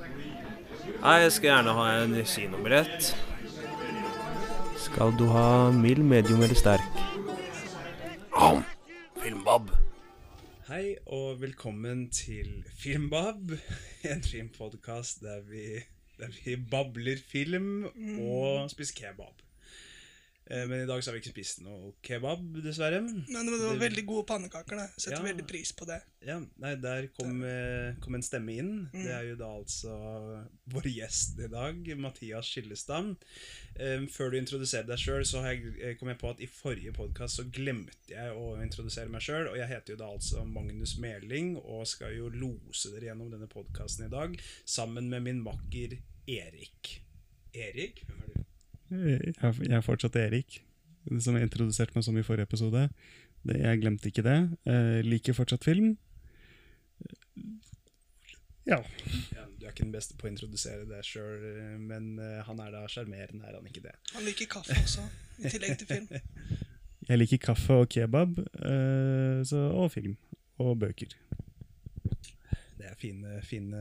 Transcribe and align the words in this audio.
Nei, 0.00 1.16
jeg 1.24 1.32
skal 1.34 1.48
gjerne 1.50 1.72
ha 1.76 1.84
en 2.02 2.14
kinobillett. 2.24 3.10
Skal 4.80 5.12
du 5.18 5.26
ha 5.32 5.70
mild, 5.76 6.00
medium 6.08 6.40
eller 6.44 6.56
sterk? 6.56 7.02
Om. 8.32 8.62
Filmbab. 9.20 9.68
Hei 10.70 10.94
og 11.04 11.42
velkommen 11.42 12.06
til 12.14 12.64
Filmbab, 12.80 13.52
en 14.12 14.24
filmpodkast 14.24 15.20
der 15.26 15.44
vi, 15.50 15.82
der 16.20 16.32
vi 16.44 16.56
babler 16.70 17.20
film 17.32 17.84
og 18.22 18.70
spiser 18.72 18.96
kebab. 19.02 19.49
Eh, 20.50 20.66
Men 20.66 20.80
i 20.82 20.86
dag 20.86 20.98
så 21.02 21.10
har 21.10 21.14
vi 21.14 21.20
ikke 21.22 21.30
spist 21.36 21.60
noe 21.62 21.92
kebab, 22.02 22.40
dessverre. 22.64 22.98
Men 23.04 23.46
det 23.46 23.58
var 23.62 23.76
veldig 23.78 24.02
gode 24.08 24.26
pannekaker. 24.26 24.76
da. 24.80 24.86
Setter 24.96 25.18
Ja. 25.20 25.22
veldig 25.32 25.46
pris 25.46 25.70
på 25.72 25.86
det. 25.86 26.00
Ja, 26.26 26.40
nei, 26.58 26.74
Der 26.74 27.06
kom, 27.08 27.42
eh, 27.44 27.94
kom 28.00 28.14
en 28.16 28.22
stemme 28.22 28.56
inn. 28.58 28.88
Mm. 28.92 29.02
Det 29.04 29.12
er 29.14 29.22
jo 29.28 29.36
da 29.36 29.46
altså 29.46 29.94
vår 30.68 30.82
gjest 30.90 31.38
i 31.38 31.46
dag, 31.46 31.86
Mathias 31.96 32.46
Skillestad. 32.50 33.16
Eh, 33.76 34.06
Før 34.10 34.30
du 34.32 34.38
introduserer 34.40 34.86
deg 34.86 34.98
sjøl, 34.98 35.22
så 35.24 35.40
har 35.42 35.54
jeg, 35.54 35.98
kom 35.98 36.08
jeg 36.08 36.18
på 36.18 36.30
at 36.30 36.40
i 36.40 36.46
forrige 36.46 36.92
podkast 36.92 37.36
så 37.38 37.44
glemte 37.50 38.08
jeg 38.08 38.32
å 38.34 38.60
introdusere 38.60 39.08
meg 39.08 39.22
sjøl. 39.22 39.48
Og 39.52 39.56
jeg 39.56 39.68
heter 39.68 39.94
jo 39.94 39.96
da 40.02 40.10
altså 40.10 40.44
Magnus 40.44 40.98
Meling 40.98 41.56
og 41.58 41.86
skal 41.86 42.12
jo 42.16 42.28
lose 42.28 42.90
dere 42.90 43.14
gjennom 43.14 43.30
denne 43.30 43.46
podkasten 43.48 44.06
i 44.06 44.10
dag 44.10 44.36
sammen 44.66 45.08
med 45.08 45.22
min 45.22 45.42
makker 45.44 45.96
Erik. 46.26 47.02
Erik, 47.54 48.04
hvem 48.06 48.22
er 48.22 48.34
du? 48.34 48.44
Jeg 48.90 49.34
er, 49.70 49.82
fortsatt 49.86 50.16
Erik, 50.18 50.60
som 51.22 51.36
jeg 51.38 51.46
introduserte 51.46 51.94
meg 51.94 52.04
som 52.06 52.16
i 52.18 52.24
forrige 52.26 52.48
episode. 52.48 52.88
Det, 53.46 53.56
jeg 53.62 53.80
glemte 53.80 54.10
ikke 54.10 54.24
det. 54.26 54.38
Jeg 54.66 55.04
liker 55.06 55.36
fortsatt 55.36 55.64
film. 55.64 55.94
Ja. 58.66 58.80
Ja, 59.34 59.46
du 59.58 59.64
er 59.64 59.70
ikke 59.70 59.86
den 59.86 59.94
beste 59.94 60.16
på 60.18 60.26
å 60.26 60.32
introdusere 60.32 60.84
deg 60.88 61.06
sjøl, 61.06 61.46
men 61.80 62.12
eh, 62.20 62.42
han 62.46 62.60
er 62.62 62.74
da 62.74 62.82
sjarmerende, 62.90 63.46
er 63.46 63.56
han 63.56 63.70
ikke 63.70 63.82
det? 63.86 63.94
Han 64.14 64.26
liker 64.26 64.50
kaffe 64.58 64.76
også, 64.76 65.06
i 65.40 65.52
tillegg 65.54 65.78
til 65.80 65.90
film. 65.90 66.10
Jeg 67.08 67.18
liker 67.18 67.40
kaffe 67.42 67.78
og 67.80 67.88
kebab, 67.90 68.36
eh, 68.38 69.40
så, 69.48 69.64
og 69.72 69.88
film. 69.94 70.18
Og 70.60 70.74
bøker. 70.78 71.14
Det 72.80 72.88
er 72.90 72.96
fine, 72.98 73.36
fine 73.46 73.80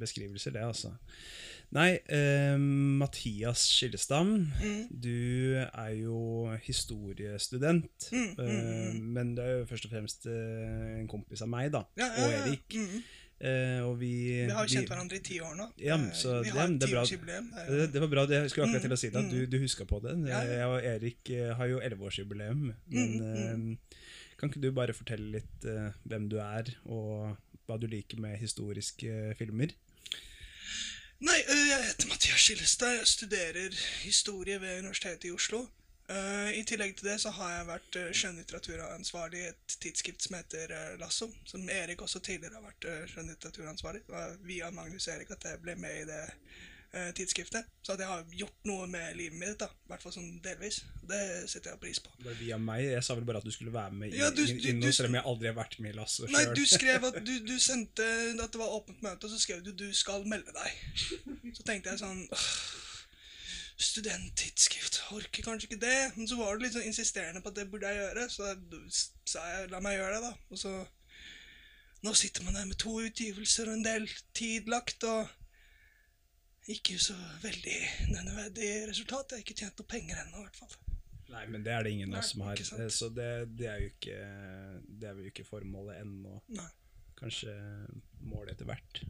beskrivelser, 0.00 0.52
det, 0.56 0.62
altså. 0.66 0.90
Nei, 1.72 2.00
eh, 2.10 2.56
Mathias 2.58 3.62
Skillestam, 3.70 4.32
Mm. 4.60 4.88
du 4.90 5.54
er 5.62 5.92
jo 6.02 6.50
historiestudent. 6.66 8.10
Mm, 8.12 8.26
mm, 8.26 8.44
eh, 8.44 8.92
mm. 8.94 9.00
men 9.14 9.34
du 9.36 9.42
er 9.42 9.52
jo 9.60 9.64
først 9.70 9.86
og 9.86 9.92
fremst 9.94 10.26
eh, 10.26 10.98
en 11.00 11.08
kompis 11.10 11.42
av 11.46 11.50
meg, 11.52 11.70
da. 11.74 11.84
Ja, 12.00 12.08
ja, 12.10 12.26
Og. 12.26 12.38
Erik. 12.40 12.76
Mm. 12.76 13.02
Eh, 13.40 13.78
og 13.88 13.94
vi 14.02 14.10
Vi 14.44 14.52
har 14.52 14.66
kjent 14.68 14.90
hverandre 14.90 15.16
i 15.16 15.22
ti 15.24 15.38
år 15.40 15.54
nå. 15.56 15.70
Ja, 15.80 15.96
så 16.12 16.42
vi 16.44 16.50
har 16.52 16.66
et 16.68 16.74
det 16.82 16.90
tiårsjubileum. 16.90 17.46
Det 17.54 17.68
Det, 17.78 17.86
det 17.94 18.00
var 18.02 18.08
bra. 18.12 18.26
det- 18.26 18.42
Jeg 18.42 18.50
skulle 18.50 18.66
akkurat 18.68 18.82
til 18.82 18.92
å 18.92 18.98
si 18.98 19.08
det. 19.08 19.16
at 19.16 19.24
Mm, 19.24 19.30
Du, 19.30 19.46
du 19.46 19.58
huska 19.62 19.84
på 19.86 20.02
det. 20.02 20.12
Ja, 20.28 20.42
ja. 20.42 20.52
Jeg 20.58 20.66
og 20.66 20.84
Erik 20.84 21.30
eh, 21.30 21.54
har 21.56 21.66
jo 21.66 21.78
elleveårsjubileum. 21.80 22.74
Men 22.88 23.08
Mm, 23.18 23.20
mm. 23.20 23.72
eh, 23.72 23.76
kan 24.36 24.50
ikke 24.50 24.60
du 24.60 24.70
bare 24.72 24.92
fortelle 24.92 25.32
litt 25.32 25.64
hvem 26.06 26.28
du 26.28 26.36
er, 26.38 26.64
og 26.86 27.36
hva 27.70 27.78
du 27.80 27.86
liker 27.90 28.20
med 28.22 28.38
historiske 28.42 29.36
filmer? 29.38 29.74
Nei, 31.20 31.36
øh, 31.52 31.66
jeg 31.68 31.84
heter 31.86 32.08
Mathias 32.08 32.40
Skillestad. 32.40 32.96
Jeg 32.96 33.06
studerer 33.06 33.76
historie 34.02 34.60
ved 34.60 34.78
Universitetet 34.78 35.28
i 35.28 35.34
Oslo. 35.36 35.66
Eh, 36.10 36.58
I 36.58 36.64
tillegg 36.66 36.96
til 36.96 37.10
det 37.10 37.18
så 37.22 37.30
har 37.36 37.50
jeg 37.54 37.66
vært 37.68 37.98
skjønnlitteraturansvarlig 38.20 39.42
i 39.42 39.50
et 39.52 39.76
tidsskrift 39.84 40.24
som 40.24 40.38
heter 40.38 40.72
eh, 40.74 40.96
Lasso. 41.02 41.28
Som 41.46 41.68
Erik 41.68 42.02
også 42.02 42.22
tidligere 42.24 42.56
har 42.56 42.66
vært 42.70 43.12
skjønnlitteraturansvarlig. 43.12 44.02
Det 44.06 44.16
var 44.16 44.40
via 44.48 44.72
Magnus 44.74 45.08
Erik 45.12 45.30
at 45.36 45.44
jeg 45.44 45.62
ble 45.62 45.76
med 45.78 46.00
i 46.00 46.08
det 46.08 46.24
eh, 46.92 47.10
tidsskriftet. 47.14 47.64
Så 47.82 47.92
at 47.92 48.00
jeg 48.02 48.08
har 48.08 48.24
gjort 48.34 48.64
noe 48.64 48.86
med 48.90 49.16
livet 49.16 49.38
mitt, 49.38 49.58
da. 49.60 49.66
I 49.66 49.88
hvert 49.92 50.02
fall 50.02 50.12
sånn 50.12 50.40
delvis. 50.42 50.80
Det 51.06 51.20
setter 51.50 51.70
jeg 51.70 51.80
pris 51.80 52.00
på. 52.02 52.10
Det 52.24 52.36
via 52.40 52.58
meg. 52.58 52.84
Jeg 52.90 53.04
sa 53.06 53.14
vel 53.14 53.24
bare 53.28 53.38
at 53.38 53.44
du 53.44 53.50
skulle 53.54 53.72
være 53.72 53.92
med 53.92 54.12
i, 54.14 54.18
Ja, 54.18 54.30
du- 54.30 54.44
du- 54.46 54.68
i 54.68 54.72
noe, 54.72 54.88
du- 54.88 54.92
selv 54.92 55.08
om 55.08 55.14
jeg 55.14 55.24
aldri 55.24 55.46
har 55.46 55.54
vært 55.54 55.78
med 55.80 55.94
i 55.94 55.98
Lasso 55.98 56.26
Nei, 56.26 56.44
du 56.54 56.64
skrev 56.66 57.04
at 57.04 57.14
du, 57.28 57.38
du 57.46 57.58
sendte 57.58 58.02
at 58.42 58.50
det 58.52 58.58
var 58.60 58.74
åpent 58.80 59.02
møte, 59.02 59.24
og 59.24 59.30
så 59.30 59.38
skrev 59.38 59.62
du 59.64 59.72
'du 59.72 59.92
skal 59.94 60.24
melde 60.26 60.52
deg'. 60.52 60.76
Så 61.56 61.62
tenkte 61.66 61.90
jeg 61.90 61.98
sånn 61.98 62.28
«Åh, 62.30 62.46
Studenttidsskrift, 63.80 65.00
orker 65.16 65.42
kanskje 65.42 65.68
ikke 65.70 65.80
det. 65.80 66.12
Men 66.16 66.28
så 66.28 66.36
var 66.36 66.56
du 66.58 66.64
litt 66.66 66.74
sånn 66.76 66.84
insisterende 66.84 67.40
på 67.42 67.48
at 67.48 67.54
det 67.56 67.70
burde 67.72 67.88
jeg 67.88 67.96
gjøre, 68.02 68.26
så 68.28 68.50
da 68.54 68.78
sa 69.24 69.44
jeg 69.54 69.70
'la 69.70 69.80
meg 69.80 69.96
gjøre 69.98 70.14
det', 70.16 70.22
da. 70.30 70.32
Og 70.50 70.58
så 70.58 70.86
Nå 72.02 72.14
sitter 72.16 72.42
man 72.42 72.54
der 72.54 72.64
med 72.64 72.78
to 72.80 72.94
utgivelser 72.96 73.68
og 73.68 73.74
en 73.74 73.82
del 73.84 74.06
tid 74.32 74.68
lagt, 74.72 75.04
og 75.04 75.28
ikke 76.68 76.98
så 77.00 77.14
veldig 77.42 77.78
nødvendig 78.12 78.70
resultat. 78.90 79.32
Jeg 79.32 79.38
har 79.40 79.44
ikke 79.46 79.58
tjent 79.62 79.80
noe 79.80 79.88
penger 79.90 80.20
ennå, 80.24 80.38
i 80.38 80.46
hvert 80.46 80.56
fall. 80.60 80.76
Nei, 81.30 81.44
men 81.46 81.62
det 81.62 81.72
er 81.72 81.84
det 81.86 81.92
ingen 81.94 82.12
av 82.14 82.20
oss 82.20 82.32
som 82.34 82.42
har. 82.42 82.58
Eh, 82.58 82.88
Så 82.90 83.08
det, 83.14 83.30
det 83.56 83.66
er 83.70 83.78
jo 83.84 83.90
ikke 83.92 84.16
Det 85.00 85.08
er 85.08 85.14
jo 85.14 85.30
ikke 85.30 85.44
formålet 85.46 86.00
ennå. 86.02 86.40
Nei. 86.58 86.68
Kanskje 87.20 87.54
målet 88.26 88.54
etter 88.56 88.66
hvert. 88.66 89.02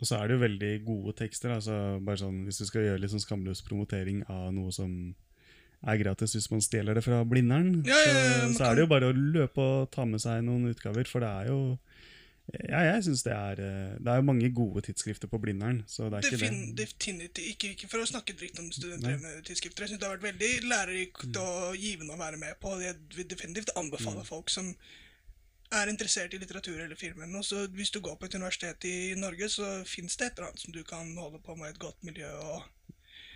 Og 0.00 0.08
så 0.08 0.18
er 0.18 0.26
det 0.28 0.34
jo 0.34 0.42
veldig 0.42 0.72
gode 0.84 1.12
tekster. 1.20 1.52
Altså, 1.54 2.00
bare 2.02 2.18
sånn, 2.18 2.42
hvis 2.48 2.58
du 2.58 2.66
skal 2.66 2.82
gjøre 2.88 3.00
litt 3.04 3.12
sånn 3.12 3.22
skamløs 3.22 3.62
promotering 3.62 4.24
av 4.32 4.48
noe 4.56 4.72
som 4.74 5.14
er 5.84 5.98
gratis 6.00 6.32
hvis 6.34 6.48
man 6.50 6.62
stjeler 6.64 6.96
det 6.96 7.02
fra 7.04 7.20
Blindern, 7.28 7.82
Ja, 7.86 7.96
ja, 8.00 8.12
ja, 8.16 8.46
så, 8.48 8.54
så 8.56 8.64
er 8.70 8.74
det 8.78 8.84
jo 8.86 8.90
bare 8.94 9.10
å 9.12 9.16
løpe 9.16 9.60
og 9.60 9.90
ta 9.92 10.06
med 10.08 10.22
seg 10.22 10.40
noen 10.46 10.70
utgaver, 10.72 11.04
for 11.04 11.20
det 11.20 11.28
er 11.28 11.50
jo 11.52 11.58
ja, 12.52 12.80
jeg 12.84 13.04
synes 13.06 13.22
det 13.24 13.32
er 13.32 13.60
eh, 13.64 13.92
Det 13.98 14.10
er 14.12 14.16
jo 14.20 14.26
mange 14.28 14.50
gode 14.54 14.82
tidsskrifter 14.84 15.28
på 15.28 15.38
Blindern, 15.38 15.82
så 15.86 16.10
det 16.12 16.18
er 16.18 16.26
ikke 16.28 16.44
det. 16.44 16.76
definitivt 16.78 17.38
ikke, 17.38 17.70
ikke 17.72 17.88
for 17.88 18.04
å 18.04 18.08
snakke 18.08 18.36
dritt 18.36 18.58
om 18.60 18.68
studentdrevne 18.72 19.40
tidsskrifter. 19.46 19.86
Jeg 19.86 19.94
synes 19.94 20.02
det 20.02 20.08
har 20.08 20.18
vært 20.18 20.28
veldig 20.28 20.68
lærerikt 20.68 21.40
og 21.40 21.78
givende 21.80 22.12
å 22.14 22.20
være 22.20 22.42
med 22.42 22.60
på. 22.60 22.76
Jeg 22.84 23.00
vil 23.16 23.30
definitivt 23.30 23.72
anbefale 23.80 24.26
folk 24.28 24.52
som 24.52 24.74
er 25.74 25.90
interessert 25.90 26.36
i 26.36 26.38
litteratur 26.38 26.78
eller 26.84 27.00
film. 27.00 27.24
Så 27.42 27.64
hvis 27.72 27.90
du 27.90 28.00
går 28.04 28.20
på 28.20 28.28
et 28.28 28.36
universitet 28.36 28.84
i 28.84 29.14
Norge, 29.18 29.48
så 29.48 29.80
fins 29.88 30.16
det 30.16 30.28
et 30.28 30.38
eller 30.38 30.52
annet 30.52 30.66
som 30.66 30.76
du 30.76 30.82
kan 30.86 31.16
holde 31.16 31.40
på 31.42 31.56
med 31.56 31.72
i 31.72 31.74
et 31.74 31.82
godt 31.82 32.04
miljø. 32.04 32.28
og 32.28 32.62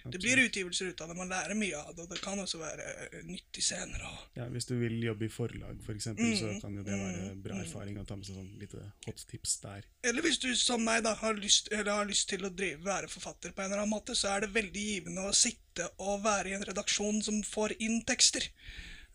Det 0.05 0.21
blir 0.23 0.43
utgivelser 0.45 0.93
ut 0.93 1.01
av 1.01 1.11
det. 1.11 1.17
Man 1.19 1.33
lærer 1.33 1.59
mye 1.59 1.81
av 1.81 1.95
det, 1.95 2.05
og 2.07 2.13
det 2.13 2.21
kan 2.23 2.41
også 2.43 2.61
være 2.61 2.87
eh, 3.07 3.19
nyttig 3.29 3.65
senere. 3.65 4.13
Ja, 4.39 4.49
hvis 4.53 4.69
du 4.69 4.77
vil 4.81 4.97
jobbe 5.03 5.27
i 5.27 5.33
forlag, 5.33 5.81
for 5.85 5.97
eksempel, 5.97 6.33
så 6.39 6.49
Mm, 6.49 6.61
kan 6.61 6.77
jo 6.77 6.83
det 6.83 6.97
være 6.97 7.25
mm, 7.29 7.41
bra 7.45 7.55
mm. 7.57 7.63
erfaring 7.65 7.99
å 8.01 8.05
ta 8.09 8.17
med 8.19 8.27
seg 8.27 8.39
sånn 8.39 8.51
lite 8.61 8.83
hot 9.07 9.25
tips 9.31 9.57
der. 9.65 9.87
Eller 10.07 10.25
hvis 10.25 10.41
du 10.43 10.49
som 10.59 10.85
meg 10.85 11.03
da 11.07 11.15
har 11.19 11.39
lyst, 11.39 11.71
eller 11.73 11.91
har 11.93 12.09
lyst 12.09 12.29
til 12.33 12.47
å 12.47 12.53
drive, 12.53 12.83
være 12.85 13.11
forfatter 13.13 13.55
på 13.55 13.63
en 13.63 13.71
eller 13.71 13.83
annen 13.85 13.95
måte, 13.95 14.17
så 14.19 14.33
er 14.35 14.47
det 14.47 14.55
veldig 14.57 14.85
givende 14.93 15.27
å 15.29 15.35
sitte 15.37 15.89
og 16.03 16.23
være 16.25 16.53
i 16.53 16.57
en 16.59 16.69
redaksjon 16.69 17.23
som 17.25 17.43
får 17.47 17.77
inn 17.79 18.01
tekster. 18.09 18.49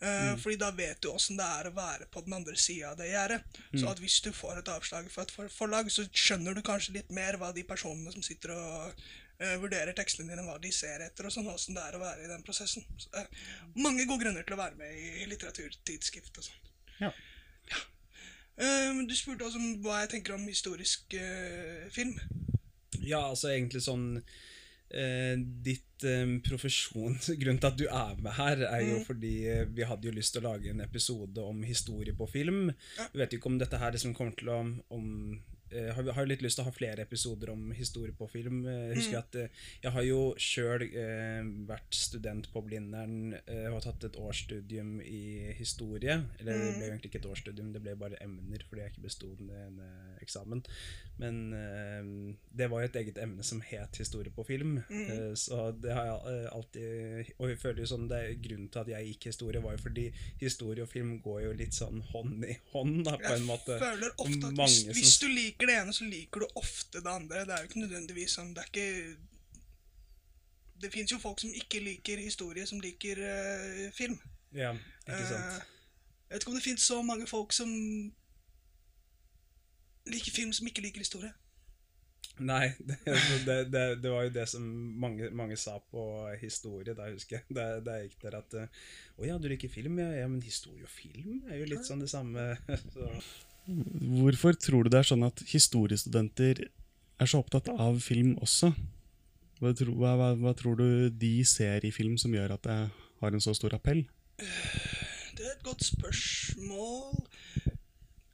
Mm. 0.03 0.39
Fordi 0.41 0.57
da 0.59 0.67
vet 0.75 0.99
du 1.01 1.07
åssen 1.13 1.37
det 1.39 1.45
er 1.47 1.69
å 1.69 1.75
være 1.77 2.09
på 2.11 2.23
den 2.25 2.35
andre 2.35 2.57
sida 2.59 2.91
av 2.91 2.97
det 2.99 3.07
gjerdet. 3.07 3.59
Så 3.71 3.87
at 3.87 4.01
hvis 4.03 4.19
du 4.25 4.33
får 4.35 4.59
et 4.59 4.71
avslag 4.73 5.07
fra 5.11 5.23
et 5.23 5.31
forlag, 5.53 5.91
så 5.93 6.03
skjønner 6.11 6.57
du 6.57 6.63
kanskje 6.65 6.97
litt 6.97 7.13
mer 7.13 7.37
hva 7.39 7.53
de 7.55 7.63
personene 7.67 8.11
som 8.11 8.25
sitter 8.25 8.51
og 8.57 9.05
eh, 9.43 9.57
vurderer 9.61 9.93
tekstene 9.97 10.31
dine, 10.31 10.45
hva 10.47 10.55
de 10.63 10.71
ser 10.73 11.03
etter, 11.05 11.27
og 11.27 11.35
sånn 11.35 11.49
åssen 11.51 11.75
det 11.77 11.83
er 11.83 11.97
å 11.99 12.03
være 12.03 12.23
i 12.25 12.31
den 12.31 12.43
prosessen. 12.47 12.85
Så 12.97 13.11
er 13.19 13.27
mange 13.75 14.07
gode 14.09 14.23
grunner 14.25 14.47
til 14.47 14.55
å 14.57 14.61
være 14.63 14.79
med 14.79 14.95
i 14.97 15.27
litteraturtidsskrift 15.31 16.39
og 16.41 16.47
sånn. 16.49 16.71
Ja. 17.03 17.11
Eh, 18.57 19.03
du 19.09 19.13
spurte 19.17 19.47
også 19.47 19.57
om 19.61 19.77
hva 19.83 20.03
jeg 20.03 20.11
tenker 20.17 20.35
om 20.35 20.43
historisk 20.47 21.13
eh, 21.17 21.87
film. 21.93 22.13
Ja, 23.01 23.23
altså 23.31 23.49
egentlig 23.49 23.81
sånn 23.83 24.05
eh, 24.93 25.33
Ditt 25.65 26.05
eh, 26.05 26.29
profesjon 26.45 27.17
Grunnen 27.41 27.57
til 27.59 27.69
at 27.71 27.79
du 27.81 27.87
er 27.89 28.19
med 28.21 28.35
her, 28.37 28.61
er 28.69 28.83
jo 28.85 28.99
Mm. 29.01 29.05
fordi 29.07 29.31
eh, 29.49 29.63
vi 29.73 29.87
hadde 29.89 30.07
jo 30.07 30.13
lyst 30.13 30.35
til 30.35 30.43
å 30.45 30.51
lage 30.53 30.69
en 30.69 30.83
episode 30.85 31.41
om 31.41 31.63
historie 31.65 32.13
på 32.13 32.27
film. 32.29 32.69
Ja. 32.99 33.07
Vi 33.13 33.19
vet 33.23 33.33
ikke 33.39 33.49
om 33.49 33.57
dette 33.59 33.79
her 33.81 33.91
liksom 33.97 34.13
kommer 34.15 34.37
til 34.37 34.53
å 34.53 34.59
om, 34.61 35.09
eh, 35.33 35.52
har, 35.95 36.11
har 36.13 36.25
litt 36.29 36.41
lyst 36.45 36.57
til 36.59 36.63
å 36.65 36.69
ha 36.69 36.73
flere 36.75 37.01
episoder 37.05 37.49
om 37.53 37.71
historie 37.75 38.13
på 38.17 38.27
film. 38.31 38.65
Eh, 38.67 38.89
Jeg 38.93 38.95
husker 38.99 39.13
Mm. 39.13 39.23
at 39.23 39.35
eh, 39.35 39.49
jeg 39.83 39.91
har 39.91 40.03
jo 40.07 40.19
sjøl 40.37 40.81
eh, 40.83 41.43
vært 41.69 41.93
student 41.97 42.49
på 42.53 42.61
Blindern 42.65 43.33
eh, 43.47 43.67
og 43.73 43.81
tatt 43.83 44.03
et 44.03 44.15
årsstudium 44.19 44.99
i 45.01 45.53
historie. 45.57 46.19
Eller 46.39 46.53
det 46.53 46.63
Mm. 46.63 46.77
ble 46.77 46.85
jo 46.85 46.91
egentlig 46.93 47.09
ikke 47.11 47.21
et 47.23 47.31
årsstudium, 47.31 47.73
det 47.73 47.81
ble 47.83 47.95
bare 47.95 48.17
emner 48.21 48.63
fordi 48.69 48.81
jeg 48.81 48.91
ikke 48.93 49.03
besto 49.07 49.35
den 49.37 49.81
eksamen. 50.21 50.63
Men 51.19 51.53
eh, 51.53 52.35
det 52.57 52.69
var 52.71 52.81
jo 52.81 52.89
et 52.89 52.95
eget 53.03 53.17
emne 53.21 53.43
som 53.45 53.61
het 53.61 53.97
historie 54.01 54.31
på 54.33 54.45
film. 54.47 54.79
Mm. 54.89 55.11
Eh, 55.11 55.33
så 55.37 55.71
det 55.79 55.93
har 55.93 56.05
jeg 56.05 56.33
eh, 56.33 56.49
alltid 56.55 57.33
Og 57.39 57.49
jeg 57.49 57.59
føler 57.61 57.79
jo 57.83 57.89
sånn 57.91 58.07
det 58.09 58.17
er 58.23 58.33
Grunnen 58.43 58.69
til 58.73 58.81
at 58.81 58.87
jeg 58.87 59.07
gikk 59.13 59.27
historie, 59.29 59.61
var 59.61 59.75
jo 59.77 59.81
fordi 59.83 60.07
historie 60.41 60.83
og 60.83 60.89
film 60.89 61.19
går 61.23 61.41
jo 61.45 61.51
litt 61.53 61.73
sånn 61.77 62.01
hånd 62.11 62.43
i 62.45 62.55
hånd, 62.73 63.03
da, 63.05 63.17
på 63.17 63.33
en 63.35 63.45
måte. 63.47 63.77
Jeg 63.77 63.83
føler 63.83 64.15
ofte 64.17 64.49
at 64.49 64.57
hvis, 64.63 64.77
hvis 64.97 65.13
du 65.21 65.27
liker 65.29 65.62
det 65.69 65.75
ene, 65.81 65.93
så 65.95 66.07
liker 66.07 66.43
du 66.43 66.59
ofte 66.59 67.01
det 67.03 67.11
andre. 67.11 67.43
Det 67.47 67.55
er 67.55 67.63
jo 67.63 67.69
ikke 67.69 67.83
nødvendigvis 67.83 68.35
sånn 68.37 68.53
Det 68.55 68.63
er 68.63 68.71
ikke 68.71 68.87
Det 70.83 70.91
fins 70.93 71.11
jo 71.13 71.19
folk 71.21 71.39
som 71.39 71.53
ikke 71.55 71.79
liker 71.83 72.23
historie, 72.23 72.65
som 72.67 72.81
liker 72.83 73.21
uh, 73.23 73.91
film. 73.95 74.17
Ja, 74.53 74.73
ikke 75.07 75.29
sant. 75.29 75.53
Uh, 75.53 75.69
jeg 76.27 76.35
vet 76.35 76.43
ikke 76.43 76.51
om 76.51 76.57
det 76.57 76.65
fins 76.65 76.89
så 76.89 76.97
mange 77.05 77.27
folk 77.29 77.53
som 77.53 77.69
liker 80.09 80.35
film, 80.35 80.53
som 80.53 80.67
ikke 80.67 80.83
liker 80.83 81.03
historie. 81.03 81.31
Nei, 82.41 82.71
det, 82.89 82.97
det, 83.45 83.57
det, 83.69 83.81
det 84.01 84.11
var 84.11 84.25
jo 84.25 84.33
det 84.33 84.47
som 84.49 84.63
mange, 84.99 85.29
mange 85.29 85.57
sa 85.59 85.75
på 85.91 86.03
historie, 86.41 86.95
da 86.97 87.11
husker 87.11 87.37
jeg. 87.37 87.45
Da, 87.53 87.67
da 87.85 87.99
jeg 87.99 88.09
gikk 88.09 88.23
der 88.25 88.37
at 88.39 88.55
eh, 88.57 88.83
Å 89.21 89.27
ja, 89.27 89.37
du 89.37 89.45
liker 89.51 89.69
film? 89.69 89.99
Ja, 90.01 90.09
ja, 90.17 90.29
men 90.31 90.41
historie 90.41 90.87
og 90.87 90.93
film 90.93 91.43
er 91.51 91.61
jo 91.61 91.69
litt 91.69 91.85
sånn 91.85 92.01
det 92.01 92.09
samme. 92.09 92.55
Så. 92.95 93.09
Hvorfor 93.65 94.57
tror 94.59 94.83
du 94.83 94.91
det 94.91 95.03
er 95.03 95.07
sånn 95.07 95.23
at 95.23 95.39
historiestudenter 95.47 96.65
er 96.67 97.29
så 97.29 97.39
opptatt 97.39 97.69
av 97.71 98.01
film 98.03 98.35
også? 98.43 98.73
Hva, 99.63 99.71
hva, 99.71 100.33
hva, 100.35 100.53
tror 100.59 100.75
du 100.81 100.87
de 101.09 101.37
ser 101.47 101.85
i 101.87 101.93
film 101.95 102.17
som 102.19 102.33
gjør 102.35 102.57
at 102.57 102.65
det 102.67 102.79
har 103.21 103.35
en 103.35 103.43
så 103.43 103.53
stor 103.55 103.77
appell? 103.77 104.03
Det 104.35 105.45
er 105.45 105.53
et 105.53 105.63
godt 105.63 105.85
spørsmål. 105.85 107.23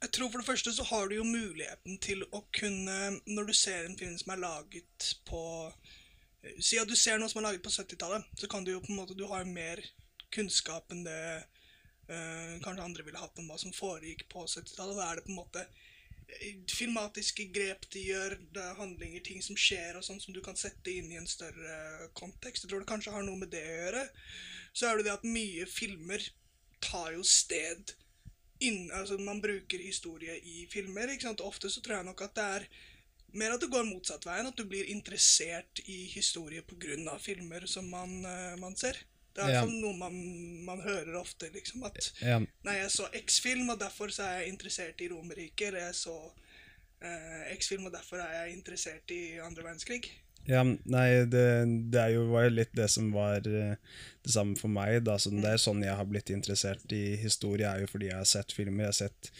Jeg 0.00 0.12
tror 0.16 0.32
for 0.32 0.40
det 0.40 0.48
første 0.48 0.72
så 0.74 0.84
har 0.88 1.08
du 1.08 1.18
jo 1.20 1.28
muligheten 1.28 1.98
til 2.00 2.24
å 2.32 2.40
kunne 2.56 3.20
Når 3.28 3.50
du 3.50 3.52
ser 3.52 3.84
en 3.84 3.98
film 4.00 4.16
som 4.18 4.32
er 4.32 4.40
laget 4.40 5.10
på 5.28 5.42
Si 6.64 6.78
at 6.80 6.88
du 6.88 6.96
ser 6.96 7.20
noe 7.20 7.28
som 7.28 7.42
er 7.42 7.50
laget 7.50 7.64
på 7.66 7.72
70-tallet, 7.74 8.24
så 8.40 8.48
kan 8.48 8.64
du 8.64 8.72
jo 8.72 8.80
på 8.80 8.94
en 8.94 9.00
måte 9.02 9.16
Du 9.16 9.26
har 9.28 9.44
mer 9.44 9.82
kunnskap 10.32 10.88
enn 10.94 11.04
det 11.04 11.18
eh, 11.34 11.59
kanskje 12.64 12.84
andre 12.84 13.06
ville 13.06 13.20
hatt 13.22 13.38
om 13.38 13.48
hva 13.50 13.58
som 13.60 13.74
foregikk 13.74 14.26
på 14.32 14.44
70-tallet. 14.46 14.98
Da 14.98 15.06
er 15.06 15.20
det 15.20 15.26
på 15.26 15.32
en 15.34 15.40
måte 15.40 15.64
eh, 15.64 16.58
filmatiske 16.70 17.46
grep 17.54 17.86
de 17.94 18.04
gjør, 18.08 18.36
er 18.56 18.80
handlinger, 18.80 19.22
ting 19.26 19.44
som 19.44 19.58
skjer, 19.58 19.98
og 19.98 20.06
sånn 20.06 20.20
som 20.22 20.34
du 20.34 20.42
kan 20.44 20.58
sette 20.58 20.92
inn 20.92 21.10
i 21.12 21.20
en 21.20 21.30
større 21.30 22.10
kontekst. 22.18 22.64
Jeg 22.64 22.72
tror 22.72 22.84
det 22.84 22.90
kanskje 22.90 23.14
har 23.14 23.26
noe 23.26 23.40
med 23.40 23.52
det 23.54 23.62
å 23.66 23.78
gjøre. 23.84 24.04
Så 24.72 24.86
er 24.88 24.98
det 24.98 25.08
det 25.08 25.16
at 25.18 25.26
mye 25.26 25.66
filmer 25.70 26.24
tar 26.80 27.12
jo 27.16 27.24
sted 27.26 27.94
inn, 28.60 28.90
altså 28.92 29.16
Man 29.18 29.40
bruker 29.40 29.80
historie 29.80 30.36
i 30.36 30.66
filmer. 30.70 31.08
ikke 31.08 31.30
sant? 31.30 31.40
Ofte 31.40 31.70
så 31.72 31.80
tror 31.80 31.98
jeg 32.00 32.08
nok 32.10 32.24
at 32.26 32.34
det 32.36 32.48
er 32.56 32.66
mer 33.40 33.54
at 33.54 33.62
det 33.62 33.70
går 33.72 33.86
motsatt 33.88 34.26
veien. 34.28 34.48
At 34.50 34.58
du 34.58 34.66
blir 34.68 34.90
interessert 34.92 35.80
i 35.86 36.04
historie 36.12 36.62
pga. 36.62 37.18
filmer 37.18 37.66
som 37.66 37.88
man, 37.88 38.24
eh, 38.24 38.56
man 38.60 38.76
ser. 38.76 38.98
Det 39.36 39.44
er 39.44 39.50
Ja. 39.52 39.64
noe 39.64 39.94
man, 39.96 40.14
man 40.64 40.80
hører 40.80 41.14
ofte. 41.20 41.50
liksom, 41.52 41.84
At 41.86 42.12
Ja, 42.20 42.38
Nei, 42.38 42.72
jeg 42.80 42.90
så 42.90 43.06
X-film, 43.26 43.68
og 43.70 43.78
derfor 43.80 44.08
så 44.10 44.22
er 44.22 44.38
jeg 44.40 44.48
interessert 44.48 45.00
i 45.00 45.08
Romerike. 45.08 45.66
Eller 45.66 45.86
jeg 45.86 45.94
så 45.94 46.32
eh, 47.02 47.56
X-film, 47.56 47.86
og 47.86 47.92
derfor 47.92 48.16
er 48.16 48.44
jeg 48.44 48.56
interessert 48.56 49.10
i 49.10 49.38
andre 49.38 49.62
verdenskrig. 49.62 50.10
Ja 50.48 50.62
nei, 50.64 51.08
det, 51.30 51.44
det 51.92 52.06
jo, 52.14 52.24
var 52.32 52.46
jo 52.46 52.54
litt 52.56 52.72
det 52.76 52.86
som 52.90 53.10
var 53.12 53.44
eh, 53.46 53.76
det 54.24 54.32
samme 54.32 54.56
for 54.58 54.72
meg. 54.72 55.02
Da. 55.06 55.16
Så 55.20 55.32
det 55.32 55.46
er 55.46 55.60
sånn 55.60 55.82
jeg 55.84 55.96
har 55.96 56.08
blitt 56.08 56.32
interessert 56.32 56.92
i 56.96 57.16
historie, 57.20 57.68
er 57.68 57.84
jo 57.84 57.90
fordi 57.90 58.10
jeg 58.10 58.18
har 58.18 58.28
sett 58.28 58.54
filmer. 58.56 58.86
Jeg 58.86 58.92
har 58.92 58.98
sett 58.98 59.30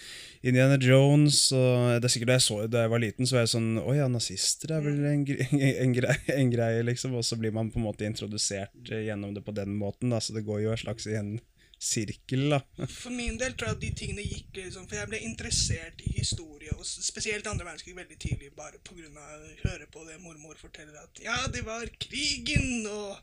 Indiana 0.47 0.79
Jones, 0.81 1.43
og 1.56 1.97
det 1.97 2.08
er 2.08 2.14
sikkert 2.14 2.32
da 2.32 2.38
jeg 2.38 2.47
så 2.47 2.61
da 2.70 2.85
jeg 2.85 2.93
var 2.94 3.05
liten, 3.05 3.29
så 3.29 3.38
var 3.38 3.47
jeg 3.47 3.55
sånn 3.55 3.70
Å 3.81 3.97
ja, 3.97 4.08
nazister 4.12 4.75
er 4.76 4.85
vel 4.85 5.00
en, 5.11 5.25
gre 5.29 5.49
en, 5.85 5.97
greie, 5.97 6.37
en 6.37 6.52
greie, 6.52 6.85
liksom. 6.87 7.17
Og 7.19 7.26
så 7.26 7.38
blir 7.41 7.55
man 7.56 7.73
på 7.73 7.81
en 7.81 7.88
måte 7.88 8.08
introdusert 8.08 8.93
eh, 8.93 9.06
gjennom 9.08 9.35
det 9.37 9.44
på 9.47 9.56
den 9.56 9.76
måten, 9.81 10.12
da. 10.14 10.20
Så 10.23 10.37
det 10.37 10.47
går 10.49 10.64
jo 10.67 10.75
en 10.76 10.85
slags 10.85 11.08
igjen 11.11 11.38
en 11.38 11.41
sirkel, 11.80 12.50
da. 12.52 12.60
For 13.00 13.12
min 13.14 13.38
del 13.40 13.54
tror 13.56 13.72
jeg 13.72 13.78
at 13.78 13.84
de 13.84 13.90
tingene 13.96 14.24
gikk 14.24 14.58
liksom 14.58 14.88
For 14.88 14.98
jeg 14.98 15.10
ble 15.10 15.20
interessert 15.24 16.02
i 16.04 16.12
historie, 16.18 16.74
og 16.76 16.84
spesielt 16.86 17.48
andre 17.48 17.66
verdenskrig, 17.68 17.96
veldig 17.96 18.18
tidlig, 18.20 18.52
bare 18.56 18.82
pga. 18.84 19.08
å 19.08 19.38
høre 19.64 19.88
på 19.92 20.04
det 20.08 20.20
mormor 20.20 20.60
forteller 20.60 21.00
at 21.00 21.22
ja, 21.24 21.38
det 21.52 21.64
var 21.66 21.88
krigen 22.02 22.84
og 22.90 23.16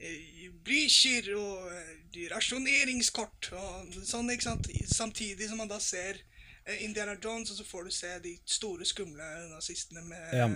eh, 0.00 0.48
Blücher 0.64 1.28
og 1.36 1.68
eh, 1.76 2.24
rasjoneringskort 2.32 3.52
og 3.60 4.00
sånn, 4.00 4.32
ikke 4.32 4.48
sant. 4.48 4.72
Samtidig 4.88 5.50
som 5.50 5.60
man 5.60 5.70
da 5.70 5.80
ser 5.82 6.22
eh, 6.64 6.80
Indiana 6.86 7.18
Jones, 7.18 7.52
og 7.52 7.60
så 7.60 7.68
får 7.68 7.86
du 7.88 7.94
se 7.98 8.16
de 8.24 8.34
store, 8.46 8.88
skumle 8.88 9.30
nazistene 9.52 10.04
med 10.08 10.36
Ja. 10.40 10.50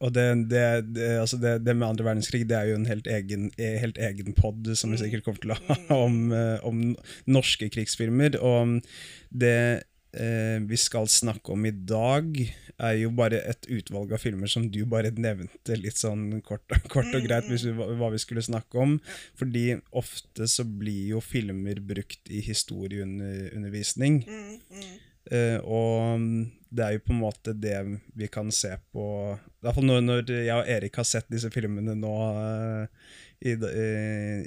Og 0.00 0.14
det, 0.16 0.26
det, 0.48 0.64
det, 0.96 1.10
altså 1.20 1.36
det, 1.40 1.74
med 1.74 1.88
andre 1.88 2.06
verdenskrig 2.06 2.46
det 2.48 2.56
er 2.56 2.70
jo 2.70 2.78
en 2.78 2.88
helt 2.88 3.08
egen, 3.10 3.50
eh, 3.60 3.76
helt 3.82 4.00
egen 4.00 4.32
pod 4.36 4.72
som 4.78 4.94
vi 4.94 5.00
sikkert 5.02 5.26
kommer 5.26 5.42
til 5.42 5.54
å 5.54 5.60
ha 5.60 6.00
om, 6.06 6.18
eh, 6.32 6.56
om 6.66 6.82
norske 7.28 7.68
krigsfilmer. 7.72 8.38
Og 8.40 8.80
det 9.28 9.84
eh, 10.16 10.56
vi 10.64 10.80
skal 10.80 11.10
snakke 11.10 11.52
om 11.52 11.68
i 11.68 11.74
dag, 11.74 12.40
er 12.80 12.96
jo 12.96 13.10
bare 13.12 13.42
et 13.44 13.68
utvalg 13.68 14.14
av 14.16 14.22
filmer 14.22 14.48
som 14.48 14.64
du 14.72 14.78
bare 14.88 15.12
nevnte 15.12 15.76
litt 15.76 16.00
sånn 16.00 16.40
kort, 16.46 16.64
kort 16.94 17.12
og 17.12 17.26
greit 17.26 17.50
hvis 17.50 17.66
vi, 17.68 17.74
hva 17.76 18.08
vi 18.14 18.22
skulle 18.22 18.44
snakke 18.44 18.80
om. 18.80 18.96
Fordi 19.36 19.66
ofte 19.92 20.48
så 20.48 20.64
blir 20.64 21.12
jo 21.16 21.20
filmer 21.24 21.82
brukt 21.84 22.32
i 22.32 22.40
historieundervisning. 22.48 24.22
Mm, 24.24 24.58
mm. 24.72 24.98
Og 25.62 26.18
mm, 26.20 26.44
det 26.70 26.84
er 26.84 26.94
jo 26.94 27.02
på 27.04 27.12
en 27.14 27.20
måte 27.20 27.52
det 27.58 27.76
vi 28.18 28.28
kan 28.30 28.50
se 28.54 28.70
på 28.94 29.04
I 29.34 29.64
hvert 29.64 29.76
fall 29.76 29.88
når, 29.88 30.04
når 30.06 30.30
jeg 30.32 30.54
og 30.54 30.70
Erik 30.70 31.00
har 31.00 31.08
sett 31.08 31.26
disse 31.32 31.50
filmene 31.52 31.96
nå 31.98 32.12
eh, 32.30 32.84
i, 33.40 33.54
de- 33.56 33.70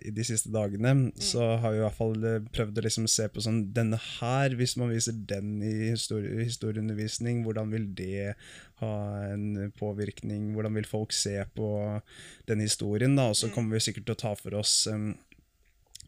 i, 0.05 0.11
de 0.13 0.23
siste 0.25 0.51
dagene, 0.53 1.09
så 1.17 1.55
har 1.57 1.73
vi 1.73 1.79
i 1.79 1.83
hvert 1.83 1.97
fall 1.97 2.13
eh, 2.29 2.39
prøvd 2.53 2.79
å 2.79 2.85
liksom 2.85 3.07
se 3.09 3.25
på 3.33 3.41
sånn 3.43 3.63
Denne 3.75 3.97
her, 4.19 4.53
hvis 4.59 4.75
man 4.79 4.91
viser 4.93 5.17
den 5.29 5.55
i 5.65 5.71
historie, 5.89 6.43
historieundervisning, 6.45 7.41
hvordan 7.45 7.73
vil 7.73 7.87
det 7.97 8.35
ha 8.83 8.93
en 9.31 9.71
påvirkning? 9.79 10.51
Hvordan 10.53 10.77
vil 10.77 10.87
folk 10.89 11.15
se 11.15 11.39
på 11.57 11.69
den 12.49 12.61
historien? 12.63 13.17
da, 13.17 13.31
Og 13.33 13.39
så 13.41 13.49
kommer 13.53 13.79
vi 13.79 13.87
sikkert 13.87 14.07
til 14.07 14.17
å 14.17 14.23
ta 14.27 14.35
for 14.37 14.59
oss 14.61 14.75
um, 14.91 15.11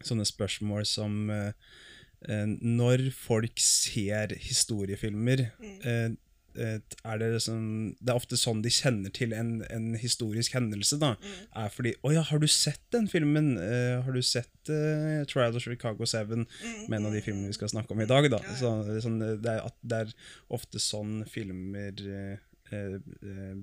sånne 0.06 0.26
spørsmål 0.28 0.86
som 0.88 1.26
eh, 1.32 1.50
eh, 1.50 1.84
Når 2.26 3.10
folk 3.14 3.60
ser 3.62 4.34
historiefilmer 4.42 5.46
mm. 5.60 5.74
eh, 5.86 6.14
er 6.56 7.18
det, 7.20 7.28
liksom, 7.34 7.62
det 8.00 8.12
er 8.12 8.18
ofte 8.18 8.38
sånn 8.40 8.62
de 8.64 8.72
kjenner 8.72 9.12
til 9.14 9.34
en, 9.36 9.60
en 9.72 9.90
historisk 10.00 10.56
hendelse. 10.56 10.98
da, 11.00 11.14
er 11.54 11.72
fordi 11.72 11.94
'Å 12.00 12.14
ja, 12.14 12.22
har 12.22 12.40
du 12.40 12.48
sett 12.48 12.82
den 12.94 13.08
filmen?' 13.08 13.56
Uh, 13.58 14.02
'Har 14.02 14.12
du 14.12 14.22
sett 14.22 14.70
uh, 14.70 15.24
'Trial 15.28 15.56
of 15.56 15.62
Chicago 15.62 16.04
7'?' 16.04 16.46
med 16.88 16.98
en 16.98 17.06
av 17.06 17.12
de 17.12 17.22
filmene 17.22 17.52
vi 17.52 17.58
skal 17.58 17.72
snakke 17.72 17.92
om 17.92 18.00
i 18.00 18.08
dag. 18.08 18.30
da, 18.30 18.40
så, 18.56 18.72
sånn, 19.02 19.20
det, 19.20 19.52
er, 19.52 19.64
at 19.66 19.76
det 19.82 20.02
er 20.06 20.14
ofte 20.48 20.80
sånn 20.82 21.24
filmer 21.28 21.92
eh, 21.92 22.14
eh, 22.16 22.32
eh, 22.32 22.44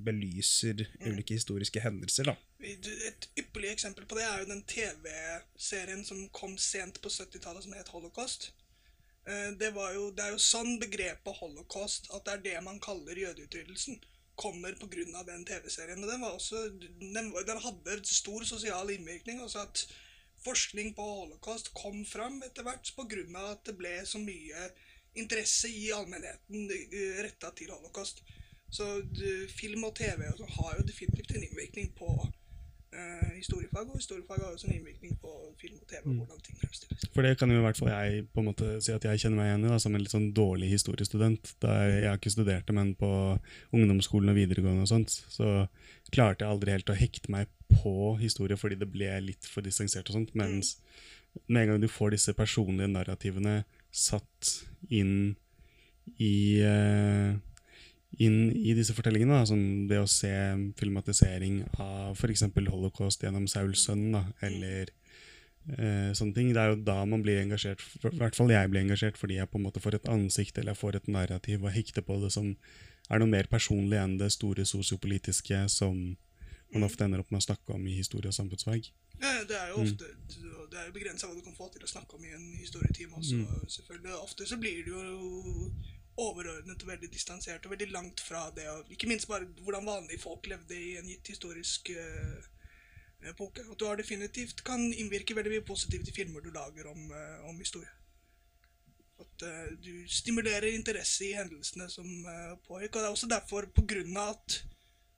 belyser 0.05 0.85
ulike 1.03 1.35
historiske 1.35 1.81
hendelser. 1.83 2.31
da. 2.31 2.35
Et 2.63 3.29
ypperlig 3.41 3.73
eksempel 3.73 4.05
på 4.07 4.15
det 4.15 4.23
er 4.23 4.39
jo 4.39 4.51
den 4.51 4.63
TV-serien 4.63 6.05
som 6.07 6.21
kom 6.31 6.57
sent 6.57 7.01
på 7.03 7.11
70-tallet, 7.11 7.65
som 7.65 7.73
het 7.75 7.91
Holocaust. 7.91 8.53
Eh, 9.27 9.51
Det, 9.59 9.71
var 9.75 9.93
jo, 9.93 10.11
det 10.11 10.23
er 10.23 10.31
jo 10.35 10.41
sånn 10.41 10.79
begrepet 10.79 11.39
holocaust, 11.39 12.09
at 12.15 12.25
det 12.25 12.33
er 12.33 12.43
det 12.47 12.63
man 12.63 12.79
kaller 12.83 13.15
jødeutryddelsen, 13.15 13.99
kommer 14.35 14.73
pga. 14.73 15.23
den 15.27 15.45
TV-serien. 15.45 16.03
Og 16.03 16.09
den, 16.09 16.23
også, 16.23 16.69
den, 16.99 17.31
den 17.31 17.61
hadde 17.67 17.99
stor 18.03 18.43
sosial 18.43 18.89
innvirkning. 18.89 19.41
altså 19.41 19.67
at 19.67 19.87
Forskning 20.43 20.89
på 20.95 21.03
holocaust 21.03 21.69
kom 21.73 22.01
fram 22.05 22.41
etter 22.43 22.63
hvert 22.63 22.89
pga. 22.97 23.51
at 23.51 23.61
det 23.65 23.77
ble 23.77 24.05
så 24.05 24.19
mye 24.19 24.71
interesse 25.15 25.69
i 25.69 25.91
allmennheten 25.91 26.67
retta 27.23 27.51
til 27.55 27.71
holocaust. 27.71 28.23
Så 28.73 28.87
d- 29.05 29.47
film 29.53 29.83
og 29.85 29.93
TV 29.97 30.25
og 30.31 30.39
sånn 30.39 30.55
har 30.55 30.79
jo 30.79 30.87
definitivt 30.87 31.35
en 31.35 31.43
innvirkning 31.45 31.91
på 31.97 32.07
uh, 32.23 33.29
historiefag, 33.35 33.85
og 33.89 33.99
historiefag 33.99 34.41
har 34.41 34.55
også 34.55 34.69
en 34.69 34.77
innvirkning 34.79 35.13
på 35.21 35.33
film 35.61 35.77
og 35.77 35.85
TV, 35.91 36.01
og 36.07 36.23
hvordan 36.23 36.41
ting 36.45 36.57
fremstilles. 36.57 37.05
For 37.13 37.25
det 37.25 37.35
kan 37.37 37.53
jo 37.53 37.59
i 37.61 37.65
hvert 37.67 37.77
fall 37.77 37.91
jeg 37.93 38.23
på 38.33 38.41
en 38.41 38.49
måte 38.49 38.71
si 38.81 38.95
at 38.95 39.05
jeg 39.05 39.21
kjenner 39.23 39.39
meg 39.41 39.51
igjen 39.51 39.67
i, 39.67 39.71
da, 39.75 39.77
som 39.83 39.93
en 39.93 40.01
litt 40.01 40.15
sånn 40.15 40.31
dårlig 40.37 40.71
historiestudent. 40.73 41.53
Da 41.61 41.75
jeg, 41.83 42.01
har 42.07 42.17
ikke 42.17 42.33
studert 42.33 42.65
det, 42.69 42.77
men 42.79 42.95
på 42.97 43.11
ungdomsskolen 43.77 44.33
og 44.33 44.39
videregående 44.41 44.87
og 44.87 44.91
sånt, 44.95 45.19
så 45.29 45.53
klarte 46.09 46.45
jeg 46.45 46.55
aldri 46.55 46.73
helt 46.73 46.89
å 46.93 46.97
hekte 46.97 47.33
meg 47.33 47.53
på 47.73 48.15
historie 48.21 48.57
fordi 48.59 48.77
det 48.81 48.89
ble 48.93 49.13
litt 49.29 49.47
for 49.49 49.65
distansert 49.65 50.09
og 50.09 50.17
sånt. 50.17 50.33
Mens 50.37 50.75
med 51.45 51.63
en 51.63 51.73
gang 51.73 51.81
du 51.81 51.89
får 51.89 52.13
disse 52.17 52.33
personlige 52.37 52.89
narrativene 52.89 53.63
satt 53.93 54.57
inn 54.93 55.35
i 56.21 56.59
eh, 56.61 57.33
inn 58.21 58.51
i 58.53 58.73
disse 58.77 58.93
fortellingene, 58.93 59.39
da, 59.41 59.47
som 59.49 59.61
det 59.89 59.99
å 60.01 60.09
se 60.09 60.31
filmatisering 60.79 61.63
av 61.81 62.17
f.eks. 62.17 62.45
holocaust 62.69 63.23
gjennom 63.23 63.47
Sauls 63.49 63.85
sønn, 63.87 64.13
eller 64.45 64.91
eh, 65.77 66.11
sånne 66.13 66.35
ting. 66.35 66.51
Det 66.53 66.61
er 66.61 66.73
jo 66.73 66.81
da 66.85 66.99
man 67.09 67.23
blir 67.25 67.41
engasjert, 67.41 67.81
i 67.81 68.15
hvert 68.19 68.37
fall 68.37 68.53
jeg 68.53 68.71
blir 68.71 68.85
engasjert, 68.85 69.19
fordi 69.19 69.39
jeg 69.39 69.49
på 69.49 69.61
en 69.61 69.67
måte 69.67 69.83
får 69.83 69.99
et 69.99 70.11
ansikt 70.13 70.57
eller 70.57 70.75
jeg 70.75 70.81
får 70.83 70.99
et 70.99 71.13
narrativ 71.15 71.65
og 71.65 71.73
hekter 71.73 72.05
på 72.05 72.19
det 72.23 72.33
som 72.35 72.53
er 73.11 73.19
noe 73.19 73.31
mer 73.31 73.49
personlig 73.51 73.99
enn 73.99 74.17
det 74.21 74.31
store 74.33 74.65
sosiopolitiske 74.67 75.65
som 75.71 76.13
man 76.73 76.85
ofte 76.87 77.05
ender 77.05 77.21
opp 77.21 77.33
med 77.33 77.41
å 77.41 77.47
snakke 77.49 77.75
om 77.75 77.83
i 77.85 77.97
historie 77.97 78.31
og 78.31 78.37
samfunnsfag. 78.37 78.87
Ja, 79.21 79.33
det 79.47 79.57
er 79.59 79.73
jo 79.73 79.83
ofte 79.83 80.07
det 80.73 80.81
er 80.81 80.87
jo 80.89 80.95
begrensa 80.95 81.27
hva 81.29 81.35
du 81.37 81.43
kan 81.45 81.53
få 81.53 81.67
til 81.69 81.83
å 81.85 81.89
snakke 81.89 82.17
om 82.17 82.23
i 82.25 82.31
en 82.33 82.45
historietime 82.57 83.19
også, 83.19 83.43
selvfølgelig. 83.75 84.15
Ofte 84.25 84.47
så 84.49 84.57
blir 84.57 84.79
det 84.87 84.93
jo 84.95 85.67
overordnet 86.21 86.83
og 86.83 86.89
veldig 86.89 87.09
distansert 87.13 87.65
og 87.65 87.73
veldig 87.73 87.89
langt 87.93 88.21
fra 88.21 88.45
det, 88.55 88.67
og 88.69 88.91
ikke 88.93 89.09
minst 89.09 89.27
bare 89.29 89.47
hvordan 89.65 89.87
vanlige 89.87 90.21
folk 90.21 90.47
levde 90.49 90.77
i 90.77 90.95
en 90.99 91.09
gitt 91.09 91.33
historisk 91.33 91.89
uh, 91.97 92.45
epoke. 93.29 93.65
At 93.65 93.79
du 93.79 93.87
har 93.87 93.97
definitivt 93.97 94.63
kan 94.67 94.85
innvirke 94.91 95.35
veldig 95.35 95.55
mye 95.55 95.65
positivt 95.67 96.11
i 96.11 96.15
filmer 96.15 96.43
du 96.43 96.51
lager 96.53 96.91
om, 96.91 97.09
uh, 97.11 97.49
om 97.49 97.57
historie. 97.59 97.89
At 99.23 99.47
uh, 99.47 99.73
du 99.81 100.05
stimulerer 100.09 100.69
interesse 100.73 101.29
i 101.29 101.33
hendelsene 101.37 101.89
som 101.89 102.07
pågikk. 102.67 102.95
Og 102.95 103.01
det 103.01 103.07
er 103.07 103.17
også 103.17 103.31
derfor, 103.31 103.69
på 103.73 103.87
grunn 103.89 104.17
av 104.17 104.35
at 104.37 104.61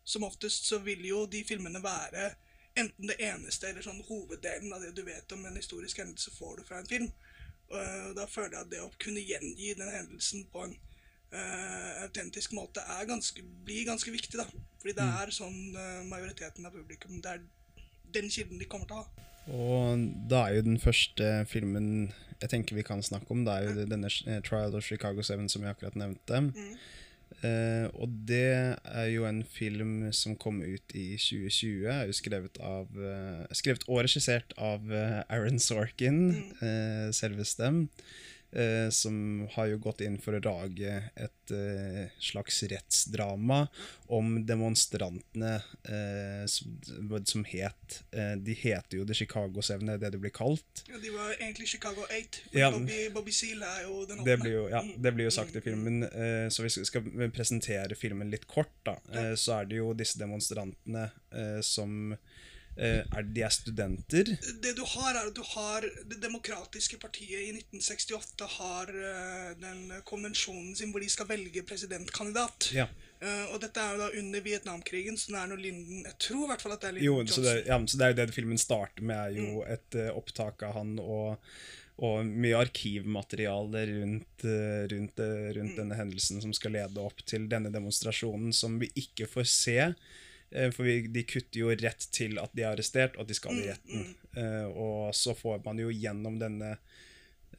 som 0.06 0.24
oftest 0.24 0.68
så 0.70 0.78
vil 0.86 1.02
jo 1.08 1.26
de 1.26 1.42
filmene 1.44 1.82
være 1.84 2.30
enten 2.76 3.08
det 3.10 3.16
eneste 3.24 3.70
eller 3.70 3.84
sånn 3.86 4.04
hoveddelen 4.06 4.74
av 4.76 4.84
det 4.84 4.92
du 4.96 5.02
vet 5.08 5.32
om 5.34 5.46
en 5.48 5.56
historisk 5.58 6.02
hendelse, 6.04 6.34
får 6.36 6.60
du 6.60 6.68
fra 6.68 6.82
en 6.82 6.90
film. 6.90 7.08
Og 7.74 8.16
da 8.18 8.28
føler 8.30 8.54
jeg 8.54 8.66
at 8.66 8.72
det 8.74 8.82
å 8.84 8.92
kunne 9.02 9.24
gjengi 9.26 9.74
den 9.78 9.90
hendelsen 9.90 10.46
på 10.54 10.66
en 10.68 10.76
uh, 11.34 12.04
autentisk 12.06 12.54
måte 12.58 12.84
er 12.96 13.08
ganske, 13.10 13.42
blir 13.66 13.88
ganske 13.90 14.12
viktig, 14.14 14.38
da. 14.38 14.46
Fordi 14.82 14.96
det 15.00 15.08
er 15.22 15.34
sånn 15.34 15.58
uh, 15.74 16.04
majoriteten 16.10 16.68
av 16.68 16.76
publikum 16.76 17.22
Det 17.24 17.32
er 17.32 17.46
den 18.16 18.30
kilden 18.30 18.62
de 18.62 18.70
kommer 18.70 18.90
til 18.90 19.00
å 19.00 19.04
ha. 19.04 19.32
Og 19.46 20.06
da 20.30 20.46
er 20.46 20.60
jo 20.60 20.68
den 20.70 20.80
første 20.82 21.32
filmen 21.50 22.12
jeg 22.42 22.52
tenker 22.52 22.78
vi 22.78 22.84
kan 22.86 23.02
snakke 23.06 23.32
om, 23.32 23.44
det 23.46 23.54
er 23.54 23.68
jo 23.68 23.86
denne 23.88 24.10
Trial 24.44 24.76
of 24.76 24.86
Chicago 24.86 25.24
7 25.24 25.48
som 25.50 25.64
jeg 25.64 25.72
akkurat 25.72 25.96
nevnte. 25.98 26.42
Mm. 26.52 26.74
Uh, 27.46 27.88
og 28.02 28.12
det 28.28 28.78
er 28.82 29.08
jo 29.12 29.26
en 29.28 29.44
film 29.46 30.08
som 30.16 30.38
kom 30.40 30.62
ut 30.64 30.96
i 30.98 31.08
2020. 31.20 31.86
Er 31.92 32.10
jo 32.10 32.16
skrevet 32.16 32.60
av 32.64 32.90
uh, 32.98 33.46
Skrevet 33.56 33.86
og 33.90 34.02
regissert 34.08 34.56
av 34.58 34.86
uh, 34.90 35.22
Aaron 35.30 35.62
Sorkin, 35.62 36.22
mm. 36.62 37.14
selveste. 37.16 37.72
Eh, 38.56 38.90
som 38.90 39.48
har 39.52 39.66
jo 39.68 39.78
gått 39.84 40.00
inn 40.06 40.16
for 40.22 40.38
å 40.38 40.40
lage 40.40 40.92
et 41.20 41.52
eh, 41.52 42.06
slags 42.24 42.62
rettsdrama 42.72 43.66
om 44.16 44.38
demonstrantene 44.48 45.58
eh, 45.84 46.46
som, 46.48 46.78
som, 47.28 47.44
het 47.52 47.98
eh, 48.16 48.38
De 48.40 48.56
heter 48.56 49.02
jo 49.02 49.08
The 49.10 49.18
Chicago 49.18 49.60
Seven, 49.66 49.92
det 50.00 50.14
det 50.14 50.22
blir 50.24 50.32
kalt. 50.32 50.86
Ja, 50.88 51.02
De 51.04 51.12
var 51.12 51.34
egentlig 51.36 51.68
Chicago 51.68 52.08
Eight. 52.10 52.40
Ja, 52.56 52.72
Bobby, 52.72 53.10
Bobby 53.12 53.36
Seale 53.36 53.68
er 53.68 53.90
jo 53.90 54.06
den 54.08 54.24
åpne. 54.24 54.38
Det, 54.48 54.56
ja, 54.72 54.84
det 55.04 55.16
blir 55.18 55.28
jo 55.28 55.36
sagt 55.36 55.60
i 55.60 55.64
filmen. 55.66 56.06
Eh, 56.08 56.48
så 56.48 56.64
hvis 56.64 56.80
vi 56.80 56.88
skal 56.88 57.12
presentere 57.36 58.00
filmen 58.00 58.32
litt 58.32 58.48
kort, 58.48 58.72
da, 58.88 58.96
så 59.36 59.60
er 59.60 59.68
det 59.68 59.82
jo 59.82 59.92
disse 59.98 60.20
demonstrantene 60.22 61.10
som 61.66 62.14
er 62.78 63.28
de 63.32 63.44
er 63.46 63.54
studenter? 63.54 64.32
Det 64.64 64.74
du 64.76 64.84
har, 64.84 65.14
er 65.16 65.30
at 65.30 65.36
du 65.36 65.44
har 65.54 65.86
Det 66.12 66.18
demokratiske 66.22 67.00
partiet 67.00 67.46
i 67.46 67.54
1968 67.56 68.50
har 68.58 68.92
uh, 68.92 69.52
den 69.62 69.94
konvensjonen 70.08 70.76
sin 70.76 70.92
hvor 70.92 71.04
de 71.04 71.10
skal 71.12 71.30
velge 71.30 71.64
presidentkandidat. 71.68 72.70
Ja. 72.76 72.90
Uh, 73.24 73.54
og 73.54 73.62
dette 73.64 73.80
er 73.80 73.96
jo 73.96 74.02
da 74.04 74.10
under 74.20 74.44
Vietnamkrigen, 74.44 75.18
så 75.18 75.32
det 75.32 75.40
er 75.40 75.54
noe 75.54 75.62
Linden 75.62 76.04
Jeg 76.04 76.20
tror 76.28 76.44
i 76.44 76.52
hvert 76.52 76.66
fall 76.66 76.76
at 76.76 76.84
det 76.84 76.90
er 76.90 76.98
Linden 76.98 77.08
jo, 77.08 77.16
Johnson. 77.22 77.38
Så 77.38 77.48
det, 77.48 77.56
ja, 77.70 77.80
så 77.80 78.02
det 78.02 78.06
er 78.06 78.14
jo 78.14 78.20
det 78.20 78.36
filmen 78.36 78.62
starter 78.62 79.08
med, 79.08 79.24
er 79.24 79.40
jo 79.40 79.50
mm. 79.64 79.74
et 79.78 80.00
opptak 80.16 80.68
av 80.68 80.78
han 80.82 80.96
og 81.00 81.42
og 82.04 82.28
mye 82.28 82.58
arkivmateriale 82.60 83.86
rundt, 83.88 84.44
rundt, 84.92 85.22
rundt 85.56 85.72
mm. 85.72 85.78
denne 85.78 85.96
hendelsen 85.96 86.42
som 86.44 86.52
skal 86.52 86.76
lede 86.76 87.00
opp 87.00 87.22
til 87.24 87.46
denne 87.48 87.72
demonstrasjonen, 87.72 88.52
som 88.52 88.76
vi 88.82 88.90
ikke 89.00 89.30
får 89.32 89.48
se. 89.48 89.78
Eh, 90.56 90.72
for 90.72 90.84
vi, 90.84 91.02
de 91.08 91.24
kutter 91.24 91.60
jo 91.60 91.72
rett 91.76 92.08
til 92.16 92.40
at 92.40 92.54
de 92.56 92.64
er 92.64 92.72
arrestert, 92.72 93.18
og 93.18 93.26
at 93.26 93.32
de 93.32 93.36
skal 93.36 93.58
i 93.58 93.66
mm, 93.66 93.72
retten. 93.74 94.06
Uh, 94.36 94.68
og 94.72 95.16
så 95.16 95.36
får 95.36 95.62
man 95.66 95.80
jo 95.80 95.92
gjennom 95.92 96.40
denne 96.40 96.76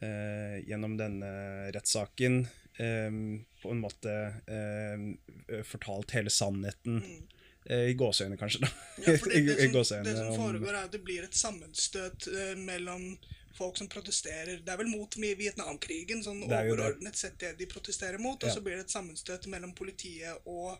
uh, 0.00 0.56
Gjennom 0.64 0.96
denne 0.98 1.28
rettssaken 1.72 2.46
på 2.76 3.70
en 3.72 3.78
måte 3.80 4.12
fortalt 5.64 6.10
hele 6.12 6.28
sannheten. 6.28 6.98
Mm. 7.00 7.22
I 7.72 7.94
gåseøyne, 7.96 8.36
kanskje. 8.36 8.66
da. 8.66 8.68
Ja, 9.06 9.14
for 9.16 9.32
det, 9.32 9.40
det, 9.56 9.84
som, 9.88 10.02
det 10.04 10.12
som 10.18 10.34
foregår, 10.36 10.74
er 10.74 10.82
at 10.82 10.92
det 10.92 11.00
blir 11.06 11.24
et 11.24 11.38
sammenstøt 11.40 12.28
mellom 12.60 13.06
folk 13.56 13.80
som 13.80 13.88
protesterer. 13.88 14.60
Det 14.60 14.74
er 14.74 14.82
vel 14.82 14.92
mot 14.92 15.16
Vietnamkrigen, 15.16 16.20
sånn 16.26 16.44
overordnet 16.44 17.16
sett 17.16 17.40
det 17.40 17.54
de 17.62 17.70
protesterer 17.72 18.20
mot. 18.20 18.44
Og 18.44 18.52
så 18.52 18.60
blir 18.60 18.76
det 18.76 18.84
et 18.84 18.98
sammenstøt 18.98 19.48
mellom 19.48 19.72
politiet 19.78 20.44
og 20.44 20.76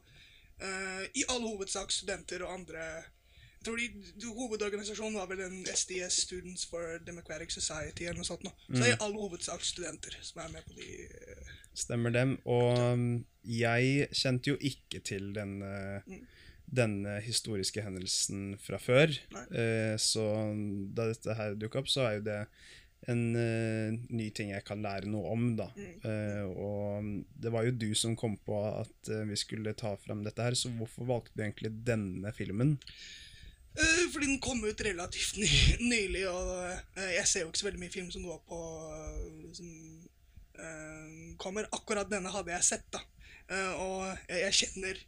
Uh, 0.63 1.05
I 1.15 1.27
all 1.29 1.45
hovedsak 1.45 1.91
studenter 1.93 2.41
og 2.47 2.55
andre 2.55 2.81
Jeg 2.81 3.67
tror 3.67 3.77
de, 3.77 4.29
Hovedorganisasjonen 4.39 5.19
var 5.19 5.27
vel 5.29 5.43
den 5.43 5.67
SDS, 5.67 6.23
Students 6.23 6.67
for 6.71 7.01
Democratic 7.07 7.51
Society, 7.53 8.07
eller 8.07 8.21
noe 8.21 8.29
sånt. 8.29 8.45
Nå. 8.47 8.53
Så 8.69 8.79
det 8.79 8.85
er 8.85 8.93
i 8.93 8.97
mm. 8.97 9.05
all 9.09 9.17
hovedsak 9.19 9.65
studenter 9.67 10.17
som 10.23 10.45
er 10.45 10.53
med 10.55 10.69
på 10.69 10.77
de 10.79 10.91
uh, 11.11 11.51
Stemmer 11.77 12.15
dem. 12.15 12.37
Og 12.47 12.79
um, 12.79 13.09
jeg 13.43 14.07
kjente 14.15 14.55
jo 14.55 14.57
ikke 14.71 15.03
til 15.05 15.33
denne, 15.37 15.73
mm. 16.07 16.23
denne 16.79 17.19
historiske 17.27 17.83
hendelsen 17.85 18.55
fra 18.63 18.79
før. 18.81 19.13
Uh, 19.51 19.99
så 20.01 20.25
da 20.97 21.11
dette 21.11 21.37
her 21.37 21.59
dukka 21.59 21.83
opp, 21.83 21.91
så 21.91 22.07
er 22.07 22.21
jo 22.21 22.27
det 22.31 22.41
en 23.13 23.23
uh, 23.37 23.95
ny 24.11 24.27
ting 24.35 24.51
jeg 24.53 24.65
kan 24.67 24.83
lære 24.83 25.11
noe 25.11 25.31
om. 25.35 25.47
da. 25.59 25.69
Uh, 26.05 26.45
og 26.53 27.11
det 27.43 27.53
var 27.55 27.67
jo 27.67 27.77
du 27.77 27.89
som 27.99 28.17
kom 28.19 28.37
på 28.47 28.59
at 28.67 29.13
uh, 29.13 29.23
vi 29.29 29.39
skulle 29.39 29.77
ta 29.79 29.95
frem 30.03 30.25
dette 30.27 30.43
her, 30.43 30.59
så 30.59 30.73
hvorfor 30.75 31.09
valgte 31.09 31.37
du 31.37 31.47
egentlig 31.47 31.75
denne 31.87 32.35
filmen? 32.37 32.77
fordi 33.77 34.25
den 34.31 34.39
kom 34.41 34.63
ut 34.65 34.81
relativt 34.81 35.37
ny, 35.37 35.49
nylig, 35.93 36.23
og 36.31 36.47
jeg 36.97 37.27
ser 37.29 37.43
jo 37.43 37.51
ikke 37.51 37.61
så 37.61 37.67
veldig 37.67 37.81
mye 37.83 37.93
film 37.93 38.07
som 38.09 38.23
går 38.25 38.39
på 38.49 38.61
som 39.59 39.67
kommer. 41.37 41.69
Akkurat 41.77 42.09
denne 42.09 42.33
hadde 42.33 42.55
jeg 42.55 42.65
sett, 42.65 42.87
da. 42.89 43.03
og 43.83 44.07
jeg, 44.31 44.39
jeg 44.47 44.57
kjenner 44.63 45.03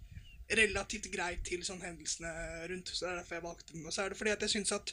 relativt 0.61 1.09
greit 1.13 1.41
til 1.49 1.65
sånn 1.65 1.81
hendelsene 1.81 2.31
rundt, 2.69 2.93
så 2.93 3.07
det 3.07 3.11
er 3.11 3.19
derfor 3.23 3.39
jeg 3.39 3.47
valgte 3.47 3.73
den. 3.73 3.87
Og 3.89 3.97
så 3.97 4.05
er 4.05 4.13
det 4.13 4.21
fordi 4.21 4.35
at 4.37 4.45
jeg 4.45 4.55
syns 4.59 4.77
at 4.77 4.93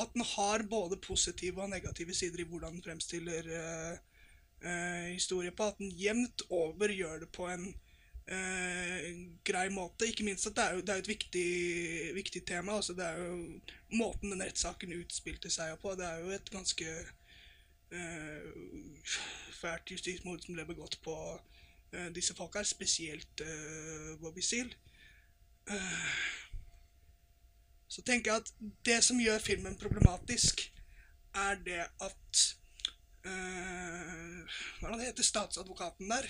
at 0.00 0.14
den 0.14 0.24
har 0.24 0.62
både 0.70 0.96
positive 0.96 1.62
og 1.62 1.70
negative 1.70 2.14
sider 2.14 2.40
i 2.40 2.48
hvordan 2.48 2.74
den 2.74 2.82
fremstiller 2.82 3.46
uh, 3.46 3.98
uh, 4.64 5.08
historie 5.12 5.50
på. 5.50 5.62
At 5.62 5.78
den 5.78 5.92
jevnt 6.04 6.42
over 6.50 6.88
gjør 6.88 7.18
det 7.18 7.28
på 7.32 7.48
en 7.50 7.66
uh, 8.30 9.08
grei 9.44 9.68
måte. 9.68 10.06
Ikke 10.06 10.24
minst 10.24 10.46
at 10.46 10.56
det 10.56 10.64
er 10.64 10.74
jo, 10.74 10.80
det 10.80 10.94
er 10.94 11.02
et 11.02 11.08
viktig, 11.08 11.48
viktig, 12.14 12.44
tema. 12.46 12.76
Altså 12.76 12.92
det 12.92 13.06
er 13.06 13.18
jo 13.22 13.60
måten 13.98 14.30
den 14.30 14.42
rettssaken 14.42 14.94
utspilte 15.00 15.50
seg 15.50 15.78
på. 15.82 15.96
Det 15.98 16.06
er 16.06 16.22
jo 16.22 16.30
et 16.30 16.50
ganske 16.50 16.94
fælt 19.52 19.90
justismord 19.92 20.40
som 20.40 20.54
ble 20.56 20.64
begått 20.64 20.94
på 21.04 21.12
disse 22.16 22.32
folka, 22.32 22.62
spesielt 22.64 23.42
Bobby 24.22 24.40
Seal. 24.40 24.70
Uh, 25.68 26.41
så 27.92 28.04
tenker 28.06 28.32
jeg 28.32 28.44
at 28.44 28.70
det 28.88 29.00
som 29.04 29.20
gjør 29.20 29.42
filmen 29.42 29.76
problematisk, 29.80 30.64
er 31.36 31.58
det 31.64 31.82
at 32.04 32.46
øh, 33.28 34.56
Hva 34.80 34.94
er 34.94 35.04
heter 35.06 35.26
statsadvokaten 35.26 36.08
der? 36.12 36.26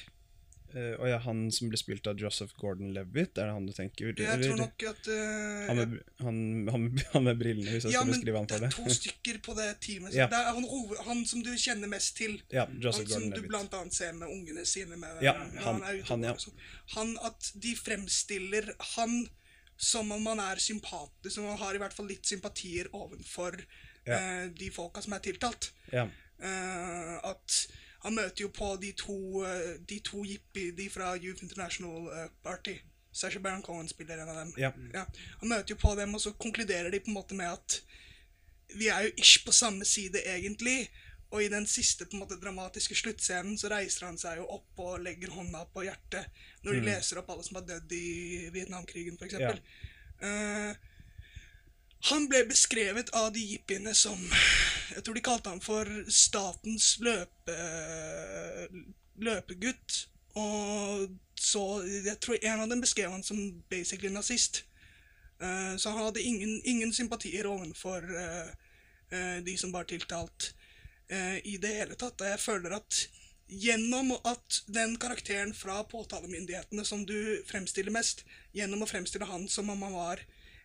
Uh, 0.72 0.94
og 1.02 1.08
ja, 1.10 1.18
Han 1.20 1.42
som 1.52 1.68
ble 1.68 1.76
spilt 1.76 2.06
av 2.08 2.16
Joseph 2.16 2.54
Gordon-Levitt, 2.56 3.36
er 3.36 3.50
det 3.50 3.56
han 3.58 3.66
du 3.68 3.74
tenker? 3.76 4.14
Jeg 4.16 4.38
tror 4.40 4.56
nok 4.56 4.84
at 4.88 5.10
uh, 5.10 5.66
han, 5.68 5.80
med, 5.80 5.98
han, 6.22 6.38
han, 6.72 6.86
han, 7.12 7.26
med, 7.26 7.36
brillene, 7.42 7.74
hvis 7.74 7.84
jeg 7.84 7.92
ja, 7.92 8.00
skal 8.00 8.14
beskrive 8.14 8.40
han 8.40 8.48
for 8.48 8.64
det. 8.64 8.70
Ja, 8.70 8.78
men 8.78 8.86
det 8.86 8.86
er 8.86 8.94
to 8.94 8.96
stykker 8.96 9.40
på 9.44 9.56
det 9.58 9.66
teamet. 9.84 10.16
ja. 10.16 10.30
Det 10.32 10.38
er 10.38 10.48
han, 10.56 10.96
han, 11.10 11.20
som 11.28 11.44
du 11.44 11.52
kjenner 11.60 11.92
mest 11.92 12.16
til. 12.16 12.38
Ja, 12.54 12.64
Joseph 12.72 13.12
han 13.12 13.28
som 13.28 13.36
du 13.36 13.44
blant 13.50 13.76
annet 13.76 13.98
ser 13.98 14.16
med 14.16 14.32
ungene 14.32 14.64
sine. 14.68 14.96
Med, 14.96 15.20
ja, 15.24 15.36
han, 15.66 15.84
han, 16.08 16.26
ja. 16.30 16.34
han, 16.96 17.14
At 17.28 17.52
de 17.66 17.76
fremstiller 17.76 18.72
han 18.94 19.20
som 19.76 20.12
om 20.12 20.22
man 20.22 20.40
er 20.42 20.60
sympatisk, 20.62 21.34
som 21.34 21.48
man 21.48 21.58
har 21.58 21.74
i 21.74 21.80
hvert 21.82 21.94
fall 21.96 22.08
litt 22.10 22.26
sympatier 22.28 22.90
overfor 22.94 23.56
ja. 24.06 24.18
uh, 24.18 24.44
de 24.58 24.70
folka 24.74 25.02
som 25.02 25.16
er 25.16 25.24
tiltalt. 25.24 25.72
Ja. 25.92 26.06
Uh, 26.42 27.16
at 27.32 27.58
han 28.02 28.16
møter 28.18 28.44
jo 28.44 28.50
på 28.54 28.72
de 28.82 28.92
to, 28.98 29.18
uh, 29.42 29.74
de 29.88 29.98
to 30.04 30.24
jippie, 30.26 30.74
de 30.78 30.88
fra 30.90 31.14
Youth 31.16 31.44
International 31.44 32.08
Party. 32.42 32.78
Sasha 33.12 33.42
Baron 33.44 33.62
Cohen 33.62 33.88
spiller 33.88 34.22
en 34.22 34.30
av 34.32 34.38
dem. 34.40 34.54
Ja. 34.56 34.72
Han 35.42 35.50
møter 35.50 35.74
jo 35.74 35.80
på 35.82 35.92
dem, 35.98 36.14
og 36.14 36.22
så 36.24 36.32
konkluderer 36.32 36.90
de 36.90 37.02
på 37.02 37.12
en 37.12 37.18
måte 37.18 37.36
med 37.36 37.52
at 37.52 37.82
vi 38.72 38.88
er 38.88 39.04
jo 39.04 39.10
ish 39.20 39.44
på 39.44 39.52
samme 39.52 39.84
side, 39.84 40.22
egentlig. 40.24 40.88
Og 41.32 41.40
i 41.42 41.48
den 41.48 41.66
siste 41.66 42.04
på 42.04 42.16
en 42.16 42.22
måte 42.26 42.36
dramatiske 42.40 42.96
sluttscenen 42.98 43.56
så 43.58 43.70
reiser 43.72 44.04
han 44.04 44.18
seg 44.20 44.42
jo 44.42 44.48
opp 44.52 44.80
og 44.84 45.00
legger 45.00 45.32
hånda 45.32 45.64
på 45.72 45.86
hjertet 45.86 46.28
når 46.60 46.76
de 46.76 46.82
mm. 46.82 46.88
leser 46.90 47.20
opp 47.22 47.30
alle 47.32 47.46
som 47.46 47.56
har 47.58 47.68
dødd 47.70 47.94
i 47.96 48.50
Vietnamkrigen, 48.52 49.16
f.eks. 49.16 49.38
Ja. 49.40 49.54
Uh, 50.22 50.74
han 52.10 52.28
ble 52.28 52.42
beskrevet 52.50 53.12
av 53.16 53.30
de 53.34 53.42
jippiene 53.46 53.94
som 53.94 54.18
Jeg 54.92 55.04
tror 55.06 55.16
de 55.16 55.24
kalte 55.24 55.48
ham 55.48 55.60
for 55.64 55.88
statens 56.12 56.98
løpe, 57.00 57.54
løpegutt. 59.16 60.02
Og 60.36 61.06
så 61.38 61.62
Jeg 61.86 62.18
tror 62.20 62.42
en 62.42 62.64
av 62.66 62.68
dem 62.68 62.82
beskrev 62.82 63.14
han 63.14 63.24
som 63.24 63.38
basically 63.70 64.12
nazist. 64.12 64.66
Uh, 65.40 65.78
så 65.80 65.94
han 65.94 66.04
hadde 66.04 66.20
ingen, 66.22 66.60
ingen 66.64 66.92
sympatier 66.92 67.48
ovenfor 67.48 68.04
uh, 68.04 69.38
de 69.46 69.56
som 69.56 69.72
var 69.72 69.88
tiltalt 69.88 70.52
eh, 71.12 71.38
i 71.52 71.58
det 71.60 71.74
hele 71.76 71.98
tatt. 72.00 72.24
Jeg 72.24 72.40
føler 72.40 72.78
at 72.78 73.02
gjennom 73.52 74.14
at 74.24 74.62
den 74.72 74.96
karakteren 75.00 75.52
fra 75.54 75.82
påtalemyndighetene 75.84 76.84
som 76.88 77.04
du 77.06 77.42
fremstiller 77.48 77.92
mest, 77.92 78.24
gjennom 78.56 78.84
å 78.84 78.88
fremstille 78.88 79.28
han 79.28 79.44
som 79.50 79.70
om 79.72 79.84
han 79.84 79.96
var 79.96 80.22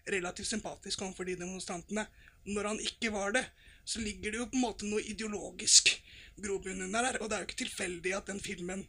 relativt 0.08 0.48
sympatisk 0.48 1.04
overfor 1.04 1.28
de 1.28 1.36
demonstrantene, 1.42 2.08
når 2.48 2.70
han 2.72 2.80
ikke 2.80 3.12
var 3.12 3.34
det, 3.36 3.44
så 3.88 4.00
ligger 4.04 4.32
det 4.32 4.40
jo 4.40 4.48
på 4.52 4.60
en 4.60 4.64
måte 4.64 4.88
noe 4.88 5.04
ideologisk 5.04 5.92
grobunn 6.40 6.86
under 6.86 7.10
der. 7.10 7.20
Og 7.22 7.28
det 7.28 7.36
er 7.36 7.44
jo 7.44 7.50
ikke 7.50 7.64
tilfeldig 7.66 8.14
at 8.16 8.32
den 8.32 8.40
filmen 8.44 8.86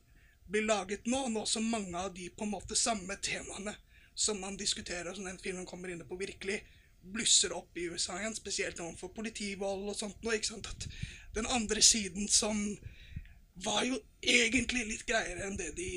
blir 0.49 0.65
laget 0.67 1.07
nå, 1.11 1.27
nå 1.33 1.45
som 1.47 1.67
mange 1.67 1.99
av 1.99 2.13
de 2.15 2.29
på 2.31 2.47
en 2.47 2.55
måte 2.55 2.79
samme 2.79 3.19
temaene 3.23 3.75
som 4.19 4.41
man 4.43 4.57
diskuterer, 4.59 5.11
og 5.11 5.19
som 5.19 5.27
den 5.29 5.39
filmen 5.43 5.67
kommer 5.69 5.91
inn 5.93 6.03
på 6.07 6.19
virkelig, 6.19 6.63
blusser 7.03 7.55
opp 7.57 7.77
i 7.79 7.89
USA 7.93 8.19
igjen, 8.19 8.37
spesielt 8.37 8.81
overfor 8.83 9.13
politivold 9.17 9.89
og 9.89 9.97
sånt 9.97 10.23
noe, 10.25 10.37
ikke 10.39 10.53
sant? 10.53 10.69
At 10.71 10.89
den 11.37 11.49
andre 11.51 11.83
siden 11.85 12.29
som 12.31 12.59
var 13.65 13.85
jo 13.87 13.99
egentlig 14.23 14.85
litt 14.87 15.07
greiere 15.09 15.47
enn 15.49 15.59
det 15.59 15.73
de 15.79 15.91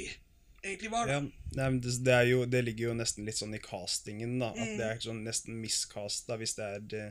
egentlig 0.62 0.92
var. 0.94 1.10
Ja, 1.10 1.20
nei, 1.22 1.68
men 1.68 1.82
det, 1.82 1.94
det, 2.06 2.18
jo, 2.30 2.44
det 2.50 2.64
ligger 2.66 2.92
jo 2.92 2.98
nesten 2.98 3.28
litt 3.28 3.40
sånn 3.40 3.58
i 3.58 3.62
castingen, 3.64 4.38
da. 4.42 4.52
At 4.54 4.74
det 4.78 4.88
er 4.88 5.04
sånn 5.04 5.24
nesten 5.26 5.58
miscasta, 5.62 6.38
hvis 6.42 6.56
det 6.58 6.68
er, 6.68 6.88
det, 6.94 7.04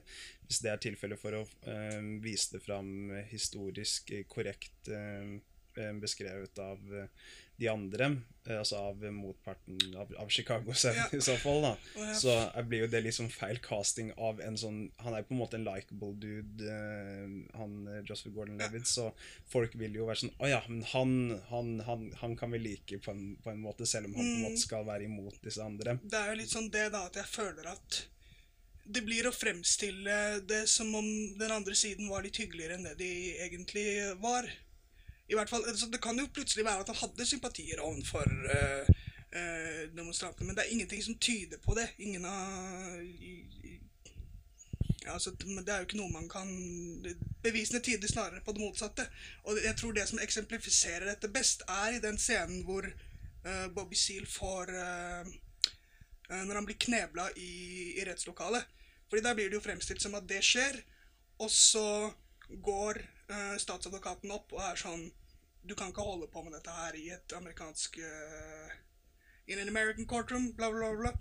hvis 0.47 0.63
det 0.65 0.73
er 0.73 0.83
tilfellet 0.87 1.23
for 1.23 1.39
å 1.41 1.45
øh, 1.45 2.11
vise 2.23 2.57
det 2.57 2.65
fram 2.65 3.13
historisk 3.31 4.13
eh, 4.15 4.27
korrekt 4.31 4.91
eh, 4.95 5.39
beskrevet 6.01 6.63
av 6.63 6.95
eh, 6.95 7.11
de 7.61 7.69
andre, 7.69 8.07
eh, 8.49 8.57
altså 8.59 8.79
av 8.88 9.02
motparten 9.12 9.76
av, 10.00 10.11
av 10.23 10.29
Chicago 10.33 10.73
selv, 10.75 10.97
Ja. 10.97 11.07
i 11.19 11.21
så 11.21 11.35
fall, 11.43 11.61
da. 11.67 11.73
Jeg- 11.99 12.17
Så 12.23 12.33
eh, 12.57 12.62
blir 12.64 12.81
jo 12.87 12.88
det 12.93 13.02
liksom 13.05 13.29
feil 13.31 13.59
casting 13.62 14.12
av 14.17 14.40
en 14.40 14.57
sånn 14.57 14.79
Han 15.05 15.14
er 15.14 15.21
jo 15.23 15.29
på 15.29 15.35
en 15.37 15.40
måte 15.43 15.59
en 15.59 15.67
likeable 15.69 16.14
dude, 16.23 16.64
eh, 16.64 17.59
han 17.59 17.75
Joseph 18.09 18.33
Gordon-Levitt, 18.35 18.88
så 18.88 19.11
folk 19.52 19.75
vil 19.76 19.95
jo 20.00 20.07
være 20.09 20.23
sånn 20.25 20.33
Å 20.40 20.49
ja, 20.49 20.62
men 20.69 20.81
han, 20.95 21.12
han, 21.50 21.75
han, 21.90 22.07
han 22.23 22.37
kan 22.40 22.50
vi 22.57 22.62
like 22.64 22.99
på 23.05 23.12
en, 23.12 23.37
på 23.45 23.52
en 23.52 23.61
måte, 23.61 23.87
selv 23.87 24.09
om 24.09 24.14
han 24.17 24.25
på 24.25 24.38
en 24.38 24.47
måte 24.49 24.64
skal 24.64 24.88
være 24.88 25.05
imot 25.11 25.37
disse 25.45 25.61
andre. 25.62 25.99
Det 26.02 26.17
er 26.25 26.33
jo 26.33 26.40
litt 26.40 26.50
sånn 26.57 26.71
det, 26.73 26.88
da, 26.97 27.05
at 27.12 27.21
jeg 27.21 27.29
føler 27.29 27.69
at 27.76 28.00
det 28.90 29.05
blir 29.07 29.29
å 29.29 29.31
fremstille 29.37 30.40
det 30.49 30.64
som 30.69 30.88
om 30.99 31.07
den 31.38 31.52
andre 31.55 31.76
siden 31.79 32.09
var 32.11 32.25
litt 32.25 32.40
hyggeligere 32.40 32.75
enn 32.75 32.88
det 32.88 32.97
de 32.99 33.11
egentlig 33.45 33.85
var. 34.19 34.49
I 35.31 35.35
hvert 35.39 35.51
fall, 35.51 35.65
altså, 35.69 35.87
Det 35.87 36.03
kan 36.03 36.19
jo 36.19 36.27
plutselig 36.35 36.65
være 36.65 36.83
at 36.83 36.91
han 36.91 36.97
hadde 37.03 37.27
sympatier 37.27 37.81
overfor 37.81 38.27
uh, 38.27 38.89
uh, 39.37 39.83
demonstrantene, 39.97 40.47
men 40.47 40.57
det 40.57 40.65
er 40.65 40.73
ingenting 40.75 41.05
som 41.05 41.19
tyder 41.19 41.59
på 41.65 41.75
det. 41.79 41.87
Ingen 41.99 42.25
av 42.25 42.99
ja, 45.05 45.13
altså, 45.13 45.31
Det 45.31 45.69
er 45.69 45.77
jo 45.77 45.87
ikke 45.89 46.01
noe 46.01 46.13
man 46.13 46.29
kan 46.29 46.51
Bevisene 47.43 47.81
tyder 47.81 48.09
snarere 48.09 48.43
på 48.45 48.53
det 48.53 48.61
motsatte. 48.61 49.07
Og 49.49 49.61
jeg 49.65 49.77
tror 49.77 49.95
det 49.97 50.09
som 50.09 50.21
eksemplifiserer 50.23 51.07
dette 51.09 51.31
best, 51.33 51.63
er 51.69 51.97
i 51.97 52.03
den 52.03 52.19
scenen 52.19 52.65
hvor 52.67 52.85
uh, 52.87 53.67
Bobby 53.75 53.97
Seale 53.97 54.29
får 54.29 54.75
uh, 54.75 55.31
eh, 56.31 56.43
Når 56.45 56.55
han 56.55 56.67
blir 56.69 56.79
knebla 56.79 57.31
i, 57.37 57.53
i 57.97 58.05
rettslokalet. 58.07 58.67
Fordi 59.09 59.23
der 59.25 59.35
blir 59.35 59.49
det 59.49 59.59
jo 59.59 59.65
fremstilt 59.65 60.03
som 60.03 60.15
at 60.15 60.29
det 60.29 60.43
skjer, 60.47 60.77
og 61.39 61.51
så 61.51 62.13
går 62.63 63.01
eh, 63.31 63.57
statsadvokaten 63.63 64.33
opp 64.35 64.55
og 64.57 64.63
er 64.65 64.79
sånn 64.81 65.11
Du 65.63 65.75
kan 65.77 65.91
ikke 65.93 66.05
holde 66.07 66.27
på 66.33 66.43
med 66.43 66.55
dette 66.57 66.73
her 66.73 66.97
i 66.97 67.11
et 67.13 67.33
amerikansk 67.37 67.99
uh, 68.01 68.71
In 69.47 69.59
an 69.61 69.69
American 69.69 70.07
courtroom, 70.07 70.53
bla, 70.57 70.71
bla, 70.71 70.93
bla. 70.97 71.13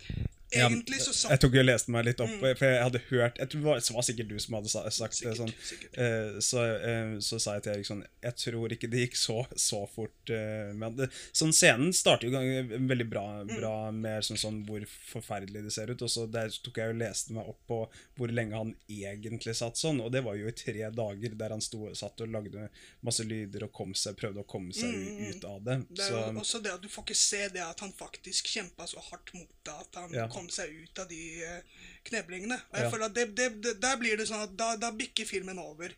Egentlig 0.50 1.00
så 1.04 1.30
jeg 1.30 1.40
tok 1.42 1.54
og 1.60 1.66
leste 1.66 1.92
meg 1.94 2.04
litt 2.08 2.20
opp, 2.24 2.32
for 2.42 2.64
jeg 2.66 2.82
hadde 2.82 3.00
hørt 3.10 3.38
Jeg 3.38 3.50
tror 3.52 3.60
det 3.60 3.94
var, 3.94 4.04
sikkert 4.06 4.28
du 4.30 4.38
som 4.42 4.56
hadde 4.58 4.72
sagt 4.72 4.96
sagt 4.96 5.20
det. 5.22 5.34
Sånn 5.38 5.52
sikkert. 5.62 5.98
Eh, 6.02 6.38
så, 6.44 6.64
uh, 6.82 7.12
så 7.22 7.38
sa 7.42 7.54
jeg 7.56 7.64
til 7.66 7.72
Erik 7.76 7.88
sånn 7.88 8.02
Jeg 8.24 8.36
tror 8.42 8.74
ikke 8.74 8.90
det 8.90 9.04
gikk 9.04 9.16
så, 9.20 9.36
så 9.54 9.82
fort. 9.90 10.32
Uh, 10.32 10.72
men 10.76 10.96
det, 10.98 11.10
sånn 11.36 11.54
Scenen 11.54 11.94
starter 11.96 12.28
jo 12.30 12.78
veldig 12.90 13.08
bra, 13.10 13.26
Mm. 13.40 14.00
med 14.00 14.24
sånn, 14.24 14.38
sånn 14.40 14.58
hvor 14.66 14.82
forferdelig 14.88 15.62
det 15.64 15.72
ser 15.74 15.90
ut. 15.92 16.02
Og 16.02 16.10
så 16.10 16.26
der 16.30 16.50
tok 16.64 16.78
jeg 16.80 16.92
og 16.94 16.98
leste 17.00 17.34
meg 17.36 17.48
opp 17.50 17.60
på 17.70 17.78
hvor 18.18 18.32
lenge 18.32 18.56
han 18.56 18.72
egentlig 18.90 19.54
satt 19.58 19.78
sånn. 19.80 20.00
Og 20.04 20.10
det 20.12 20.22
var 20.26 20.38
jo 20.38 20.48
i 20.50 20.54
tre 20.56 20.90
dager 20.90 21.34
der 21.38 21.54
han 21.54 21.62
sto, 21.64 21.86
satt 21.98 22.20
og 22.24 22.32
lagde 22.32 22.68
masse 23.06 23.24
lyder 23.26 23.66
og 23.66 23.72
kom 23.76 23.94
seg, 23.98 24.16
prøvde 24.20 24.42
å 24.42 24.48
komme 24.48 24.74
seg 24.76 24.90
mm. 24.92 25.20
ut 25.30 25.46
av 25.48 25.62
det. 25.66 25.78
Mm, 25.82 25.86
Det 25.90 26.04
er 26.04 26.10
Så, 26.10 26.20
jo 26.34 26.44
også 26.44 26.62
det 26.64 26.72
at 26.74 26.82
du 26.84 26.88
får 26.92 27.06
ikke 27.06 27.18
se 27.22 27.42
det 27.54 27.62
at 27.64 27.80
han 27.84 27.92
faktisk 27.96 28.50
kjempa 28.50 28.86
så 28.90 29.02
hardt 29.10 29.32
mot 29.36 29.48
det, 29.64 29.76
at 29.76 30.00
han 30.00 30.14
Ja. 30.16 30.26
kom 30.32 30.39
seg 30.48 30.70
ut 30.82 30.98
av 30.98 31.08
de 31.08 31.42
eh, 31.44 31.60
kneblingene. 32.08 32.56
Og 32.70 32.76
jeg 32.78 32.84
Ja. 32.84 32.90
føler 32.90 33.04
at 33.10 33.14
det, 33.14 33.36
det, 33.36 33.62
det, 33.62 33.80
Der 33.82 33.96
blir 34.00 34.16
det 34.16 34.26
sånn 34.28 34.42
at 34.46 34.56
da, 34.56 34.76
da 34.76 34.90
bikker 34.90 35.26
filmen 35.26 35.58
over 35.58 35.92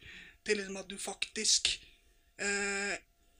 til 0.45 0.57
liksom 0.59 0.77
at 0.77 0.89
du 0.89 0.97
faktisk 0.99 1.69
eh, 2.39 2.97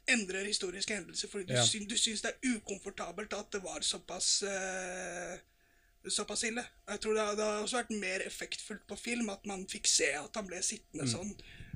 endrer 0.07 0.45
historiske 0.47 0.95
hendelser 0.95 1.29
fordi 1.29 1.47
du, 1.49 1.55
Ja. 1.55 1.65
syns, 1.67 1.89
du 1.89 1.97
syns 1.97 2.23
det 2.23 2.31
er 2.35 2.55
ukomfortabelt 2.57 3.33
at 3.33 3.51
det 3.53 3.63
var 3.63 3.81
såpass 3.81 4.43
eh, 4.43 5.39
Såpass 6.11 6.43
ille. 6.45 6.65
Jeg 6.89 6.99
tror 7.01 7.15
det, 7.15 7.37
det 7.39 7.45
har 7.47 7.61
også 7.63 7.77
vært 7.79 7.91
mer 8.03 8.23
effektfullt 8.27 8.83
på 8.91 8.97
film 8.99 9.29
at 9.31 9.45
man 9.47 9.61
fikk 9.71 9.87
se 9.87 10.09
at 10.19 10.35
han 10.35 10.49
ble 10.49 10.59
sittende 10.59 11.05
Mm. 11.07 11.13
sånn 11.13 11.31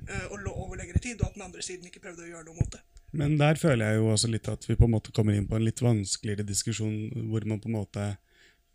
eh, 0.09 0.25
og 0.31 0.39
lå 0.43 0.51
over 0.51 0.75
lengre 0.75 0.99
tid, 0.99 1.21
og 1.21 1.27
at 1.29 1.33
den 1.35 1.43
andre 1.45 1.61
siden 1.63 1.87
ikke 1.87 2.01
prøvde 2.03 2.25
å 2.25 2.27
gjøre 2.27 2.43
noe 2.43 2.55
mot 2.59 2.71
det. 2.75 2.81
Men 3.13 3.37
der 3.39 3.55
føler 3.55 3.87
jeg 3.87 3.95
jo 4.01 4.09
også 4.11 4.27
litt 4.29 4.49
at 4.51 4.67
vi 4.67 4.75
på 4.75 4.83
en 4.83 4.91
måte 4.91 5.13
kommer 5.15 5.33
inn 5.33 5.47
på 5.47 5.55
en 5.55 5.63
litt 5.63 5.79
vanskeligere 5.79 6.43
diskusjon, 6.43 7.29
hvor 7.31 7.45
man 7.47 7.61
på 7.63 7.69
en 7.71 7.77
måte 7.79 8.17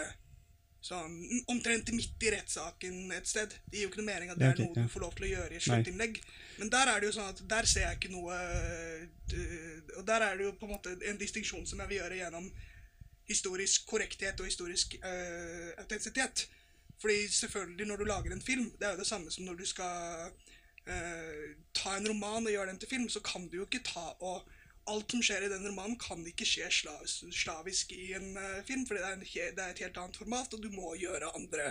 sånn 0.80 1.44
omtrent 1.52 1.92
midt 1.92 2.24
i 2.24 2.32
rettssaken 2.32 3.12
et 3.12 3.28
sted. 3.28 3.54
Det 3.68 3.78
gir 3.78 3.88
jo 3.88 3.92
ikke 3.92 4.00
noe 4.00 4.10
mening 4.14 4.32
at 4.32 4.40
det 4.40 4.48
er 4.48 4.62
noe 4.62 4.76
du 4.78 4.92
får 4.94 5.04
lov 5.04 5.16
til 5.18 5.28
å 5.28 5.32
gjøre 5.34 5.52
i 5.52 5.60
et 5.60 5.66
sluttinnlegg. 5.66 6.20
Men 6.62 6.72
der 6.72 6.92
er 6.92 7.02
det 7.02 7.10
jo 7.10 7.16
sånn 7.18 7.32
at 7.34 7.42
der 7.52 7.68
ser 7.68 7.86
jeg 7.88 8.00
ikke 8.00 8.14
noe 8.14 8.36
øh, 8.36 9.98
Og 10.00 10.06
der 10.08 10.24
er 10.26 10.38
det 10.40 10.48
jo 10.48 10.54
på 10.60 10.68
en 10.68 10.76
måte 10.78 10.96
en 11.12 11.20
distinksjon 11.20 11.68
som 11.68 11.84
jeg 11.84 11.92
vil 11.92 12.00
gjøre 12.00 12.22
gjennom 12.22 12.48
historisk 13.30 13.86
korrekthet 13.86 14.40
og 14.42 14.48
historisk 14.50 14.96
uh, 15.04 15.70
autentisitet. 15.78 16.48
Fordi 17.02 17.28
selvfølgelig, 17.32 17.86
når 17.86 18.00
du 18.02 18.08
lager 18.10 18.34
en 18.34 18.42
film, 18.42 18.72
det 18.80 18.88
er 18.88 18.96
jo 18.96 19.04
det 19.04 19.08
samme 19.08 19.32
som 19.32 19.46
når 19.46 19.60
du 19.60 19.68
skal 19.70 20.32
uh, 20.90 21.46
ta 21.78 21.94
en 21.98 22.10
roman 22.10 22.48
og 22.48 22.56
gjøre 22.56 22.72
den 22.72 22.80
til 22.82 22.90
film, 22.90 23.06
så 23.10 23.22
kan 23.22 23.46
du 23.48 23.60
jo 23.60 23.68
ikke 23.68 23.84
ta 23.86 24.08
og 24.20 24.50
Alt 24.90 25.14
som 25.14 25.24
skjer 25.26 25.46
i 25.46 25.52
den 25.52 25.68
romanen, 25.68 25.98
kan 26.02 26.22
ikke 26.28 26.48
skje 26.48 26.70
slavis, 26.74 27.20
slavisk 27.36 27.92
i 27.94 28.14
en 28.18 28.32
øh, 28.38 28.62
film, 28.68 28.86
fordi 28.88 29.02
det 29.04 29.10
er, 29.10 29.18
en, 29.18 29.26
det 29.58 29.66
er 29.66 29.74
et 29.74 29.84
helt 29.86 30.00
annet 30.02 30.22
format, 30.22 30.56
og 30.56 30.64
du 30.64 30.70
må 30.74 30.96
gjøre 30.98 31.34
andre 31.38 31.68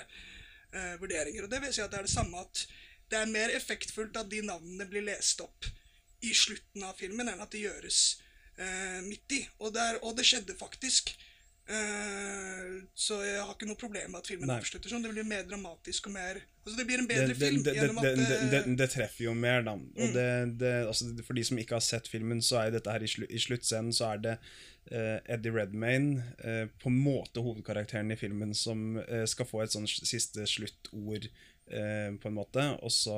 uh, 0.75 0.95
vurderinger. 1.01 1.45
Og 1.45 1.51
det 1.51 1.63
vil 1.65 1.75
si 1.75 1.83
at 1.83 1.91
det 1.93 2.01
er 2.01 2.07
det 2.07 2.15
samme 2.15 2.45
at 2.45 2.63
det 3.11 3.19
er 3.19 3.33
mer 3.33 3.55
effektfullt 3.57 4.17
at 4.21 4.31
de 4.31 4.43
navnene 4.45 4.87
blir 4.91 5.07
lest 5.07 5.41
opp 5.41 5.67
i 6.23 6.35
slutten 6.35 6.85
av 6.87 6.99
filmen, 6.99 7.31
enn 7.31 7.43
at 7.43 7.55
det 7.55 7.65
gjøres 7.65 8.03
uh, 8.61 9.01
midt 9.07 9.39
i. 9.39 9.43
Og 9.59 9.75
det, 9.75 9.83
er, 9.83 10.01
og 10.05 10.17
det 10.19 10.27
skjedde 10.29 10.59
faktisk. 10.59 11.15
Eh, 11.69 12.85
så 12.97 13.19
jeg 13.21 13.43
har 13.45 13.51
ikke 13.53 13.67
noe 13.69 13.77
problem 13.77 14.15
med 14.15 14.23
at 14.23 14.29
filmen 14.31 14.51
avslutter 14.55 14.89
sånn. 14.89 15.03
Det 15.05 15.11
blir 15.13 15.27
mer 15.29 15.45
dramatisk 15.49 16.09
og 16.09 16.15
mer 16.17 16.41
Altså, 16.69 16.77
det 16.83 16.85
blir 16.89 17.01
en 17.01 17.07
bedre 17.09 17.27
det, 17.31 17.37
film 17.41 17.63
det, 17.65 17.73
gjennom 17.79 17.99
det, 18.05 18.11
at 18.11 18.19
det, 18.19 18.39
det, 18.53 18.59
eh, 18.59 18.73
det 18.77 18.89
treffer 18.93 19.25
jo 19.25 19.33
mer, 19.37 19.63
da. 19.65 19.73
Mm. 19.77 19.85
Og 20.05 20.17
det, 20.17 20.31
det, 20.61 20.73
altså, 20.89 21.07
for 21.25 21.39
de 21.39 21.45
som 21.49 21.61
ikke 21.61 21.77
har 21.79 21.85
sett 21.85 22.11
filmen, 22.13 22.43
så 22.45 22.59
er 22.61 22.75
dette 22.75 22.93
her 22.93 23.05
i, 23.05 23.09
slu, 23.09 23.25
i 23.25 23.41
sluttscenen 23.41 23.95
så 23.97 24.11
er 24.11 24.21
det 24.27 24.35
uh, 24.37 25.17
Eddie 25.25 25.55
Redmayne, 25.55 26.27
uh, 26.43 26.67
på 26.83 26.93
en 26.93 26.99
måte 27.01 27.45
hovedkarakteren 27.45 28.13
i 28.13 28.19
filmen, 28.21 28.53
som 28.53 29.01
skal 29.29 29.49
få 29.49 29.63
et 29.65 29.77
sånn 29.77 29.89
siste 29.89 30.45
sluttord 30.49 31.31
på 31.69 32.29
en 32.31 32.37
måte. 32.37 32.63
Og 32.85 32.93
så 32.93 33.17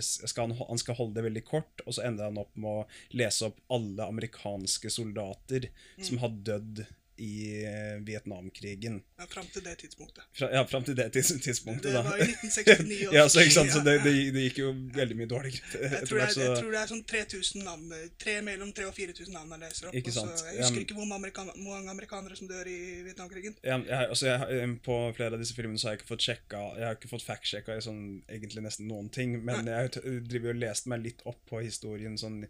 skal 0.00 0.46
han, 0.46 0.54
han 0.56 0.80
skal 0.80 0.96
holde 0.96 1.16
det 1.18 1.26
veldig 1.26 1.44
kort, 1.48 1.84
og 1.84 1.96
så 1.96 2.06
ender 2.08 2.28
han 2.28 2.40
opp 2.40 2.52
med 2.60 2.82
å 2.84 3.16
lese 3.20 3.48
opp 3.50 3.58
alle 3.72 4.04
amerikanske 4.04 4.92
soldater 4.92 5.68
som 5.96 6.20
har 6.20 6.38
dødd 6.44 6.86
i 7.22 7.64
eh, 7.64 7.96
Vietnamkrigen. 8.06 8.98
Ja, 9.18 9.26
Fram 9.30 9.46
til 9.52 9.64
det 9.64 9.76
tidspunktet. 9.80 10.24
Fra, 10.36 10.48
ja, 10.52 10.62
fram 10.68 10.84
til 10.84 10.96
det 10.98 11.06
tidspunktet, 11.14 11.92
da. 11.94 12.02
Det 12.02 12.10
var 12.10 12.18
i 12.24 12.28
1969. 12.28 13.06
og- 13.08 13.14
ja, 13.16 13.24
så, 13.28 13.44
sant? 13.54 13.72
så 13.72 13.80
det, 13.86 13.94
det, 14.04 14.42
gikk 14.46 14.58
jo 14.62 14.72
veldig 14.96 15.16
mye 15.16 15.30
dårligere. 15.30 15.62
Jeg 15.72 15.92
jeg, 15.96 16.08
tror, 16.10 16.20
er, 16.20 16.32
jeg 16.36 16.58
tror 16.60 16.70
det 16.76 16.80
er 16.82 16.90
sånn 16.92 17.02
3000 17.12 17.64
navn. 17.64 17.94
Tre, 18.20 18.36
mellom 18.46 18.72
3000 18.76 18.90
og 18.90 18.98
4000 19.00 19.32
navn 19.38 19.56
jeg 19.56 19.62
leser 19.64 19.88
opp. 19.90 19.98
Ikke 20.02 20.14
sant? 20.18 20.32
Også, 20.36 20.46
jeg 20.52 20.62
husker 20.66 20.84
ikke 20.84 20.98
hvor 21.00 21.10
amerikan 21.16 21.50
mange 21.56 21.90
amerikanere 21.96 22.36
som 22.36 22.50
dør 22.52 22.68
i 22.70 22.78
Vietnamkrigen. 23.08 23.56
Ja, 23.64 23.80
jeg, 23.80 24.10
altså 24.12 24.30
jeg, 24.32 24.70
på 24.86 25.00
flere 25.16 25.34
av 25.36 25.42
disse 25.42 25.56
filmene 25.56 25.80
så 25.80 25.88
har 25.90 25.96
jeg 25.96 26.02
ikke 26.04 26.12
fått 26.14 26.24
sjekka 26.28 26.62
Jeg 26.76 26.86
har 26.90 26.96
ikke 27.00 27.12
fått 27.16 27.24
fact-sjekka 27.26 27.76
i 27.80 27.84
sånn, 27.84 28.02
egentlig 28.28 28.62
nesten 28.68 28.88
noen 28.90 29.08
ting, 29.12 29.38
men 29.44 29.66
jeg 29.68 29.76
har 29.86 29.92
t- 29.96 30.04
driver 30.28 30.52
og 30.54 30.60
lest 30.62 30.86
meg 30.92 31.04
litt 31.04 31.24
opp 31.26 31.40
på 31.48 31.60
historien 31.64 32.16
sånn 32.20 32.42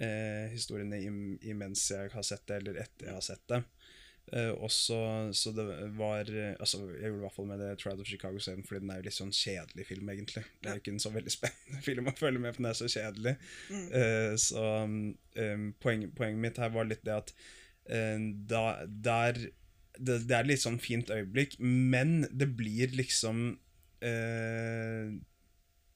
eh, 0.00 0.48
historiene 0.52 0.98
im, 1.06 1.18
imens 1.42 1.86
jeg 1.92 2.10
har 2.14 2.24
sett 2.26 2.46
det, 2.50 2.56
eller 2.62 2.78
etter 2.82 3.08
jeg 3.10 3.14
har 3.16 3.24
sett 3.24 3.42
det. 3.50 3.60
Eh, 4.32 4.52
også, 4.64 4.96
så 5.36 5.52
det 5.52 5.66
var 5.98 6.30
Altså, 6.58 6.78
jeg 6.96 7.10
gjorde 7.10 7.18
i 7.18 7.24
hvert 7.26 7.34
fall 7.36 7.48
med 7.50 7.60
det 7.60 7.74
Trial 7.78 8.00
of 8.00 8.08
Chicago 8.08 8.38
7, 8.38 8.62
fordi 8.66 8.80
den 8.80 8.92
er 8.94 9.00
jo 9.00 9.06
litt 9.08 9.18
sånn 9.18 9.34
kjedelig 9.34 9.86
film, 9.90 10.08
egentlig. 10.14 10.44
Det 10.60 10.70
er 10.70 10.78
jo 10.78 10.84
ikke 10.84 10.94
en 10.94 11.04
så 11.04 11.12
veldig 11.14 11.34
spennende 11.34 11.82
film 11.88 12.08
å 12.08 12.16
følge 12.16 12.44
med 12.44 12.56
på, 12.56 12.62
den 12.62 12.70
er 12.70 12.78
så 12.78 12.88
kjedelig. 12.90 13.34
Eh, 14.00 14.32
så 14.40 14.64
um, 14.86 15.68
poeng, 15.84 16.08
poenget 16.16 16.40
mitt 16.46 16.62
her 16.62 16.72
var 16.74 16.88
litt 16.88 17.04
det 17.04 17.18
at 17.18 17.34
uh, 17.92 18.24
da, 18.54 18.64
der 18.86 19.44
det, 19.98 20.24
det 20.28 20.34
er 20.36 20.48
litt 20.48 20.62
sånn 20.64 20.80
fint 20.82 21.12
øyeblikk, 21.12 21.58
men 21.60 22.24
det 22.32 22.48
blir 22.58 22.94
liksom 22.96 23.44
eh, 24.04 25.12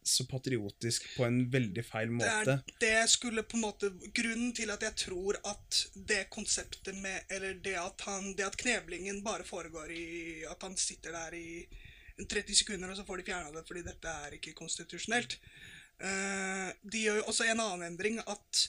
så 0.09 0.25
patriotisk 0.29 1.05
på 1.17 1.27
en 1.27 1.43
veldig 1.53 1.85
feil 1.87 2.09
Det 2.11 2.17
måte. 2.19 2.55
er 2.57 2.81
det 2.83 3.11
skulle 3.13 3.45
på 3.47 3.59
en 3.59 3.67
måte 3.67 3.91
Grunnen 4.15 4.55
til 4.57 4.73
at 4.75 4.83
jeg 4.87 4.97
tror 5.05 5.39
at 5.47 5.83
det 5.95 6.25
konseptet 6.35 6.97
med 6.97 7.29
Eller 7.35 7.59
det 7.65 7.77
at 7.81 8.07
han 8.09 8.33
Det 8.37 8.47
at 8.47 8.57
kneblingen 8.57 9.23
bare 9.25 9.47
foregår 9.47 9.93
i 9.93 10.09
At 10.51 10.63
han 10.63 10.77
sitter 10.77 11.15
der 11.15 11.37
i 11.39 11.67
30 12.19 12.55
sekunder, 12.55 12.91
og 12.91 12.97
så 12.99 13.05
får 13.07 13.21
de 13.21 13.29
fjerna 13.29 13.53
det 13.55 13.65
fordi 13.69 13.85
dette 13.87 14.11
er 14.25 14.33
ikke 14.35 14.57
konstitusjonelt. 14.59 15.37
Uh, 16.03 16.71
de 16.83 17.05
gjør 17.05 17.21
jo 17.21 17.27
også 17.31 17.47
en 17.47 17.63
annen 17.63 17.93
endring 17.93 18.19
at 18.23 18.63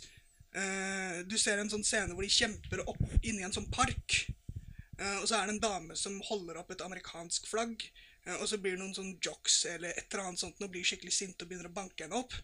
uh, 0.54 1.22
du 1.30 1.34
ser 1.38 1.62
en 1.62 1.72
sånn 1.72 1.86
scene 1.86 2.14
hvor 2.14 2.26
de 2.26 2.30
kjemper 2.34 2.84
opp 2.86 3.02
inni 3.24 3.46
en 3.46 3.56
sånn 3.56 3.70
park. 3.74 4.20
Uh, 5.00 5.22
og 5.22 5.26
så 5.30 5.40
er 5.40 5.50
det 5.50 5.56
en 5.56 5.64
dame 5.64 5.98
som 5.98 6.18
holder 6.30 6.62
opp 6.62 6.74
et 6.74 6.86
amerikansk 6.86 7.50
flagg. 7.50 7.86
Eh, 8.30 8.38
og 8.38 8.48
så 8.50 8.60
blir 8.62 8.78
det 8.78 8.82
noen 8.84 8.96
sånn 8.96 9.16
jocks 9.26 9.64
eller 9.74 9.96
et 9.96 10.08
eller 10.08 10.30
annet 10.30 10.44
sånt 10.44 10.62
og 10.62 10.72
blir 10.74 10.86
skikkelig 10.86 11.16
sinte 11.16 11.46
og 11.46 11.52
begynner 11.52 11.72
å 11.72 11.78
banke 11.80 12.06
henne 12.06 12.20
opp. 12.20 12.36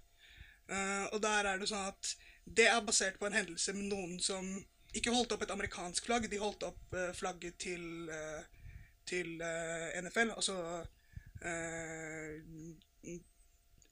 Eh, 0.70 1.06
og 1.14 1.22
der 1.24 1.52
er 1.52 1.62
det 1.62 1.70
sånn 1.70 1.92
at 1.92 2.16
det 2.46 2.68
er 2.70 2.82
basert 2.86 3.20
på 3.22 3.30
en 3.30 3.38
hendelse 3.38 3.74
med 3.78 3.90
noen 3.92 4.18
som 4.22 4.50
ikke 4.96 5.14
holdt 5.14 5.36
opp 5.36 5.44
et 5.44 5.54
amerikansk 5.54 6.08
flagg, 6.08 6.28
de 6.32 6.42
holdt 6.42 6.66
opp 6.68 6.98
eh, 6.98 7.14
flagget 7.18 7.58
til, 7.62 8.12
til 9.06 9.38
NFL, 10.02 10.36
altså 10.36 10.58
eh, 11.44 12.42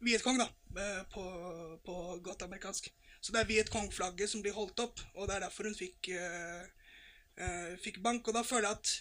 Vietcong, 0.04 0.40
da, 0.42 0.50
på, 1.14 1.24
på 1.86 1.96
godt 2.24 2.44
amerikansk. 2.44 2.90
Så 3.24 3.32
det 3.32 3.40
er 3.40 3.48
Vietcong-flagget 3.48 4.30
som 4.30 4.42
blir 4.44 4.56
holdt 4.56 4.82
opp, 4.84 5.00
og 5.16 5.30
det 5.30 5.38
er 5.38 5.46
derfor 5.46 5.70
hun 5.70 5.78
fikk, 5.78 6.10
eh, 6.12 7.76
fikk 7.80 8.02
bank. 8.04 8.28
Og 8.28 8.36
da 8.36 8.44
føler 8.44 8.68
jeg 8.68 8.80
at 8.82 8.92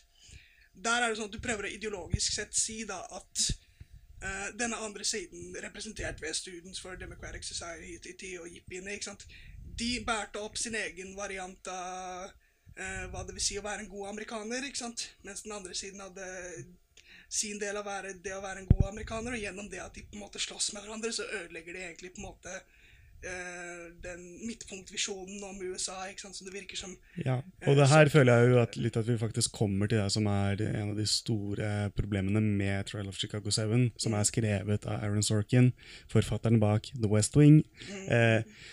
der 0.73 1.03
er 1.03 1.11
det 1.11 1.19
sånn 1.19 1.31
at 1.31 1.37
du 1.37 1.43
prøver 1.43 1.69
å 1.69 1.73
ideologisk 1.73 2.35
sett 2.35 2.55
si 2.57 2.83
da 2.89 2.99
at 3.13 3.47
uh, 4.25 4.49
denne 4.59 4.79
andre 4.85 5.05
siden, 5.07 5.53
representert 5.65 6.23
ved 6.23 6.37
Students 6.37 6.81
for 6.83 6.99
Democratic 7.01 7.47
Society 7.47 8.35
og 8.41 8.49
jippiene, 8.51 8.95
ikke 8.97 9.11
sant, 9.13 9.27
de 9.79 9.95
bærte 10.07 10.41
opp 10.43 10.59
sin 10.61 10.77
egen 10.79 11.15
variant 11.17 11.73
av 11.73 12.29
uh, 12.29 13.05
hva 13.13 13.25
det 13.27 13.37
vil 13.37 13.45
si 13.45 13.59
å 13.61 13.65
være 13.67 13.85
en 13.85 13.93
god 13.93 14.13
amerikaner, 14.15 14.69
ikke 14.69 14.85
sant, 14.85 15.09
mens 15.27 15.45
den 15.47 15.57
andre 15.57 15.77
siden 15.77 16.03
hadde 16.05 16.29
sin 17.33 17.61
del 17.61 17.79
av 17.81 17.89
det 18.21 18.35
å 18.37 18.43
være 18.45 18.61
en 18.61 18.69
god 18.69 18.91
amerikaner, 18.91 19.35
og 19.35 19.41
gjennom 19.41 19.69
det 19.73 19.81
at 19.81 19.95
de 19.97 20.05
på 20.05 20.19
en 20.19 20.25
måte 20.27 20.41
slåss 20.43 20.73
med 20.75 20.85
hverandre, 20.85 21.13
så 21.17 21.25
ødelegger 21.25 21.77
de 21.77 21.85
egentlig 21.87 22.13
på 22.13 22.21
en 22.21 22.29
måte 22.29 22.59
den 24.03 24.23
midtpunktvisjonen 24.43 25.43
om 25.47 25.61
USA, 25.63 25.95
ikke 26.11 26.25
sant, 26.25 26.37
som 26.39 26.49
det 26.49 26.55
virker 26.57 26.79
som 26.81 26.97
Ja, 27.23 27.37
og 27.69 27.79
det 27.79 27.87
her 27.93 28.11
føler 28.11 28.41
jeg 28.41 28.51
jo 28.51 28.61
at 28.63 28.79
litt 28.81 28.99
at 28.99 29.07
vi 29.07 29.19
faktisk 29.21 29.55
kommer 29.55 29.91
til 29.91 30.03
det 30.03 30.09
som 30.15 30.27
er 30.31 30.63
en 30.67 30.91
av 30.91 30.99
de 30.99 31.07
store 31.07 31.71
problemene 31.97 32.43
med 32.43 32.91
Trial 32.91 33.11
of 33.11 33.21
Chicago 33.21 33.53
7, 33.55 33.93
som 34.03 34.17
er 34.19 34.29
skrevet 34.29 34.87
av 34.89 35.05
Aaron 35.07 35.23
Sorkin, 35.27 35.73
forfatteren 36.11 36.61
bak 36.63 36.91
The 36.97 37.11
West 37.11 37.39
Wing. 37.39 37.63
Mm. 37.89 38.07
eh, 38.11 38.71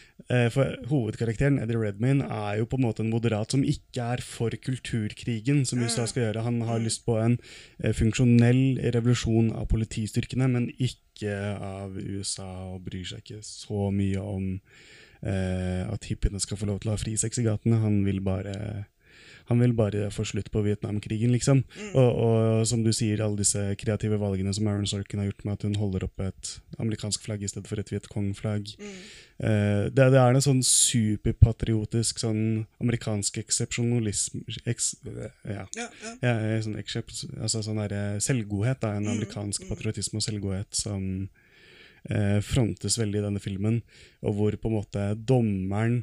for 0.53 0.75
hovedkarakteren, 0.89 1.57
Eddie 1.63 1.79
Redmayne, 1.79 2.25
er 2.27 2.59
jo 2.59 2.67
på 2.69 2.77
en 2.77 2.85
måte 2.85 3.03
en 3.05 3.11
moderat 3.11 3.55
som 3.55 3.63
ikke 3.63 4.03
er 4.15 4.23
for 4.25 4.53
kulturkrigen, 4.61 5.63
som 5.65 5.81
USA 5.81 6.05
skal 6.09 6.27
gjøre. 6.27 6.45
Han 6.45 6.61
har 6.67 6.81
lyst 6.83 7.05
på 7.07 7.17
en 7.21 7.37
eh, 7.79 7.95
funksjonell 7.95 8.79
revolusjon 8.95 9.53
av 9.55 9.69
politistyrkene, 9.71 10.49
men 10.51 10.69
ikke 10.75 11.33
av 11.55 11.97
USA, 11.97 12.49
og 12.73 12.85
bryr 12.87 13.07
seg 13.07 13.23
ikke 13.23 13.41
så 13.45 13.89
mye 13.95 14.21
om 14.21 14.45
eh, 15.23 15.83
at 15.87 16.11
hippiene 16.11 16.41
skal 16.43 16.59
få 16.59 16.69
lov 16.69 16.83
til 16.83 16.91
å 16.91 16.97
ha 16.97 17.01
frisex 17.01 17.41
i 17.41 17.47
gatene. 17.47 17.81
Han 17.83 18.01
vil 18.07 18.23
bare 18.25 18.87
han 19.49 19.57
vil 19.57 19.71
bare 19.73 20.11
få 20.13 20.23
slutt 20.29 20.51
på 20.53 20.61
Vietnamkrigen, 20.61 21.31
liksom. 21.33 21.63
Og, 21.97 22.09
og 22.21 22.67
som 22.69 22.83
du 22.85 22.91
sier, 22.93 23.23
alle 23.25 23.39
disse 23.39 23.63
kreative 23.81 24.19
valgene 24.21 24.53
som 24.53 24.67
Aaron 24.69 24.85
Sorkin 24.89 25.23
har 25.23 25.31
gjort 25.31 25.41
med 25.47 25.55
at 25.55 25.65
hun 25.65 25.79
holder 25.79 26.05
opp 26.05 26.21
et 26.21 26.51
amerikansk 26.77 27.25
flagg 27.25 27.41
i 27.41 27.49
stedet 27.49 27.65
for 27.65 27.81
et 27.81 27.89
Vietcong-flagg. 27.89 28.75
Eh, 28.77 28.99
det, 29.39 30.05
det 30.11 30.19
er 30.19 30.35
en 30.35 30.43
sånn 30.43 30.59
superpatriotisk 30.65 32.19
sånn 32.19 32.65
amerikansk 32.83 33.37
eksepsjonalisme 33.39 34.41
eks, 34.67 34.89
ja. 35.05 35.63
Ja, 35.77 35.85
ja. 35.87 36.11
Ja, 36.19 36.33
eh, 36.43 36.57
sånn, 36.65 36.75
altså 37.39 37.61
sånn 37.63 37.79
der, 37.79 37.95
eh, 37.95 38.17
selvgodhet, 38.23 38.81
da, 38.83 38.97
en 38.97 39.07
amerikansk 39.07 39.63
patriotisme 39.69 40.19
og 40.19 40.25
selvgodhet 40.27 40.75
som 40.75 41.05
eh, 42.09 42.39
frontes 42.43 42.99
veldig 42.99 43.21
i 43.21 43.25
denne 43.29 43.43
filmen, 43.43 43.81
og 44.19 44.35
hvor 44.35 44.59
på 44.59 44.71
en 44.71 44.75
måte 44.75 45.05
dommeren, 45.15 46.01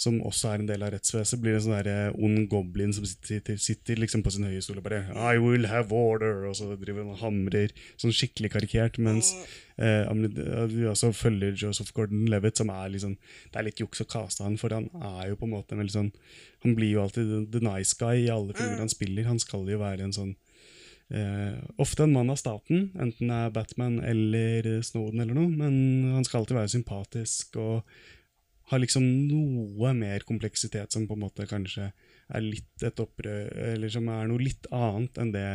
som 0.00 0.16
også 0.24 0.48
er 0.50 0.62
en 0.62 0.68
del 0.70 0.82
av 0.82 0.90
rettsvesenet, 0.94 1.42
blir 1.42 1.56
en 1.58 1.62
sånn 1.62 1.88
eh, 1.90 2.14
ond 2.24 2.46
goblin 2.50 2.92
som 2.96 3.04
sitter, 3.06 3.58
sitter 3.60 4.00
liksom 4.00 4.24
på 4.24 4.32
sin 4.34 4.46
høye 4.48 4.62
stol 4.64 4.80
og 4.80 4.86
bare 4.86 5.02
I 5.14 5.38
will 5.42 5.68
have 5.70 5.94
order, 5.94 6.46
og 6.48 6.56
så 6.58 6.72
driver 6.74 7.04
han 7.04 7.12
og 7.14 7.20
hamrer, 7.22 7.74
sånn 8.00 8.14
skikkelig 8.16 8.50
karikert, 8.56 8.98
mens 9.02 9.34
eh, 9.76 10.08
amer- 10.10 10.68
vi 10.72 10.86
også 10.90 11.12
følger 11.14 11.54
Joseph 11.58 11.92
Gordon-Levitt, 11.96 12.58
som 12.58 12.72
er 12.74 12.94
liksom 12.94 13.16
Det 13.52 13.60
er 13.60 13.68
litt 13.68 13.82
juks 13.82 14.02
å 14.02 14.08
kaste 14.08 14.46
han, 14.46 14.56
for 14.58 14.74
han 14.74 14.88
er 14.96 15.30
jo 15.30 15.38
på 15.38 15.46
en 15.46 15.54
måte 15.54 15.76
en 15.76 15.82
veldig 15.82 15.94
sånn 15.94 16.12
Han 16.64 16.74
blir 16.78 16.94
jo 16.96 17.02
alltid 17.02 17.52
the, 17.52 17.60
nice 17.62 17.94
guy 17.98 18.24
i 18.24 18.30
alle 18.32 18.54
filmer 18.54 18.78
han 18.82 18.90
spiller. 18.90 19.26
Han 19.26 19.40
skal 19.42 19.68
jo 19.68 19.80
være 19.82 20.08
en 20.08 20.16
sånn 20.16 20.34
Eh, 21.12 21.58
ofte 21.82 22.06
en 22.06 22.12
mann 22.14 22.30
av 22.32 22.38
staten, 22.40 22.86
enten 22.96 23.28
det 23.28 23.36
er 23.36 23.50
Batman 23.52 23.98
eller 24.00 24.68
eh, 24.70 24.84
Snowden 24.86 25.20
eller 25.20 25.36
noe, 25.36 25.50
men 25.50 25.74
han 26.14 26.24
skal 26.24 26.40
alltid 26.40 26.56
være 26.56 26.70
sympatisk 26.72 27.58
og 27.60 27.82
har 28.70 28.80
liksom 28.82 29.04
noe 29.28 29.92
mer 29.96 30.24
kompleksitet 30.28 30.94
som 30.94 31.06
på 31.08 31.16
en 31.16 31.24
måte 31.24 31.48
kanskje 31.50 31.90
er 32.32 32.44
litt 32.44 32.84
et 32.86 33.00
opprør, 33.02 33.50
eller 33.74 33.92
som 33.92 34.08
er 34.08 34.28
noe 34.30 34.42
litt 34.42 34.68
annet 34.72 35.18
enn 35.20 35.34
det 35.34 35.46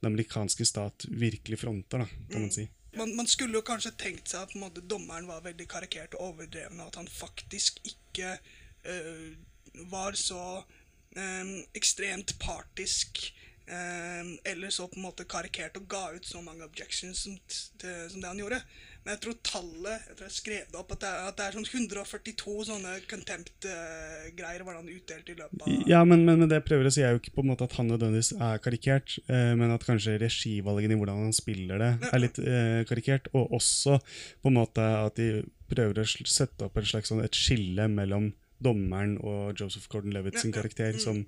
den 0.00 0.12
amerikanske 0.12 0.64
stat 0.64 1.04
virkelig 1.08 1.60
fronter, 1.60 1.98
da, 1.98 2.06
kan 2.32 2.46
man 2.46 2.52
si. 2.54 2.66
Man, 2.96 3.12
man 3.16 3.28
skulle 3.30 3.60
jo 3.60 3.66
kanskje 3.66 3.92
tenkt 4.00 4.32
seg 4.32 4.48
at 4.48 4.56
måte, 4.58 4.82
dommeren 4.82 5.28
var 5.28 5.44
veldig 5.44 5.66
karikert 5.70 6.16
og 6.18 6.32
overdreven, 6.32 6.80
og 6.80 6.90
at 6.90 6.98
han 7.02 7.10
faktisk 7.12 7.78
ikke 7.86 8.32
øh, 8.88 9.28
var 9.92 10.16
så 10.18 10.62
øh, 11.16 11.52
ekstremt 11.76 12.34
partisk 12.40 13.22
øh, 13.68 14.32
eller 14.44 14.70
så 14.74 14.88
på 14.88 14.98
en 14.98 15.06
måte 15.06 15.28
karikert 15.28 15.76
og 15.78 15.86
ga 15.88 16.06
ut 16.16 16.26
så 16.26 16.40
mange 16.40 16.64
objections 16.64 17.26
som, 17.26 17.38
til, 17.78 18.10
som 18.10 18.20
det 18.20 18.32
han 18.32 18.42
gjorde. 18.42 18.62
Men 19.04 19.14
jeg 19.14 19.20
tror 19.24 19.36
tallet 19.46 20.08
Jeg 20.08 20.16
tror 20.16 20.26
jeg 20.26 20.34
skrev 20.34 20.72
det 20.72 20.78
opp 20.80 20.90
at 20.94 21.02
det 21.02 21.10
er, 21.10 21.28
at 21.30 21.38
det 21.38 21.44
er 21.46 21.56
sånn 21.56 21.68
142 21.68 22.56
sånne 22.68 22.96
contempt-greier 23.10 24.64
var 24.66 24.76
han 24.76 24.90
utdelt 24.92 25.30
i 25.32 25.36
løpet 25.38 25.64
av 25.64 25.88
Ja, 25.88 26.02
men, 26.08 26.26
men, 26.26 26.42
men 26.42 26.50
det 26.50 26.60
prøver 26.66 26.88
å 26.88 26.92
si 26.94 27.04
er 27.06 27.14
jo 27.14 27.22
ikke 27.22 27.34
på 27.38 27.44
en 27.44 27.50
måte 27.52 27.64
at 27.66 27.76
han 27.78 27.88
nødvendigvis 27.90 28.34
er 28.36 28.60
karikert, 28.64 29.16
eh, 29.32 29.52
men 29.58 29.72
at 29.74 29.86
kanskje 29.86 30.18
regivalgene 30.20 30.96
i 30.96 31.00
hvordan 31.00 31.24
han 31.26 31.36
spiller 31.36 31.80
det, 31.80 31.90
er 32.10 32.22
litt 32.22 32.40
eh, 32.42 32.82
karikert. 32.88 33.30
Og 33.36 33.56
også 33.60 33.96
på 34.42 34.52
en 34.52 34.58
måte 34.58 34.84
at 34.84 35.16
de 35.20 35.46
prøver 35.70 36.02
å 36.02 36.08
sette 36.08 36.66
opp 36.66 36.76
en 36.76 36.90
slags 36.92 37.12
sånn, 37.12 37.22
et 37.24 37.36
skille 37.36 37.86
mellom 37.90 38.32
dommeren 38.60 39.16
og 39.24 39.56
Joseph 39.56 39.88
Gordon-Levitt 39.92 40.42
sin 40.42 40.52
karakter 40.52 40.98
som 41.00 41.22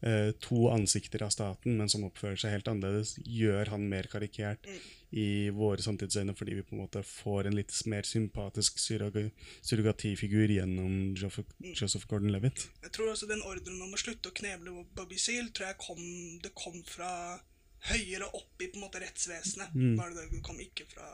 eh, 0.00 0.30
to 0.40 0.68
ansikter 0.72 1.26
av 1.26 1.34
staten, 1.34 1.76
men 1.76 1.90
som 1.92 2.06
oppfører 2.08 2.40
seg 2.40 2.56
helt 2.56 2.70
annerledes, 2.72 3.18
gjør 3.24 3.74
han 3.74 3.84
mer 3.90 4.08
karikert 4.10 4.64
i 5.10 5.48
våre 5.56 5.80
samtidsøyne, 5.80 6.34
fordi 6.36 6.58
vi 6.58 6.64
på 6.66 6.74
en 6.76 6.82
måte 6.82 7.02
får 7.06 7.48
en 7.48 7.56
litt 7.56 7.72
mer 7.88 8.04
sympatisk 8.04 8.80
surrog 8.82 9.16
surrogatifigur 9.64 10.52
gjennom 10.52 11.14
Joseph, 11.16 12.04
Gordon-Levitt. 12.10 12.66
Jeg 12.84 12.92
tror 12.92 13.12
også 13.14 13.28
den 13.30 13.44
ordren 13.48 13.80
om 13.84 13.94
å 13.94 14.00
slutte 14.00 14.28
å 14.28 14.36
kneble 14.36 14.84
Bobby 14.96 15.16
Seale 15.20 15.52
tror 15.54 15.70
jeg 15.70 15.80
kom, 15.80 16.02
det 16.44 16.52
kom 16.58 16.76
fra 16.84 17.12
høyere 17.88 18.28
opp 18.34 18.60
i 18.60 18.68
på 18.68 18.76
en 18.76 18.84
måte 18.84 19.00
rettsvesenet. 19.00 19.72
Mm. 19.72 19.96
Var 19.96 20.12
det 20.12 20.26
det 20.26 20.36
det 20.36 20.44
kom 20.44 20.60
ikke 20.60 20.84
fra, 20.90 21.08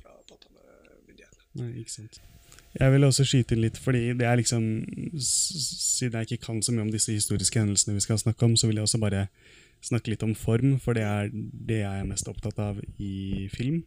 fra 0.00 0.16
påtalemyndighetene. 0.30 1.44
Nei, 1.60 1.70
ikke 1.82 1.96
sant. 1.98 2.20
Jeg 2.76 2.92
vil 2.92 3.06
også 3.06 3.24
skyte 3.24 3.56
inn 3.56 3.62
litt, 3.64 3.78
fordi 3.80 4.10
det 4.18 4.26
er 4.28 4.36
liksom 4.36 4.64
Siden 5.16 6.18
jeg 6.20 6.28
ikke 6.28 6.44
kan 6.44 6.58
så 6.62 6.74
mye 6.74 6.84
om 6.84 6.90
disse 6.92 7.14
historiske 7.14 7.60
hendelsene 7.60 7.96
vi 7.96 8.04
skal 8.04 8.20
snakke 8.20 8.44
om, 8.44 8.56
så 8.56 8.68
vil 8.68 8.80
jeg 8.80 8.88
også 8.88 9.00
bare 9.00 9.26
snakke 9.86 10.12
litt 10.12 10.24
om 10.26 10.34
form, 10.38 10.76
for 10.82 10.98
det 10.98 11.04
er 11.06 11.30
det 11.32 11.82
jeg 11.82 12.02
er 12.02 12.08
mest 12.08 12.28
opptatt 12.30 12.58
av 12.62 12.80
i 12.98 13.46
film. 13.52 13.84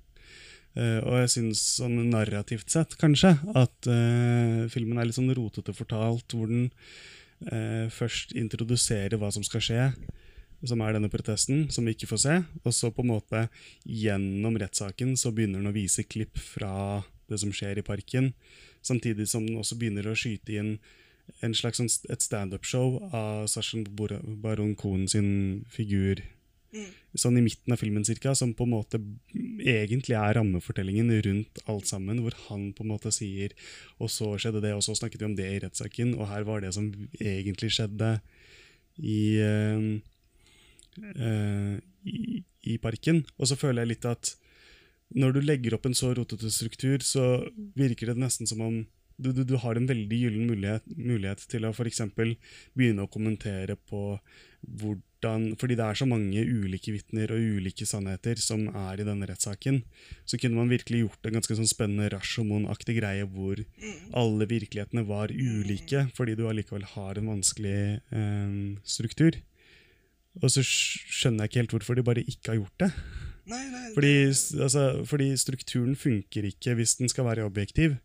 Uh, 0.78 1.02
og 1.02 1.16
jeg 1.24 1.32
syns 1.34 1.62
sånn 1.80 1.98
narrativt 2.12 2.70
sett, 2.72 2.94
kanskje, 3.02 3.34
at 3.58 3.90
uh, 3.90 4.70
filmen 4.72 5.00
er 5.00 5.10
litt 5.10 5.18
sånn 5.18 5.34
rotete 5.36 5.74
fortalt, 5.76 6.36
hvor 6.36 6.52
den 6.52 6.70
uh, 7.50 7.90
først 7.92 8.36
introduserer 8.38 9.18
hva 9.20 9.32
som 9.34 9.46
skal 9.46 9.66
skje, 9.66 9.88
som 10.70 10.84
er 10.84 10.96
denne 10.96 11.10
protesten, 11.12 11.68
som 11.74 11.88
vi 11.88 11.96
ikke 11.96 12.12
får 12.12 12.22
se, 12.22 12.38
og 12.62 12.76
så 12.76 12.92
på 12.94 13.04
en 13.06 13.14
måte 13.14 13.46
gjennom 13.88 14.60
rettssaken 14.60 15.16
så 15.20 15.32
begynner 15.34 15.64
den 15.64 15.72
å 15.72 15.76
vise 15.76 16.06
klipp 16.06 16.38
fra 16.40 17.02
det 17.32 17.40
som 17.42 17.54
skjer 17.56 17.80
i 17.80 17.86
parken, 17.86 18.34
samtidig 18.86 19.28
som 19.32 19.46
den 19.48 19.60
også 19.60 19.78
begynner 19.80 20.10
å 20.10 20.18
skyte 20.18 20.60
inn 20.60 20.74
en 21.46 21.56
slags 21.56 21.80
sånn 21.80 21.90
et 22.12 22.26
standup-show 22.26 23.00
av 23.14 23.48
Sarsen 23.52 23.86
Baron 23.96 24.76
Cohen 24.80 25.08
sin 25.08 25.66
figur 25.70 26.24
Mm. 26.70 26.90
sånn 27.18 27.38
i 27.40 27.42
midten 27.42 27.74
av 27.74 27.80
filmen 27.82 28.04
cirka, 28.06 28.36
som 28.38 28.52
på 28.54 28.68
en 28.68 28.74
måte 28.76 29.00
egentlig 29.34 30.14
er 30.14 30.36
rammefortellingen 30.38 31.10
rundt 31.26 31.62
alt 31.66 31.90
sammen, 31.90 32.20
hvor 32.22 32.36
han 32.46 32.68
på 32.78 32.86
en 32.86 32.92
måte 32.92 33.10
sier 33.14 33.56
og 33.98 34.12
så 34.14 34.36
skjedde 34.38 34.62
det, 34.62 34.76
og 34.78 34.84
så 34.86 34.94
snakket 34.98 35.24
vi 35.24 35.30
om 35.32 35.34
det 35.38 35.48
i 35.50 35.62
rettssaken, 35.64 36.14
og 36.20 36.30
her 36.30 36.46
var 36.46 36.62
det 36.62 36.76
som 36.78 36.92
egentlig 37.18 37.72
skjedde 37.74 38.12
i, 39.02 39.42
uh, 39.42 39.98
uh, 41.02 41.76
i, 42.06 42.44
i 42.70 42.78
parken. 42.78 43.24
Og 43.40 43.50
så 43.50 43.58
føler 43.58 43.82
jeg 43.82 43.96
litt 43.96 44.10
at 44.10 44.36
når 45.18 45.34
du 45.34 45.42
legger 45.42 45.74
opp 45.74 45.90
en 45.90 45.98
så 45.98 46.14
rotete 46.14 46.54
struktur, 46.54 47.02
så 47.02 47.50
virker 47.80 48.12
det 48.12 48.22
nesten 48.22 48.46
som 48.46 48.62
om 48.62 48.84
du, 49.20 49.32
du, 49.36 49.44
du 49.44 49.56
har 49.60 49.76
en 49.76 49.88
veldig 49.90 50.18
gyllen 50.24 50.48
mulighet, 50.50 50.86
mulighet 50.96 51.44
til 51.52 51.66
å 51.68 51.74
f.eks. 51.76 52.02
begynne 52.78 53.04
å 53.06 53.12
kommentere 53.12 53.76
på 53.90 54.20
hvordan 54.64 55.46
Fordi 55.60 55.76
det 55.80 55.86
er 55.86 55.98
så 56.00 56.06
mange 56.08 56.42
ulike 56.48 56.92
vitner 56.96 57.32
og 57.36 57.40
ulike 57.60 57.86
sannheter 57.88 58.40
som 58.40 58.66
er 58.72 59.00
i 59.02 59.06
denne 59.08 59.28
rettssaken, 59.28 59.82
så 60.28 60.40
kunne 60.40 60.56
man 60.60 60.72
virkelig 60.72 61.02
gjort 61.06 61.28
en 61.28 61.36
ganske 61.38 61.56
sånn 61.60 61.68
spennende 61.68 62.08
Rashomon-aktig 62.14 62.96
greie 63.02 63.26
hvor 63.28 63.60
alle 64.20 64.48
virkelighetene 64.48 65.04
var 65.08 65.32
ulike, 65.32 66.06
fordi 66.16 66.36
du 66.40 66.46
allikevel 66.48 66.84
har 66.96 67.20
en 67.20 67.32
vanskelig 67.34 67.78
eh, 68.16 68.58
struktur. 68.88 69.40
Og 70.40 70.52
så 70.54 70.64
skjønner 70.64 71.44
jeg 71.48 71.52
ikke 71.52 71.62
helt 71.66 71.76
hvorfor 71.76 72.00
de 72.00 72.06
bare 72.08 72.24
ikke 72.24 72.54
har 72.54 72.60
gjort 72.62 72.84
det. 72.86 72.92
Nei, 73.50 73.64
nei, 73.74 73.86
Fordi, 73.96 74.14
det- 74.30 74.62
altså, 74.62 74.84
fordi 75.10 75.32
strukturen 75.42 75.96
funker 76.00 76.46
ikke 76.52 76.76
hvis 76.80 76.96
den 77.00 77.10
skal 77.12 77.26
være 77.26 77.48
objektiv. 77.48 77.98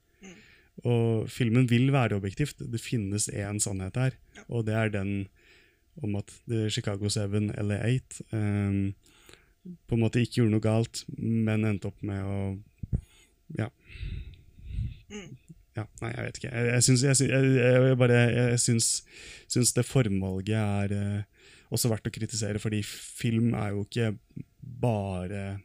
Og 0.85 1.31
filmen 1.33 1.68
vil 1.70 1.88
være 1.94 2.18
objektivt. 2.18 2.61
Det 2.61 2.81
finnes 2.83 3.31
én 3.33 3.61
sannhet 3.62 3.97
her, 3.97 4.16
og 4.49 4.66
det 4.68 4.77
er 4.77 4.92
den 4.92 5.14
om 6.03 6.16
at 6.18 6.31
The 6.51 6.68
Chicago 6.70 7.09
7 7.09 7.20
eller 7.55 7.85
8 7.87 8.25
ehm, 8.35 8.94
på 9.88 9.97
en 9.97 10.03
måte 10.03 10.20
ikke 10.20 10.42
gjorde 10.42 10.53
noe 10.57 10.64
galt, 10.64 11.05
men 11.16 11.64
endte 11.64 11.88
opp 11.88 12.03
med 12.05 12.20
å 12.25 12.38
Ja. 13.55 13.70
Ja, 15.75 15.85
nei, 16.01 16.11
jeg 16.14 16.25
vet 16.27 16.37
ikke. 16.38 16.51
Jeg, 16.55 16.66
jeg, 16.70 16.83
syns, 16.87 17.03
jeg, 17.03 17.31
jeg, 17.59 17.97
bare, 17.99 18.18
jeg 18.31 18.59
syns, 18.62 18.88
syns 19.51 19.73
det 19.75 19.87
formvalget 19.87 20.55
er 20.55 20.94
eh, 20.94 21.47
også 21.75 21.90
verdt 21.90 22.07
å 22.11 22.12
kritisere, 22.14 22.61
fordi 22.62 22.83
film 22.87 23.57
er 23.59 23.73
jo 23.75 23.83
ikke 23.83 24.12
bare 24.61 25.59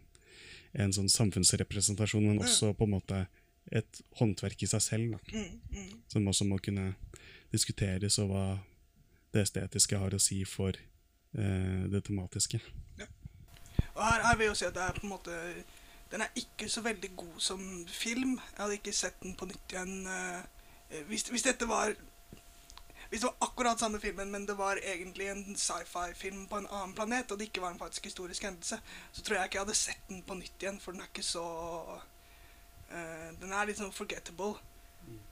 en 0.74 0.94
sånn 0.94 1.10
samfunnsrepresentasjon, 1.14 2.26
men 2.26 2.42
også 2.42 2.72
på 2.78 2.88
en 2.88 2.96
måte 2.96 3.22
et 3.72 4.02
håndverk 4.20 4.64
i 4.64 4.70
seg 4.70 4.82
selv, 4.82 5.12
da, 5.14 5.20
Mm, 5.34 5.62
mm. 5.72 6.02
som 6.10 6.28
også 6.28 6.46
må 6.50 6.58
kunne 6.58 6.96
diskuteres, 7.52 8.18
og 8.20 8.30
hva 8.32 8.46
det 9.34 9.44
estetiske 9.46 9.98
har 9.98 10.14
å 10.14 10.22
si 10.22 10.44
for 10.46 10.74
eh, 10.74 11.84
det 11.90 12.04
tematiske. 12.08 12.60
Og 13.94 14.06
her, 14.06 14.24
her 14.24 14.38
vil 14.38 14.48
jeg 14.48 14.54
jo 14.54 14.60
si 14.60 14.66
at 14.66 14.76
det 14.76 14.84
er 14.86 14.96
på 14.96 15.06
en 15.06 15.14
måte 15.14 15.36
Den 16.10 16.22
er 16.22 16.30
ikke 16.36 16.70
så 16.70 16.82
veldig 16.82 17.10
god 17.16 17.40
som 17.44 17.60
film. 17.88 18.40
Jeg 18.40 18.62
hadde 18.62 18.78
ikke 18.80 18.94
sett 18.96 19.20
den 19.24 19.36
på 19.38 19.46
nytt 19.46 19.74
igjen 19.74 20.08
eh, 20.08 21.04
hvis, 21.08 21.28
hvis 21.30 21.46
dette 21.46 21.68
var 21.70 21.94
Hvis 23.10 23.22
det 23.22 23.28
var 23.28 23.48
akkurat 23.50 23.80
samme 23.80 24.00
filmen, 24.00 24.32
men 24.32 24.48
det 24.48 24.58
var 24.58 24.80
egentlig 24.82 25.28
en 25.30 25.56
sci-fi-film 25.58 26.48
på 26.48 26.58
en 26.58 26.68
annen 26.70 26.96
planet, 26.96 27.32
og 27.32 27.40
det 27.40 27.50
ikke 27.50 27.62
var 27.62 27.74
en 27.74 27.80
faktisk 27.80 28.06
historisk 28.06 28.44
hendelse, 28.44 28.78
så 29.12 29.22
tror 29.22 29.38
jeg 29.38 29.50
ikke 29.50 29.58
jeg 29.58 29.66
hadde 29.66 29.78
sett 29.78 30.04
den 30.10 30.22
på 30.24 30.38
nytt 30.38 30.62
igjen, 30.62 30.78
for 30.80 30.94
den 30.94 31.02
er 31.02 31.10
ikke 31.10 31.26
så 31.26 31.46
eh, 32.92 33.30
Den 33.42 33.54
er 33.54 33.70
litt 33.70 33.80
sånn 33.80 33.94
forgettable. 33.96 34.58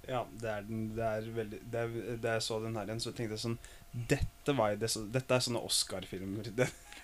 Ja, 0.07 0.23
det 0.41 0.49
er 0.49 0.63
den 0.65 0.85
det 0.95 1.03
er 1.05 1.25
veldig 1.35 1.57
det 1.69 1.79
er, 1.83 2.17
Da 2.23 2.37
jeg 2.37 2.45
så 2.45 2.57
den 2.63 2.77
her 2.79 2.87
igjen, 2.87 3.01
så 3.03 3.11
tenkte 3.13 3.35
jeg 3.35 3.43
sånn 3.43 3.57
Dette 4.09 4.53
var 4.57 4.75
det, 4.79 4.89
så, 4.93 5.03
Dette 5.11 5.35
er 5.35 5.43
sånne 5.43 5.63
Oscar-filmer. 5.67 6.51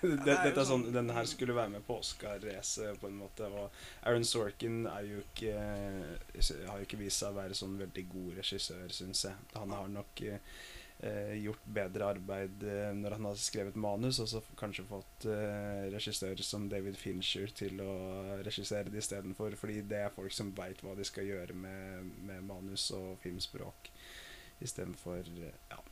Det, 0.04 0.18
det, 0.26 0.34
er 0.34 0.52
sånn, 0.58 0.66
sånn- 0.68 0.92
Denne 0.92 1.14
her 1.16 1.24
skulle 1.24 1.54
være 1.56 1.70
med 1.72 1.84
på 1.86 1.94
Oscar-racet, 2.02 2.98
på 3.00 3.08
en 3.08 3.14
måte. 3.22 3.46
Og 3.48 3.70
Aaron 4.04 4.26
Sorkin 4.28 4.82
er 4.90 5.06
jo 5.08 5.22
ikke 5.22 5.54
har 5.54 6.82
jo 6.82 6.84
ikke 6.84 6.98
vist 7.00 7.22
seg 7.22 7.30
å 7.32 7.38
være 7.38 7.56
sånn 7.56 7.78
veldig 7.80 8.04
god 8.10 8.34
regissør, 8.42 8.82
syns 8.92 9.22
jeg. 9.24 9.46
Han 9.54 9.72
har 9.72 9.88
nok 9.94 10.20
eh, 10.28 10.42
gjort 11.02 11.64
bedre 11.76 12.06
arbeid 12.14 12.62
eh, 12.64 12.90
når 12.96 13.16
han 13.16 13.26
har 13.28 13.40
skrevet 13.40 13.76
manus, 13.76 14.20
og 14.22 14.28
så 14.30 14.40
kanskje 14.58 14.86
fått 14.88 15.26
eh, 15.28 15.88
regissører 15.92 16.42
som 16.46 16.68
David 16.70 16.96
Fincher 16.96 17.50
til 17.56 17.82
å 17.84 17.94
regissere 18.46 18.92
det 18.92 19.02
istedenfor, 19.02 19.56
fordi 19.60 19.82
det 19.90 20.04
er 20.04 20.14
folk 20.14 20.32
som 20.32 20.54
veit 20.56 20.80
hva 20.84 20.94
de 20.96 21.06
skal 21.06 21.28
gjøre 21.28 21.56
med, 21.58 22.12
med 22.24 22.46
manus 22.46 22.86
og 22.96 23.18
filmspråk, 23.24 23.90
istedenfor 24.64 25.28
eh, 25.34 25.60
ja, 25.74 25.82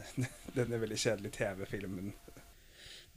denne 0.58 0.82
veldig 0.86 1.00
kjedelige 1.00 1.40
TV-filmen. 1.40 2.12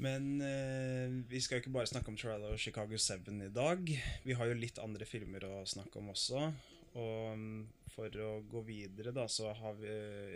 Men 0.02 0.42
eh, 0.42 1.14
vi 1.30 1.40
skal 1.42 1.62
ikke 1.62 1.72
bare 1.76 1.88
snakke 1.88 2.10
om 2.10 2.18
Trial 2.18 2.44
of 2.50 2.60
Chicago 2.60 2.98
7 2.98 3.30
i 3.46 3.52
dag. 3.54 3.90
Vi 4.26 4.36
har 4.36 4.50
jo 4.50 4.58
litt 4.58 4.82
andre 4.82 5.06
filmer 5.06 5.46
å 5.46 5.62
snakke 5.70 6.02
om 6.02 6.10
også. 6.16 6.50
Og 6.94 7.34
mm, 7.38 7.68
for 7.94 8.16
å 8.22 8.30
gå 8.50 8.62
videre, 8.68 9.12
da, 9.14 9.28
så 9.30 9.52
har 9.54 9.76
vi 9.80 9.90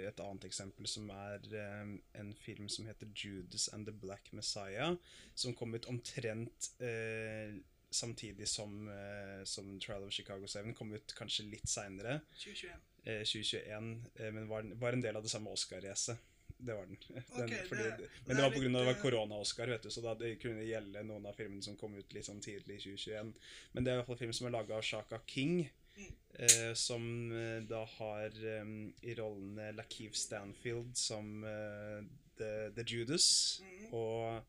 et 0.08 0.20
annet 0.22 0.46
eksempel 0.50 0.88
som 0.90 1.10
er 1.14 1.42
eh, 1.54 1.96
en 2.22 2.32
film 2.38 2.70
som 2.70 2.86
heter 2.90 3.10
'Judas 3.14 3.68
and 3.74 3.86
the 3.86 3.94
Black 3.94 4.32
Messiah', 4.32 4.98
som 5.34 5.54
kom 5.54 5.74
ut 5.76 5.86
omtrent 5.90 6.72
eh, 6.82 7.58
samtidig 7.90 8.48
som, 8.48 8.88
eh, 8.90 9.44
som 9.46 9.80
Trial 9.80 10.04
of 10.04 10.12
Chicago 10.14 10.48
7. 10.48 10.74
Kom 10.74 10.94
ut 10.94 11.14
kanskje 11.18 11.46
litt 11.50 11.70
seinere, 11.70 12.20
2021. 12.34 12.82
eh, 13.06 13.22
2021, 13.24 14.02
eh, 14.16 14.32
men 14.32 14.48
var, 14.48 14.64
var 14.76 14.94
en 14.94 15.02
del 15.02 15.16
av 15.16 15.24
det 15.24 15.30
samme 15.30 15.50
Oscar-racet. 15.54 16.18
Det 16.60 16.74
var 16.74 16.86
den. 16.90 16.98
den 17.38 17.44
okay, 17.54 17.66
fordi, 17.70 17.84
det- 17.84 18.10
men 18.26 18.36
det 18.38 18.44
var 18.44 18.50
pga. 18.52 18.62
det 18.70 18.86
var 18.86 18.94
eh, 18.96 19.02
korona-Oscar, 19.02 19.68
vet 19.68 19.84
du, 19.84 19.90
så 19.94 20.02
da 20.02 20.16
det 20.18 20.36
kunne 20.42 20.66
gjelde 20.66 21.04
noen 21.06 21.26
av 21.30 21.36
filmene 21.38 21.62
som 21.64 21.76
kom 21.78 21.94
ut 21.96 22.14
litt 22.14 22.26
sånn 22.26 22.42
tidlig 22.42 22.80
i 22.80 22.82
2021. 22.98 23.34
Men 23.74 23.84
det 23.84 23.92
er 23.92 23.96
i 23.96 24.00
hvert 24.02 24.08
fall 24.10 24.18
film 24.26 24.34
som 24.34 24.48
er 24.48 24.56
laga 24.58 24.76
av 24.78 24.82
Shaka 24.82 25.20
King, 25.30 25.70
eh, 25.98 26.74
som 26.78 27.04
eh, 27.32 27.62
da 27.68 27.84
har 27.98 28.36
um, 28.62 28.94
i 29.02 29.16
rollene 29.18 29.72
Lakeith 29.78 30.18
Stanfield 30.18 30.96
som 30.98 31.44
uh, 31.44 32.02
The, 32.38 32.70
The 32.76 32.86
Judas, 32.86 33.62
Mhm. 33.64 33.94
og 33.94 34.44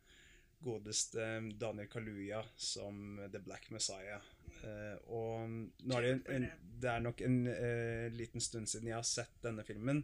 godeste 0.63 1.25
Daniel 1.59 1.87
Kaluya 1.89 2.43
som 2.57 3.21
The 3.33 3.39
Black 3.39 3.71
Messiah. 3.71 4.21
Uh, 4.59 4.97
og 5.15 5.49
nå 5.87 5.99
er 5.99 6.03
det, 6.03 6.13
en, 6.35 6.43
en, 6.43 6.49
det 6.83 6.91
er 6.91 7.01
nok 7.05 7.21
en 7.23 7.39
liten 8.17 8.43
stund 8.43 8.67
siden 8.67 8.89
jeg 8.91 8.99
har 8.99 9.07
sett 9.07 9.37
denne 9.45 9.63
filmen. 9.65 10.03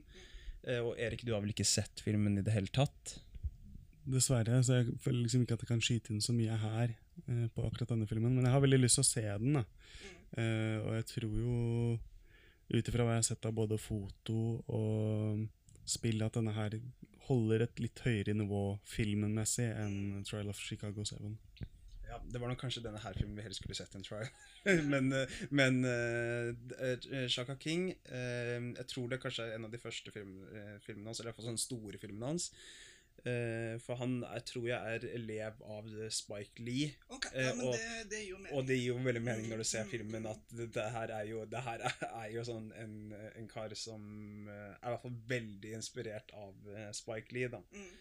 Eh, 0.65 0.79
og 0.81 0.95
Erik, 0.97 1.25
du 1.27 1.33
har 1.35 1.43
vel 1.45 1.51
ikke 1.53 1.67
sett 1.67 2.01
filmen 2.01 2.39
i 2.39 2.45
det 2.47 2.55
hele 2.55 2.71
tatt? 2.73 3.19
Dessverre, 4.09 4.63
så 4.65 4.79
jeg 4.79 4.95
føler 5.03 5.25
liksom 5.25 5.43
ikke 5.45 5.57
at 5.59 5.65
jeg 5.65 5.69
kan 5.73 5.83
skyte 5.85 6.13
inn 6.15 6.23
så 6.25 6.33
mye 6.37 6.57
her 6.61 6.95
på 7.55 7.65
akkurat 7.67 7.91
denne 7.93 8.07
filmen. 8.09 8.33
Men 8.37 8.45
jeg 8.47 8.53
har 8.55 8.63
veldig 8.65 8.79
lyst 8.83 8.99
til 9.01 9.05
å 9.05 9.09
se 9.11 9.23
den. 9.43 9.59
da. 9.59 9.63
Eh, 10.39 10.79
og 10.83 10.95
jeg 10.99 11.07
tror 11.13 11.37
jo, 11.39 11.59
ut 12.75 12.89
ifra 12.91 13.05
hva 13.05 13.17
jeg 13.17 13.23
har 13.23 13.29
sett 13.29 13.47
av 13.47 13.55
både 13.57 13.79
foto 13.79 14.39
og 14.67 15.45
spill, 15.85 16.23
at 16.25 16.39
denne 16.39 16.55
her 16.57 16.79
holder 17.29 17.65
et 17.65 17.81
litt 17.81 18.03
høyere 18.05 18.35
nivå 18.37 18.65
filmmessig 18.89 19.69
enn 19.71 20.25
Trial 20.29 20.51
of 20.53 20.61
Chicago 20.61 21.05
7. 21.07 21.17
Ja, 22.15 22.21
Det 22.33 22.41
var 22.41 22.49
nok 22.49 22.61
kanskje 22.61 22.83
denne 22.85 23.01
her 23.03 23.17
filmen 23.17 23.39
vi 23.39 23.43
helst 23.43 23.63
skulle 23.63 23.75
sett 23.75 23.95
en 23.97 24.05
trial. 24.05 24.29
men 24.93 25.13
eh, 25.13 25.39
men 25.51 25.81
uh, 25.85 27.27
Shaka 27.29 27.57
King 27.61 27.89
uh, 27.91 28.61
Jeg 28.77 28.87
tror 28.93 29.09
det 29.11 29.21
kanskje 29.23 29.49
er 29.49 29.57
en 29.57 29.67
av 29.67 29.73
de 29.73 29.81
første 29.83 30.13
film, 30.15 30.37
eh, 30.53 30.77
filmene 30.85 31.11
hans, 31.11 31.21
eller 31.21 31.33
iallfall 31.33 31.49
sånne 31.51 31.65
store 31.65 32.01
filmene 32.03 32.35
hans. 32.35 32.51
Eh, 33.25 33.79
for 33.81 33.97
han 33.97 34.19
jeg 34.21 34.45
tror 34.51 34.67
jeg 34.69 34.95
er 34.97 35.05
elev 35.17 35.61
av 35.73 35.87
Spike 36.13 36.61
Lee. 36.67 36.91
Ok, 37.09 37.27
Eh, 37.33 37.47
ja, 37.47 37.55
men 37.55 37.67
og- 37.69 37.75
det, 37.79 38.11
det 38.11 38.19
gir 38.25 38.31
jo 38.35 38.39
mening. 38.39 38.53
Og 38.59 38.67
det 38.69 38.77
gir 38.79 38.87
jo 38.91 38.97
veldig 39.07 39.23
mening 39.25 39.49
når 39.49 39.57
du 39.63 39.65
ser 39.65 39.85
filmen 39.89 40.27
at 40.27 40.43
det, 40.51 40.67
det 40.75 40.89
her 40.93 41.09
er 41.21 41.25
jo, 41.31 41.45
det 41.47 41.63
her 41.65 41.79
er, 41.89 41.95
er 42.25 42.29
jo 42.35 42.45
sånn 42.45 42.67
en, 42.83 42.97
en 43.37 43.49
kar 43.49 43.73
som 43.75 44.49
eh, 44.49 44.75
er 44.75 44.89
i 44.89 44.93
hvert 44.93 45.03
fall 45.07 45.17
veldig 45.33 45.73
inspirert 45.79 46.35
av 46.37 46.55
Spike 46.93 47.33
Lee. 47.33 47.49
da. 47.49 47.63
Mm. 47.73 47.95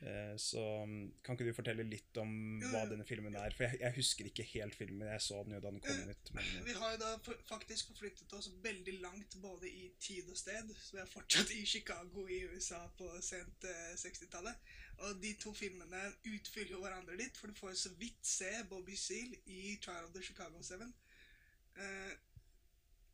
Eh, 0.00 0.36
Så 0.36 0.60
mm, 0.86 1.14
kan 1.24 1.36
ikke 1.36 1.46
du 1.48 1.56
fortelle 1.56 1.84
litt 1.86 2.16
om 2.20 2.30
hva 2.70 2.84
denne 2.90 3.06
filmen 3.08 3.36
er? 3.40 3.54
For 3.56 3.66
jeg, 3.66 3.80
jeg 3.80 3.96
husker 3.98 4.28
ikke 4.30 4.46
helt 4.54 4.74
filmen. 4.78 5.06
Jeg 5.08 5.22
så 5.22 5.42
den 5.46 5.56
jo 5.56 5.60
da 5.64 5.72
den 5.74 5.82
kom 5.84 6.10
ut. 6.10 6.32
Men, 6.36 6.50
Vi 6.66 6.76
har 6.80 6.94
jo 6.94 7.00
da 7.02 7.36
faktisk 7.48 7.92
forflyttet 7.92 8.32
oss 8.38 8.50
veldig 8.64 8.96
langt 9.04 9.36
både 9.42 9.70
i 9.70 9.90
tid 10.00 10.28
og 10.30 10.36
sted. 10.40 10.72
Så 10.80 10.96
vi 10.96 11.02
er 11.04 11.12
fortsatt 11.12 11.52
i 11.54 11.62
Chicago 11.68 12.26
i 12.28 12.42
USA 12.52 12.82
på 12.98 13.10
sent 13.24 13.68
eh, 13.70 13.94
60-tallet. 14.00 14.74
Og 15.04 15.16
de 15.22 15.32
to 15.42 15.54
filmene 15.56 16.02
utfyller 16.30 16.76
jo 16.76 16.82
hverandre 16.84 17.16
litt, 17.18 17.38
for 17.38 17.50
du 17.50 17.58
får 17.58 17.72
jo 17.74 17.80
så 17.86 17.94
vidt 17.98 18.28
se 18.28 18.50
Bobby 18.70 18.94
Seal 18.98 19.32
i 19.46 19.74
Trial 19.82 20.06
of 20.06 20.14
the 20.14 20.22
Chicago 20.22 20.62
Seven. 20.62 20.92
Eh, 21.74 22.12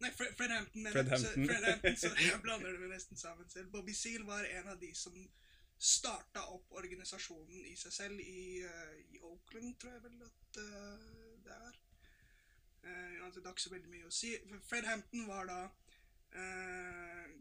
nei, 0.05 0.11
Fred, 0.17 0.35
Fred 0.37 0.53
Hampton. 0.53 0.89
Fred 0.93 1.09
Hampton. 1.09 1.31
Så-. 1.33 1.47
Fred 1.49 1.69
Hampton, 1.71 1.97
så 1.97 2.11
jeg 2.21 2.43
blander 2.45 2.75
det 2.75 2.83
med 2.83 2.93
nesten 2.93 3.17
sammen 3.21 3.49
selv. 3.53 3.71
Bobby 3.73 3.97
Seal 3.97 4.27
var 4.29 4.45
en 4.45 4.69
av 4.75 4.81
de 4.83 4.93
som 4.97 5.17
starta 5.81 6.43
opp 6.53 6.73
organisasjonen 6.77 7.65
i 7.71 7.77
seg 7.81 7.93
selv 7.95 8.21
i, 8.21 8.61
eh, 8.61 8.97
i 9.15 9.21
Oakland, 9.25 9.77
tror 9.81 9.95
jeg 9.95 10.03
vel 10.05 10.27
at 10.27 10.59
eh, 10.61 11.07
det 11.47 11.55
er. 11.57 11.79
Uh, 12.81 13.25
altså, 13.25 13.41
det 13.41 13.47
er 13.47 13.53
ikke 13.55 13.63
så 13.63 13.73
veldig 13.75 13.93
mye 13.93 14.09
å 14.09 14.15
si. 14.15 14.31
Fred 14.65 14.87
Hampton 14.89 15.27
var 15.29 15.49
da 15.49 15.59
uh, 16.37 17.33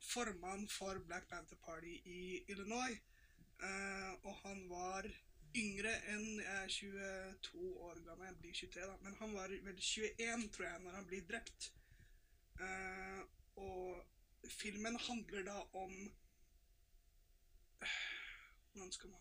formann 0.00 0.64
for 0.72 1.02
Black 1.08 1.28
Panther 1.28 1.58
Party 1.60 1.98
i 2.08 2.22
Illinois. 2.48 2.96
Uh, 3.60 4.12
og 4.24 4.32
han 4.44 4.62
var 4.70 5.08
yngre 5.56 5.92
enn 6.12 6.24
jeg 6.40 6.62
er 6.62 6.72
22 6.72 7.74
år 7.88 8.00
gammel. 8.08 8.30
Jeg 8.30 8.40
blir 8.40 8.56
23, 8.60 8.88
da. 8.88 8.96
Men 9.04 9.18
han 9.20 9.36
var 9.36 9.52
vel 9.68 9.84
21, 9.90 10.48
tror 10.56 10.68
jeg, 10.68 10.82
når 10.84 10.96
han 10.96 11.08
blir 11.12 11.28
drept. 11.28 11.70
Og 13.60 14.48
filmen 14.48 14.96
handler 15.00 15.44
da 15.44 15.60
om 15.76 15.92
Hvordan 17.80 18.92
skal 18.92 19.10
man 19.10 19.20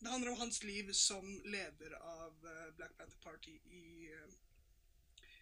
Det 0.00 0.10
handler 0.10 0.30
om 0.30 0.38
hans 0.38 0.62
liv 0.62 0.92
som 0.92 1.28
leder 1.44 1.94
av 2.00 2.46
eh, 2.46 2.74
Black 2.76 2.96
Panther 2.96 3.20
Party 3.22 3.54
i, 3.64 4.12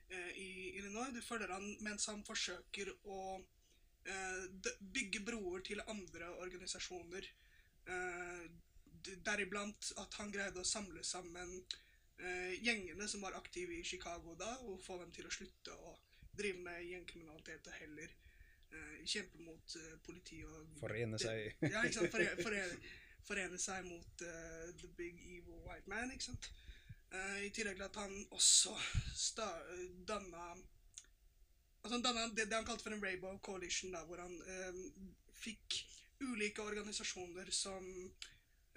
eh, 0.08 0.28
i 0.38 0.78
Illinois. 0.78 1.10
Du 1.10 1.22
følger 1.22 1.50
han 1.50 1.66
mens 1.82 2.06
han 2.06 2.22
forsøker 2.24 2.92
å 3.04 3.22
eh, 4.06 4.44
bygge 4.78 5.24
broer 5.26 5.64
til 5.66 5.82
andre 5.86 6.30
organisasjoner. 6.44 7.26
Eh, 7.90 8.44
deriblant 9.26 9.92
at 9.98 10.14
han 10.20 10.30
greide 10.30 10.62
å 10.62 10.68
samle 10.68 11.02
sammen 11.04 11.56
eh, 12.22 12.54
gjengene 12.62 13.08
som 13.08 13.24
var 13.26 13.34
aktive 13.38 13.74
i 13.74 13.84
Chicago 13.84 14.36
da, 14.38 14.52
og 14.68 14.82
få 14.84 15.00
dem 15.02 15.10
til 15.16 15.26
å 15.26 15.34
slutte 15.34 15.74
å 15.74 15.96
drive 16.38 16.62
med 16.62 16.86
gjengkriminalitet 16.86 17.66
og 17.66 17.80
heller 17.80 18.14
eh, 18.14 18.31
kjempe 19.04 19.38
mot 19.42 19.76
eh, 19.76 19.94
politi 20.06 20.42
og 20.46 20.76
Forene 20.80 21.20
seg. 21.20 21.54
ja, 21.72 21.84
ikke 21.84 21.98
sant? 22.00 22.12
Forene, 22.14 22.42
forene, 22.42 22.92
forene 23.26 23.60
seg 23.60 23.86
mot 23.88 24.26
eh, 24.26 24.68
the 24.82 24.90
big 24.98 25.18
evil 25.36 25.62
white 25.66 25.90
man, 25.90 26.12
ikke 26.14 26.30
sant? 26.30 26.50
Eh, 27.12 27.46
I 27.46 27.50
tillegg 27.54 27.80
til 27.80 27.88
at 27.88 27.98
han 28.00 28.14
også 28.30 28.76
danna 30.08 30.52
Altså 31.82 31.96
han 31.96 32.04
danna 32.04 32.28
det, 32.30 32.46
det 32.46 32.54
han 32.54 32.66
kalte 32.66 32.84
for 32.84 32.94
en 32.94 33.02
Rainbow 33.02 33.38
Coalition, 33.42 33.90
da, 33.90 34.04
hvor 34.06 34.20
han 34.22 34.36
eh, 34.46 34.76
fikk 35.34 35.80
ulike 36.22 36.62
organisasjoner 36.62 37.50
som 37.50 37.88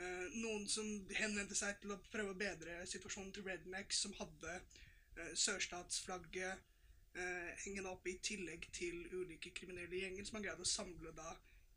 eh, 0.01 0.25
Noen 0.39 0.65
som 0.67 0.87
henvendte 1.13 1.57
seg 1.57 1.77
til 1.83 1.93
å 1.93 1.99
prøve 2.09 2.33
å 2.33 2.39
bedre 2.39 2.79
situasjonen 2.89 3.29
til 3.35 3.45
rednecks, 3.45 4.01
som 4.07 4.15
hadde 4.17 4.55
eh, 4.57 5.35
sørstatsflagget 5.37 6.49
eh, 6.49 6.71
hengende 7.15 7.89
opp 7.89 8.07
i 8.11 8.17
tillegg 8.19 8.65
til 8.75 9.05
ulike 9.15 9.53
kriminelle 9.55 10.01
gjenger, 10.01 10.25
som 10.27 10.35
har 10.39 10.49
greid 10.49 10.63
å 10.63 10.67
samle 10.67 11.13
da 11.15 11.29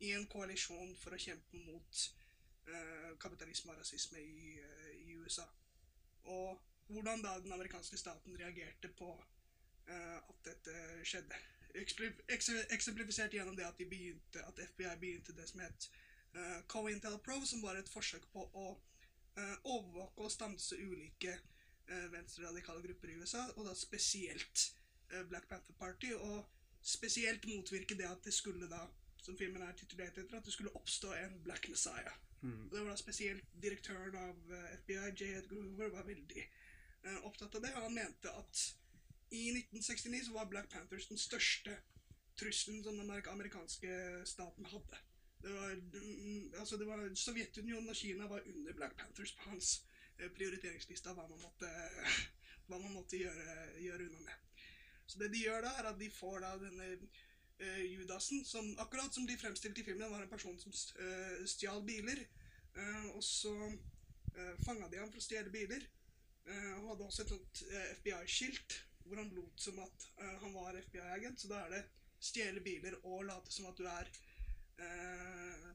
i 0.03 0.13
en 0.15 0.25
koalisjon 0.31 0.91
for 0.99 1.15
å 1.15 1.19
kjempe 1.19 1.59
mot 1.65 2.01
eh, 2.69 3.11
kapitalisme 3.23 3.73
og 3.73 3.79
rasisme 3.81 4.19
i, 4.19 4.57
eh, 4.59 4.91
i 5.07 5.15
USA. 5.19 5.45
Og 6.31 6.59
hvordan 6.89 7.23
da 7.23 7.37
den 7.43 7.53
amerikanske 7.53 7.97
staten 7.97 8.37
reagerte 8.39 8.91
på 8.99 9.11
eh, 9.87 10.17
at 10.17 10.45
dette 10.45 10.75
skjedde. 11.03 11.39
Eksemplifisert 11.75 13.33
gjennom 13.33 13.55
det 13.57 13.67
at, 13.67 13.77
de 13.77 13.85
begynte, 13.85 14.41
at 14.45 14.61
FBI 14.71 14.95
begynte 15.01 15.35
det 15.37 15.45
som 15.45 15.61
het 15.61 15.85
uh, 16.33 16.61
COINTELPRO, 16.67 17.43
som 17.45 17.61
var 17.61 17.77
et 17.77 17.91
forsøk 17.93 18.25
på 18.33 18.41
å 18.57 18.71
uh, 18.73 19.55
overvåke 19.69 20.25
og 20.25 20.33
stanse 20.33 20.79
ulike 20.81 21.35
uh, 21.35 22.07
venstreradikale 22.09 22.81
grupper 22.87 23.13
i 23.13 23.19
USA, 23.21 23.45
og 23.55 23.69
da 23.69 23.75
spesielt 23.77 24.65
eh, 24.65 24.78
Black 25.29 25.49
Panther 25.49 25.73
Party, 25.79 26.13
og 26.13 26.49
spesielt 26.81 27.45
motvirke 27.49 27.97
det 27.97 28.07
at 28.07 28.23
det 28.25 28.33
skulle 28.33 28.69
da, 28.71 28.85
som 29.19 29.37
filmen 29.37 29.61
er 29.65 29.75
titulert 29.77 30.17
etter, 30.17 30.37
at 30.37 30.45
det 30.45 30.53
skulle 30.53 30.75
oppstå 30.79 31.13
en 31.13 31.39
Black 31.43 31.69
Messiah. 31.69 32.17
Og 32.41 32.71
det 32.71 32.79
var 32.79 32.89
da 32.89 32.95
spesielt 32.95 33.55
direktøren 33.63 34.15
av 34.15 34.51
eh, 34.55 34.75
FBI, 34.79 35.09
J. 35.11 35.31
Edgar 35.41 35.57
Hoover, 35.59 35.89
var 35.91 36.05
veldig 36.07 36.43
uh, 37.05 37.17
opptatt 37.27 37.57
av 37.57 37.65
det, 37.65 37.73
og 37.75 37.87
han 37.89 37.97
mente 37.97 38.31
at 38.31 38.61
i 39.35 39.49
1969 39.51 40.29
så 40.29 40.37
var 40.37 40.47
Black 40.49 40.69
Panthers 40.71 41.09
den 41.11 41.19
største 41.19 41.75
trusselen 42.39 42.83
som 42.83 42.97
den 42.97 43.11
amerikanske 43.11 43.91
staten 44.25 44.65
hadde. 44.71 45.01
Det 45.43 45.51
var, 45.53 45.75
mm, 45.75 46.53
altså 46.59 46.77
det 46.77 46.87
var 46.87 47.03
Sovjetunionen 47.15 47.89
og 47.89 47.95
Kina 47.95 48.27
var 48.27 48.41
under 48.45 48.73
Black 48.73 48.95
Panthers 48.97 49.35
på 49.35 49.49
hans 49.49 49.85
eh, 50.17 50.31
prioriteringsliste 50.31 51.11
av 51.11 51.19
hva 51.19 51.27
man 51.27 51.43
måtte, 51.43 51.69
hva 52.67 52.79
man 52.79 52.95
måtte 52.95 53.19
gjøre, 53.19 53.59
gjøre 53.83 54.07
unna 54.07 54.23
med. 54.25 54.48
Så 55.09 55.21
det 55.21 55.31
de 55.33 55.43
gjør 55.43 55.65
da, 55.65 55.73
er 55.79 55.89
at 55.89 55.99
de 55.99 56.09
får 56.13 56.43
da 56.45 56.51
denne 56.61 56.89
uh, 56.95 57.85
Judasen, 57.85 58.43
som 58.45 58.67
akkurat 58.81 59.15
som 59.15 59.25
de 59.27 59.37
fremstilte 59.41 59.81
i 59.81 59.87
filmen, 59.87 60.11
var 60.11 60.21
en 60.21 60.31
person 60.31 60.59
som 60.61 60.75
uh, 61.01 61.39
stjal 61.49 61.81
biler. 61.87 62.21
Uh, 62.77 63.07
og 63.15 63.23
så 63.25 63.55
uh, 63.55 64.53
fanga 64.65 64.91
de 64.91 65.01
ham 65.01 65.09
for 65.09 65.21
å 65.21 65.25
stjele 65.25 65.53
biler. 65.53 65.87
Uh, 66.45 66.69
han 66.75 66.85
hadde 66.91 67.09
også 67.09 67.25
et 67.25 67.33
sånt 67.33 67.65
eh, 67.69 67.89
FBI-skilt 67.97 68.83
hvor 69.09 69.17
han 69.17 69.31
lot 69.33 69.61
som 69.61 69.79
at 69.81 70.07
eh, 70.21 70.35
han 70.43 70.53
var 70.53 70.77
FBI-agent. 70.77 71.41
Så 71.41 71.51
da 71.51 71.63
er 71.65 71.75
det 71.75 71.83
stjele 72.19 72.61
biler 72.63 72.97
og 73.03 73.25
late 73.29 73.53
som 73.53 73.69
at 73.69 73.79
du 73.79 73.87
er 73.89 74.11
eh, 74.85 75.69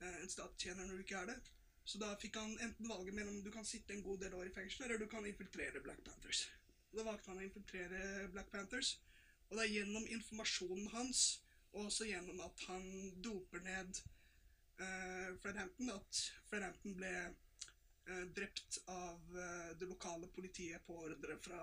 eh, 0.00 0.16
en 0.22 0.32
statstjener 0.32 0.88
når 0.88 0.98
du 0.98 1.04
ikke 1.06 1.20
er 1.22 1.30
det. 1.32 1.38
Så 1.84 2.00
da 2.00 2.14
fikk 2.20 2.38
han 2.40 2.54
enten 2.64 2.88
valget 2.88 3.14
mellom 3.14 3.42
du 3.44 3.50
kan 3.52 3.66
sitte 3.68 3.94
en 3.94 4.02
god 4.02 4.24
del 4.24 4.34
år 4.34 4.48
i 4.48 4.54
fengsel, 4.54 4.86
eller 4.86 4.98
du 4.98 5.08
kan 5.10 5.26
infiltrere 5.28 5.82
Black 5.84 6.00
Panthers. 6.04 6.46
Da 6.94 7.02
valgte 7.02 7.32
han 7.32 7.40
å 7.40 7.46
infiltrere 7.46 8.28
Black 8.34 8.50
Panthers. 8.52 8.94
Og 9.48 9.56
det 9.56 9.64
er 9.64 9.72
gjennom 9.78 10.06
informasjonen 10.16 10.86
hans, 10.94 11.22
og 11.74 11.88
også 11.88 12.06
gjennom 12.08 12.38
at 12.44 12.66
han 12.68 12.84
doper 13.24 13.62
ned 13.66 13.98
uh, 14.78 15.34
Fred 15.42 15.58
Hampton, 15.58 15.90
at 15.94 16.20
Fred 16.48 16.64
Hampton 16.64 16.94
ble 16.98 17.12
uh, 17.24 18.24
drept 18.36 18.78
av 18.86 19.34
uh, 19.34 19.74
det 19.80 19.90
lokale 19.90 20.30
politiet 20.36 20.86
på 20.86 20.96
ordre 21.08 21.38
fra 21.42 21.60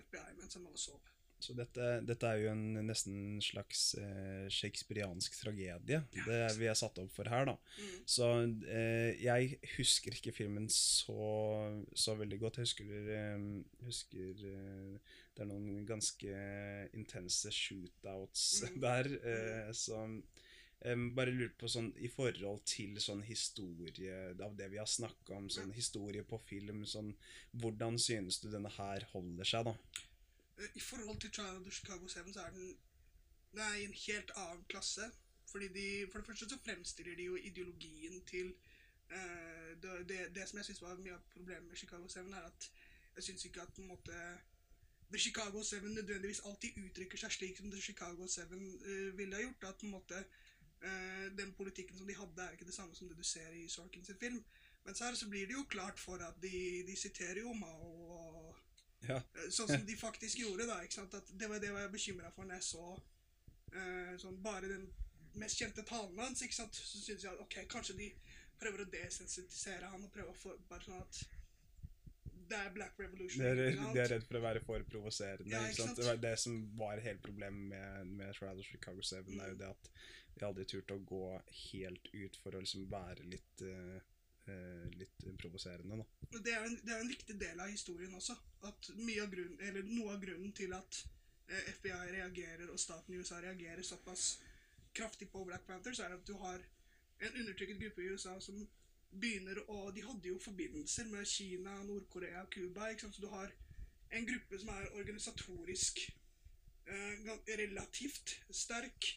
FBI 0.00 0.36
mens 0.40 0.58
han 0.58 0.66
lå 0.66 0.74
og 0.74 0.82
sov. 0.82 1.14
Så 1.40 1.54
dette, 1.56 1.86
dette 2.04 2.28
er 2.28 2.42
jo 2.42 2.50
en 2.52 2.80
nesten 2.86 3.38
slags 3.44 3.94
eh, 4.00 4.46
shakespeariansk 4.52 5.38
tragedie 5.40 6.02
det 6.26 6.40
vi 6.58 6.68
er 6.68 6.76
satt 6.78 6.98
opp 7.00 7.12
for 7.14 7.30
her, 7.32 7.46
da. 7.48 7.54
Mm. 7.56 7.94
Så 8.04 8.28
eh, 8.68 9.22
jeg 9.24 9.56
husker 9.78 10.16
ikke 10.18 10.34
filmen 10.36 10.68
så, 10.72 11.16
så 11.96 12.14
veldig 12.20 12.40
godt. 12.42 12.60
Jeg 12.60 12.68
husker, 12.68 12.92
eh, 13.16 13.48
husker 13.88 14.44
eh, 14.52 15.16
det 15.34 15.46
er 15.46 15.48
noen 15.48 15.86
ganske 15.88 16.36
intense 16.96 17.52
shootouts 17.54 18.46
Mm. 18.60 18.80
der. 18.84 19.06
Eh, 19.30 19.72
så 19.76 19.96
eh, 20.84 20.96
bare 21.16 21.32
lurer 21.32 21.54
på 21.58 21.68
sånn 21.70 21.90
i 21.96 22.10
forhold 22.12 22.62
til 22.68 22.98
sånn 23.00 23.22
historie 23.26 24.14
av 24.42 24.54
det 24.58 24.68
vi 24.72 24.80
har 24.80 24.88
snakka 24.88 25.36
om, 25.38 25.48
sånn 25.52 25.72
historie 25.76 26.24
på 26.26 26.38
film, 26.44 26.84
sånn 26.88 27.14
Hvordan 27.60 27.98
synes 27.98 28.40
du 28.42 28.50
denne 28.52 28.70
her 28.76 29.06
holder 29.14 29.48
seg, 29.48 29.70
da? 29.70 29.76
Eh, 30.60 30.68
I 30.74 30.80
forhold 30.80 31.20
til 31.20 31.32
Trial 31.32 31.56
of 31.56 31.62
the 31.62 31.72
Chicago 31.72 32.06
7 32.08 32.32
så 32.32 32.40
er 32.40 32.50
den 32.50 32.78
det 33.52 33.62
er 33.62 33.74
i 33.74 33.84
en 33.84 33.94
helt 34.06 34.30
annen 34.36 34.64
klasse. 34.68 35.10
Fordi 35.50 35.68
de, 35.68 36.08
For 36.10 36.18
det 36.18 36.26
første 36.26 36.48
så 36.48 36.58
fremstiller 36.64 37.16
de 37.16 37.22
jo 37.22 37.36
ideologien 37.36 38.24
til 38.26 38.54
uh, 39.10 39.70
det, 39.82 40.08
det, 40.08 40.34
det 40.34 40.48
som 40.48 40.58
jeg 40.58 40.64
syns 40.64 40.82
var 40.82 40.94
mye 40.96 41.16
av 41.16 41.24
problemet 41.32 41.68
med 41.68 41.76
Chicago 41.76 42.08
7, 42.08 42.20
er 42.20 42.44
at 42.46 42.70
jeg 43.16 43.24
syns 43.24 43.44
ikke 43.44 43.62
at 43.62 43.72
på 43.74 43.82
en 43.82 43.88
måte 43.88 44.12
The 45.12 45.18
Chicago 45.18 45.62
7 45.62 45.80
nødvendigvis 45.88 46.44
alltid 46.46 46.78
uttrykker 46.84 47.18
seg 47.18 47.32
slik 47.32 47.58
som 47.58 47.70
The 47.70 47.80
Chicago 47.80 48.26
7 48.26 48.54
uh, 48.54 49.18
ville 49.18 49.36
ha 49.36 49.42
gjort. 49.42 49.68
At 49.72 49.80
på 49.80 49.86
en 49.86 49.96
måte 49.96 50.22
uh, 50.84 51.26
den 51.38 51.52
politikken 51.58 51.98
som 51.98 52.06
de 52.06 52.14
hadde, 52.14 52.42
er 52.46 52.52
ikke 52.54 52.70
det 52.70 52.78
samme 52.78 52.94
som 52.94 53.08
det 53.08 53.18
du 53.18 53.26
ser 53.26 53.50
i 53.50 53.68
Sorkin 53.68 54.04
sin 54.04 54.22
film. 54.22 54.44
så 54.94 55.04
her 55.04 55.14
så 55.14 55.28
blir 55.28 55.46
det 55.46 55.52
jo 55.52 55.66
klart 55.70 55.98
for 56.00 56.16
at 56.16 56.34
de, 56.42 56.84
de 56.86 56.96
siterer 56.96 57.40
jo 57.40 57.52
Mao 57.52 58.09
Ja. 59.08 59.16
Eh, 59.16 59.48
Sånn 59.48 59.70
som 59.70 59.84
de 59.86 59.96
faktisk 59.96 60.42
gjorde, 60.42 60.66
da. 60.68 60.80
ikke 60.84 60.98
sant? 61.00 61.14
At 61.16 61.30
det 61.40 61.48
var 61.50 61.62
det 61.62 61.72
var 61.74 61.86
jeg 61.86 61.94
bekymra 61.94 62.32
for 62.34 62.48
når 62.48 62.60
jeg 62.60 62.68
så 62.68 62.86
uh, 62.94 64.14
sånn 64.20 64.40
bare 64.44 64.70
den 64.70 64.88
mest 65.40 65.60
kjente 65.60 65.84
talen 65.88 66.18
hans. 66.20 66.42
ikke 66.44 66.58
sant? 66.58 66.76
Så 66.76 67.00
syntes 67.00 67.26
jeg 67.26 67.32
at 67.32 67.44
ok, 67.44 67.60
kanskje 67.70 67.98
de 68.00 68.10
prøver 68.60 68.84
å 68.84 68.90
desensitisere 68.92 69.88
han 69.88 70.04
og 70.04 70.12
prøver 70.12 70.34
å 70.34 70.40
få 70.40 70.56
bare 70.68 70.84
sånn 70.84 71.00
at 71.00 71.22
det 72.50 72.58
er 72.58 72.72
Black 72.74 72.98
Revolution. 72.98 73.44
De 73.44 73.50
er, 73.50 73.76
de 73.94 74.00
er 74.02 74.08
redd 74.10 74.24
for 74.26 74.40
å 74.40 74.42
være 74.42 74.62
for 74.66 74.84
provoserende. 74.90 75.52
Ja, 75.52 75.62
ikke 75.70 75.84
sant? 75.84 76.00
Det 76.00 76.06
var 76.08 76.18
det 76.18 76.32
som 76.42 76.56
var 76.78 77.02
hele 77.04 77.22
problemet 77.22 77.68
med, 77.70 78.14
med 78.18 78.34
Trial 78.34 78.58
of 78.58 78.66
Chicago 78.66 79.04
7, 79.06 79.20
er 79.38 79.52
jo 79.52 79.60
det 79.60 79.68
at 79.70 79.90
de 80.34 80.46
aldri 80.48 80.66
turte 80.66 80.96
å 80.96 81.04
gå 81.06 81.26
helt 81.60 82.10
ut 82.10 82.38
for 82.42 82.56
å 82.56 82.62
liksom 82.64 82.88
være 82.90 83.28
litt 83.30 83.62
eh, 83.66 84.00
litt 85.00 85.24
provoserende. 85.40 86.04
Det 86.30 86.52
er, 86.52 86.64
en, 86.66 86.76
det 86.84 86.94
er 86.94 87.02
en 87.02 87.12
viktig 87.12 87.36
del 87.40 87.60
av 87.60 87.70
historien 87.72 88.14
også. 88.14 88.36
At 88.68 88.90
av 88.92 89.32
grunnen, 89.32 89.80
Noe 89.94 90.14
av 90.14 90.20
grunnen 90.22 90.52
til 90.56 90.74
at 90.76 91.00
eh, 91.48 91.70
FBI 91.76 92.12
reagerer 92.16 92.70
og 92.70 92.80
staten 92.80 93.14
i 93.14 93.20
USA 93.20 93.40
reagerer 93.42 93.82
såpass 93.86 94.34
kraftig 94.96 95.30
på 95.30 95.44
Black 95.46 95.66
Panthers, 95.66 96.00
er 96.00 96.14
at 96.16 96.26
du 96.26 96.34
har 96.42 96.60
en 97.20 97.40
undertrykket 97.42 97.80
gruppe 97.80 98.02
i 98.02 98.12
USA 98.12 98.36
som 98.40 98.60
begynner 99.10 99.58
å 99.70 99.90
De 99.94 100.04
hadde 100.06 100.30
jo 100.30 100.38
forbindelser 100.38 101.08
med 101.10 101.26
Kina, 101.26 101.80
Nord-Korea, 101.84 102.44
Cuba. 102.54 102.92
Så 102.98 103.10
du 103.18 103.28
har 103.32 103.50
en 104.10 104.26
gruppe 104.26 104.58
som 104.58 104.70
er 104.74 104.94
organisatorisk 104.98 106.00
eh, 106.86 107.26
relativt 107.58 108.36
sterk, 108.54 109.10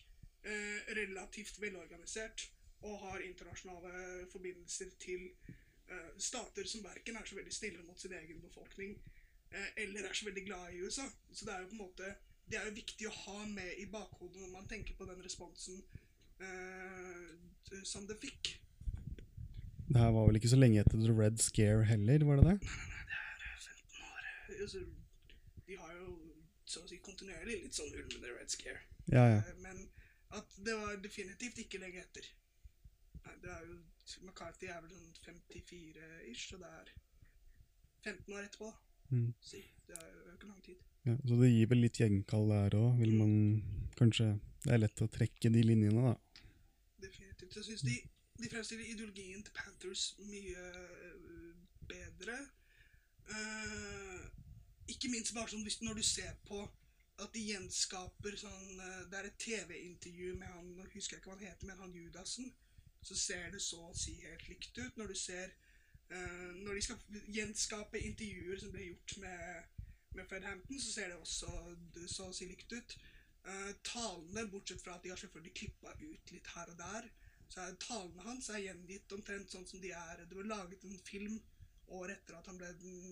eh, 0.43 0.93
relativt 0.97 1.61
velorganisert 1.61 2.47
og 2.83 2.99
har 3.07 3.23
internasjonale 3.23 4.27
forbindelser 4.31 4.93
til 4.99 5.29
uh, 5.89 6.13
stater 6.17 6.67
som 6.67 6.83
verken 6.85 7.17
er 7.19 7.27
så 7.27 7.37
veldig 7.39 7.53
snille 7.53 7.83
mot 7.87 7.99
sin 7.99 8.15
egen 8.17 8.41
befolkning 8.43 8.97
uh, 9.53 9.69
eller 9.77 10.09
er 10.09 10.13
så 10.13 10.27
veldig 10.29 10.45
glad 10.45 10.73
i 10.73 10.83
USA. 10.83 11.07
Så 11.31 11.47
det 11.47 11.55
er 11.55 11.63
jo 11.63 11.71
på 11.71 11.77
en 11.79 11.85
måte 11.85 12.13
det 12.51 12.59
er 12.59 12.67
jo 12.67 12.75
viktig 12.75 13.07
å 13.07 13.13
ha 13.23 13.45
med 13.47 13.79
i 13.79 13.85
bakhodet 13.91 14.41
når 14.41 14.51
man 14.51 14.67
tenker 14.67 14.97
på 14.99 15.07
den 15.07 15.23
responsen 15.23 15.79
uh, 16.43 17.31
som 17.87 18.07
det 18.09 18.19
fikk. 18.21 18.57
Det 19.87 19.99
her 19.99 20.11
var 20.15 20.27
vel 20.27 20.39
ikke 20.39 20.51
så 20.51 20.59
lenge 20.59 20.81
etter 20.81 20.99
The 20.99 21.15
Red 21.15 21.39
Scare 21.43 21.85
heller, 21.87 22.25
var 22.27 22.41
det 22.41 22.45
det? 22.49 22.57
Nei, 22.67 23.07
nei, 23.13 23.23
Det 23.39 23.47
er 23.47 23.63
15 23.63 24.05
år. 24.09 24.29
Altså, 24.63 24.83
de 25.67 25.79
har 25.79 25.95
jo 25.97 26.13
så 26.73 26.83
å 26.83 26.89
si 26.89 26.99
kontinuerlig 27.03 27.59
litt 27.65 27.77
sånn 27.77 27.91
ulmende 27.93 28.31
Red 28.35 28.53
Scare. 28.53 28.81
Ja, 29.11 29.25
ja. 29.35 29.41
Men 29.63 29.83
at 30.33 30.55
det 30.65 30.75
var 30.79 30.95
definitivt 31.03 31.59
ikke 31.65 31.81
lenge 31.83 32.01
etter. 32.01 32.29
Det 33.43 33.51
er 33.51 33.67
jo 33.67 33.77
McCarthy 34.23 34.69
er 34.71 34.81
vel 34.83 34.91
sånn 34.91 35.13
54-ish, 35.25 36.47
så 36.49 36.59
det 36.61 36.71
er 36.79 36.91
15 38.03 38.35
år 38.35 38.47
etterpå. 38.47 38.71
Mm. 39.13 39.29
Så 39.43 39.61
det 39.87 39.99
er 39.99 40.09
jo 40.09 40.33
ikke 40.33 40.49
lang 40.49 40.63
tid. 40.65 40.81
ja. 41.07 41.15
Så 41.27 41.37
det 41.39 41.51
gir 41.51 41.69
vel 41.71 41.83
litt 41.83 41.99
gjenkall 42.01 42.49
der 42.51 42.77
òg, 42.79 42.99
vil 42.99 43.15
man 43.19 43.33
kanskje 43.99 44.33
Det 44.63 44.71
er 44.71 44.79
lett 44.79 45.01
å 45.03 45.09
trekke 45.11 45.49
de 45.51 45.61
linjene, 45.63 46.01
da. 46.07 46.43
Definitivt. 47.03 47.55
Jeg 47.57 47.65
syns 47.67 47.81
de, 47.83 47.97
de 48.39 48.51
fremstiller 48.51 48.93
ideologien 48.93 49.41
til 49.43 49.51
Panthers 49.57 50.05
mye 50.23 50.67
øh, 50.71 51.49
bedre. 51.89 52.37
Uh, 53.27 54.23
ikke 54.87 55.11
minst 55.11 55.35
bare 55.35 55.51
sånn 55.51 55.65
hvis, 55.67 55.81
når 55.83 55.99
du 55.99 56.05
ser 56.07 56.31
på 56.47 56.61
at 57.21 57.35
de 57.35 57.43
gjenskaper 57.45 58.35
sånn 58.39 58.79
eh, 58.81 59.03
Det 59.11 59.19
er 59.19 59.27
et 59.29 59.35
TV-intervju 59.39 60.33
med 60.39 60.49
han 60.49 60.71
Nå 60.75 60.87
husker 60.95 61.15
jeg 61.15 61.21
ikke 61.21 61.29
hva 61.29 61.37
han 61.37 61.45
heter, 61.45 61.67
men 61.69 61.83
han 61.83 61.93
Judasen. 61.93 62.49
Så 63.03 63.17
ser 63.19 63.49
det 63.51 63.61
så 63.61 63.81
å 63.89 63.95
si 63.97 64.15
helt 64.21 64.47
likt 64.49 64.77
ut. 64.79 64.97
Når 64.97 65.11
du 65.11 65.15
ser 65.19 65.51
uh, 66.11 66.51
Når 66.63 66.73
de 66.73 66.85
skal 66.85 67.23
gjenskape 67.35 67.99
intervjuer 67.99 68.61
som 68.61 68.71
ble 68.71 68.87
gjort 68.91 69.17
med, 69.23 69.81
med 70.15 70.29
Fred 70.29 70.47
Hampton, 70.47 70.79
så 70.79 70.93
ser 70.93 71.11
det 71.11 71.19
også 71.19 71.51
så 72.07 72.29
å 72.29 72.35
si 72.35 72.47
likt 72.49 72.71
ut. 72.73 72.95
Uh, 73.43 73.71
talene, 73.83 74.47
bortsett 74.51 74.81
fra 74.83 74.95
at 74.95 75.03
de 75.03 75.11
har 75.11 75.19
selvfølgelig 75.19 75.57
klippa 75.59 75.91
ut 75.99 76.31
litt 76.31 76.51
her 76.55 76.71
og 76.71 76.79
der, 76.79 77.09
så 77.51 77.65
er 77.65 77.75
talene 77.81 78.23
hans 78.25 78.47
er 78.49 78.63
gjengitt 78.63 79.11
omtrent 79.13 79.51
sånn 79.51 79.67
som 79.67 79.81
de 79.83 79.91
er. 79.93 80.23
Det 80.29 80.37
var 80.37 80.47
laget 80.53 80.85
en 80.87 81.01
film 81.05 81.41
året 81.93 82.15
etter 82.15 82.37
at 82.37 82.47
han 82.49 82.57
ble 82.57 82.69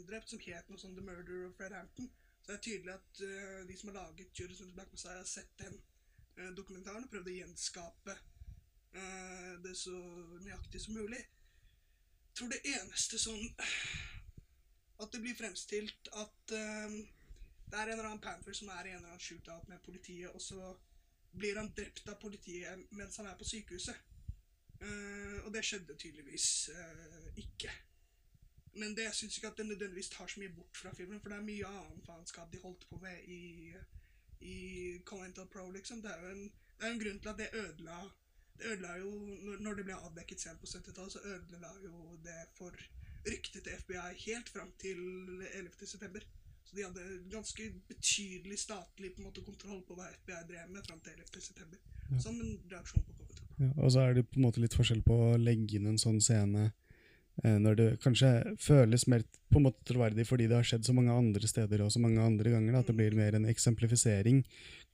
drept, 0.08 0.32
som 0.32 0.42
het 0.46 0.70
noe 0.72 0.80
sånn 0.82 0.96
The 0.96 1.04
Murder 1.06 1.48
of 1.50 1.58
Fred 1.60 1.76
Hampton. 1.76 2.08
Så 2.42 2.50
det 2.50 2.58
er 2.58 2.64
tydelig 2.66 2.94
at 2.96 3.22
uh, 3.22 3.60
de 3.68 3.78
som 3.78 3.92
har 3.92 4.00
laget 4.00 4.40
Judas 4.40 4.62
Black 4.74 4.94
Messiah, 4.96 5.20
har 5.20 5.28
sett 5.30 5.52
den 5.62 5.76
uh, 6.40 6.50
dokumentaren 6.58 7.06
og 7.06 7.12
prøvd 7.12 7.30
å 7.30 7.36
gjenskape 7.42 8.16
eh, 8.94 9.54
det 9.64 9.76
så 9.78 9.96
nøyaktig 10.42 10.82
som 10.82 10.98
mulig. 10.98 11.22
Jeg 11.22 12.38
tror 12.40 12.54
det 12.54 12.62
eneste 12.64 13.20
sånn 13.20 13.42
At 15.02 15.10
det 15.12 15.20
blir 15.24 15.36
fremstilt 15.36 16.10
at 16.14 16.54
eh, 16.54 16.96
det 17.72 17.80
er 17.80 17.88
en 17.88 17.94
eller 17.94 18.10
annen 18.10 18.22
Panther 18.22 18.54
som 18.54 18.70
er 18.70 18.86
i 18.86 18.92
en 18.92 19.00
eller 19.00 19.14
annen 19.14 19.24
shootout 19.24 19.68
med 19.68 19.80
politiet, 19.86 20.30
og 20.30 20.42
så 20.42 20.74
blir 21.32 21.56
han 21.58 21.72
drept 21.78 22.10
av 22.12 22.20
politiet 22.20 22.92
mens 22.92 23.18
han 23.18 23.30
er 23.32 23.38
på 23.40 23.48
sykehuset. 23.48 23.98
Eh, 24.82 25.38
og 25.46 25.54
det 25.54 25.64
skjedde 25.66 25.96
tydeligvis 25.98 26.70
eh, 26.74 27.32
ikke. 27.44 27.72
Men 28.74 28.96
det, 28.96 29.10
syns 29.16 29.38
ikke 29.38 29.52
at 29.52 29.58
det 29.58 29.66
nødvendigvis 29.66 30.10
tar 30.10 30.28
så 30.28 30.40
mye 30.40 30.54
bort 30.56 30.78
fra 30.78 30.94
filmen, 30.96 31.20
for 31.22 31.30
det 31.30 31.38
er 31.38 31.48
mye 31.48 31.68
annen 31.68 32.04
faenskap 32.06 32.52
de 32.52 32.62
holdt 32.64 32.88
på 32.90 33.00
med 33.04 33.24
i, 33.28 33.74
i 34.40 34.58
Convental 35.06 35.48
Pro, 35.48 35.70
liksom. 35.72 36.02
Det 36.02 36.12
er 36.12 36.24
jo 36.24 36.36
en, 36.36 36.46
det 36.78 36.88
er 36.88 36.94
en 36.94 37.04
grunn 37.04 37.20
til 37.20 37.34
at 37.34 37.42
det 37.42 37.50
ødela 37.54 37.98
Det 38.62 38.70
ødela 38.76 38.98
jo 39.02 39.12
Når, 39.60 39.74
det 39.80 39.86
ble 39.88 39.96
avdekket 39.98 40.42
selv 40.42 40.60
på 40.62 40.70
70-tallet, 40.70 41.12
så 41.12 41.20
ødela 41.26 41.72
jo 41.84 42.18
det 42.26 42.42
for 42.58 42.76
ryktet 43.26 43.64
til 43.64 43.74
FBI 43.84 44.14
helt 44.26 44.50
fram 44.50 44.70
til 44.82 45.00
11. 45.54 45.88
september. 45.88 46.22
Så 46.66 46.76
de 46.78 46.84
hadde 46.86 47.24
ganske 47.32 47.64
betydelig 47.88 48.60
statlig 48.60 49.14
på 49.14 49.22
en 49.22 49.28
måte, 49.30 49.42
kontroll 49.46 49.82
på 49.88 49.98
hva 49.98 50.12
FBI 50.14 50.44
drev 50.52 50.70
med 50.70 50.86
fram 50.86 51.00
til 51.00 51.18
11. 51.18 51.42
september. 51.42 51.82
Som 52.20 52.38
en 52.42 52.54
reaksjon 52.72 53.04
på 53.08 53.18
Pro. 53.18 53.28
Ja, 53.62 53.72
og 53.78 53.92
så 53.92 54.06
er 54.06 54.14
det 54.14 54.28
på 54.30 54.40
en 54.40 54.46
måte 54.46 54.62
litt 54.62 54.76
forskjell 54.78 55.02
på 55.06 55.18
å 55.26 55.38
legge 55.42 55.78
inn 55.78 55.90
en 55.90 56.00
sånn 56.02 56.22
scene 56.24 56.72
når 57.42 57.78
det 57.80 57.86
kanskje 58.04 58.30
føles 58.62 59.08
mer 59.10 59.24
på 59.52 59.58
en 59.58 59.66
måte 59.66 59.86
troverdig 59.88 60.26
fordi 60.28 60.46
det 60.52 60.58
har 60.58 60.68
skjedd 60.68 60.86
så 60.86 60.94
mange 60.94 61.14
andre 61.16 61.48
steder 61.48 61.82
og 61.82 61.92
så 61.94 62.02
mange 62.04 62.22
andre 62.22 62.52
ganger, 62.54 62.78
at 62.78 62.92
det 62.92 62.96
blir 62.98 63.16
mer 63.18 63.38
en 63.38 63.48
eksemplifisering 63.50 64.44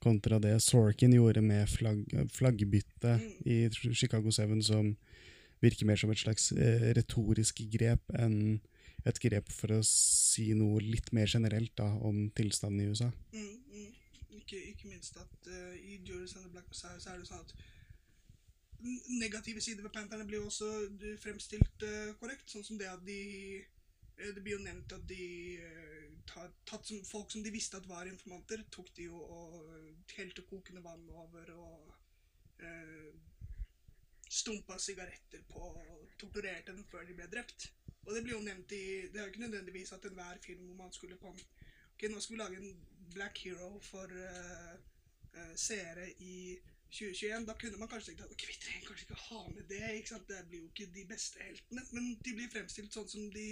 kontra 0.02 0.38
det 0.42 0.54
Sorkin 0.62 1.14
gjorde 1.14 1.42
med 1.44 1.68
flagg, 1.70 2.04
flaggbytte 2.32 3.18
i 3.44 3.58
Chicago 3.92 4.30
7, 4.30 4.54
som 4.70 4.94
virker 5.62 5.88
mer 5.88 5.98
som 5.98 6.10
et 6.14 6.22
slags 6.22 6.50
eh, 6.54 6.90
retorisk 6.96 7.64
grep 7.74 8.14
enn 8.18 8.60
et 9.06 9.20
grep 9.22 9.50
for 9.54 9.78
å 9.78 9.80
si 9.86 10.50
noe 10.58 10.82
litt 10.82 11.12
mer 11.16 11.30
generelt 11.30 11.74
da, 11.78 11.86
om 12.04 12.26
tilstanden 12.36 12.82
i 12.82 12.88
USA. 12.90 13.08
Mm, 13.32 13.54
mm. 13.72 13.88
Ikke, 14.40 14.58
ikke 14.72 14.90
minst 14.90 15.18
at 15.20 15.50
uh, 15.50 15.74
i 15.76 16.00
Juris 16.06 16.34
and 16.38 16.50
Black 16.52 16.66
Messiah 16.70 16.96
er 16.96 17.20
det 17.20 17.28
sånn 17.28 17.44
at 17.44 17.54
negative 18.80 19.60
sider 19.60 19.82
ved 19.82 19.90
Pantherne 19.90 20.26
blir 20.26 20.38
jo 20.38 20.46
også 20.46 20.68
fremstilt 21.22 21.82
uh, 21.82 22.14
korrekt. 22.20 22.46
Sånn 22.50 22.66
som 22.66 22.78
det 22.78 22.88
at 22.90 23.02
de 23.06 23.18
eh, 23.58 24.34
Det 24.34 24.42
blir 24.42 24.56
jo 24.56 24.64
nevnt 24.64 24.92
at 24.94 25.06
de 25.10 25.24
eh, 25.62 26.04
tatt 26.28 26.86
som 26.86 27.00
folk 27.06 27.32
som 27.32 27.42
de 27.42 27.54
visste 27.54 27.78
at 27.78 27.88
var 27.88 28.06
informanter, 28.06 28.62
tok 28.70 28.90
de 28.96 29.08
jo 29.08 29.18
og 29.18 30.12
helte 30.14 30.44
kokende 30.50 30.82
vann 30.84 31.06
over 31.10 31.50
og 31.54 31.92
uh, 32.60 33.12
stumpa 34.28 34.76
sigaretter 34.82 35.44
på 35.48 35.62
og 35.72 36.08
torturerte 36.20 36.74
dem 36.74 36.84
før 36.90 37.06
de 37.08 37.16
ble 37.16 37.28
drept. 37.32 37.70
Og 38.04 38.14
det 38.14 38.22
blir 38.24 38.36
jo 38.36 38.44
nevnt 38.44 38.72
i 38.72 38.84
Det 39.08 39.18
er 39.18 39.26
jo 39.26 39.32
ikke 39.32 39.46
nødvendigvis 39.46 39.92
at 39.92 40.04
enhver 40.06 40.38
film 40.44 40.66
hvor 40.66 40.84
man 40.84 40.92
skulle 40.92 41.16
på 41.16 41.32
Ok, 41.32 42.04
nå 42.08 42.20
skal 42.20 42.34
vi 42.34 42.40
lage 42.40 42.60
en 42.60 42.76
Black 43.14 43.40
Hero 43.44 43.78
for 43.82 44.12
uh, 44.12 44.74
uh, 45.34 45.54
seere 45.56 46.10
i 46.22 46.58
2021. 46.90 47.46
Da 47.46 47.54
kunne 47.60 47.80
man 47.80 47.90
kanskje 47.90 48.12
tenkt 48.12 48.24
at 48.24 48.46
vi 48.48 48.58
trenger 48.62 48.86
kanskje 48.88 49.06
ikke 49.06 49.22
ha 49.28 49.40
med 49.48 49.64
det. 49.72 49.82
ikke 49.96 50.12
sant? 50.14 50.28
Det 50.28 50.44
blir 50.48 50.62
jo 50.62 50.70
ikke 50.72 50.92
de 50.94 51.04
beste 51.08 51.42
heltene. 51.42 51.84
Men 51.92 52.08
de 52.24 52.34
blir 52.36 52.52
fremstilt 52.52 52.94
sånn 52.94 53.08
som 53.08 53.26
de 53.34 53.48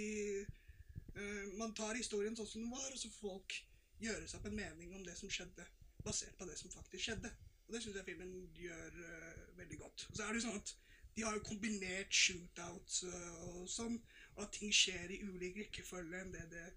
uh, 1.17 1.45
Man 1.59 1.75
tar 1.77 1.97
historien 1.97 2.35
sånn 2.37 2.49
som 2.49 2.63
den 2.63 2.73
var, 2.73 2.89
og 2.91 2.99
så 3.01 3.11
får 3.11 3.21
folk 3.21 3.59
gjøre 4.01 4.27
seg 4.27 4.39
opp 4.39 4.49
en 4.49 4.57
mening 4.57 4.91
om 4.93 5.05
det 5.05 5.15
som 5.17 5.29
skjedde, 5.33 5.65
basert 6.05 6.35
på 6.37 6.45
det 6.49 6.57
som 6.59 6.73
faktisk 6.73 7.07
skjedde. 7.09 7.31
Og 7.67 7.73
det 7.75 7.81
syns 7.83 7.97
jeg 7.99 8.09
filmen 8.09 8.35
gjør 8.57 8.99
uh, 9.03 9.47
veldig 9.61 9.79
godt. 9.85 10.09
Og 10.09 10.17
så 10.17 10.25
er 10.25 10.33
det 10.33 10.41
jo 10.41 10.49
sånn 10.49 10.61
at 10.61 10.75
de 11.17 11.25
har 11.25 11.33
jo 11.33 11.47
kombinert 11.47 12.13
shootouts 12.13 12.99
uh, 13.09 13.39
og 13.53 13.63
sånn, 13.73 13.97
og 14.35 14.43
at 14.45 14.53
ting 14.53 14.73
skjer 14.73 15.13
i 15.15 15.23
ulik 15.25 15.57
rekkefølge 15.63 16.21
enn 16.21 16.35
det 16.35 16.45
det 16.51 16.67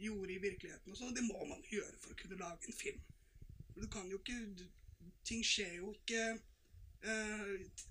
gjorde 0.00 0.32
i 0.32 0.40
virkeligheten. 0.42 0.92
og 0.92 0.98
sånn, 0.98 1.14
Det 1.14 1.26
må 1.26 1.44
man 1.44 1.60
gjøre 1.70 1.98
for 2.00 2.14
å 2.14 2.18
kunne 2.22 2.40
lage 2.40 2.66
en 2.66 2.78
film. 2.80 3.04
For 3.74 3.84
Du 3.84 3.88
kan 3.92 4.08
jo 4.10 4.18
ikke 4.18 4.40
Ting 5.24 5.44
skjer 5.46 5.76
jo 5.78 5.92
ikke 5.94 6.24
uh, 7.06 7.82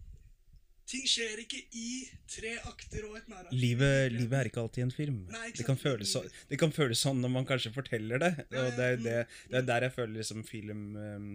Ting 0.93 1.05
skjer 1.07 1.39
ikke 1.41 1.61
i 1.80 1.88
tre 2.30 2.51
akter 2.70 3.05
og 3.07 3.16
et 3.18 3.30
narrativ. 3.32 3.55
Livet, 3.57 4.11
livet 4.11 4.36
er 4.38 4.49
ikke 4.49 4.61
alltid 4.61 4.84
en 4.84 4.91
film. 4.93 5.22
Nei, 5.32 5.47
det, 5.55 5.64
kan 5.66 5.80
føles 5.80 6.11
så, 6.11 6.22
det 6.49 6.59
kan 6.59 6.74
føles 6.76 6.99
sånn 7.01 7.22
når 7.24 7.32
man 7.38 7.47
kanskje 7.49 7.72
forteller 7.74 8.20
det. 8.22 8.32
Og 8.51 8.76
det 8.78 8.89
er, 8.91 8.99
det, 8.99 9.16
det 9.49 9.61
er 9.61 9.68
der 9.70 9.88
jeg 9.88 9.95
føler 9.95 10.20
liksom 10.20 10.43
film 10.45 10.84
um, 10.99 11.34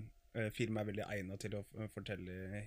Film 0.54 0.76
er 0.78 0.84
veldig 0.86 1.02
egnet 1.08 1.40
til 1.42 1.56
å 1.58 1.64
fortelle 1.90 2.60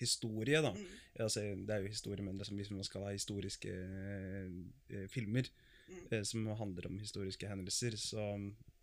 historie. 0.00 0.58
da. 0.64 0.72
Mm. 0.74 0.96
Altså, 1.22 1.44
det 1.54 1.74
er 1.76 1.84
jo 1.84 1.92
historie, 1.92 2.24
men 2.26 2.40
liksom, 2.40 2.56
hvis 2.58 2.72
man 2.74 2.88
skal 2.88 3.04
ha 3.06 3.12
historiske 3.14 3.70
eh, 3.70 5.04
filmer 5.12 5.46
Mm. 5.88 6.08
eh, 6.10 6.22
som 6.22 6.46
handler 6.46 6.86
om 6.86 6.98
historiske 6.98 7.48
hendelser, 7.48 7.96
så, 7.96 8.24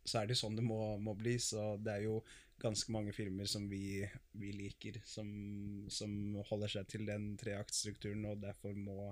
så 0.05 0.19
er 0.21 0.27
det 0.29 0.35
jo 0.37 0.41
sånn 0.45 0.55
det 0.59 0.63
må, 0.65 0.97
må 1.01 1.15
bli. 1.17 1.37
Så 1.41 1.75
det 1.83 1.95
er 1.97 2.03
jo 2.05 2.19
ganske 2.61 2.91
mange 2.93 3.11
filmer 3.11 3.45
som 3.51 3.65
vi, 3.69 4.05
vi 4.39 4.51
liker, 4.55 5.01
som, 5.03 5.27
som 5.91 6.35
holder 6.49 6.71
seg 6.77 6.87
til 6.93 7.05
den 7.09 7.33
treaktstrukturen, 7.41 8.23
og 8.29 8.39
derfor 8.45 8.77
må 8.77 9.09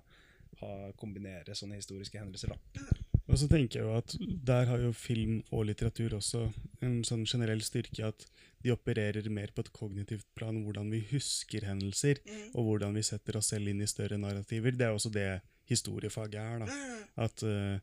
ha, 0.61 0.69
kombinere 1.01 1.55
sånne 1.57 1.79
historiske 1.81 2.21
hendelser. 2.21 2.53
da. 2.53 2.85
Og 3.23 3.37
så 3.39 3.47
tenker 3.47 3.79
jeg 3.79 3.87
jo 3.87 3.93
at 3.97 4.13
der 4.45 4.65
har 4.69 4.81
jo 4.83 4.91
film 4.95 5.37
og 5.55 5.65
litteratur 5.69 6.17
også 6.19 6.41
en 6.83 6.97
sånn 7.07 7.23
generell 7.25 7.61
styrke 7.63 8.05
at 8.11 8.25
de 8.63 8.71
opererer 8.71 9.25
mer 9.31 9.51
på 9.55 9.63
et 9.63 9.71
kognitivt 9.75 10.27
plan, 10.37 10.59
hvordan 10.63 10.91
vi 10.91 10.99
husker 11.11 11.65
hendelser, 11.67 12.19
Mm. 12.23 12.49
og 12.53 12.67
hvordan 12.67 12.93
vi 12.95 13.03
setter 13.03 13.37
oss 13.39 13.49
selv 13.51 13.67
inn 13.71 13.81
i 13.81 13.87
større 13.87 14.19
narrativer. 14.19 14.71
Det 14.75 14.85
er 14.87 14.93
også 14.95 15.11
det 15.11 15.41
historiefaget 15.71 16.35
er. 16.39 16.59
da. 16.63 16.67
Ja. 16.67 16.99
At 17.25 17.43
eh, 17.43 17.79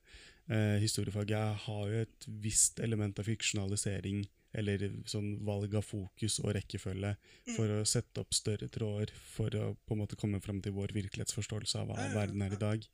eh, 0.51 0.77
historiefaget 0.83 1.65
har 1.65 1.89
jo 1.89 2.05
et 2.05 2.29
visst 2.43 2.81
element 2.85 3.19
av 3.19 3.29
fiksjonalisering, 3.29 4.25
eller 4.51 4.83
sånn 5.07 5.37
valg 5.47 5.77
av 5.79 5.85
fokus 5.87 6.41
og 6.43 6.55
rekkefølge, 6.57 7.13
for 7.55 7.71
å 7.71 7.85
sette 7.87 8.23
opp 8.23 8.35
større 8.35 8.67
tråder, 8.73 9.13
for 9.15 9.55
å 9.55 9.73
på 9.87 9.95
en 9.95 10.03
måte 10.03 10.19
komme 10.19 10.41
fram 10.43 10.59
til 10.63 10.75
vår 10.75 10.95
virkelighetsforståelse 10.97 11.85
av 11.85 11.93
hva 11.93 12.09
verden 12.17 12.43
er 12.43 12.57
i 12.57 12.61
dag. 12.61 12.89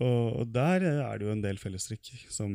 Og, 0.00 0.42
og 0.42 0.50
der 0.52 0.84
eh, 0.84 1.00
er 1.06 1.18
det 1.18 1.28
jo 1.28 1.36
en 1.36 1.44
del 1.44 1.60
fellestrekk 1.62 2.12
som 2.32 2.52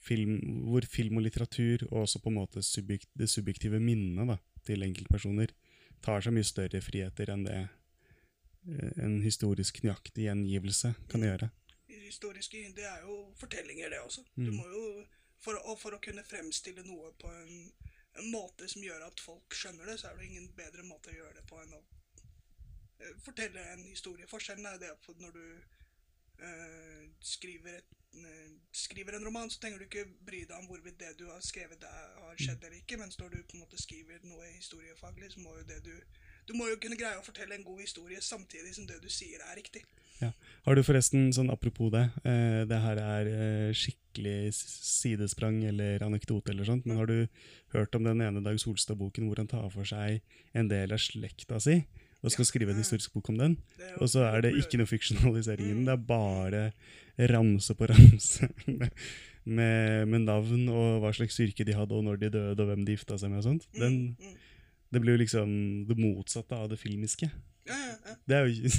film, 0.00 0.38
hvor 0.68 0.86
film 0.88 1.20
og 1.20 1.26
litteratur, 1.26 1.84
og 1.90 2.06
også 2.06 2.22
på 2.24 2.32
en 2.32 2.40
måte 2.40 2.64
subjekt, 2.64 3.10
det 3.18 3.28
subjektive 3.28 3.82
minnet 3.82 4.32
da, 4.32 4.38
til 4.64 4.84
enkeltpersoner, 4.86 5.52
tar 6.00 6.24
seg 6.24 6.32
mye 6.32 6.48
større 6.48 6.80
friheter 6.80 7.32
enn 7.34 7.44
det 7.44 7.58
eh, 7.60 8.92
en 9.04 9.20
historisk 9.24 9.82
nøyaktig 9.84 10.28
gjengivelse 10.28 10.94
kan 11.12 11.28
gjøre. 11.28 11.50
Historiske 12.10 12.60
Det 12.76 12.84
er 12.84 13.04
jo 13.06 13.16
fortellinger, 13.38 13.88
det 13.92 14.00
også. 14.02 14.24
Du 14.36 14.50
Mm. 14.50 14.56
må 14.56 14.66
jo, 14.68 15.06
for, 15.40 15.56
og 15.64 15.78
for 15.80 15.96
å 15.96 16.02
kunne 16.02 16.24
fremstille 16.26 16.82
noe 16.84 17.12
på 17.20 17.30
en, 17.30 17.72
en 18.18 18.30
måte 18.32 18.68
som 18.68 18.82
gjør 18.82 19.06
at 19.06 19.20
folk 19.20 19.54
skjønner 19.54 19.86
det, 19.86 20.00
så 20.00 20.10
er 20.10 20.16
det 20.18 20.26
ingen 20.26 20.48
bedre 20.58 20.82
måte 20.82 21.10
å 21.12 21.14
gjøre 21.16 21.34
det 21.38 21.46
på 21.48 21.60
enn 21.62 21.76
å 21.78 21.82
eh, 23.00 23.14
fortelle 23.24 23.62
en 23.72 23.84
historie. 23.86 24.26
Forskjellen 24.28 24.66
er 24.66 24.78
det 24.82 24.90
at 24.92 25.08
når 25.22 25.36
du 25.38 25.44
eh, 26.44 27.06
skriver, 27.20 27.78
et, 27.78 27.94
eh, 28.18 28.50
skriver 28.72 29.16
en 29.16 29.24
roman, 29.24 29.50
så 29.50 29.60
trenger 29.62 29.78
du 29.78 29.86
ikke 29.86 30.04
bry 30.26 30.42
deg 30.44 30.56
om 30.58 30.66
hvorvidt 30.66 30.98
det 31.00 31.14
du 31.18 31.26
har 31.30 31.40
skrevet 31.40 31.86
har 31.86 32.36
skjedd 32.36 32.64
eller 32.64 32.76
ikke, 32.82 32.98
mens 33.00 33.18
når 33.18 33.28
du 33.36 33.42
på 33.44 33.56
en 33.56 33.64
måte 33.64 33.80
skriver 33.80 34.26
noe 34.26 34.50
historiefaglig, 34.56 35.32
så 35.32 35.40
må 35.46 35.56
jo 35.56 35.64
det 35.70 35.80
du 35.86 35.94
du 36.48 36.56
må 36.58 36.66
jo 36.66 36.76
kunne 36.82 36.96
greie 36.98 37.18
å 37.18 37.22
fortelle 37.22 37.54
en 37.54 37.64
god 37.64 37.80
historie 37.84 38.20
samtidig 38.20 38.72
som 38.74 38.86
det 38.88 38.96
du 39.04 39.08
sier, 39.12 39.38
er 39.44 39.56
riktig. 39.60 39.84
Har 40.70 40.78
du 40.78 40.84
forresten, 40.86 41.32
sånn 41.34 41.48
apropos 41.50 41.88
det, 41.90 42.04
eh, 42.22 42.60
det 42.70 42.76
her 42.78 42.98
er 43.02 43.26
eh, 43.26 43.70
skikkelig 43.74 44.52
sidesprang 44.54 45.56
eller 45.66 46.04
anekdote 46.06 46.52
eller 46.52 46.68
sånt, 46.68 46.84
men 46.86 47.00
har 47.00 47.10
du 47.10 47.26
hørt 47.74 47.96
om 47.98 48.06
den 48.06 48.22
ene 48.22 48.38
Dag 48.44 48.54
Solstad-boken 48.62 49.26
hvor 49.26 49.40
han 49.42 49.50
tar 49.50 49.66
for 49.74 49.88
seg 49.88 50.20
en 50.54 50.70
del 50.70 50.94
av 50.94 51.02
slekta 51.02 51.58
si, 51.58 51.74
og 52.22 52.30
skal 52.30 52.46
skrive 52.46 52.70
en 52.70 52.78
historisk 52.78 53.16
bok 53.18 53.32
om 53.34 53.40
den? 53.42 53.58
Og 53.98 54.12
så 54.14 54.22
er 54.28 54.46
det 54.46 54.54
ikke 54.62 54.78
noe 54.78 54.86
fiksjonalisering 54.86 55.66
i 55.66 55.74
den, 55.74 55.82
Mm. 55.82 55.90
det 55.90 55.96
er 55.96 56.06
bare 56.06 56.62
ramse 57.34 57.74
på 57.74 57.88
ramse 57.90 58.52
med, 58.70 58.94
med, 59.42 60.06
med 60.06 60.26
navn 60.30 60.68
og 60.70 61.02
hva 61.02 61.10
slags 61.18 61.42
yrke 61.42 61.66
de 61.66 61.74
hadde, 61.74 61.98
og 61.98 62.06
når 62.06 62.22
de 62.22 62.30
døde, 62.38 62.62
og 62.62 62.70
hvem 62.70 62.86
de 62.86 62.94
gifta 62.94 63.18
seg 63.18 63.34
med 63.34 63.42
og 63.42 63.48
sånt. 63.50 63.66
Den, 63.74 64.14
Mm, 64.14 64.22
mm. 64.22 64.38
det 64.94 65.02
blir 65.02 65.18
jo 65.18 65.24
liksom 65.26 65.50
det 65.90 65.98
motsatte 65.98 66.54
av 66.54 66.70
det 66.70 66.78
filmiske. 66.78 67.26
Ja, 67.70 67.78
ja, 67.78 67.96
ja. 68.10 68.16
Det 68.26 68.36
er 68.36 68.42
jo 68.44 68.50
ikke 68.56 68.70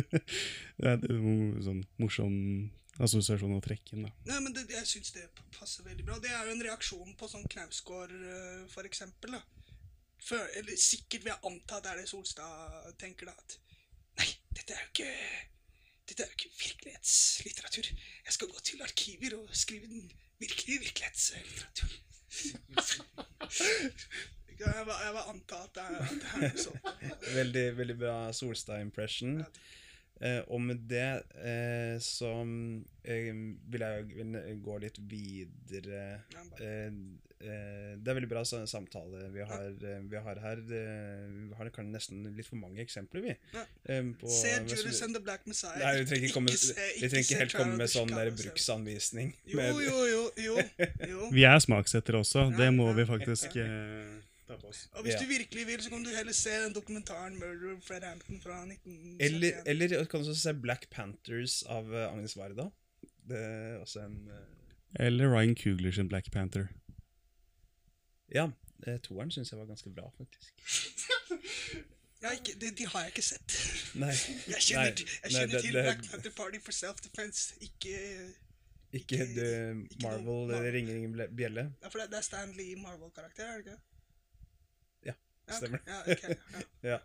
Det 0.80 0.90
er 0.90 1.06
en 1.14 1.64
sånn 1.64 1.82
morsom 2.02 2.36
assosiasjon 3.00 3.56
å 3.56 3.62
trekke 3.64 3.96
inn, 3.96 4.06
da. 4.06 4.10
Nei, 4.28 4.40
men 4.44 4.54
det, 4.56 4.66
jeg 4.74 4.88
syns 4.88 5.14
det 5.16 5.24
passer 5.56 5.86
veldig 5.86 6.04
bra. 6.06 6.18
Det 6.22 6.32
er 6.32 6.42
jo 6.46 6.56
en 6.56 6.64
reaksjon 6.66 7.14
på 7.18 7.28
sånn 7.30 7.46
Knausgård, 7.54 8.12
eh, 8.12 8.64
for 8.72 8.88
eksempel. 8.88 9.38
Da. 9.38 9.42
Eller 10.58 10.76
sikkert 10.76 11.24
vil 11.24 11.32
jeg 11.32 11.44
anta 11.48 11.78
at 11.78 11.86
det 11.86 11.92
er 11.94 12.02
det 12.02 12.10
Solstad 12.10 12.90
tenker, 13.00 13.30
da. 13.30 13.34
At 13.40 13.56
nei, 14.20 14.28
dette 14.58 14.76
er 14.76 14.84
jo 14.84 14.92
ikke 14.92 15.14
dette 16.10 16.24
er 16.24 16.32
jo 16.32 16.34
ikke 16.34 16.58
virkelighetslitteratur. 16.58 17.86
Jeg 18.26 18.34
skal 18.34 18.50
gå 18.50 18.58
til 18.66 18.82
arkiver 18.82 19.36
og 19.38 19.54
skrive 19.54 19.86
den 19.86 20.10
virkelige 20.42 20.82
virkelighetslitteratur. 20.82 21.92
jeg 24.66 24.86
vil 24.86 24.94
jeg 25.04 25.12
vil 25.16 25.28
anta 25.34 25.60
at 25.64 25.74
det 25.74 25.84
er, 25.88 26.14
sånn 26.20 26.44
noe 26.44 26.64
sånt. 26.66 27.26
Veldig, 27.34 27.66
veldig 27.80 27.98
bra 28.04 28.16
Solstad-impression. 28.36 29.44
Eh, 30.20 30.42
og 30.52 30.60
med 30.60 30.82
det 30.84 31.22
eh, 31.40 31.94
så 32.04 32.28
eh, 33.08 33.30
vil 33.72 33.80
jeg 33.86 34.58
gå 34.60 34.74
litt 34.82 34.98
videre 35.08 36.02
eh, 36.60 36.90
eh, 37.40 37.94
Det 37.96 38.10
er 38.12 38.18
veldig 38.18 38.28
bra 38.28 38.42
samtale 38.44 39.30
vi 39.32 39.46
har, 39.48 39.64
eh, 39.80 40.02
vi 40.12 40.20
har 40.20 40.40
her. 40.44 40.60
Eh, 40.60 41.24
vi 41.48 41.56
har 41.56 41.70
kan 41.72 41.88
nesten 41.94 42.26
litt 42.36 42.50
for 42.50 42.60
mange 42.60 42.84
eksempler, 42.84 43.24
vi. 43.30 43.36
Ja. 43.56 43.64
Eh, 43.88 44.02
på- 44.20 44.28
Se 44.28 44.52
Judas 44.68 45.00
and 45.08 45.16
the 45.16 45.22
Black 45.24 45.46
Messiah. 45.48 45.78
Nei, 45.80 45.94
vi 46.02 46.04
trenger 46.12 46.28
ikke, 46.28 46.36
komme, 46.36 46.52
se- 46.52 46.76
vi 47.00 47.08
trenger 47.08 47.24
ikke 47.24 47.40
helt 47.40 47.56
komme 47.56 47.80
med 47.80 47.88
sånn 47.88 48.12
der 48.12 48.30
bruksanvisning. 48.42 49.32
Jo, 49.46 49.70
jo, 49.80 50.04
jo, 50.12 50.30
jo, 50.36 50.58
jo. 51.08 51.30
Vi 51.38 51.48
er 51.48 51.58
smaksettere 51.64 52.20
også, 52.20 52.50
det 52.60 52.68
må 52.76 52.92
vi 52.92 53.08
faktisk 53.08 53.56
på 54.60 54.68
oss. 54.68 54.88
Og 54.92 55.02
hvis 55.02 55.14
Ja. 55.14 55.18
du 55.22 55.26
virkelig 55.30 55.66
vil, 55.66 55.82
så 55.82 55.90
kan 55.90 56.04
du 56.04 56.10
heller 56.14 56.32
se 56.32 56.50
den 56.64 56.72
dokumentaren 56.74 57.36
'Murder 57.38 57.76
of 57.76 57.82
Fred 57.84 58.02
Hampton' 58.02 58.40
fra 58.42 58.60
1971. 58.66 59.26
Eller, 59.26 59.62
eller 59.66 60.04
kan 60.04 60.22
du 60.22 60.28
også 60.30 60.40
se 60.42 60.54
Black 60.54 60.90
Panthers 60.90 61.62
av 61.62 61.94
eh, 61.94 62.12
Agnes 62.12 62.36
Varda. 62.36 62.68
Det 63.28 63.38
er 63.38 63.78
også 63.80 64.00
en 64.06 64.28
uh... 64.28 65.04
Eller 65.06 65.28
Ryan 65.32 65.54
Coogler 65.56 65.92
sin 65.92 66.08
Black 66.08 66.30
Panther. 66.32 66.66
Ja, 68.34 68.48
eh, 68.86 68.98
toeren 68.98 69.30
syns 69.30 69.50
jeg 69.52 69.58
var 69.58 69.66
ganske 69.66 69.90
bra, 69.94 70.10
faktisk. 70.18 70.52
Ikke, 72.20 72.52
de, 72.60 72.68
de 72.76 72.84
har 72.86 73.00
jeg 73.06 73.12
ikke 73.14 73.22
sett. 73.24 73.54
Nei, 73.96 74.10
Jeg 74.52 74.60
kjenner, 74.60 74.90
Nei, 74.90 75.04
jeg 75.06 75.20
nei, 75.24 75.30
kjenner 75.32 75.54
det- 75.54 75.62
til 75.64 75.72
det- 75.74 75.84
Black 75.86 76.02
Panther 76.10 76.32
Party 76.36 76.58
for 76.60 76.72
Self-Defense. 76.76 77.54
Ikke 77.64 77.94
ikke 78.92 79.14
Ikke- 79.14 79.26
The 79.34 79.46
ikke 79.86 80.02
Marvel. 80.02 80.52
ringer 80.74 80.94
ingen 80.98 81.14
bjelle? 81.36 81.64
ja, 81.82 81.88
For 81.88 81.98
det, 82.02 82.10
det 82.10 82.18
er 82.18 82.26
Stanley 82.26 82.74
Marvel-karakter, 82.82 83.44
er 83.46 83.56
det 83.56 83.66
ikke? 83.66 83.78
Ja, 85.50 85.56
Ja, 85.86 85.98
ok. 86.06 86.22
Ja, 86.22 86.28
ja. 86.30 86.34
Ja. 86.90 86.98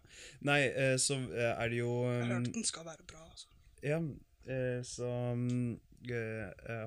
Nei, 0.47 0.61
eh, 0.71 0.97
så 1.01 1.13
eh, 1.33 1.51
er 1.51 1.69
det 1.69 1.77
jo 1.81 1.91
Jeg 2.07 2.15
har 2.15 2.23
um, 2.23 2.29
hørt 2.31 2.47
at 2.47 2.53
den 2.59 2.67
skal 2.67 2.85
være 2.87 3.03
bra. 3.09 3.21
Altså. 3.29 3.47
Ja, 3.83 3.99
eh, 4.47 4.81
så 4.87 5.09
um, 5.33 5.79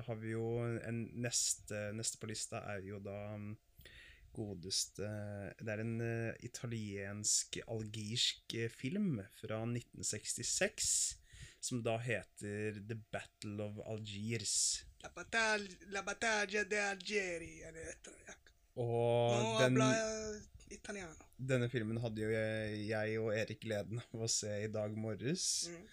har 0.07 0.17
vi 0.21 0.29
jo 0.31 0.45
en 0.63 0.99
neste, 1.19 1.91
neste 1.93 2.17
på 2.21 2.27
lista 2.31 2.57
er 2.71 2.79
jo 2.87 2.99
da 3.03 3.35
um, 3.35 3.57
godeste 4.35 5.07
Det 5.59 5.71
er 5.73 5.79
en 5.83 6.01
italiensk-algirsk 6.45 8.53
eh, 8.55 8.69
film 8.71 9.21
fra 9.41 9.57
1966 9.65 11.17
som 11.59 11.83
da 11.83 11.97
heter 11.99 12.79
The 12.87 12.95
Battle 13.11 13.63
of 13.65 13.79
Algiers. 13.91 14.85
La, 15.03 15.09
battaglia 16.03 16.63
de 16.63 16.79
Algeri 16.79 17.61
eller 17.67 17.89
et 17.91 18.07
eller 18.07 18.19
annet. 18.23 18.39
Og 18.79 19.35
Nå 19.35 19.59
den, 19.59 19.75
italiano. 20.73 21.29
denne 21.37 21.69
filmen 21.71 21.99
hadde 22.03 22.21
jo 22.23 22.29
jeg, 22.33 22.83
jeg 22.89 23.21
og 23.21 23.33
Erik 23.35 23.63
gleden 23.63 24.01
av 24.03 24.25
å 24.25 24.29
se 24.31 24.51
i 24.65 24.69
dag 24.71 24.93
morges. 24.97 25.69
Mm. 25.71 25.87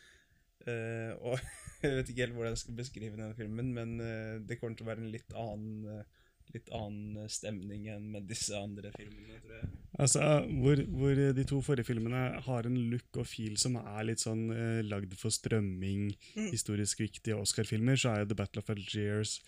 Uh, 0.66 1.12
og 1.22 1.40
jeg 1.84 1.98
vet 2.00 2.10
ikke 2.10 2.24
helt 2.24 2.36
hvordan 2.36 2.54
jeg 2.54 2.62
skal 2.64 2.78
beskrive 2.80 3.18
denne 3.18 3.36
filmen, 3.38 3.72
men 3.76 3.98
uh, 4.02 4.36
det 4.42 4.58
kommer 4.60 4.78
til 4.78 4.86
å 4.86 4.90
være 4.90 5.04
en 5.04 5.12
litt 5.12 5.36
annen, 5.38 6.00
uh, 6.02 6.32
litt 6.54 6.70
annen 6.74 7.30
stemning 7.30 7.86
enn 7.92 8.08
med 8.14 8.26
disse 8.30 8.56
andre 8.58 8.90
filmene, 8.96 9.38
tror 9.44 9.60
jeg. 9.60 9.70
Altså, 10.02 10.24
hvor, 10.62 10.82
hvor 10.98 11.22
de 11.38 11.44
to 11.48 11.60
forrige 11.64 11.88
filmene 11.88 12.24
har 12.46 12.68
en 12.68 12.76
look 12.90 13.20
og 13.20 13.28
feel 13.28 13.56
som 13.60 13.78
er 13.80 14.08
litt 14.10 14.22
sånn 14.22 14.44
lagd 14.86 15.14
for 15.18 15.34
strømming, 15.34 16.10
Mm. 16.36 16.50
historisk 16.52 17.00
viktige 17.00 17.38
Oscar-filmer, 17.40 17.96
så 17.96 18.12
er 18.12 18.22
jo 18.22 18.30
The 18.30 18.38
Battle 18.38 18.62
of 18.62 18.70
Algiers 18.74 19.38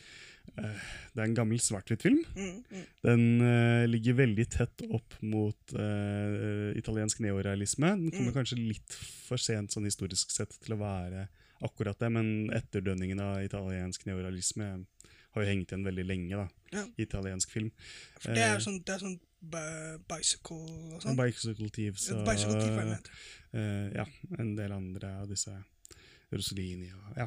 Det 0.57 1.20
er 1.20 1.24
en 1.26 1.34
gammel 1.36 1.59
svart-hvitt-film. 1.61 2.20
Mm, 2.36 2.64
mm. 2.70 2.84
Den 3.05 3.24
uh, 3.42 3.86
ligger 3.88 4.14
veldig 4.14 4.46
tett 4.51 4.82
opp 4.90 5.14
mot 5.22 5.74
uh, 5.74 6.70
italiensk 6.78 7.20
neorealisme. 7.20 7.90
Den 7.96 8.11
kommer 8.11 8.32
Mm. 8.32 8.38
kanskje 8.40 8.59
litt 8.61 8.92
for 9.28 9.36
sent 9.38 9.70
sånn 9.74 9.84
historisk 9.88 10.30
sett 10.30 10.57
til 10.64 10.74
å 10.74 10.80
være 10.80 11.28
akkurat 11.62 11.99
det, 11.99 12.11
men 12.14 12.51
etterdønningen 12.55 13.20
av 13.20 13.42
italiensk 13.42 14.05
neorealisme 14.07 14.86
har 15.34 15.42
jo 15.42 15.49
hengt 15.49 15.72
igjen 15.72 15.84
veldig 15.84 16.05
lenge, 16.07 16.36
da. 16.36 16.49
Ja. 16.72 16.84
Italiensk 16.99 17.51
film. 17.51 17.70
For 18.20 18.32
det 18.34 18.42
er 18.46 18.55
Eh, 18.57 18.62
sånn, 18.62 18.78
det 18.84 18.94
er 18.94 18.99
sånn 19.05 19.18
bicycle 20.09 20.94
og 20.94 21.03
sånn. 21.03 21.16
Bicycle 21.18 21.68
Thieves 21.74 22.09
og 22.14 22.24
Bicycle 22.26 22.62
heter. 22.62 23.11
eh, 23.55 23.90
ja, 23.99 24.07
en 24.38 24.55
del 24.57 24.72
andre 24.72 25.11
av 25.22 25.28
disse 25.28 25.53
Rossellini 26.34 26.90
og 26.92 27.20
ja. 27.22 27.26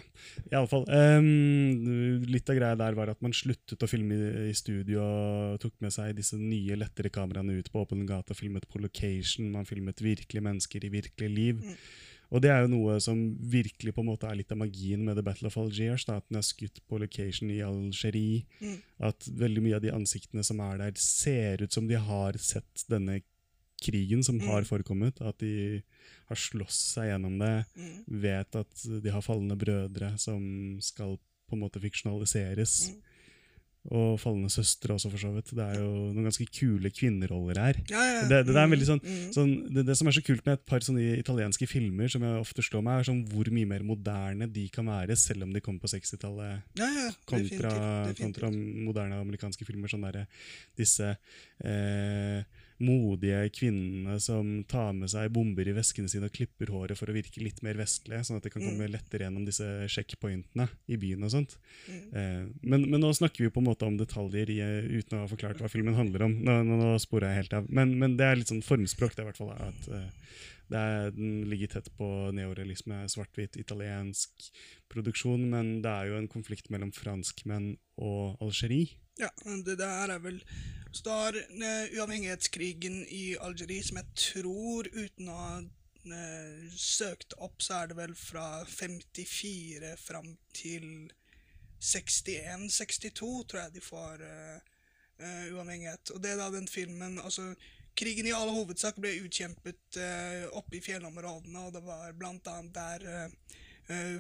I 0.52 0.56
alle 0.60 0.70
fall. 0.70 0.86
ehm, 0.94 2.22
litt 2.30 2.50
av 2.52 2.60
greia 2.60 2.78
der 2.80 2.98
var 2.98 3.12
at 3.12 3.22
man 3.26 3.34
sluttet 3.36 3.82
å 3.82 3.90
filme 3.90 4.16
i, 4.16 4.46
i 4.52 4.56
studio 4.58 5.02
og 5.02 5.58
tok 5.64 5.74
med 5.84 5.96
seg 5.96 6.14
disse 6.20 6.38
nye, 6.40 6.78
lettere 6.80 7.12
kameraene 7.14 7.58
ut 7.58 7.72
på 7.72 7.82
åpen 7.82 8.06
gate 8.10 8.34
og 8.34 8.40
filmet 8.40 8.68
på 8.70 8.82
location. 8.84 9.52
Man 9.56 9.68
filmet 9.70 10.04
virkelige 10.04 10.46
mennesker 10.46 10.86
i 10.86 10.94
virkelig 10.94 11.32
liv. 11.34 11.66
Mm. 11.66 11.76
Og 12.32 12.40
det 12.40 12.52
er 12.54 12.62
jo 12.64 12.72
noe 12.72 12.96
som 13.04 13.18
virkelig 13.52 13.92
på 13.96 14.04
en 14.04 14.08
måte 14.08 14.30
er 14.30 14.38
litt 14.40 14.54
av 14.54 14.62
magien 14.62 15.02
med 15.04 15.18
The 15.20 15.24
Battle 15.26 15.50
of 15.50 15.58
Algiers. 15.60 16.06
Da, 16.08 16.22
at 16.22 16.30
den 16.30 16.40
er 16.40 16.48
skutt 16.48 16.80
på 16.88 17.02
location 17.02 17.52
i 17.52 17.60
Algerie. 17.66 18.46
Mm. 18.62 18.78
At 19.10 19.28
veldig 19.42 19.66
mye 19.66 19.82
av 19.82 19.84
de 19.84 19.92
ansiktene 19.98 20.46
som 20.48 20.62
er 20.64 20.80
der, 20.80 20.96
ser 20.96 21.66
ut 21.66 21.76
som 21.76 21.90
de 21.90 22.00
har 22.00 22.40
sett 22.40 22.86
denne 22.92 23.20
krigen 23.82 24.24
som 24.24 24.38
Mm. 24.40 24.48
har 24.48 24.64
forekommet. 24.64 25.20
At 25.22 25.38
de 25.40 25.82
har 26.30 26.36
slåss 26.40 26.80
seg 26.96 27.10
gjennom 27.12 27.38
det. 27.42 27.66
Mm. 27.76 28.22
Vet 28.22 28.56
at 28.56 28.88
de 29.04 29.10
har 29.12 29.22
falne 29.26 29.58
brødre 29.58 30.18
som 30.20 30.78
skal 30.82 31.18
på 31.50 31.58
en 31.58 31.64
måte 31.66 31.82
fiksjonaliseres. 31.84 32.92
Mm. 32.92 33.02
Og 33.90 34.20
'Falne 34.22 34.46
søstre' 34.46 34.94
også, 34.94 35.10
for 35.10 35.18
så 35.18 35.34
vidt. 35.34 35.56
Det 35.58 35.58
er 35.66 35.80
jo 35.82 36.14
noen 36.14 36.28
ganske 36.30 36.46
kule 36.54 36.92
kvinneroller 36.94 37.58
her. 37.58 37.74
Ja, 37.90 37.98
ja. 37.98 38.22
Det, 38.30 38.46
det, 38.46 38.54
det 38.54 38.70
veldig 38.70 38.86
sånn, 38.86 39.02
Mm. 39.02 39.34
sånn 39.34 39.74
det, 39.74 39.86
det 39.88 39.96
som 39.98 40.08
er 40.08 40.12
så 40.12 40.22
kult 40.24 40.46
med 40.46 40.54
et 40.54 40.66
par 40.68 40.80
sånne 40.86 41.18
italienske 41.18 41.66
filmer, 41.68 42.08
som 42.08 42.22
jeg 42.22 42.40
ofte 42.40 42.62
slår 42.62 42.84
meg, 42.84 43.00
er 43.00 43.10
sånn 43.10 43.26
hvor 43.28 43.50
mye 43.50 43.66
mer 43.66 43.80
moderne 43.82 44.46
de 44.54 44.70
kan 44.70 44.86
være, 44.86 45.18
selv 45.18 45.42
om 45.44 45.52
de 45.52 45.60
kom 45.62 45.80
på 45.80 45.88
60-tallet, 45.90 46.62
ja, 46.78 46.86
ja, 46.94 47.10
kontra, 47.26 48.14
kontra 48.14 48.52
moderne 48.52 49.18
amerikanske 49.20 49.66
filmer. 49.66 49.90
Sånn 49.90 50.06
der, 50.14 50.28
disse 50.78 51.18
eh, 51.66 52.44
modige 52.82 53.46
kvinnene 53.56 54.18
som 54.24 54.50
tar 54.70 54.92
med 54.98 55.12
seg 55.14 55.32
bomber 55.34 55.68
i 55.68 55.76
veskene 55.76 56.10
sine 56.12 56.30
og 56.30 56.36
klipper 56.36 56.72
håret 56.74 57.00
for 57.00 57.12
å 57.12 57.16
virke 57.16 57.44
litt 57.44 57.62
mer 57.66 57.80
vestlige, 57.80 58.24
sånn 58.28 58.40
at 58.40 58.48
de 58.48 58.54
kan 58.54 58.66
komme 58.66 58.90
lettere 58.92 59.28
gjennom 59.28 59.46
disse 59.48 59.68
sjekkpointene 59.92 60.68
i 60.92 61.00
byen 61.02 61.28
og 61.28 61.34
sånt. 61.36 61.58
Mm. 61.88 62.00
Eh, 62.12 62.46
men, 62.62 62.88
men 62.88 63.04
nå 63.04 63.12
snakker 63.18 63.46
vi 63.46 63.54
på 63.54 63.64
en 63.64 63.70
måte 63.70 63.88
om 63.88 64.00
detaljer 64.00 64.54
i, 64.54 64.60
eh, 64.66 64.90
uten 65.02 65.20
å 65.20 65.26
ha 65.26 65.32
forklart 65.32 65.62
hva 65.62 65.72
filmen 65.72 65.98
handler 65.98 66.28
om. 66.28 66.40
Nå, 66.42 66.58
nå, 66.68 66.80
nå 66.82 66.96
sporer 67.04 67.32
jeg 67.32 67.44
helt 67.44 67.60
av. 67.62 67.70
Men, 67.70 67.94
men 68.02 68.18
det 68.20 68.28
er 68.28 68.42
litt 68.42 68.54
sånn 68.54 68.66
formspråk, 68.66 69.16
det 69.16 69.24
er 69.24 69.28
i 69.28 69.32
hvert 69.32 69.42
fall. 69.42 69.54
At 69.70 69.92
eh, 69.92 70.10
det 70.72 70.80
er, 70.80 71.12
den 71.16 71.32
ligger 71.52 71.74
tett 71.74 71.90
på 71.98 72.08
neorealisme, 72.36 73.04
svart-hvitt, 73.12 73.58
italiensk 73.60 74.52
produksjon, 74.92 75.44
men 75.52 75.80
det 75.84 75.92
er 75.92 76.12
jo 76.12 76.20
en 76.20 76.32
konflikt 76.32 76.72
mellom 76.72 76.94
franskmenn 76.96 77.74
og 78.00 78.40
Algerie. 78.44 78.96
Ja, 79.20 79.30
det 79.66 79.78
der 79.80 80.14
er 80.14 80.20
vel 80.20 80.44
Så 80.92 81.04
da 81.04 81.18
har 81.26 81.38
eh, 81.40 81.94
uavhengighetskrigen 81.96 83.06
i 83.08 83.38
Algerie, 83.40 83.84
som 83.84 83.98
jeg 84.02 84.08
tror, 84.20 84.90
uten 84.92 85.30
å 85.32 85.36
ha 85.38 85.54
eh, 85.62 86.66
søkt 86.76 87.32
opp, 87.40 87.64
så 87.64 87.78
er 87.78 87.92
det 87.92 87.98
vel 88.00 88.16
fra 88.20 88.66
54 88.68 89.94
fram 90.02 90.34
til 90.52 91.08
61-62, 91.80 93.30
tror 93.48 93.62
jeg 93.64 93.74
de 93.74 93.82
får 93.82 94.22
uh, 94.22 94.60
uavhengighet. 95.56 96.12
Og 96.14 96.22
det 96.22 96.34
er 96.34 96.42
da 96.44 96.52
den 96.54 96.68
filmen 96.70 97.18
Altså, 97.24 97.54
krigen 97.98 98.28
i 98.30 98.36
all 98.36 98.52
hovedsak 98.54 99.00
ble 99.02 99.16
utkjempet 99.24 99.98
uh, 99.98 100.52
oppe 100.60 100.78
i 100.78 100.84
fjellområdene, 100.84 101.66
og 101.66 101.74
det 101.74 101.82
var 101.88 102.14
blant 102.20 102.52
annet 102.52 102.76
der 102.76 103.08
uh, 103.08 103.58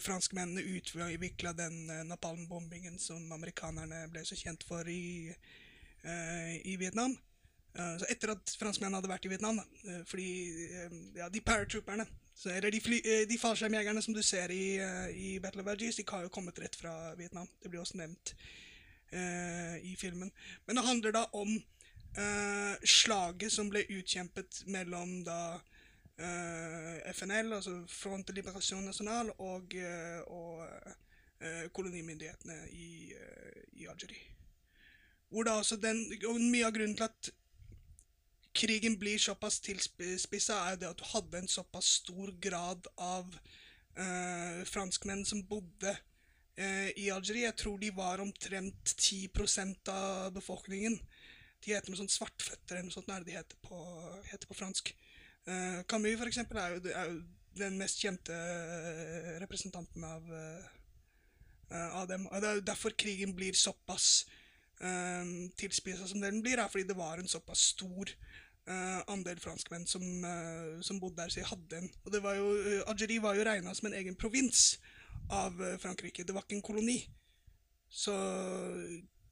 franskmennene 0.03 0.61
utvikla 0.75 1.53
den 1.55 1.89
uh, 1.89 2.01
napalmbombingen 2.09 2.97
som 2.99 3.31
amerikanerne 3.31 4.07
ble 4.11 4.23
så 4.27 4.35
kjent 4.35 4.65
for 4.67 4.87
i, 4.89 5.31
uh, 6.05 6.55
i 6.67 6.77
Vietnam. 6.81 7.17
Så 7.71 8.03
etter 8.11 8.33
at 8.33 8.51
franskmennene 8.59 8.99
hadde 8.99 9.07
vært 9.07 9.25
i 9.25 9.29
Vietnam, 9.31 9.61
da, 9.61 9.99
fordi 10.03 10.25
ja, 11.15 11.29
de 11.31 11.39
paratrooperne 11.39 12.03
Eller 12.51 12.67
de, 12.73 12.81
fly, 12.83 12.97
de 13.29 13.37
fallskjermjegerne 13.39 14.01
som 14.03 14.13
du 14.13 14.19
ser 14.19 14.51
i, 14.51 14.75
i 15.15 15.29
Battle 15.39 15.63
of 15.63 15.69
Budgies, 15.69 15.95
de 15.95 16.03
har 16.09 16.25
jo 16.25 16.33
kommet 16.35 16.59
rett 16.59 16.75
fra 16.75 17.13
Vietnam. 17.15 17.47
Det 17.63 17.71
blir 17.71 17.79
også 17.79 18.01
nevnt 18.01 18.33
uh, 19.13 19.85
i 19.85 19.95
filmen. 19.99 20.31
Men 20.65 20.75
det 20.75 20.85
handler 20.85 21.11
da 21.11 21.25
om 21.31 21.55
uh, 22.17 22.75
slaget 22.83 23.51
som 23.51 23.69
ble 23.71 23.83
utkjempet 23.89 24.63
mellom 24.71 25.21
da 25.27 25.41
eh, 25.55 25.61
FNL, 27.13 27.53
altså 27.53 27.75
Front 27.89 28.27
de 28.27 28.35
Liberation 28.37 28.83
National, 28.85 29.31
og, 29.37 29.75
eh, 29.75 30.19
og 30.27 30.65
eh, 31.41 31.67
kolonimyndighetene 31.73 32.57
i, 32.71 33.13
eh, 33.13 33.63
i 33.81 33.87
Algerie. 33.89 34.27
Hvor 35.29 35.43
da 35.47 35.51
også 35.51 35.77
den, 35.79 36.03
og 36.27 36.41
Mye 36.41 36.67
av 36.67 36.75
grunnen 36.75 36.97
til 36.97 37.07
at 37.07 37.31
krigen 38.53 38.97
blir 38.99 39.19
såpass 39.21 39.61
tilspissa, 39.63 40.57
er 40.59 40.75
jo 40.75 40.81
det 40.81 40.89
at 40.89 40.99
du 40.99 41.07
hadde 41.13 41.39
en 41.39 41.47
såpass 41.47 41.93
stor 42.01 42.33
grad 42.43 42.87
av 42.99 43.35
eh, 43.95 44.63
franskmenn 44.67 45.23
som 45.25 45.43
bodde 45.47 45.93
eh, 46.57 46.91
i 46.99 47.09
Algerie. 47.15 47.47
Jeg 47.47 47.59
tror 47.63 47.79
de 47.79 47.93
var 47.95 48.23
omtrent 48.23 48.95
10% 48.97 49.93
av 49.93 50.33
befolkningen. 50.35 50.99
De 51.61 51.73
heter 51.75 51.93
noe 51.93 52.01
sånt 52.01 52.13
svartføtter 52.13 52.75
eller 52.75 52.89
noe 52.89 52.95
sånt, 52.95 53.11
det 53.25 53.39
de 53.47 53.61
på, 53.63 53.79
heter 54.31 54.49
på 54.49 54.57
fransk. 54.57 54.93
Eh, 55.47 55.81
Camus, 55.89 56.17
for 56.19 56.29
eksempel, 56.29 56.57
er 56.57 56.75
jo, 56.75 56.81
er 56.91 57.09
jo 57.09 57.21
den 57.57 57.79
mest 57.79 58.01
kjente 58.01 58.35
eh, 58.35 59.39
representanten 59.41 60.03
av, 60.05 60.29
eh, 60.37 61.89
av 61.97 62.07
dem. 62.09 62.27
Og 62.27 62.41
det 62.41 62.49
er 62.49 62.59
jo 62.59 62.69
derfor 62.69 62.95
krigen 62.97 63.33
blir 63.35 63.57
såpass 63.57 64.25
uh, 64.81 65.25
tilspissa 65.57 66.07
som 66.09 66.21
den 66.21 66.41
blir, 66.43 66.59
er 66.59 66.69
fordi 66.71 66.87
det 66.89 66.97
var 66.97 67.19
en 67.19 67.31
såpass 67.31 67.71
stor 67.75 68.15
Uh, 68.61 69.01
andel 69.09 69.39
franskmenn 69.41 69.87
som, 69.89 70.03
uh, 70.21 70.77
som 70.85 70.99
bodde 71.01 71.17
der, 71.17 71.31
så 71.33 71.39
jeg 71.39 71.47
hadde 71.49 71.79
en 71.79 71.87
Og 72.05 72.11
det 72.13 72.19
var 72.21 72.35
jo, 72.37 72.51
Algerie 72.87 73.21
var 73.21 73.33
jo 73.33 73.45
regna 73.47 73.73
som 73.73 73.87
en 73.89 73.95
egen 73.97 74.13
provins 74.15 74.77
av 75.33 75.57
Frankrike. 75.81 76.23
Det 76.23 76.35
var 76.35 76.45
ikke 76.45 76.59
en 76.59 76.67
koloni. 76.67 76.99
Så 77.89 78.13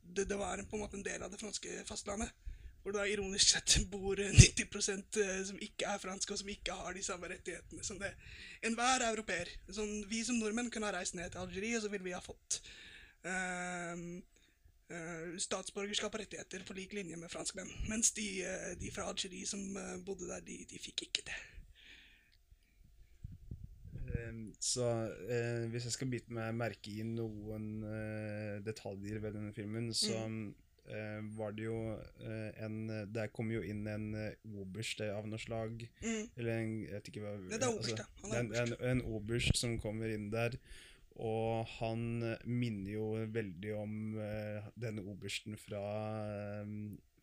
det, 0.02 0.26
det 0.26 0.38
var 0.38 0.58
på 0.66 0.76
en 0.76 0.82
måte 0.82 0.98
en 0.98 1.06
del 1.06 1.22
av 1.22 1.30
det 1.30 1.40
franske 1.40 1.86
fastlandet. 1.86 2.34
Hvor 2.80 2.96
det 2.96 3.02
da 3.02 3.08
ironisk 3.12 3.52
sett 3.54 3.76
bor 3.92 4.16
90% 4.16 5.20
som 5.50 5.60
ikke 5.66 5.90
er 5.92 6.02
franske, 6.02 6.34
og 6.34 6.40
som 6.42 6.52
ikke 6.52 6.78
har 6.80 6.96
de 6.96 7.04
samme 7.04 7.28
rettighetene 7.32 7.84
som 7.86 8.00
det 8.00 8.14
enhver 8.66 9.04
europeer. 9.10 9.52
Sånn, 9.68 10.06
vi 10.10 10.24
som 10.24 10.40
nordmenn 10.40 10.72
kunne 10.72 10.88
ha 10.88 10.96
reist 10.96 11.18
ned 11.20 11.34
til 11.34 11.44
Algerie, 11.44 11.76
og 11.78 11.84
så 11.84 11.92
ville 11.92 12.08
vi 12.08 12.16
ha 12.16 12.24
fått 12.24 12.62
um, 13.28 14.08
uh, 14.96 15.36
statsborgerskap 15.44 16.16
og 16.16 16.24
rettigheter 16.24 16.64
på 16.64 16.80
lik 16.80 16.96
linje 16.96 17.20
med 17.20 17.32
franskmenn. 17.36 17.72
Mens 17.92 18.16
de, 18.16 18.30
uh, 18.48 18.74
de 18.80 18.96
fra 18.96 19.12
Algerie 19.12 19.48
som 19.50 19.64
uh, 19.76 19.98
bodde 20.08 20.32
der, 20.32 20.44
de, 20.48 20.62
de 20.72 20.84
fikk 20.88 21.10
ikke 21.10 21.28
det. 21.28 21.40
Ehm, 24.16 24.54
Så 24.60 24.86
eh, 25.30 25.68
hvis 25.70 25.86
jeg 25.88 25.96
skal 25.96 26.10
bite 26.12 26.34
meg 26.34 26.56
merke 26.58 26.92
i 26.92 27.06
noen 27.06 27.84
eh, 27.86 28.58
detaljer 28.66 29.22
ved 29.24 29.38
denne 29.38 29.54
filmen, 29.56 29.92
så 29.94 30.16
eh, 30.26 30.40
var 31.38 31.54
det 31.58 31.66
jo 31.68 31.78
eh, 32.26 32.64
en 32.66 32.78
Der 33.14 33.30
kom 33.34 33.52
jo 33.54 33.62
inn 33.62 33.86
en 33.88 34.08
eh, 34.18 34.36
oberst 34.62 35.02
av 35.06 35.28
noe 35.30 35.40
slag. 35.42 35.86
Mm. 36.02 36.22
Eller 36.36 36.54
en 36.56 36.76
Jeg 36.84 36.94
vet 36.98 37.10
ikke 37.12 37.26
hva 37.26 37.34
det 37.50 37.60
er 37.62 37.72
oberst. 37.72 38.06
Han 38.24 38.32
er 38.32 38.40
er 38.40 38.44
en, 38.44 38.54
en, 38.74 38.78
en 38.94 39.04
oberst 39.18 39.60
som 39.60 39.78
kommer 39.82 40.12
inn 40.14 40.30
der. 40.34 40.58
Og 41.20 41.68
han 41.80 42.24
eh, 42.24 42.48
minner 42.48 42.94
jo 42.94 43.12
veldig 43.34 43.76
om 43.76 43.94
eh, 44.24 44.72
denne 44.80 45.04
obersten 45.04 45.58
fra, 45.60 45.84
eh, 46.32 46.72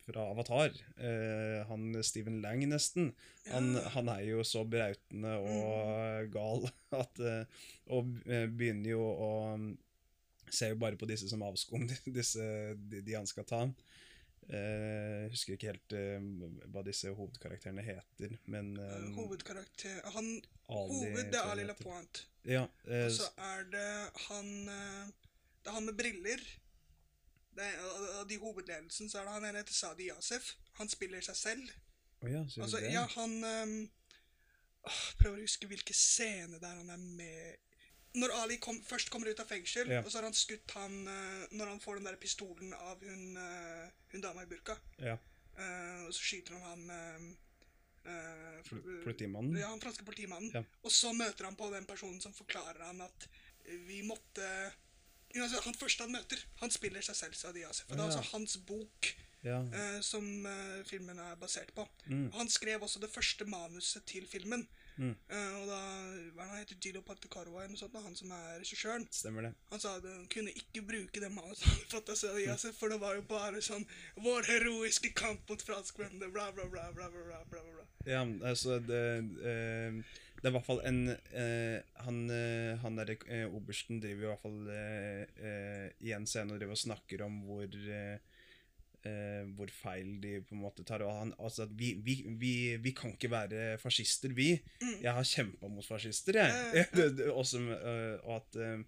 fra 0.05 0.27
Avatar. 0.31 0.75
Uh, 1.01 1.65
han 1.67 1.97
Steven 2.05 2.37
Lang, 2.43 2.61
nesten. 2.69 3.09
Han, 3.49 3.73
Ja. 3.75 3.89
han 3.95 4.07
er 4.13 4.21
jo 4.23 4.45
så 4.45 4.61
brautende 4.69 5.33
og 5.41 6.29
gal 6.31 6.69
at 7.01 7.19
uh, 7.19 7.65
Og 7.91 8.13
eh, 8.27 8.45
begynner 8.47 8.93
jo 8.93 9.03
å 9.03 9.31
Ser 10.53 10.71
jo 10.73 10.79
bare 10.79 10.97
på 10.99 11.07
disse 11.09 11.29
som 11.29 11.43
avskum, 11.43 11.87
disse, 12.19 12.43
de, 12.91 13.01
de 13.03 13.15
han 13.17 13.27
skal 13.27 13.45
ta. 13.47 13.61
Jeg 14.47 15.25
jeg 15.27 15.31
husker 15.33 15.57
ikke 15.57 15.71
helt 15.73 15.93
uh, 15.97 16.27
hva 16.71 16.83
disse 16.87 17.09
hovedkarakterene 17.11 17.83
heter, 17.83 18.37
men 18.47 18.69
eh, 18.79 19.09
Hovedkarakter 19.17 19.97
Han 20.13 20.29
Ali, 20.71 20.93
Hoved, 20.93 21.31
det 21.33 21.41
er 21.41 21.49
Ali. 21.51 21.65
Lapointe. 21.67 22.23
Ja, 22.47 22.61
Og 22.63 23.11
så 23.11 23.27
er 23.43 23.65
det 23.73 23.89
han 24.29 24.47
Det 24.69 25.67
er 25.67 25.75
han 25.75 25.89
med 25.89 25.97
briller. 25.99 26.39
Det 27.57 27.65
er, 27.65 27.75
av- 28.21 28.23
de 28.29 28.37
hovedledelsen 28.39 29.09
så 29.09 29.19
er 29.19 29.27
det 29.27 29.35
han 29.35 29.49
ene 29.49 29.65
heter 29.65 29.73
Sadi 29.75 30.07
Yasef. 30.13 30.53
Han 30.79 30.89
spiller 30.89 31.21
seg 31.25 31.35
selv. 31.35 31.69
Oh, 32.21 32.31
ja, 32.31 32.45
Altså, 32.61 32.79
ja, 32.87 33.03
han 33.17 33.33
um, 33.43 33.77
Prøver 35.19 35.41
å 35.41 35.43
huske 35.43 35.67
hvilke 35.67 35.93
scener 35.93 36.61
der 36.63 36.77
han 36.79 36.93
er 36.93 37.01
med 37.01 37.57
Når 38.17 38.33
Ali 38.41 38.57
kom, 38.57 38.79
først 38.83 39.11
kommer 39.13 39.29
ut 39.29 39.39
av 39.39 39.49
fengsel, 39.49 39.89
Ja. 39.93 40.01
og 40.01 40.11
så 40.11 40.17
har 40.19 40.29
han 40.29 40.37
skutt 40.37 40.71
han 40.73 41.07
eh, 41.07 41.47
Når 41.53 41.73
han 41.73 41.81
får 41.83 41.99
den 41.99 42.07
der 42.09 42.17
pistolen 42.21 42.73
av 42.73 43.03
hun, 43.03 43.37
eh, 43.37 43.89
hun 44.13 44.23
dama 44.23 44.43
i 44.43 44.49
burka, 44.49 44.77
Ja, 44.97 45.17
Uh, 45.57 46.05
og 46.05 46.13
så 46.13 46.21
skyter 46.21 46.53
han 46.53 46.65
han 46.69 46.81
uh, 48.05 48.11
eh, 48.13 48.73
Politimannen? 49.03 49.55
ja, 49.57 49.71
han 49.71 49.81
franske 49.81 50.05
politimannen. 50.05 50.51
Ja. 50.53 50.61
Og 50.85 50.93
så 50.93 51.13
møter 51.17 51.47
han 51.49 51.57
på 51.57 51.69
den 51.73 51.87
personen 51.89 52.21
som 52.21 52.35
forklarer 52.37 52.83
han 52.85 53.01
at 53.01 53.25
vi 53.87 54.03
måtte 54.05 54.45
altså, 55.33 55.63
Han 55.65 55.75
første 55.75 56.05
han 56.05 56.13
møter, 56.13 56.43
han 56.61 56.71
spiller 56.71 57.01
seg 57.01 57.17
selv, 57.17 57.39
sa 57.39 57.51
Diaz. 57.55 57.81
For 57.87 57.97
det 57.97 58.05
er 58.05 58.11
altså 58.11 58.35
hans 58.35 58.59
bok 58.69 59.15
Ja. 59.45 59.61
Uh, 59.71 59.97
som 60.01 60.25
uh, 60.45 60.83
filmen 60.85 61.19
er 61.21 61.35
basert 61.41 61.73
på. 61.73 61.87
Mm. 62.05 62.29
Han 62.37 62.49
skrev 62.49 62.83
også 62.83 62.99
det 62.99 63.09
første 63.09 63.45
manuset 63.45 64.05
til 64.09 64.25
filmen. 64.27 64.67
Mm. 64.97 65.13
Uh, 65.29 65.55
og 65.61 65.65
da 65.69 65.79
hva 66.33 66.45
er 66.45 66.49
Han 66.49 66.61
heter 66.61 66.77
Jilo 66.81 67.03
Patakarwa, 67.05 67.61
eller 67.61 67.73
noe 67.75 67.79
sånt, 67.79 67.93
da, 67.93 68.01
han 68.01 68.15
som 68.17 68.31
er 68.33 68.59
regissøren. 68.61 69.05
Stemmer 69.13 69.47
det. 69.47 69.51
Han 69.71 69.81
sa 69.83 69.95
at 69.99 70.05
han 70.09 70.27
kunne 70.33 70.53
ikke 70.57 70.83
bruke 70.87 71.21
det 71.21 71.31
manuset 71.33 71.67
han 71.67 71.75
hadde 71.75 71.91
fått 71.91 72.13
av 72.13 72.19
Seriasa, 72.21 72.71
mm. 72.71 72.77
for 72.79 72.93
det 72.93 72.99
var 73.03 73.17
jo 73.17 73.25
bare 73.29 73.63
sånn 73.65 73.85
Vår 74.25 74.47
heroiske 74.49 75.11
kamp 75.17 75.43
mot 75.49 75.65
franskmennene, 75.65 76.31
bla, 76.33 76.49
bla, 76.55 76.65
bla, 76.71 76.87
bla, 76.95 77.09
bla, 77.13 77.43
bla, 77.51 77.61
bla. 77.73 77.85
Ja, 78.07 78.23
altså 78.49 78.79
det, 78.81 79.03
uh, 79.43 80.23
det 80.37 80.45
er 80.45 80.51
i 80.51 80.55
hvert 80.55 80.67
fall 80.67 80.81
en 80.87 81.01
uh, 81.11 81.77
Han, 82.05 82.23
han 82.81 82.99
der 83.01 83.13
obersten 83.51 84.01
driver 84.01 84.23
i 84.23 84.31
hvert 84.31 84.43
fall 84.45 84.59
i 86.01 86.13
en 86.15 86.27
scene 86.29 86.53
og 86.53 86.61
driver 86.61 86.77
og 86.77 86.85
snakker 86.85 87.25
om 87.25 87.41
hvor 87.47 87.73
eh, 89.05 89.43
hvor 89.57 89.69
feil 89.71 90.21
de 90.21 90.41
på 90.41 90.55
en 90.55 90.61
måte 90.61 90.83
tar. 90.87 91.01
Og 91.05 91.11
han, 91.19 91.33
altså 91.39 91.65
vi, 91.71 91.93
vi, 92.03 92.15
vi, 92.39 92.53
vi 92.77 92.91
kan 92.97 93.13
ikke 93.13 93.29
være 93.31 93.77
fascister, 93.81 94.29
vi. 94.33 94.53
Jeg 95.03 95.13
har 95.13 95.23
kjempa 95.23 95.67
mot 95.67 95.85
fascister, 95.85 96.33
jeg. 96.41 96.49
Ja, 96.49 96.79
ja, 96.81 96.85
Det- 96.97 97.17
det- 97.17 97.29
og 97.31 97.45
som, 97.45 97.69
eh, 97.71 98.17
og 98.23 98.35
at 98.41 98.55
eh, 98.55 98.79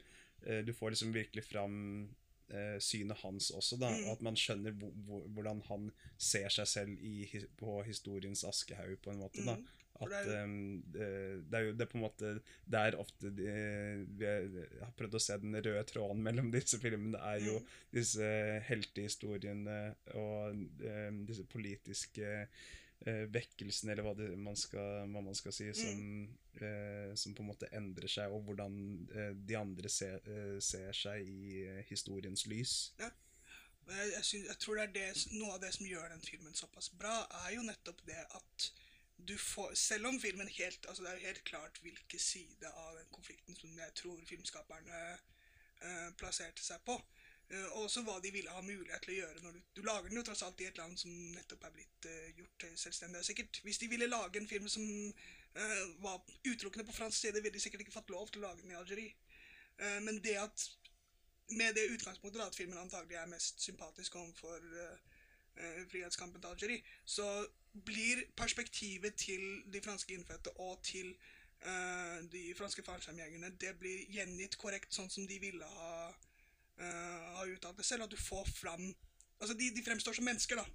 eh, 0.45 0.61
Du 0.65 0.73
får 0.73 0.89
liksom 0.95 1.13
virkelig 1.13 1.43
fram 1.43 2.09
eh, 2.49 2.79
synet 2.79 3.17
hans 3.23 3.51
også, 3.51 3.77
da. 3.77 3.89
Mm. 3.93 4.05
Og 4.07 4.11
at 4.17 4.21
man 4.21 4.35
skjønner 4.35 4.71
hvor, 4.71 4.91
hvor, 5.05 5.27
hvordan 5.35 5.61
han 5.69 5.91
ser 6.17 6.49
seg 6.49 6.67
selv 6.67 6.97
i, 7.05 7.27
på 7.57 7.81
historiens 7.85 8.43
askehaug, 8.43 8.97
på 9.03 9.11
en 9.11 9.19
måte. 9.25 9.45
da 9.45 9.55
Mm. 9.55 9.67
At 9.99 10.13
ehm, 10.31 10.81
det, 10.93 11.07
det 11.51 11.59
er 11.59 11.65
jo 11.67 11.71
det 11.75 11.83
er 11.83 11.89
på 11.91 11.97
en 11.97 12.03
måte 12.05 12.29
Det 12.63 12.79
er 12.79 12.95
ofte 13.01 13.31
de, 13.35 13.47
vi 14.19 14.27
har 14.79 14.93
prøvd 14.97 15.17
å 15.19 15.23
se 15.23 15.37
den 15.43 15.57
røde 15.59 15.83
tråden 15.89 16.21
mellom 16.23 16.51
disse 16.55 16.79
filmene. 16.81 17.17
Det 17.17 17.23
er 17.33 17.45
jo 17.45 17.55
Mm. 17.59 17.65
disse 17.91 18.27
heltehistoriene 18.69 19.79
og 20.15 20.53
um, 20.53 21.23
disse 21.27 21.43
politiske 21.49 22.27
uh, 23.07 23.25
vekkelsene, 23.33 23.93
eller 23.93 24.05
hva, 24.05 24.13
det, 24.17 24.29
man 24.37 24.55
skal, 24.59 25.07
hva 25.11 25.23
man 25.23 25.35
skal 25.37 25.55
si, 25.55 25.69
som, 25.77 26.03
uh, 26.61 27.15
som 27.19 27.35
på 27.35 27.43
en 27.43 27.49
måte 27.51 27.69
endrer 27.75 28.07
seg, 28.11 28.31
og 28.31 28.45
hvordan 28.47 28.77
uh, 29.15 29.31
de 29.35 29.57
andre 29.57 29.89
ser, 29.89 30.21
eh, 30.29 30.59
ser 30.63 30.91
seg 30.95 31.27
i 31.27 31.65
historiens 31.89 32.45
lys. 32.49 32.93
Ja. 32.99 33.09
Jeg, 33.89 34.11
jeg, 34.13 34.23
synes, 34.23 34.47
jeg 34.51 34.57
tror 34.61 34.75
det 34.77 34.83
er 34.83 34.91
det, 34.93 35.05
noe 35.39 35.55
av 35.55 35.61
det 35.63 35.71
som 35.73 35.87
gjør 35.89 36.11
den 36.13 36.21
filmen 36.21 36.53
såpass 36.53 36.91
bra, 36.93 37.23
er 37.47 37.55
jo 37.55 37.63
nettopp 37.65 38.03
det 38.05 38.19
at 38.21 38.67
du 39.27 39.37
får 39.37 39.73
Selv 39.73 40.07
om 40.07 40.19
filmen 40.21 40.47
helt 40.47 40.85
altså 40.89 41.03
Det 41.03 41.11
er 41.11 41.17
jo 41.19 41.27
helt 41.27 41.43
klart 41.43 41.79
hvilken 41.81 42.19
side 42.19 42.67
av 42.67 42.97
den 42.97 43.09
konflikten 43.11 43.55
som 43.55 43.79
jeg 43.79 43.93
tror 43.95 44.21
filmskaperne 44.25 45.01
uh, 45.83 46.09
plasserte 46.17 46.63
seg 46.63 46.81
på. 46.85 46.95
Uh, 47.49 47.65
og 47.65 47.83
også 47.87 48.03
hva 48.05 48.19
de 48.23 48.31
ville 48.31 48.53
ha 48.53 48.61
mulighet 48.61 49.01
til 49.03 49.13
å 49.13 49.17
gjøre. 49.19 49.43
når 49.43 49.57
Du, 49.57 49.61
du 49.75 49.81
lager 49.81 50.09
den 50.09 50.21
jo 50.21 50.25
tross 50.27 50.43
alt 50.45 50.61
i 50.61 50.69
et 50.69 50.77
land 50.77 50.97
som 50.97 51.11
nettopp 51.35 51.63
er 51.67 51.75
blitt 51.75 52.09
uh, 52.09 52.29
gjort 52.37 52.67
selvstendig. 52.75 53.25
Sikkert, 53.25 53.61
Hvis 53.63 53.81
de 53.83 53.91
ville 53.91 54.11
lage 54.11 54.39
en 54.39 54.51
film 54.51 54.67
som 54.67 54.85
uh, 54.85 55.85
var 56.03 56.21
utelukkende 56.45 56.85
på 56.85 56.97
fransk 56.99 57.19
side, 57.19 57.41
ville 57.43 57.55
de 57.57 57.63
sikkert 57.63 57.85
ikke 57.85 57.97
fått 57.99 58.13
lov 58.15 58.29
til 58.29 58.43
å 58.43 58.47
lage 58.49 58.61
den 58.63 58.75
i 58.75 58.79
Algerie. 58.79 59.15
Men 60.03 60.17
det 60.19 60.33
at 60.35 60.63
med 61.55 61.73
det 61.73 61.91
utgangspunktet 61.93 62.41
da, 62.41 62.47
at 62.47 62.55
filmen 62.55 62.77
antagelig 62.77 63.15
er 63.15 63.29
mest 63.31 63.61
sympatisk 63.63 64.15
overfor 64.15 64.59
uh, 64.59 65.08
frihetskampen 65.91 66.41
til 66.41 66.49
Algerie, 66.53 66.83
så 67.05 67.25
blir 67.85 68.23
perspektivet 68.37 69.15
til 69.15 69.43
de 69.73 69.81
franske 69.81 70.13
innfødte 70.13 70.53
og 70.59 70.79
til 70.83 71.11
eh, 71.61 72.17
de 72.31 72.53
franske 72.57 72.83
fallskjermjegerne 72.85 73.51
det 73.61 73.75
blir 73.79 74.07
gjengitt 74.15 74.57
korrekt 74.57 74.95
sånn 74.95 75.09
som 75.11 75.27
de 75.29 75.37
ville 75.41 75.65
ha, 75.75 75.93
uh, 76.81 77.19
ha 77.37 77.45
uttalt 77.45 77.77
det 77.77 77.85
selv. 77.85 78.07
At 78.07 78.15
du 78.15 78.17
får 78.17 78.49
fram 78.55 78.89
Altså, 79.39 79.53
de, 79.55 79.69
de 79.71 79.83
fremstår 79.85 80.17
som 80.17 80.25
mennesker, 80.27 80.55
da. 80.59 80.65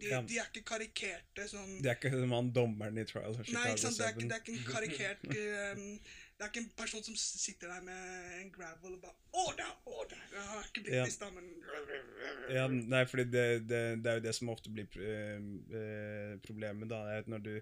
De, 0.00 0.06
Ja. 0.08 0.22
de 0.24 0.38
er 0.40 0.46
ikke 0.48 0.62
karikerte 0.70 1.44
sånn 1.50 1.82
De 1.82 1.90
er 1.90 1.98
ikke 1.98 2.12
som 2.14 2.30
han 2.32 2.48
dommeren 2.56 2.96
i 2.96 3.04
Trial 3.04 3.34
of 3.34 3.42
Chicago 3.42 3.58
Nei, 3.58 3.72
ikke 3.74 3.82
sant? 3.82 3.98
Det 3.98 4.06
er 4.06 4.14
det 4.22 4.36
er 4.36 4.40
ikke 4.40 4.54
en 4.54 4.68
karikert 4.70 5.26
um, 5.28 5.82
Det 6.38 6.44
er 6.46 6.50
ikke 6.52 6.60
en 6.62 6.74
person 6.78 7.02
som 7.02 7.16
sitter 7.18 7.66
der 7.72 7.80
med 7.82 8.34
en 8.44 8.50
gravel 8.54 8.92
og 8.94 9.00
bare 9.02 9.16
Order! 9.42 9.70
Order! 9.90 10.20
Jeg 10.32 10.44
har 10.52 10.68
ikke 10.68 10.84
Ja. 10.94 11.02
blitt 11.04 11.22
i 11.22 11.30
men 11.34 11.48
Ja, 12.54 12.66
nei, 12.68 13.00
fordi 13.10 13.24
det, 13.32 13.46
det, 13.68 13.80
det 14.04 14.10
er 14.12 14.20
jo 14.20 14.24
det 14.28 14.34
som 14.38 14.52
ofte 14.54 14.70
blir 14.70 14.86
eh, 15.02 16.38
problemet, 16.46 16.88
da. 16.90 17.00
er 17.10 17.24
at 17.24 17.28
Når 17.28 17.38
du, 17.42 17.60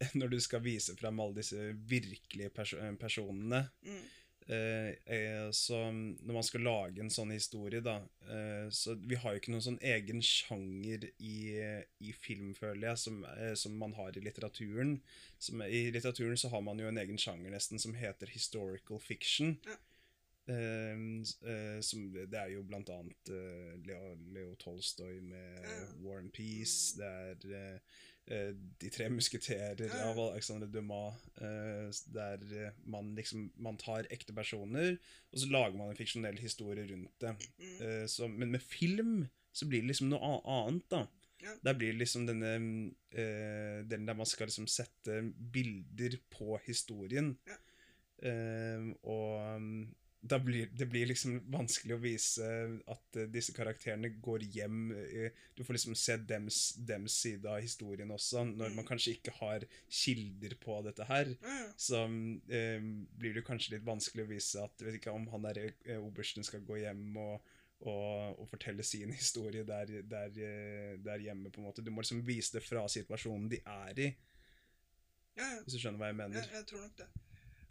når 0.18 0.28
du 0.34 0.40
skal 0.42 0.62
vise 0.64 0.96
frem 0.98 1.20
alle 1.22 1.38
disse 1.38 1.70
virkelige 1.86 2.50
perso 2.50 2.78
eh, 2.82 2.96
personene 2.98 3.68
Mm. 3.86 4.02
Eh, 4.50 4.90
eh, 5.14 5.50
Så 5.54 5.78
når 5.92 6.32
man 6.36 6.46
skal 6.46 6.64
lage 6.66 7.00
en 7.00 7.10
sånn 7.12 7.30
historie, 7.34 7.80
da 7.84 7.96
eh, 8.26 8.66
Så 8.74 8.96
vi 9.00 9.18
har 9.22 9.32
jo 9.36 9.40
ikke 9.40 9.52
noen 9.54 9.64
sånn 9.68 9.78
egen 9.92 10.20
sjanger 10.26 11.06
i, 11.18 11.36
i 12.00 12.12
film, 12.12 12.52
føler 12.58 12.88
jeg, 12.90 12.98
som, 13.04 13.20
som 13.54 13.76
man 13.78 13.94
har 13.98 14.16
i 14.18 14.24
litteraturen. 14.24 14.96
Som, 15.38 15.62
I 15.62 15.86
litteraturen 15.94 16.36
så 16.40 16.50
har 16.52 16.60
man 16.66 16.78
jo 16.82 16.88
en 16.90 16.98
egen 17.00 17.18
sjanger 17.20 17.54
nesten 17.54 17.78
som 17.82 17.94
heter 17.94 18.32
historical 18.34 19.00
fiction. 19.00 19.56
Ja. 19.68 19.78
Eh, 20.50 20.96
s- 21.22 21.36
eh, 21.46 21.80
som, 21.86 22.06
det 22.12 22.34
er 22.40 22.48
jo 22.56 22.62
blant 22.66 22.88
annet 22.90 23.30
Leo, 23.86 24.16
Leo 24.34 24.54
Tolstoy 24.58 25.20
med 25.20 25.60
Ja. 25.62 25.84
War 26.02 26.18
and 26.18 26.32
Peace. 26.34 26.96
Det 26.98 27.06
er 27.54 27.78
De 28.28 28.90
tre 28.94 29.08
musketerer 29.10 29.90
av 30.04 30.18
Alexandre 30.22 30.68
Dumas. 30.70 31.16
eh, 31.40 31.88
der 32.14 32.42
eh, 32.54 32.72
man 32.84 33.14
liksom 33.16 33.50
Man 33.56 33.76
tar 33.76 34.06
ekte 34.10 34.32
personer, 34.32 34.98
og 35.32 35.38
så 35.38 35.48
lager 35.50 35.78
man 35.78 35.90
en 35.90 35.98
fiksjonell 35.98 36.38
historie 36.38 36.86
rundt 36.86 37.20
det. 37.20 37.34
Mm. 37.58 37.78
Eh, 37.80 38.06
så, 38.06 38.28
men 38.28 38.50
med 38.50 38.62
film 38.62 39.26
så 39.52 39.66
blir 39.66 39.82
det 39.82 39.90
liksom 39.90 40.12
noe 40.12 40.36
annet, 40.46 40.86
da. 40.90 41.06
Ja. 41.40 41.54
Der 41.64 41.74
blir 41.74 41.94
det 41.94 42.02
liksom 42.02 42.26
denne 42.28 42.52
eh, 43.10 43.80
delen 43.88 44.06
der 44.06 44.18
man 44.18 44.28
skal 44.28 44.46
liksom 44.46 44.68
sette 44.68 45.22
bilder 45.52 46.18
på 46.30 46.60
historien. 46.66 47.34
Ja. 47.48 47.58
Uh, 48.20 48.90
og 49.08 49.60
mm, 49.62 49.84
blir, 50.20 50.68
det 50.76 50.86
blir 50.86 51.06
liksom 51.08 51.38
vanskelig 51.50 51.94
å 51.96 52.00
vise 52.02 52.46
at 52.92 53.16
eh, 53.16 53.28
disse 53.32 53.54
karakterene 53.56 54.10
går 54.20 54.42
hjem 54.52 54.90
eh, 54.92 55.30
Du 55.56 55.62
får 55.64 55.78
liksom 55.78 55.94
se 55.96 56.16
dems, 56.16 56.58
dems 56.76 57.14
side 57.22 57.48
av 57.48 57.60
historien 57.64 58.10
også, 58.12 58.44
når 58.44 58.68
Mm. 58.68 58.76
man 58.76 58.86
kanskje 58.86 59.14
ikke 59.16 59.32
har 59.38 59.64
kilder 59.88 60.54
på 60.60 60.76
dette 60.84 61.04
her. 61.08 61.32
Så 61.76 62.02
um, 62.04 63.06
blir 63.16 63.34
det 63.34 63.44
kanskje 63.46 63.74
litt 63.78 63.86
vanskelig 63.86 64.24
å 64.26 64.30
vise 64.30 64.60
at 64.62 64.84
vet 64.84 64.98
ikke 65.00 65.14
om 65.16 65.26
han 65.32 65.42
der 65.48 65.62
eh, 65.70 65.96
obersten 65.98 66.44
skal 66.44 66.60
gå 66.68 66.76
hjem 66.82 67.16
og, 67.16 67.40
og, 67.80 68.36
og 68.40 68.48
fortelle 68.52 68.84
sin 68.84 69.12
historie 69.20 69.64
der, 69.64 70.02
der, 70.04 70.36
eh, 70.36 70.98
der 71.00 71.24
hjemme. 71.24 71.50
på 71.50 71.60
en 71.60 71.70
måte. 71.70 71.82
Du 71.82 71.90
må 71.90 72.04
liksom 72.04 72.20
vise 72.26 72.58
det 72.58 72.64
fra 72.66 72.84
situasjonen 72.88 73.48
de 73.48 73.62
er 73.64 74.04
i, 74.04 74.10
ja, 75.40 75.46
ja. 75.48 75.58
hvis 75.64 75.74
du 75.74 75.80
skjønner 75.80 75.98
hva 76.02 76.12
jeg 76.12 76.20
mener. 76.20 76.48
jeg 76.52 76.66
tror 76.68 76.84
nok 76.84 76.96
det. 77.00 77.08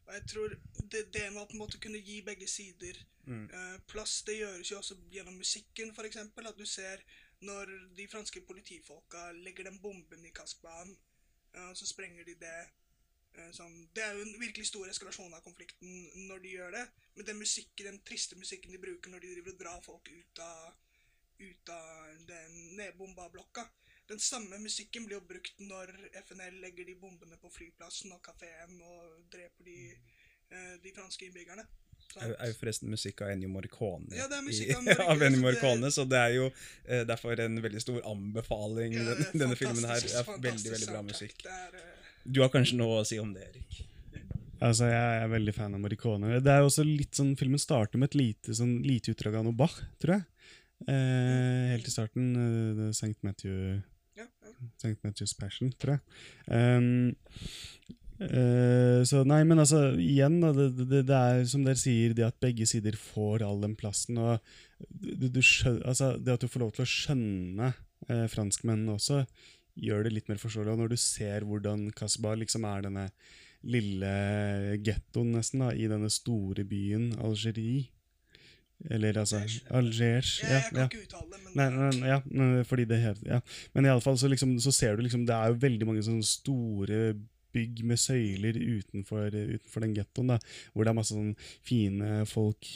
Og 0.10 0.16
jeg 0.16 0.24
tror 0.26 0.54
det, 0.90 1.04
det 1.14 1.28
med 1.30 1.44
å 1.44 1.46
på 1.46 1.54
en 1.54 1.62
måte 1.62 1.80
kunne 1.82 2.02
gi 2.02 2.22
begge 2.26 2.48
sider 2.50 2.98
Mm. 3.30 3.44
eh, 3.54 3.80
plass, 3.86 4.24
det 4.26 4.40
gjøres 4.40 4.72
jo 4.72 4.78
også 4.80 4.96
gjennom 5.14 5.36
musikken, 5.38 5.92
f.eks. 5.94 6.16
At 6.18 6.58
du 6.58 6.66
ser 6.66 7.04
når 7.46 7.70
de 7.96 8.08
franske 8.10 8.42
politifolka 8.42 9.28
legger 9.46 9.68
den 9.70 9.78
bomben 9.84 10.26
i 10.26 10.32
Kaspan 10.34 10.96
eh, 11.54 11.74
så 11.78 11.86
sprenger 11.86 12.26
de 12.26 12.34
det. 12.42 12.56
eh, 13.36 13.52
Sånn. 13.54 13.76
Det 13.94 14.02
er 14.04 14.18
jo 14.18 14.24
en 14.26 14.40
virkelig 14.42 14.66
stor 14.72 14.90
eskalasjon 14.90 15.34
av 15.38 15.44
konflikten 15.46 16.10
når 16.26 16.42
de 16.42 16.56
gjør 16.56 16.72
det. 16.80 16.86
Men 17.16 17.26
den 17.30 17.38
musikken, 17.44 17.86
den 17.92 18.02
triste 18.02 18.36
musikken 18.40 18.74
de 18.74 18.82
bruker 18.82 19.14
når 19.14 19.20
de 19.22 19.36
driver 19.36 19.54
og 19.54 19.60
drar 19.62 19.86
folk 19.86 20.10
ut 20.10 20.40
av, 20.40 20.74
ut 21.40 21.70
av 21.70 22.26
den 22.34 22.58
nedbomba 22.82 23.30
blokka, 23.30 23.68
den 24.10 24.20
samme 24.20 24.58
musikken 24.62 25.06
blir 25.06 25.20
jo 25.20 25.26
brukt 25.30 25.60
når 25.62 25.92
FNL 26.26 26.58
legger 26.64 26.88
de 26.90 26.96
bombene 26.98 27.38
på 27.42 27.52
flyplassen 27.54 28.14
og 28.16 28.22
kafeen 28.26 28.80
og 28.82 29.20
dreper 29.34 29.68
de, 29.68 29.78
eh, 30.50 30.76
de 30.84 30.94
franske 30.96 31.28
innbyggerne. 31.28 31.66
Det 32.10 32.24
Er, 32.24 32.32
er 32.42 32.50
jo 32.50 32.56
forresten 32.58 32.90
musikk 32.90 33.22
av 33.22 33.30
Ennio 33.36 33.52
Morricone. 33.54 34.08
Ja, 34.18 34.26
det 34.32 34.40
er 34.40 34.46
musikk 34.48 34.72
av 34.74 34.82
Morricone, 34.88 35.10
av 35.14 35.22
Ennio 35.28 35.30
så 35.30 35.36
det- 35.36 35.44
Morricone, 35.44 35.92
så 35.94 36.06
det 36.10 36.22
er 36.24 36.34
jo 36.40 36.48
eh, 36.50 37.04
derfor 37.12 37.44
en 37.46 37.62
veldig 37.62 37.84
stor 37.86 38.00
anbefaling. 38.14 38.96
Ja, 38.98 39.14
den, 39.20 39.44
denne 39.44 39.60
filmen 39.60 39.86
her 39.86 40.02
er 40.02 40.32
veldig, 40.32 40.74
veldig 40.74 40.90
bra 40.90 41.04
musikk. 41.06 41.46
Er, 41.46 41.78
uh... 41.78 42.10
Du 42.26 42.42
har 42.42 42.50
kanskje 42.54 42.80
noe 42.82 43.04
å 43.04 43.06
si 43.08 43.22
om 43.22 43.30
det, 43.36 43.46
Erik? 43.52 43.84
Altså, 44.60 44.90
Jeg 44.90 45.22
er 45.22 45.30
veldig 45.32 45.54
fan 45.56 45.78
av 45.78 45.84
Morricone. 45.86 46.42
Det 46.44 46.52
er 46.52 46.64
jo 46.64 46.72
også 46.72 46.84
litt 46.88 47.16
sånn, 47.16 47.36
Filmen 47.40 47.62
starter 47.62 48.02
med 48.02 48.10
et 48.10 48.18
lite, 48.20 48.58
sånn, 48.58 48.80
lite 48.84 49.14
utdrag 49.14 49.38
av 49.40 49.46
noe 49.48 49.56
Bach, 49.56 49.78
tror 50.02 50.18
jeg. 50.18 50.26
Eh, 50.90 51.70
helt 51.76 51.88
i 51.88 51.94
starten. 51.94 52.28
Uh, 52.36 52.90
St. 52.96 53.16
Matthew 53.22 53.80
ja, 54.60 54.92
ja. 54.92 55.12
Just 55.16 55.38
Passion, 55.40 55.72
tror 55.80 55.98
jeg. 55.98 56.02
Um, 56.48 57.12
uh, 58.22 59.02
så 59.08 59.24
nei, 59.28 59.42
men 59.48 59.62
altså, 59.62 59.84
igjen, 60.00 60.40
da, 60.44 60.54
det, 60.56 60.70
det, 60.80 61.04
det 61.10 61.20
er 61.20 61.46
som 61.50 61.66
dere 61.68 61.80
sier, 61.80 62.16
det 62.18 62.28
at 62.28 62.40
begge 62.44 62.68
sider 62.70 62.98
får 63.00 63.46
all 63.48 63.62
den 63.64 63.78
plassen. 63.80 64.20
og 64.20 64.40
du, 64.80 65.28
du 65.28 65.42
skjønner, 65.44 65.86
altså, 65.92 66.16
Det 66.18 66.36
at 66.36 66.44
du 66.44 66.52
får 66.52 66.66
lov 66.66 66.74
til 66.76 66.86
å 66.86 66.92
skjønne 66.94 67.72
eh, 68.08 68.26
franskmennene 68.32 68.96
også, 68.96 69.24
gjør 69.80 70.08
det 70.08 70.16
litt 70.16 70.32
mer 70.32 70.42
forståelig. 70.42 70.74
Og 70.74 70.84
når 70.84 70.94
du 70.94 71.00
ser 71.00 71.48
hvordan 71.48 71.90
Kasbah 71.96 72.38
liksom 72.40 72.68
er 72.68 72.88
denne 72.88 73.06
lille 73.68 74.12
gettoen 74.86 75.34
nesten 75.36 75.66
da, 75.66 75.74
i 75.76 75.88
denne 75.92 76.08
store 76.12 76.64
byen 76.68 77.12
Algerie 77.20 77.90
Eller 78.88 79.18
altså. 79.20 79.42
Jeg, 79.44 79.60
Ja, 80.44 80.54
jeg 80.54 80.64
kan 80.70 80.80
ja. 80.80 80.86
ikke 80.88 81.02
uttale 81.04 81.34
det, 81.34 81.42
men 81.44 81.58
Nei, 81.60 81.90
nei, 82.00 82.08
ja, 82.14 82.22
men 82.32 82.64
fordi 82.66 82.86
det 82.88 83.02
heter 83.04 83.28
ja. 83.28 83.42
Men 83.74 83.86
i 83.86 83.92
alle 83.92 84.04
fall 84.04 84.18
så, 84.18 84.30
liksom, 84.32 84.56
så 84.64 84.72
ser 84.72 84.96
du 84.96 85.04
liksom 85.04 85.26
Det 85.28 85.36
er 85.36 85.52
jo 85.52 85.60
veldig 85.60 85.90
mange 85.90 86.06
sånne 86.06 86.24
store 86.24 87.02
bygg 87.56 87.84
med 87.90 87.98
søyler 87.98 88.58
utenfor, 88.58 89.34
utenfor 89.34 89.84
den 89.84 89.96
gettoen, 89.98 90.36
hvor 90.72 90.86
det 90.86 90.92
er 90.92 90.98
masse 91.00 91.16
sånn 91.16 91.32
fine 91.66 92.24
folk 92.30 92.68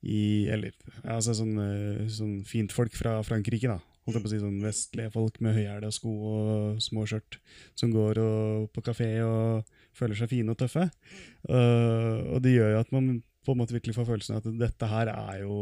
i 0.00 0.46
Eller 0.52 0.72
altså 1.02 1.36
sånn, 1.36 1.58
eh, 1.60 2.06
sånn 2.12 2.38
fint 2.48 2.72
folk 2.72 2.96
fra 2.96 3.18
Frankrike, 3.26 3.68
da. 3.68 3.78
Holdt 4.04 4.18
jeg 4.18 4.24
på 4.24 4.28
å 4.28 4.32
si 4.34 4.40
sånn 4.42 4.64
Vestlige 4.64 5.12
folk 5.14 5.38
med 5.44 5.56
høyhæla 5.56 5.90
sko 5.94 6.10
og 6.30 6.82
små 6.84 7.06
skjørt 7.08 7.38
som 7.76 7.92
går 7.92 8.20
og, 8.20 8.66
på 8.74 8.84
kafé 8.84 9.08
og 9.24 9.70
føler 9.96 10.18
seg 10.18 10.32
fine 10.32 10.52
og 10.52 10.58
tøffe. 10.60 10.88
Uh, 11.48 12.34
og 12.34 12.42
det 12.44 12.56
gjør 12.56 12.74
jo 12.74 12.82
at 12.82 12.92
man 12.92 13.14
på 13.44 13.54
en 13.54 13.60
måte 13.60 13.76
virkelig 13.76 13.96
får 13.96 14.08
følelsen 14.08 14.38
av 14.38 14.44
at 14.44 14.62
dette 14.66 14.88
her 14.90 15.12
er 15.12 15.44
jo 15.44 15.58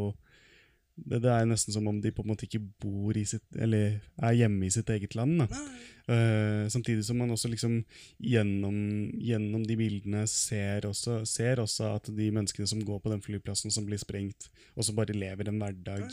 det, 0.93 1.22
det 1.24 1.30
er 1.33 1.47
nesten 1.49 1.72
som 1.74 1.87
om 1.89 1.99
de 2.05 2.12
på 2.12 2.24
en 2.24 2.33
måte 2.33 2.45
ikke 2.47 2.61
bor 2.83 3.16
i 3.16 3.24
sitt 3.28 3.57
Eller 3.57 3.97
er 4.20 4.35
hjemme 4.37 4.66
i 4.66 4.72
sitt 4.72 4.91
eget 4.93 5.16
land. 5.16 5.41
Eh, 5.43 6.68
samtidig 6.72 7.05
som 7.07 7.16
man 7.22 7.33
også 7.33 7.49
liksom 7.49 7.78
gjennom, 8.20 8.76
gjennom 9.22 9.64
de 9.66 9.76
bildene 9.78 10.26
ser 10.30 10.87
også, 10.89 11.22
ser 11.28 11.62
også 11.62 11.95
at 11.97 12.11
de 12.12 12.28
menneskene 12.35 12.68
som 12.68 12.83
går 12.85 13.01
på 13.01 13.12
den 13.12 13.24
flyplassen 13.24 13.72
som 13.72 13.87
blir 13.89 14.01
sprengt, 14.03 14.51
også 14.76 14.95
bare 14.99 15.16
lever 15.16 15.49
en 15.49 15.62
hverdag. 15.62 16.09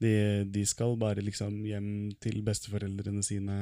De, 0.00 0.14
de 0.48 0.64
skal 0.66 0.96
bare 1.00 1.24
liksom 1.24 1.60
hjem 1.68 1.90
til 2.22 2.40
besteforeldrene 2.46 3.22
sine 3.26 3.58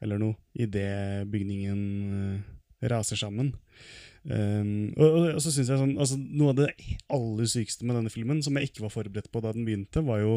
eller 0.00 0.20
noe 0.20 0.36
idet 0.56 1.26
bygningen 1.32 1.82
eh, 2.20 2.48
raser 2.82 3.20
sammen. 3.20 3.54
Um, 4.20 4.92
og, 4.98 5.06
og, 5.06 5.26
og 5.38 5.40
så 5.40 5.48
synes 5.48 5.70
jeg 5.72 5.80
sånn, 5.80 5.94
altså 5.96 6.18
Noe 6.20 6.52
av 6.52 6.58
det 6.58 6.66
aller 7.08 7.46
sykeste 7.48 7.86
med 7.88 7.96
denne 7.96 8.12
filmen, 8.12 8.42
som 8.44 8.58
jeg 8.58 8.68
ikke 8.68 8.84
var 8.84 8.92
forberedt 8.92 9.30
på 9.32 9.40
da 9.40 9.54
den 9.56 9.64
begynte, 9.64 10.02
var 10.04 10.20
jo 10.20 10.34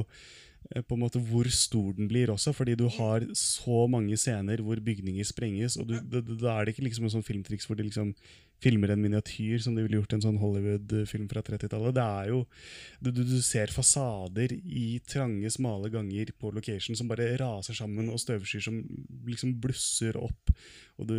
eh, 0.72 0.80
på 0.80 0.96
en 0.96 1.02
måte 1.04 1.20
hvor 1.20 1.50
stor 1.52 1.90
den 1.98 2.08
blir 2.08 2.32
også, 2.32 2.54
fordi 2.56 2.78
du 2.80 2.86
har 2.96 3.26
så 3.36 3.84
mange 3.92 4.16
scener 4.20 4.64
hvor 4.64 4.80
bygninger 4.80 5.28
sprenges, 5.28 5.76
og 5.76 5.92
du, 5.92 5.98
da, 6.00 6.24
da 6.24 6.56
er 6.56 6.64
det 6.64 6.78
ikke 6.78 6.88
liksom 6.88 7.10
en 7.10 7.16
sånn 7.18 7.28
filmtriks 7.28 7.68
hvor 7.68 7.80
de 7.80 7.90
liksom 7.90 8.14
filmer 8.64 8.94
en 8.94 9.02
miniatyr 9.04 9.62
som 9.64 9.76
de 9.76 9.84
ville 9.86 10.00
gjort 10.00 10.16
i 10.16 10.18
en 10.18 10.26
sånn 10.26 10.40
Hollywood-film 10.42 11.28
fra 11.32 11.44
30-tallet. 11.46 11.96
Det 11.98 12.06
er 12.06 12.32
jo 12.32 12.40
du, 13.04 13.12
du, 13.16 13.36
ser 13.44 13.74
fasader 13.74 14.56
i 14.56 15.00
trange, 15.10 15.52
smale 15.54 15.92
ganger 15.94 16.32
på 16.40 16.54
location 16.56 16.98
som 17.00 17.10
bare 17.12 17.34
raser 17.42 17.78
sammen, 17.78 18.12
og 18.14 18.22
støvskyer 18.24 18.64
som 18.64 18.80
liksom 19.28 19.58
blusser 19.64 20.20
opp. 20.20 20.54
Og 21.02 21.10
du, 21.10 21.18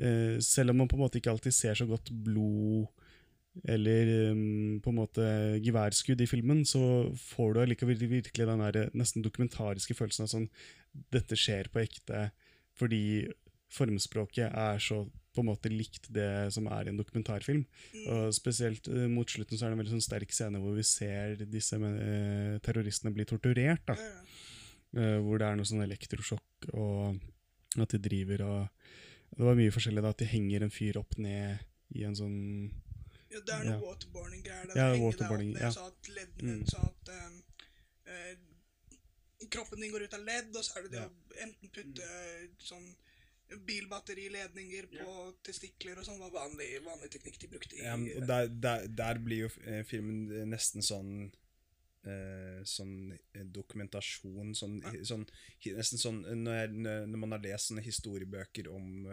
eh, 0.00 0.40
selv 0.44 0.72
om 0.74 0.82
man 0.82 0.90
på 0.90 0.98
en 0.98 1.04
måte 1.04 1.20
ikke 1.20 1.34
alltid 1.34 1.56
ser 1.56 1.78
så 1.78 1.88
godt 1.90 2.12
blod 2.24 2.88
eller 3.66 4.30
um, 4.30 4.78
på 4.82 4.92
en 4.92 4.98
måte 5.00 5.24
geværskudd 5.64 6.20
i 6.22 6.28
filmen, 6.30 6.62
så 6.68 7.10
får 7.18 7.54
du 7.54 7.62
allikevel 7.64 7.98
virkelig 7.98 8.46
den 8.46 8.62
der 8.62 8.92
nesten 8.94 9.24
dokumentariske 9.26 9.96
følelsen 9.98 10.26
av 10.26 10.30
sånn 10.30 10.46
Dette 11.10 11.38
skjer 11.38 11.70
på 11.70 11.82
ekte 11.82 12.28
fordi 12.78 13.26
formspråket 13.70 14.54
er 14.56 14.78
så 14.82 15.04
på 15.40 15.46
en 15.46 15.50
måte 15.50 15.72
likt 15.72 16.06
det 16.12 16.52
som 16.54 16.68
er 16.68 16.86
i 16.86 16.92
en 16.92 17.00
dokumentarfilm. 17.00 17.64
Og 18.12 18.30
Spesielt 18.36 18.86
uh, 18.92 19.06
mot 19.10 19.28
slutten 19.28 19.56
så 19.58 19.66
er 19.66 19.72
det 19.72 19.78
en 19.78 19.82
veldig 19.82 19.96
sånn 19.96 20.04
sterk 20.08 20.36
scene 20.36 20.60
hvor 20.62 20.76
vi 20.76 20.84
ser 20.86 21.40
disse 21.48 21.80
uh, 21.80 22.58
terroristene 22.64 23.12
bli 23.16 23.24
torturert. 23.28 23.82
da. 23.88 23.96
Eh, 24.90 25.20
hvor 25.22 25.38
det 25.38 25.46
er 25.46 25.54
noe 25.54 25.68
sånn 25.68 25.84
elektrosjokk, 25.84 26.64
og 26.74 27.20
at 27.78 27.92
de 27.94 27.98
driver 28.02 28.42
og 28.42 28.88
Det 29.30 29.44
var 29.46 29.54
mye 29.54 29.70
forskjellig, 29.70 30.02
da, 30.02 30.10
at 30.10 30.18
de 30.18 30.26
henger 30.26 30.64
en 30.66 30.72
fyr 30.74 30.96
opp 30.98 31.12
ned 31.22 31.60
i 31.94 32.02
en 32.02 32.16
sånn 32.18 32.38
Ja, 33.30 33.38
det 33.38 33.54
er 33.54 33.62
noe 33.68 33.76
Ja. 33.76 33.78
waterboarding-greier. 33.84 34.72
Ja, 34.74 34.88
waterboarding, 34.98 35.52
ja. 35.54 35.70
Så 35.70 35.84
at 35.86 36.08
leddene 36.10 36.56
Mm. 36.56 36.64
Så 36.66 36.80
at 36.82 37.12
um, 37.14 37.36
eh, 38.10 38.34
kroppen 39.54 39.78
din 39.80 39.92
går 39.92 40.02
ut 40.08 40.14
av 40.18 40.24
ledd, 40.26 40.50
og 40.56 40.64
så 40.66 40.78
er 40.80 40.82
det 40.82 40.90
det 40.90 40.98
Ja. 40.98 41.06
å 41.06 41.38
enten 41.46 41.70
putte 41.70 42.10
sånn 42.58 42.90
bilbatteriledninger 43.66 44.88
på 44.92 45.14
testikler 45.46 45.98
og 46.00 46.06
sånn 46.06 46.20
var 46.22 46.32
vanlig, 46.34 46.68
vanlig 46.84 47.10
teknikk 47.14 47.38
de 47.42 47.50
brukte 47.50 47.76
i 47.78 47.84
Ja, 47.84 47.96
og 47.98 48.26
der, 48.28 48.48
der, 48.66 48.86
der 49.02 49.20
blir 49.22 49.46
jo 49.46 49.52
eh, 49.66 49.82
filmen 49.88 50.26
eh, 50.30 50.46
nesten 50.48 50.84
sånn 50.86 51.12
eh, 52.06 52.60
Sånn 52.68 53.12
eh, 53.12 53.44
dokumentasjon 53.44 54.54
sånn, 54.58 54.80
sånn, 55.06 55.26
Nesten 55.66 56.02
sånn 56.02 56.24
når, 56.44 56.58
jeg, 56.62 56.74
når 57.10 57.22
man 57.24 57.36
har 57.36 57.46
lest 57.46 57.72
sånne 57.72 57.86
historiebøker 57.86 58.70
om 58.72 59.06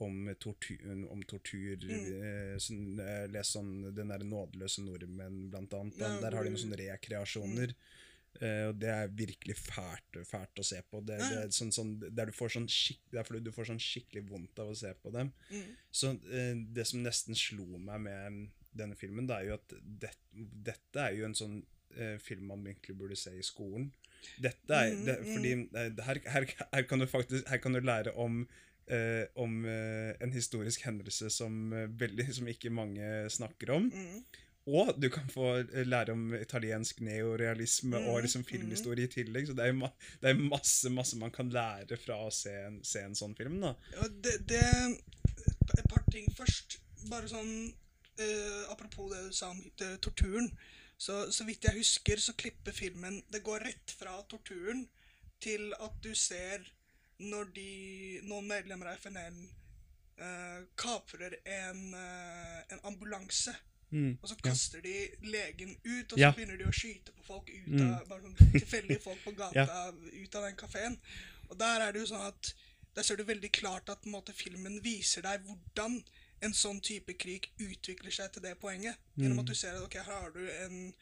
om 0.00 0.34
tortur, 0.40 0.80
om 1.12 1.20
tortur 1.28 1.82
eh, 1.84 2.54
sånn, 2.62 2.94
eh, 3.02 3.26
Les 3.28 3.50
sånn 3.52 3.90
Den 3.92 4.08
der 4.08 4.24
nådeløse 4.24 4.80
nordmenn, 4.86 5.50
blant 5.52 5.74
annet. 5.76 5.98
Ja, 6.00 6.14
der 6.22 6.32
har 6.36 6.46
de 6.46 6.54
noen 6.54 6.62
sånne 6.62 6.78
rekreasjoner. 6.80 7.74
Eh, 7.74 7.98
og 8.40 8.78
det 8.80 8.88
er 8.90 9.10
virkelig 9.14 9.54
fælt, 9.60 10.16
fælt 10.26 10.62
å 10.62 10.64
se 10.66 10.80
på. 10.88 11.02
Det, 11.06 11.18
det 11.20 11.40
er 11.42 11.52
sånn, 11.54 11.72
sånn, 11.74 11.92
der 12.02 12.30
du 12.30 12.34
får 12.34 12.54
sånn 12.56 12.68
fordi 12.70 13.42
du 13.44 13.52
får 13.54 13.68
sånn 13.70 13.82
skikkelig 13.82 14.24
vondt 14.30 14.62
av 14.62 14.72
å 14.72 14.78
se 14.78 14.92
på 14.98 15.12
dem. 15.14 15.30
Mm. 15.52 15.68
Så 15.92 16.14
eh, 16.32 16.54
det 16.74 16.86
som 16.88 17.04
nesten 17.04 17.38
slo 17.38 17.66
meg 17.76 18.02
med 18.06 18.40
denne 18.72 18.96
filmen, 18.98 19.28
det 19.28 19.36
er 19.36 19.50
jo 19.50 19.58
at 19.58 19.76
det, 19.82 20.14
dette 20.70 21.04
er 21.04 21.18
jo 21.18 21.28
en 21.28 21.38
sånn 21.38 21.60
eh, 21.94 22.16
film 22.22 22.50
man 22.54 22.66
egentlig 22.66 22.96
burde 22.98 23.18
se 23.20 23.34
i 23.36 23.44
skolen. 23.46 23.90
Dette 24.42 24.74
er, 24.78 24.92
Mm, 24.92 25.06
det, 25.06 25.16
mm. 25.20 25.30
fordi 25.34 25.52
eh, 25.52 26.04
her, 26.08 26.20
her, 26.34 26.50
her 26.72 26.84
kan 26.88 27.02
du 27.02 27.06
faktisk 27.10 27.48
her 27.50 27.60
kan 27.62 27.74
du 27.74 27.80
lære 27.82 28.14
om 28.16 28.44
eh, 28.86 29.26
om 29.40 29.64
eh, 29.68 30.14
en 30.22 30.32
historisk 30.34 30.84
hendelse 30.86 31.30
som, 31.30 31.72
eh, 31.72 31.88
veldig, 31.88 32.28
som 32.34 32.48
ikke 32.48 32.70
mange 32.70 33.28
snakker 33.30 33.70
om. 33.76 33.90
Mm. 33.92 34.24
Og 34.70 34.92
du 35.02 35.08
kan 35.10 35.26
få 35.30 35.48
eh, 35.64 35.86
lære 35.86 36.14
om 36.14 36.34
italiensk 36.38 37.00
neorealisme 37.02 37.98
Mm, 37.98 38.08
og 38.08 38.22
liksom 38.22 38.44
filmhistorie 38.46 39.08
i 39.08 39.10
tillegg. 39.10 39.48
Så 39.48 39.56
det 39.58 39.66
er, 39.66 39.72
det 40.22 40.30
er 40.30 40.38
masse 40.38 40.90
masse 40.90 41.18
man 41.18 41.34
kan 41.34 41.50
lære 41.50 41.98
fra 41.98 42.20
å 42.26 42.30
se 42.30 42.52
en, 42.68 42.78
se 42.84 43.02
en 43.02 43.16
sånn 43.18 43.34
film. 43.34 43.60
da. 43.60 43.74
Ja, 43.96 44.08
det, 44.08 44.36
det 44.48 44.62
Et 45.78 45.88
par 45.90 46.04
ting 46.12 46.28
først. 46.36 46.78
Bare 47.10 47.26
sånn 47.28 47.72
eh, 48.18 48.62
Apropos 48.70 49.10
det 49.10 49.24
du 49.26 49.32
sa 49.34 49.50
om 49.50 49.62
det, 49.78 49.96
torturen. 50.04 50.52
Så, 50.96 51.32
så 51.34 51.44
vidt 51.44 51.64
jeg 51.66 51.80
husker, 51.80 52.20
så 52.22 52.34
klipper 52.38 52.72
filmen 52.72 53.22
Det 53.32 53.42
går 53.42 53.64
rett 53.66 53.94
fra 53.98 54.20
torturen 54.30 54.84
til 55.42 55.72
at 55.82 55.96
du 56.04 56.12
ser 56.14 56.62
når 57.18 57.50
de, 57.54 57.70
noen 58.28 58.46
medlemmer 58.46 58.92
av 58.92 59.02
FNL 59.02 59.40
eh, 60.22 60.60
kaprer 60.78 61.34
en, 61.42 61.82
eh, 61.98 62.60
en 62.74 62.82
ambulanse. 62.92 63.54
Mm, 63.92 64.18
Og 64.22 64.28
så 64.28 64.34
ja. 64.44 64.50
kaster 64.50 64.80
de 64.80 65.08
legen 65.22 65.76
ut, 65.84 66.12
og 66.12 66.18
så 66.18 66.20
Ja. 66.22 66.30
begynner 66.32 66.56
de 66.58 66.64
å 66.64 66.72
skyte 66.72 67.12
på 67.12 67.22
folk 67.26 67.50
ut 67.50 67.68
Mm. 67.68 67.94
av 67.94 68.08
bare 68.08 68.22
sånn 68.22 68.36
tilfeldige 68.52 69.00
folk 69.02 69.18
på 69.24 69.34
gata 69.42 69.92
ut 69.92 70.34
av 70.34 70.42
den 70.48 70.56
kafeen. 70.56 70.98
Og 71.50 71.58
der 71.58 71.80
er 71.80 71.92
det 71.92 72.00
jo 72.00 72.06
sånn 72.14 72.26
at 72.26 72.54
der 72.96 73.02
ser 73.02 73.16
du 73.16 73.24
veldig 73.24 73.50
klart 73.52 73.88
at 73.88 74.04
måte, 74.06 74.32
filmen 74.32 74.80
viser 74.82 75.22
deg 75.22 75.44
hvordan 75.44 76.02
en 76.42 76.52
sånn 76.52 76.80
type 76.82 77.14
krig 77.18 77.50
utvikler 77.60 78.10
seg 78.10 78.32
til 78.32 78.42
det 78.42 78.58
poenget. 78.60 78.96
Gjennom 79.16 79.38
at 79.40 79.46
du 79.46 79.54
ser 79.54 79.76
at 79.76 79.82
ok, 79.82 79.94
her 79.94 80.20
har 80.20 80.30
du 80.30 80.48
en, 80.50 80.94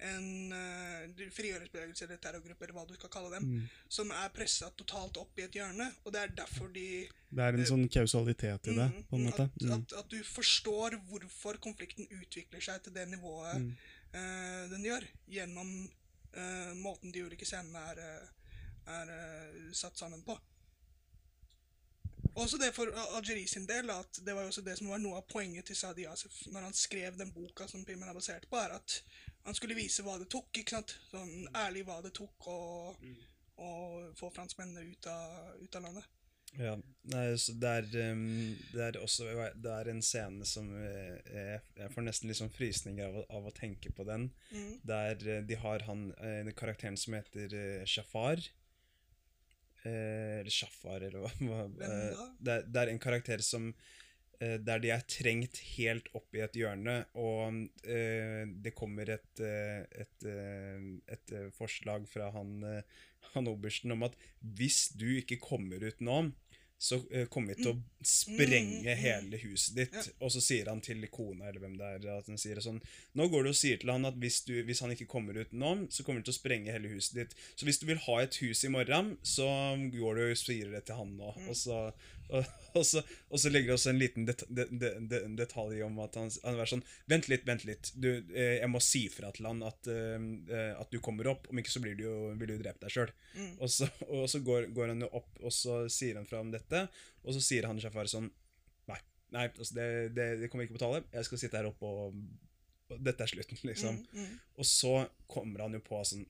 en 0.00 0.52
uh, 0.52 1.28
frigjøringsbevegelse 1.34 2.04
eller 2.06 2.20
terrorgruppe, 2.22 2.64
eller 2.64 2.74
hva 2.76 2.84
du 2.86 2.94
skal 2.94 3.10
kalle 3.10 3.30
dem, 3.34 3.44
Mm. 3.48 3.68
som 3.88 4.10
er 4.14 4.28
pressa 4.30 4.70
totalt 4.78 5.16
opp 5.18 5.38
i 5.38 5.42
et 5.42 5.52
hjørne. 5.58 5.88
Og 6.04 6.12
det 6.12 6.20
er 6.22 6.28
derfor 6.28 6.68
de 6.72 7.08
Det 7.34 7.42
er 7.44 7.52
en 7.58 7.66
sånn 7.66 7.88
kausalitet 7.90 8.68
i 8.68 8.74
det, 8.74 8.88
Mm, 8.94 9.04
på 9.10 9.16
en 9.16 9.24
måte. 9.24 9.42
At, 9.42 9.62
Mm. 9.62 9.72
at, 9.72 9.92
at 9.92 10.08
du 10.08 10.22
forstår 10.24 10.98
hvorfor 11.10 11.58
konflikten 11.60 12.06
utvikler 12.10 12.60
seg 12.62 12.82
til 12.82 12.92
det 12.94 13.08
nivået 13.08 13.74
eh, 14.14 14.68
den 14.70 14.84
gjør, 14.84 15.04
gjennom 15.28 15.90
eh, 16.34 16.74
måten 16.74 17.12
de 17.12 17.24
ulike 17.24 17.44
scenene 17.44 17.76
er, 17.90 17.98
eh, 17.98 18.28
er 18.92 19.10
eh, 19.10 19.72
satt 19.72 19.98
sammen 19.98 20.22
på. 20.22 20.38
Også 22.38 22.58
det 22.60 22.70
for 22.76 22.90
Al- 22.92 23.16
Algerie 23.18 23.48
sin 23.50 23.66
del, 23.68 23.90
at 23.90 24.20
det 24.24 24.34
var 24.36 24.44
jo 24.46 24.52
også 24.52 24.64
det 24.66 24.76
som 24.78 24.90
var 24.92 25.00
noe 25.02 25.20
av 25.20 25.26
poenget 25.30 25.68
til 25.70 25.78
Sadi 25.78 26.04
Yasef 26.06 26.36
når 26.52 26.68
han 26.68 26.76
skrev 26.76 27.16
den 27.18 27.32
boka 27.34 27.66
som 27.70 27.84
filmen 27.88 28.08
er 28.08 28.16
basert 28.16 28.46
på, 28.50 28.60
er 28.60 28.76
at 28.78 29.00
han 29.46 29.56
skulle 29.56 29.78
vise 29.78 30.04
hva 30.04 30.18
det 30.20 30.28
tok. 30.32 30.50
ikke 30.60 30.76
sant? 30.76 30.94
Sånn 31.10 31.48
ærlig 31.56 31.86
hva 31.88 31.98
det 32.04 32.12
tok 32.16 32.48
å, 32.52 32.58
å 33.64 33.72
få 34.18 34.30
franskmennene 34.34 34.86
ut 34.92 35.10
av, 35.10 35.52
ut 35.62 35.78
av 35.80 35.86
landet. 35.88 36.14
Ja, 36.56 36.72
nei, 37.12 37.24
så 37.36 37.52
det 37.60 37.70
er, 37.82 37.86
um, 38.14 38.54
det 38.72 38.84
er 38.86 38.96
også 39.02 39.26
Det 39.60 39.72
er 39.72 39.90
en 39.92 39.98
scene 40.00 40.46
som 40.48 40.70
eh, 40.80 41.18
jeg, 41.28 41.58
jeg 41.76 41.92
får 41.92 42.06
nesten 42.06 42.30
litt 42.30 42.38
sånn 42.38 42.54
frysninger 42.54 43.04
av, 43.04 43.18
av 43.36 43.50
å 43.50 43.52
tenke 43.56 43.92
på 43.92 44.06
den. 44.08 44.30
Mm. 44.54 44.70
Der 44.88 45.26
eh, 45.28 45.42
de 45.44 45.58
har 45.60 45.84
han 45.88 46.06
eh, 46.16 46.48
karakteren 46.56 46.96
som 46.96 47.18
heter 47.18 47.52
Shafar. 47.84 48.40
Eh, 49.88 50.40
eller 50.42 50.52
Shafar, 50.52 51.00
eller 51.06 51.22
hva. 51.24 51.30
hva 51.40 51.62
eh, 51.88 52.26
det, 52.44 52.58
er- 52.82 52.92
en 52.92 53.00
karakter 53.02 53.40
som 53.44 53.70
eh, 54.40 54.56
Der 54.62 54.82
de 54.84 54.92
er 54.94 55.04
trengt 55.10 55.58
helt 55.74 56.08
opp 56.18 56.34
i 56.36 56.42
et 56.44 56.58
hjørne, 56.60 56.98
og 57.18 57.62
det 58.62 58.74
kommer 58.78 59.10
et, 59.16 59.40
et, 59.42 60.28
et 61.16 61.32
forslag 61.56 62.04
fra 62.10 62.28
han, 62.36 62.52
han 63.34 63.48
obersten 63.50 63.92
om 63.96 64.04
at 64.06 64.14
hvis 64.40 64.90
du 64.98 65.08
ikke 65.18 65.40
kommer 65.42 65.82
ut 65.88 66.00
nå, 66.04 66.20
så 66.78 67.00
eh, 67.10 67.26
kommer 67.26 67.54
vi 67.54 67.64
til 67.64 67.72
å 67.72 67.78
sprenge 68.06 68.78
Mm, 68.78 68.84
mm. 68.86 68.98
hele 69.02 69.40
huset 69.42 69.76
ditt. 69.76 69.94
Ja. 69.94 70.02
Og 70.24 70.32
så 70.32 70.42
sier 70.42 70.68
han 70.70 70.80
til 70.84 71.02
kona 71.10 71.48
eller 71.48 71.62
hvem 71.62 71.76
det 71.78 71.88
er, 71.96 72.06
at 72.18 72.28
han 72.30 72.38
sier 72.40 72.60
sånn 72.62 72.78
Nå 73.18 73.26
går 73.32 73.44
du 73.44 73.50
og 73.50 73.58
sier 73.58 73.80
til 73.80 73.90
han 73.90 74.06
at 74.08 74.18
hvis, 74.20 74.40
du, 74.46 74.54
hvis 74.66 74.82
han 74.84 74.94
ikke 74.94 75.08
kommer 75.10 75.38
ut 75.38 75.52
nå, 75.52 75.74
så 75.90 76.06
kommer 76.06 76.22
du 76.22 76.28
til 76.28 76.36
å 76.36 76.38
sprenge 76.38 76.74
hele 76.74 76.92
huset 76.92 77.18
ditt. 77.18 77.34
Så 77.58 77.66
hvis 77.66 77.80
du 77.82 77.88
vil 77.88 78.00
ha 78.06 78.20
et 78.22 78.38
hus 78.42 78.62
i 78.64 78.72
morgen, 78.72 79.16
så 79.26 79.48
går 79.92 80.20
du 80.20 80.24
og 80.28 80.38
sier 80.38 80.70
det 80.74 80.84
til 80.86 81.00
han 81.00 81.16
nå. 81.18 81.34
Mm. 81.34 81.48
Og, 81.50 81.58
så, 81.58 81.80
og, 82.30 82.54
og, 82.78 82.86
så, 82.86 83.02
og 83.28 83.42
så 83.42 83.50
legger 83.52 83.72
det 83.72 83.76
også 83.76 83.90
en 83.92 84.00
liten 84.00 84.26
det, 84.28 84.36
det, 84.48 84.66
det, 84.80 84.92
det, 85.10 85.20
detalj 85.38 85.82
om 85.86 86.00
at 86.04 86.18
han, 86.20 86.30
han 86.44 86.62
er 86.62 86.70
sånn 86.70 86.84
Vent 87.10 87.28
litt, 87.30 87.44
vent 87.48 87.64
litt. 87.68 87.92
Du, 87.98 88.08
eh, 88.32 88.58
jeg 88.58 88.70
må 88.70 88.80
si 88.84 89.04
fra 89.12 89.30
til 89.34 89.48
han 89.48 89.62
at, 89.66 89.90
eh, 89.92 90.72
at 90.78 90.90
du 90.92 90.98
kommer 91.04 91.30
opp. 91.32 91.48
Om 91.50 91.60
ikke 91.62 91.74
så 91.74 91.82
blir 91.84 91.96
du 91.98 92.04
jo, 92.06 92.16
vil 92.40 92.54
du 92.54 92.58
drepe 92.62 92.82
deg 92.84 92.94
sjøl. 92.94 93.14
Mm. 93.34 93.54
Og 93.64 93.72
så, 93.72 93.88
og 94.08 94.26
så 94.30 94.42
går, 94.44 94.68
går 94.76 94.92
han 94.94 95.06
jo 95.06 95.12
opp, 95.20 95.30
og 95.42 95.54
så 95.54 95.80
sier 95.92 96.20
han 96.20 96.28
fra 96.28 96.42
om 96.44 96.52
dette, 96.52 96.86
og 97.24 97.36
så 97.36 97.42
sier 97.44 97.68
han 97.68 97.80
Jafar 97.82 98.10
sånn 98.10 98.30
Nei, 98.88 98.98
nei 99.34 99.48
altså 99.50 99.74
det, 99.76 99.88
det, 100.16 100.28
det 100.42 100.50
kommer 100.52 100.68
ikke 100.68 100.78
på 100.78 100.84
tale. 100.84 101.02
Jeg 101.12 101.28
skal 101.28 101.42
sitte 101.42 101.60
her 101.60 101.68
oppe 101.68 101.88
og 101.88 102.16
dette 102.96 103.24
er 103.24 103.28
slutten, 103.28 103.58
liksom. 103.68 103.98
Mm, 104.12 104.20
mm. 104.24 104.36
Og 104.60 104.66
så 104.66 104.92
kommer 105.28 105.66
han 105.66 105.76
jo 105.76 105.82
på 105.84 106.00
sånn 106.08 106.24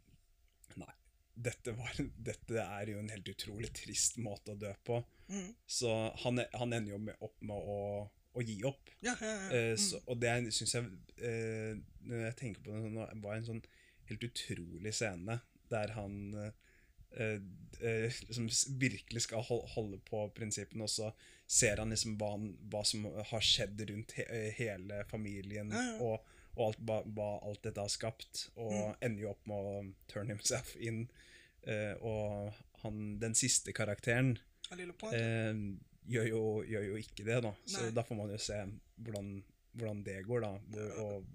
Nei, 0.78 0.90
dette, 1.38 1.72
var, 1.78 1.98
dette 2.30 2.62
er 2.64 2.92
jo 2.92 3.00
en 3.02 3.10
helt 3.12 3.28
utrolig 3.30 3.70
trist 3.76 4.18
måte 4.22 4.54
å 4.54 4.58
dø 4.60 4.72
på. 4.86 5.00
Mm. 5.30 5.50
Så 5.66 5.92
han, 6.24 6.40
han 6.54 6.72
ender 6.72 6.94
jo 6.96 7.00
med, 7.08 7.18
opp 7.24 7.36
med 7.46 7.68
å, 7.74 7.80
å 8.08 8.44
gi 8.44 8.58
opp. 8.68 8.90
Ja, 9.04 9.14
ja, 9.20 9.34
ja. 9.34 9.50
Eh, 9.52 9.74
Mm. 9.74 9.82
så, 9.84 10.00
og 10.06 10.18
det 10.22 10.32
syns 10.56 10.74
jeg 10.74 10.88
eh, 11.22 11.76
Når 12.08 12.24
jeg 12.30 12.36
tenker 12.40 12.64
på 12.64 12.72
det, 12.74 12.90
det 13.12 13.22
var 13.22 13.36
en 13.36 13.46
sånn 13.46 13.60
helt 14.08 14.24
utrolig 14.24 14.94
scene 14.96 15.36
der 15.68 15.92
han 15.92 16.14
eh, 16.40 16.52
eh, 17.20 18.18
liksom 18.28 18.48
virkelig 18.80 19.26
skal 19.26 19.44
holde 19.44 19.98
på 20.08 20.22
prinsippene, 20.36 20.86
og 20.86 20.92
så 20.92 21.10
ser 21.48 21.80
han 21.82 21.92
liksom 21.92 22.16
hva, 22.20 22.30
han, 22.38 22.46
hva 22.72 22.82
som 22.88 23.04
har 23.04 23.44
skjedd 23.44 23.84
rundt 23.90 24.14
he 24.16 24.24
hele 24.56 25.02
familien, 25.10 25.72
og, 26.00 26.24
og 26.58 26.64
alt, 26.72 26.80
hva, 26.82 26.98
hva 27.14 27.28
alt 27.46 27.62
dette 27.62 27.80
har 27.80 27.90
skapt, 27.92 28.48
og 28.58 28.72
Mm. 28.74 28.94
ender 29.06 29.22
jo 29.22 29.30
opp 29.30 29.46
med 29.46 29.56
å 29.70 29.94
turn 30.10 30.28
himself 30.32 30.74
in. 30.76 31.04
Uh, 31.68 31.94
og 32.02 32.52
han, 32.82 33.18
den 33.20 33.34
siste 33.34 33.72
karakteren 33.76 34.38
eh, 35.12 35.54
gjør, 36.08 36.28
jo, 36.30 36.42
gjør 36.64 36.84
jo 36.86 37.00
ikke 37.00 37.24
det, 37.26 37.40
da. 37.44 37.52
Så 37.66 37.90
da 37.94 38.04
får 38.06 38.16
man 38.16 38.30
jo 38.32 38.38
se 38.40 38.58
hvordan, 39.04 39.32
hvordan 39.74 40.04
det 40.06 40.22
går, 40.26 40.46
da. 40.46 40.52
Hvor, 40.72 40.94
og, 41.02 41.26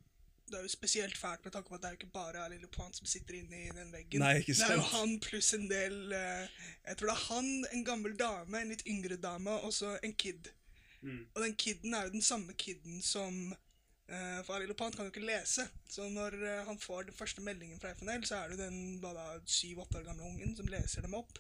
Det 0.47 0.57
er 0.59 0.65
jo 0.67 0.71
spesielt 0.71 1.17
fælt 1.17 1.43
med 1.45 1.53
tanke 1.55 1.69
på 1.69 1.75
at 1.75 1.81
det 1.83 1.87
er 1.89 1.93
jo 1.95 1.99
ikke 2.01 2.15
bare 2.15 2.49
Lille 2.51 2.67
Point 2.71 2.95
som 2.95 3.07
sitter 3.09 3.39
inne 3.39 3.61
i 3.67 3.69
den 3.75 3.91
veggen. 3.93 4.23
Nei, 4.23 4.39
ikke 4.41 4.55
sant. 4.55 4.71
Det 4.71 4.77
er 4.77 4.81
jo 4.81 4.89
han 4.93 5.13
pluss 5.23 5.53
en 5.57 5.67
del 5.69 5.95
uh, 6.13 6.47
Jeg 6.87 6.97
tror 6.99 7.11
det 7.11 7.15
er 7.15 7.27
han, 7.27 7.51
en 7.73 7.85
gammel 7.87 8.17
dame, 8.19 8.59
en 8.59 8.73
litt 8.73 8.83
yngre 8.87 9.17
dame, 9.17 9.59
og 9.63 9.73
så 9.73 9.95
en 10.03 10.13
kid. 10.13 10.51
Mm. 11.01 11.25
Og 11.35 11.43
den 11.43 11.55
kiden 11.59 11.93
er 11.93 12.07
jo 12.07 12.15
den 12.15 12.25
samme 12.25 12.53
kiden 12.53 13.01
som 13.03 13.53
uh, 13.53 13.62
For 14.43 14.57
Arild 14.57 14.75
Point 14.77 14.95
kan 14.95 15.07
jo 15.07 15.13
ikke 15.13 15.25
lese. 15.25 15.63
Så 15.89 16.09
når 16.11 16.35
eh, 16.43 16.65
han 16.67 16.79
får 16.79 17.07
den 17.07 17.15
første 17.17 17.41
meldingen 17.41 17.79
fra 17.79 17.93
FNL, 17.95 18.25
så 18.27 18.41
er 18.41 18.51
det 18.51 18.59
den 18.59 18.99
syv-åtte 19.45 20.01
år 20.01 20.09
gamle 20.09 20.27
ungen 20.27 20.55
som 20.57 20.67
leser 20.67 21.05
dem 21.05 21.15
opp. 21.17 21.39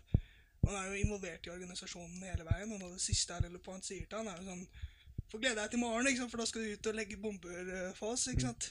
Han 0.63 0.75
er 0.79 0.87
jo 0.87 1.01
involvert 1.03 1.45
i 1.45 1.51
organisasjonen 1.51 2.23
hele 2.23 2.47
veien, 2.47 2.71
og 2.71 2.79
noe 2.79 2.93
av 2.93 2.95
det 2.95 3.03
siste 3.03 3.35
Arild 3.35 3.59
Point 3.65 3.85
sier 3.85 4.07
til 4.07 4.21
han, 4.21 4.31
er 4.31 4.41
jo 4.41 4.51
sånn 4.51 4.65
Få 5.31 5.39
glede 5.41 5.57
deg 5.57 5.71
til 5.71 5.79
i 5.79 5.81
morgen, 5.81 6.29
for 6.29 6.37
da 6.37 6.45
skal 6.45 6.61
du 6.61 6.73
ut 6.75 6.87
og 6.91 6.97
legge 6.97 7.17
bomber 7.17 7.69
eh, 7.73 7.93
for 7.97 8.13
oss. 8.13 8.27
ikke 8.29 8.43
sant? 8.45 8.67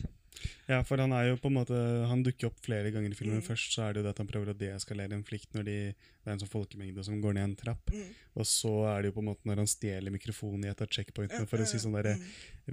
Ja, 0.67 0.81
for 0.87 0.99
han 0.99 1.13
er 1.15 1.29
jo 1.29 1.37
på 1.39 1.51
en 1.51 1.57
måte 1.59 1.77
Han 2.09 2.23
dukker 2.25 2.49
opp 2.49 2.61
flere 2.65 2.91
ganger 2.95 3.13
i 3.13 3.17
filmen. 3.19 3.43
Mm. 3.43 3.47
Først 3.47 3.75
så 3.75 3.85
er 3.85 3.93
det 3.93 4.01
jo 4.01 4.07
det 4.07 4.13
at 4.15 4.23
han 4.23 4.31
prøver 4.31 4.53
å 4.53 4.57
deeskalere 4.59 5.15
en 5.15 5.25
flikt 5.27 5.53
når 5.55 5.67
de, 5.69 5.77
det 5.93 6.31
er 6.31 6.35
en 6.35 6.41
sånn 6.43 6.51
folkemengde 6.51 7.05
som 7.07 7.21
går 7.23 7.37
ned 7.37 7.45
en 7.51 7.57
trapp. 7.59 7.93
Mm. 7.93 8.09
Og 8.41 8.49
så 8.49 8.73
er 8.91 9.03
det 9.03 9.11
jo 9.11 9.17
på 9.19 9.23
en 9.25 9.29
måte 9.29 9.49
når 9.49 9.63
han 9.63 9.71
stjeler 9.71 10.15
mikrofonen 10.15 10.65
i 10.67 10.71
et 10.73 10.83
av 10.83 10.91
checkpointene 10.93 11.49
for 11.51 11.63
å 11.63 11.69
si 11.69 11.81
sånn 11.83 11.99
derre 11.99 12.15
Mm. 12.17 12.25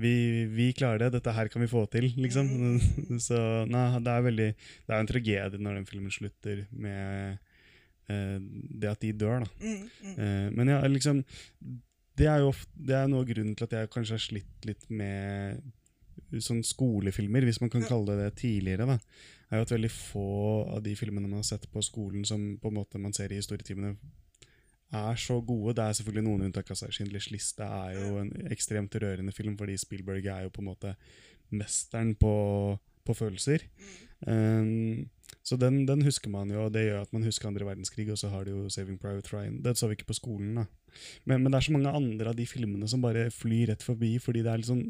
vi, 0.01 0.13
vi 0.51 0.65
klarer 0.77 0.99
det, 1.05 1.11
dette 1.17 1.33
her 1.33 1.47
kan 1.49 1.61
vi 1.63 1.69
få 1.71 1.85
til, 1.91 2.09
liksom. 2.17 2.49
Så 3.27 3.37
nei, 3.69 3.85
det 4.03 4.11
er 4.13 4.25
veldig 4.25 4.49
Det 4.55 4.93
er 4.93 4.99
en 4.99 5.09
tragedie 5.09 5.61
når 5.61 5.79
den 5.79 5.87
filmen 5.89 6.13
slutter 6.13 6.65
med 6.71 7.37
eh, 8.09 8.37
det 8.39 8.89
at 8.91 9.01
de 9.03 9.13
dør, 9.13 9.45
da. 9.45 9.51
Mm, 9.63 9.89
mm. 10.03 10.15
Eh, 10.17 10.47
men 10.57 10.73
ja, 10.73 10.79
liksom 10.87 11.23
Det 12.19 12.27
er 12.27 12.43
jo 12.43 12.51
ofte, 12.51 12.71
det 12.75 12.95
er 12.97 13.07
noe 13.07 13.23
av 13.23 13.29
grunnen 13.29 13.55
til 13.55 13.67
at 13.69 13.75
jeg 13.77 13.91
kanskje 13.93 14.17
har 14.17 14.23
slitt 14.23 14.67
litt 14.67 14.89
med 14.91 15.61
sånn 16.37 16.61
skolefilmer, 16.65 17.45
hvis 17.47 17.61
man 17.63 17.71
kan 17.73 17.85
kalle 17.87 18.15
det 18.15 18.27
det 18.27 18.39
tidligere. 18.43 18.85
da, 18.85 18.97
er 19.49 19.61
jo 19.61 19.65
at 19.65 19.73
veldig 19.73 19.91
få 19.91 20.29
av 20.75 20.81
de 20.85 20.95
filmene 20.97 21.27
man 21.27 21.41
har 21.41 21.47
sett 21.47 21.65
på 21.73 21.81
skolen 21.85 22.25
som 22.27 22.51
på 22.61 22.69
en 22.69 22.77
måte 22.77 23.01
man 23.01 23.15
ser 23.15 23.33
i 23.33 23.39
historietimene, 23.41 23.95
er 24.89 25.15
så 25.21 25.37
gode. 25.45 25.75
Det 25.77 25.85
er 25.85 25.97
selvfølgelig 25.97 26.25
noen 26.25 26.47
unntak. 26.47 26.69
altså 26.69 26.89
Schindlers 26.89 27.29
liste 27.33 27.65
er 27.65 27.97
jo 27.97 28.17
en 28.21 28.31
ekstremt 28.49 28.95
rørende 29.01 29.33
film, 29.33 29.57
fordi 29.57 29.77
Spielberg 29.77 30.25
er 30.25 30.47
jo 30.47 30.53
på 30.53 30.63
en 30.63 30.69
måte 30.71 30.95
mesteren 31.53 32.15
på, 32.17 32.33
på 33.05 33.13
følelser. 33.17 33.65
Um, 34.25 35.09
så 35.45 35.57
den, 35.57 35.85
den 35.87 36.01
husker 36.05 36.29
man 36.29 36.49
jo, 36.51 36.65
og 36.65 36.73
det 36.73 36.87
gjør 36.87 37.05
at 37.05 37.13
man 37.13 37.23
husker 37.23 37.47
andre 37.47 37.65
verdenskrig, 37.65 38.09
og 38.11 38.17
så 38.17 38.31
har 38.33 38.45
du 38.45 38.51
jo 38.51 38.69
Saving 38.69 38.99
Private 39.01 39.31
Ryan. 39.33 39.61
Det 39.63 39.77
så 39.77 39.87
vi 39.87 39.97
ikke 39.97 40.09
på 40.09 40.17
skolen, 40.17 40.57
da. 40.57 40.65
Men, 41.25 41.43
men 41.43 41.51
det 41.51 41.59
er 41.59 41.67
så 41.69 41.73
mange 41.75 41.93
andre 41.93 42.33
av 42.33 42.37
de 42.37 42.45
filmene 42.49 42.89
som 42.89 43.01
bare 43.01 43.29
flyr 43.33 43.69
rett 43.71 43.85
forbi, 43.85 44.17
fordi 44.21 44.43
det 44.45 44.51
er 44.51 44.61
litt 44.61 44.71
sånn 44.71 44.85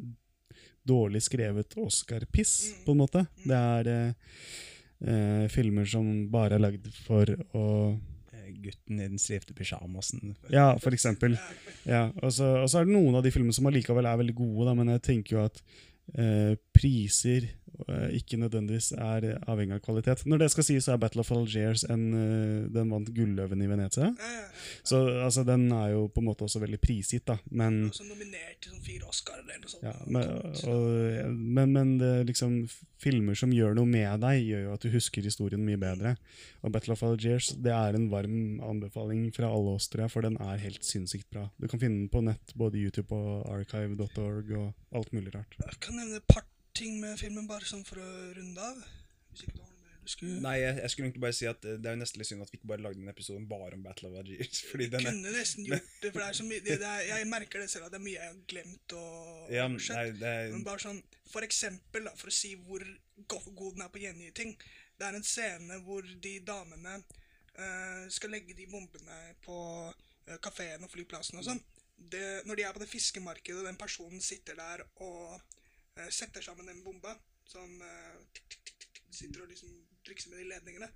dårlig 0.89 1.21
skrevet 1.25 1.77
Oscar-piss, 1.79 2.53
Mm. 2.73 2.83
på 2.85 2.91
en 2.95 3.01
måte. 3.03 3.25
Det 3.45 3.55
er 3.57 3.89
eh, 3.93 4.13
eh, 5.07 5.47
filmer 5.53 5.85
som 5.89 6.09
bare 6.33 6.57
er 6.57 6.63
lagd 6.65 6.87
for 7.05 7.29
å 7.55 7.65
eh, 8.33 8.49
gutten 8.63 8.99
i 8.99 9.07
den 9.07 9.21
stripte 9.21 9.53
pysjamasen. 9.57 10.33
Ja, 10.51 10.71
for 10.81 10.91
eksempel. 10.97 11.37
Ja, 11.87 12.07
og 12.23 12.33
så 12.35 12.49
og 12.63 12.69
så 12.69 12.81
er 12.81 12.89
det 12.89 12.95
noen 12.97 13.15
av 13.19 13.23
de 13.23 13.31
filmene 13.35 13.53
som 13.55 13.69
allikevel 13.69 14.05
er 14.09 14.17
veldig 14.23 14.35
gode, 14.41 14.65
da, 14.71 14.73
men 14.81 14.91
jeg 14.97 15.05
tenker 15.11 15.37
jo 15.37 15.45
at 15.45 15.61
eh, 16.17 16.55
priser 16.79 17.47
eh, 17.49 18.09
ikke 18.17 18.39
nødvendigvis 18.39 18.93
er 18.95 19.27
avhengig 19.49 19.77
av 19.77 19.83
kvalitet. 19.83 20.23
Når 20.29 20.43
det 20.43 20.49
skal 20.53 20.67
sies, 20.67 20.87
så 20.87 20.95
er 20.95 21.01
Battle 21.01 21.23
of 21.25 21.31
Algiers 21.35 21.83
en, 21.91 22.05
eh, 22.15 22.69
den 22.73 22.91
vant 22.93 23.11
Gulløven 23.15 23.63
i 23.63 23.69
Venezia. 23.69 24.09
Ja, 24.09 24.31
ja, 24.35 24.43
ja. 24.45 24.67
Så 24.87 25.01
altså, 25.25 25.43
den 25.47 25.67
er 25.75 25.93
jo 25.93 26.07
på 26.13 26.23
en 26.23 26.29
måte 26.29 26.47
også 26.47 26.61
veldig 26.63 26.79
prisgitt, 26.83 27.27
da. 27.27 27.37
Men, 27.51 27.89
Også 27.91 28.07
nominert 28.07 28.61
til 28.63 28.73
sånn 28.73 28.85
fire 28.85 29.09
Oscar 29.11 29.41
eller 29.41 29.59
noe 29.59 29.73
sånt. 29.73 29.83
ja, 29.83 29.95
men, 30.07 30.31
og, 30.71 31.35
men, 31.35 31.75
men 31.75 31.97
det, 32.01 32.13
liksom, 32.31 32.61
filmer 32.99 33.37
som 33.39 33.53
gjør 33.55 33.77
noe 33.77 33.87
med 33.89 34.23
deg, 34.23 34.41
gjør 34.43 34.65
jo 34.65 34.75
at 34.75 34.85
du 34.85 34.91
husker 34.93 35.25
historien 35.25 35.63
mye 35.63 35.79
bedre. 35.79 36.15
Og 36.63 36.73
Battle 36.75 36.95
of 36.95 37.03
Algiers 37.07 37.51
det 37.63 37.73
er 37.75 37.95
en 37.95 38.09
varm 38.11 38.59
anbefaling 38.65 39.29
fra 39.35 39.51
alle 39.51 39.75
oss, 39.77 39.87
tror 39.91 40.05
jeg, 40.05 40.13
for 40.15 40.27
den 40.27 40.39
er 40.43 40.61
helt 40.63 40.85
sinnssykt 40.87 41.29
bra. 41.31 41.47
Du 41.59 41.67
kan 41.71 41.81
finne 41.81 42.03
den 42.03 42.11
på 42.11 42.23
nett, 42.25 42.55
både 42.59 42.81
YouTube 42.81 43.15
og 43.15 43.47
archive.org 43.55 44.55
og 44.59 44.97
alt 44.99 45.13
mulig 45.15 45.35
rart. 45.35 45.59
Jeg 45.63 45.83
kan 45.83 45.99
nevne 45.99 46.19
et 46.19 46.27
par 46.29 46.47
ting 46.77 46.99
med 47.01 47.19
filmen, 47.19 47.47
bare 47.49 47.67
sånn 47.67 47.85
for 47.87 48.01
å 48.01 48.07
runde 48.37 48.63
av. 48.63 48.79
Hvis 49.31 49.45
ikke 49.45 49.57
du 49.57 49.61
har 49.63 49.69
noe 49.71 49.85
mer 49.85 49.99
du 49.99 50.11
skulle 50.11 50.41
Nei, 50.43 50.55
jeg, 50.61 50.77
jeg 50.81 50.91
skulle 50.91 51.07
egentlig 51.09 51.23
bare 51.25 51.37
si 51.37 51.47
at 51.49 51.65
eh, 51.69 51.77
det 51.77 51.89
er 51.89 51.95
jo 51.95 52.01
nesten 52.01 52.21
litt 52.21 52.29
synd 52.29 52.45
at 52.45 52.51
vi 52.53 52.59
ikke 52.59 52.71
bare 52.71 52.83
lagde 52.85 53.03
en 53.03 53.11
episode 53.11 53.43
bare 53.49 53.77
om 53.77 53.85
Battle 53.85 54.09
of 54.09 54.17
Algiers. 54.21 54.61
Fordi 54.71 54.89
den 54.93 55.05
Kunne 55.05 55.33
nesten 55.35 55.67
gjort 55.67 55.87
det, 56.01 56.11
for 56.11 56.21
det 56.23 56.27
er 56.27 56.39
så 56.39 56.47
mye 56.49 56.65
det, 56.65 56.79
det 56.81 56.89
er, 56.89 57.05
Jeg 57.11 57.29
merker 57.29 57.63
det 57.63 57.69
selv 57.71 57.87
at 57.87 57.93
det 57.93 57.99
er 57.99 58.05
mye 58.07 58.17
jeg 58.17 58.31
har 58.31 58.41
glemt 58.53 58.97
og 58.99 59.53
ja, 59.53 59.69
men 59.69 59.79
nei, 59.79 60.05
det 60.19 60.33
er, 60.33 60.51
Men 60.55 60.67
bare 60.67 60.85
sånn, 60.85 61.01
for 61.29 61.45
eksempel, 61.45 62.05
da, 62.09 62.13
for 62.17 62.31
å 62.31 62.35
si 62.35 62.53
hvor 62.57 62.85
god 63.27 63.77
den 63.77 63.85
er 63.85 63.91
på 63.93 64.01
å 64.01 64.05
gjengi 64.07 64.31
ting. 64.37 64.53
Det 64.99 65.07
er 65.07 65.17
en 65.17 65.25
scene 65.25 65.79
hvor 65.85 66.05
de 66.05 66.35
damene 66.45 66.99
uh, 66.99 68.05
skal 68.11 68.33
legge 68.33 68.55
de 68.57 68.67
bombene 68.71 69.19
på 69.45 69.57
uh, 69.89 70.37
kafeen 70.43 70.83
og 70.85 70.91
flyplassen 70.91 71.39
og 71.39 71.47
sånn. 71.47 71.61
Det, 71.99 72.23
når 72.47 72.59
de 72.59 72.65
er 72.65 72.75
på 72.75 72.81
det 72.81 72.89
fiskemarkedet, 72.91 73.59
og 73.61 73.67
den 73.67 73.79
personen 73.79 74.21
sitter 74.23 74.55
der 74.55 74.85
og 75.03 75.33
eh, 75.35 75.41
setter 76.13 76.45
sammen 76.45 76.71
en 76.71 76.83
bombe 76.85 77.13
Sånn 77.49 77.79
eh, 77.81 78.17
Sitter 79.09 79.41
og 79.43 79.49
liksom 79.49 79.71
trikser 80.05 80.31
med 80.31 80.43
de 80.43 80.49
ledningene. 80.51 80.87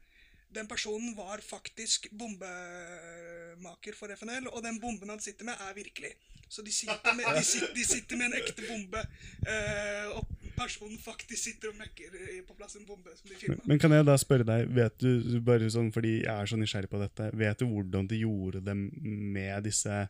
Den 0.53 0.69
personen 0.69 1.15
var 1.17 1.41
faktisk 1.41 2.09
bombemaker 2.11 3.97
for 3.97 4.13
FNL, 4.13 4.47
og 4.51 4.63
den 4.65 4.79
bomben 4.81 5.09
han 5.09 5.23
sitter 5.23 5.49
med, 5.49 5.57
er 5.57 5.75
virkelig. 5.77 6.13
Så 6.53 6.61
de 6.61 6.71
sitter 6.71 7.15
med, 7.17 7.25
de 7.33 7.43
sitter, 7.43 7.73
de 7.73 7.85
sitter 7.87 8.19
med 8.19 8.29
en 8.29 8.37
ekte 8.37 8.65
bombe, 8.67 9.01
eh, 9.49 10.09
og 10.13 10.27
personen 10.53 10.99
faktisk 11.01 11.47
sitter 11.47 11.71
og 11.71 11.79
mekker 11.79 12.13
på 12.45 12.55
plass 12.57 12.77
en 12.77 12.85
bombe 12.85 13.09
som 13.17 13.31
de 13.31 13.39
filma. 13.39 13.57
Men 13.69 13.81
kan 13.81 13.95
jeg 13.95 14.05
da 14.05 14.15
spørre 14.21 14.45
deg, 14.47 14.69
vet 14.75 14.99
du, 15.01 15.39
bare 15.45 15.71
sånn, 15.73 15.89
fordi 15.95 16.19
jeg 16.21 16.33
er 16.33 16.49
så 16.49 16.59
nysgjerrig 16.59 16.91
på 16.91 17.01
dette, 17.01 17.29
vet 17.41 17.59
du 17.63 17.67
hvordan 17.71 18.09
de 18.11 18.21
gjorde 18.21 18.61
dem 18.67 18.87
med 19.33 19.65
disse 19.65 20.03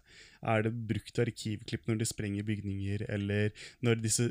Er 0.44 0.66
det 0.66 0.74
brukt 0.90 1.20
arkivklipp 1.24 1.86
når 1.88 2.02
de 2.02 2.06
sprenger 2.10 2.44
bygninger, 2.44 3.06
eller 3.16 3.54
når 3.80 4.02
disse 4.04 4.26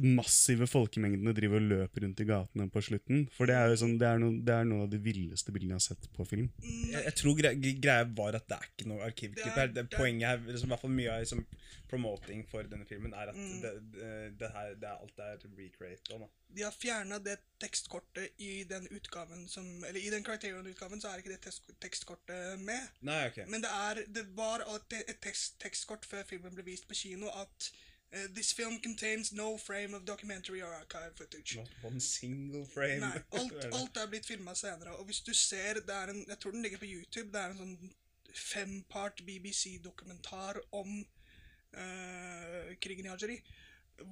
massive 0.00 0.64
folkemengdene 0.70 1.34
driver 1.36 1.60
og 1.60 1.68
løper 1.74 2.06
rundt 2.06 2.22
i 2.24 2.28
gatene 2.30 2.70
på 2.72 2.80
slutten? 2.86 3.26
For 3.36 3.50
det 3.50 3.58
er 3.58 3.68
jo 3.68 3.82
sånn, 3.82 3.98
det 4.00 4.08
er, 4.08 4.22
noe, 4.22 4.38
det 4.40 4.54
er 4.56 4.64
noe 4.64 4.86
av 4.86 4.94
de 4.94 5.02
villeste 5.04 5.49
bildene 5.54 5.76
jeg 5.76 5.80
har 5.82 5.86
sett 5.88 6.08
på 6.16 6.24
film. 6.28 6.50
jeg, 6.62 7.04
jeg 7.04 7.14
tror 7.20 7.36
gre 7.40 7.54
greia 7.80 8.04
var 8.04 8.34
at 8.38 8.46
det 8.48 8.56
er 8.58 8.68
ikke 8.70 8.88
noe 8.88 9.02
arkivklipp 9.06 9.44
Det 9.44 9.52
er- 9.52 9.60
her. 9.60 9.66
Det, 9.74 9.84
det 9.90 9.96
poenget 9.98 10.28
her, 10.28 10.38
liksom, 10.46 10.68
i 10.68 10.72
hvert 10.74 10.80
fall 10.84 10.90
mye 10.96 11.10
av 11.14 11.20
liksom, 11.24 11.46
promoting 11.90 12.44
for 12.50 12.62
denne 12.70 12.86
filmen 12.86 13.12
er 13.14 13.32
at 13.32 13.36
Mm. 13.36 13.60
det, 13.62 13.72
det, 13.94 14.38
det 14.40 14.50
her, 14.54 14.74
det 14.74 14.88
er, 14.88 14.98
alt 15.02 15.18
er 15.18 15.36
recreated. 15.58 16.18
Da. 16.20 16.28
De 16.56 16.62
har 16.62 16.72
fjerna 16.72 17.18
det 17.18 17.38
tekstkortet 17.62 18.28
i 18.38 18.64
den 18.64 18.86
utgaven 18.90 19.48
som 19.48 19.66
Eller 19.84 20.00
i 20.00 20.10
den 20.10 20.24
Criterion-utgaven 20.24 21.00
så 21.00 21.08
er 21.12 21.18
ikke 21.22 21.30
det 21.34 21.40
tekst- 21.46 21.70
tekstkortet 21.80 22.58
med. 22.60 22.88
Nei, 23.02 23.26
ok. 23.28 23.42
Men 23.48 23.62
det, 23.62 23.70
er, 23.70 24.02
det 24.08 24.26
var 24.36 24.60
alltid 24.66 25.02
et 25.08 25.20
tekst, 25.22 25.58
tekstkort 25.62 26.04
før 26.06 26.22
filmen 26.26 26.54
ble 26.54 26.64
vist 26.66 26.88
på 26.88 26.94
kino 26.94 27.28
at 27.28 27.70
eh, 28.12 28.26
This 28.34 28.52
film 28.52 28.78
contains 28.80 29.32
no 29.32 29.56
frame 29.56 29.94
of 29.94 30.04
documentary 30.04 30.62
or 30.62 30.72
archive 30.74 31.16
footage. 31.16 31.56
Not 31.56 31.68
one 31.82 32.00
single 32.00 32.64
frame. 32.64 33.00
Nei, 33.00 33.22
alt, 33.38 33.64
alt 33.72 33.96
er 33.96 34.10
blitt 34.10 34.26
filma 34.26 34.54
senere. 34.54 34.96
Og 34.96 35.04
hvis 35.04 35.22
du 35.26 35.32
ser 35.34 35.80
det 35.80 35.94
er 35.94 36.14
en, 36.14 36.24
Jeg 36.28 36.38
tror 36.38 36.50
den 36.50 36.62
ligger 36.62 36.78
på 36.78 36.90
YouTube. 36.90 37.32
Det 37.32 37.40
er 37.40 37.54
en 37.54 37.62
sånn 37.62 37.96
fempart 38.30 39.24
BBC-dokumentar 39.26 40.60
om 40.78 41.00
uh, 41.00 42.68
krigen 42.80 43.08
i 43.08 43.10
Algerie. 43.10 43.42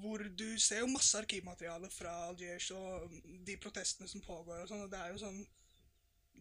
Hvor 0.02 0.24
du 0.36 0.58
ser 0.60 0.82
jo 0.82 0.90
masse 0.92 1.18
arkivmateriale 1.18 1.88
fra 1.90 2.10
Algiers 2.26 2.70
og 2.76 3.14
de 3.46 3.56
protestene 3.56 4.08
som 4.10 4.20
pågår. 4.20 4.64
og 4.64 4.68
sånn, 4.68 4.82
og 4.84 4.90
det 4.92 4.98
er 5.00 5.14
jo 5.14 5.22
sånn 5.22 5.38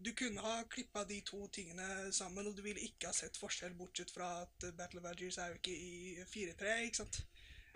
Du 0.03 0.11
kunne 0.17 0.43
ha 0.43 0.61
klippa 0.69 1.03
de 1.09 1.19
to 1.25 1.47
tingene 1.53 2.11
sammen, 2.13 2.47
og 2.47 2.57
du 2.57 2.61
ville 2.65 2.83
ikke 2.85 3.09
ha 3.09 3.15
sett 3.15 3.37
forskjell, 3.39 3.75
bortsett 3.77 4.13
fra 4.13 4.43
at 4.43 4.69
Battle 4.77 5.01
of 5.01 5.09
Algiers 5.09 5.39
er 5.41 5.51
jo 5.51 5.59
ikke 5.59 5.73
i 5.73 6.23
4-3. 6.27 6.77
ikke 6.85 7.01
sant? 7.01 7.21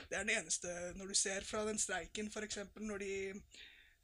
Det 0.01 0.17
er 0.17 0.26
den 0.26 0.38
eneste 0.39 0.72
Når 0.97 1.11
du 1.11 1.13
ser 1.17 1.45
fra 1.45 1.65
den 1.67 1.80
streiken, 1.80 2.32
f.eks. 2.32 2.57
Når 2.80 3.03
de 3.03 3.11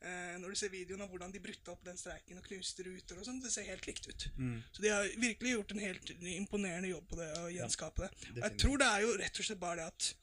eh, 0.01 0.36
når 0.41 0.53
du 0.53 0.59
ser 0.59 0.74
videoen 0.74 1.01
av 1.05 1.09
hvordan 1.09 1.34
de 1.34 1.41
brutte 1.41 1.74
opp 1.74 1.86
den 1.86 1.97
streiken 1.97 2.38
og 2.38 2.45
knuste 2.45 2.86
ruter 2.86 3.18
og 3.18 3.26
sånn, 3.26 3.41
det 3.43 3.53
ser 3.53 3.70
helt 3.70 3.88
likt 3.89 4.09
ut. 4.09 4.28
Mm. 4.38 4.59
Så 4.72 4.86
de 4.86 4.93
har 4.93 5.09
virkelig 5.18 5.55
gjort 5.55 5.74
en 5.74 5.84
helt 5.84 6.13
imponerende 6.36 6.93
jobb 6.93 7.09
på 7.09 7.20
det 7.22 7.32
å 7.41 7.49
gjenskape 7.53 8.05
det. 8.05 8.32
Og 8.36 8.43
jeg 8.45 8.61
tror 8.63 8.82
det 8.82 8.89
er 8.93 9.05
jo 9.05 9.18
rett 9.24 9.41
og 9.41 9.49
slett 9.49 9.63
bare 9.63 9.82
det 9.82 9.89
at 9.93 10.13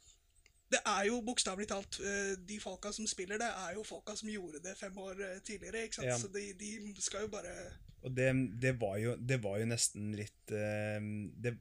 det 0.75 0.83
er 0.91 1.07
jo 1.09 1.21
bokstavelig 1.25 1.69
talt 1.71 2.01
eh, 2.03 2.35
De 2.51 2.59
folka 2.63 2.91
som 2.93 3.07
spiller 3.11 3.39
det, 3.41 3.49
er 3.69 3.79
jo 3.79 3.87
folka 3.87 4.17
som 4.19 4.29
gjorde 4.33 4.61
det 4.65 4.77
fem 4.81 4.99
år 4.99 5.23
eh, 5.23 5.39
tidligere. 5.47 5.87
ikke 5.87 6.01
sant? 6.03 6.11
Ja. 6.11 6.19
Så 6.21 6.29
de, 6.35 6.51
de 6.61 6.95
skal 7.05 7.27
jo 7.27 7.33
bare 7.33 7.55
Og 8.05 8.13
det, 8.13 8.27
det, 8.61 8.75
var 8.83 8.99
jo, 9.01 9.15
det 9.17 9.39
var 9.41 9.57
jo 9.63 9.67
nesten 9.71 10.11
litt 10.19 10.53
eh, 10.53 10.99
det, 11.41 11.55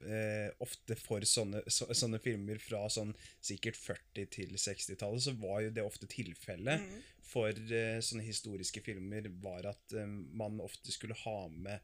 Ofte 0.64 0.96
for 1.00 1.24
sånne, 1.24 1.62
så, 1.72 1.86
sånne 1.96 2.20
filmer 2.20 2.58
fra 2.60 2.82
sånn 2.92 3.14
sikkert 3.40 3.78
40- 3.80 4.28
til 4.34 4.52
60-tallet, 4.60 5.24
så 5.24 5.32
var 5.40 5.62
jo 5.64 5.70
det 5.78 5.84
ofte 5.86 6.10
tilfellet 6.12 6.84
Mm. 6.84 7.00
for 7.24 7.48
eh, 7.72 7.96
sånne 8.04 8.26
historiske 8.26 8.82
filmer, 8.84 9.30
var 9.42 9.70
at 9.72 9.94
man 10.36 10.60
ofte 10.60 10.92
skulle 10.92 11.16
ha 11.24 11.38
med 11.48 11.80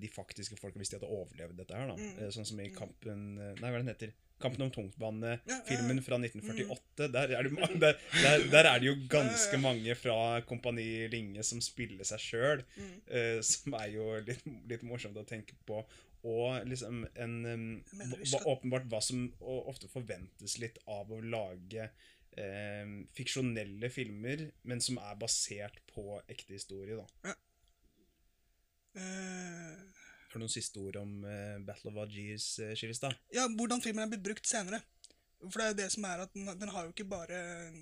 de 0.00 0.08
faktiske 0.12 0.56
folka 0.60 0.76
hvis 0.80 0.90
de 0.92 0.98
hadde 0.98 1.08
overlevd 1.08 1.56
dette 1.56 1.72
her. 1.76 1.86
da. 1.88 1.94
Mm. 1.96 2.32
Sånn 2.34 2.44
som 2.48 2.58
i 2.60 2.66
Mm. 2.68 2.74
Kampen 2.76 3.22
Nei, 3.38 3.54
hva 3.70 3.70
er 3.78 3.78
den 3.84 3.88
heter? 3.94 4.10
Kampen 4.40 4.62
om 4.64 4.68
Ja, 4.68 4.72
ja, 4.72 4.76
tungtvannet-filmen 4.76 6.00
ja. 6.00 6.04
fra 6.06 6.18
1948. 6.18 7.08
Der, 7.14 7.34
er 7.38 7.42
det, 7.48 7.52
der, 7.84 7.98
der, 8.22 8.44
der 8.54 8.68
er 8.72 8.78
det 8.82 8.88
jo 8.90 8.94
ganske 9.12 9.56
Ja, 9.56 9.58
ja. 9.58 9.64
mange 9.64 9.94
fra 10.00 10.18
Kompani 10.48 10.86
Linge 11.12 11.42
som 11.46 11.60
spiller 11.64 12.04
seg 12.08 12.22
sjøl. 12.24 12.64
mm, 12.76 12.94
Eh, 13.10 13.40
som 13.46 13.74
er 13.80 13.90
jo 13.94 14.06
litt, 14.26 14.44
litt 14.70 14.82
morsomt 14.86 15.16
å 15.20 15.26
tenke 15.28 15.56
på. 15.68 15.82
Og 16.28 16.66
liksom 16.68 17.06
en 17.16 17.36
um, 17.48 17.68
hva- 18.28 18.42
Åpenbart 18.52 18.84
hva 18.92 18.98
som 19.00 19.22
ofte 19.40 19.88
forventes 19.88 20.58
litt 20.60 20.76
av 20.86 21.08
å 21.16 21.20
lage 21.24 21.86
um, 22.36 23.06
fiksjonelle 23.16 23.88
filmer, 23.90 24.50
men 24.68 24.80
som 24.84 24.98
er 25.00 25.16
basert 25.16 25.80
på 25.94 26.18
ekte 26.28 26.52
historie. 26.58 26.98
da. 27.00 27.32
eh, 28.94 29.99
Har 30.30 30.38
du 30.38 30.44
noen 30.44 30.52
siste 30.52 30.78
ord 30.78 30.94
om 31.00 31.24
eh, 31.26 31.58
Battle 31.66 31.90
of 31.90 31.96
Algiers, 32.04 32.52
uh? 32.62 33.14
Ja, 33.34 33.48
hvordan 33.50 33.82
filmen 33.82 34.04
er 34.04 34.12
blitt 34.12 34.26
brukt 34.28 34.46
senere. 34.46 34.78
For 35.40 35.56
det 35.58 35.64
er 35.64 35.72
jo 35.72 35.78
det 35.80 35.88
som 35.96 36.04
er 36.06 36.22
at 36.22 36.34
den, 36.36 36.46
den 36.60 36.70
har 36.70 36.84
jo 36.84 36.92
ikke 36.92 37.06
bare 37.08 37.38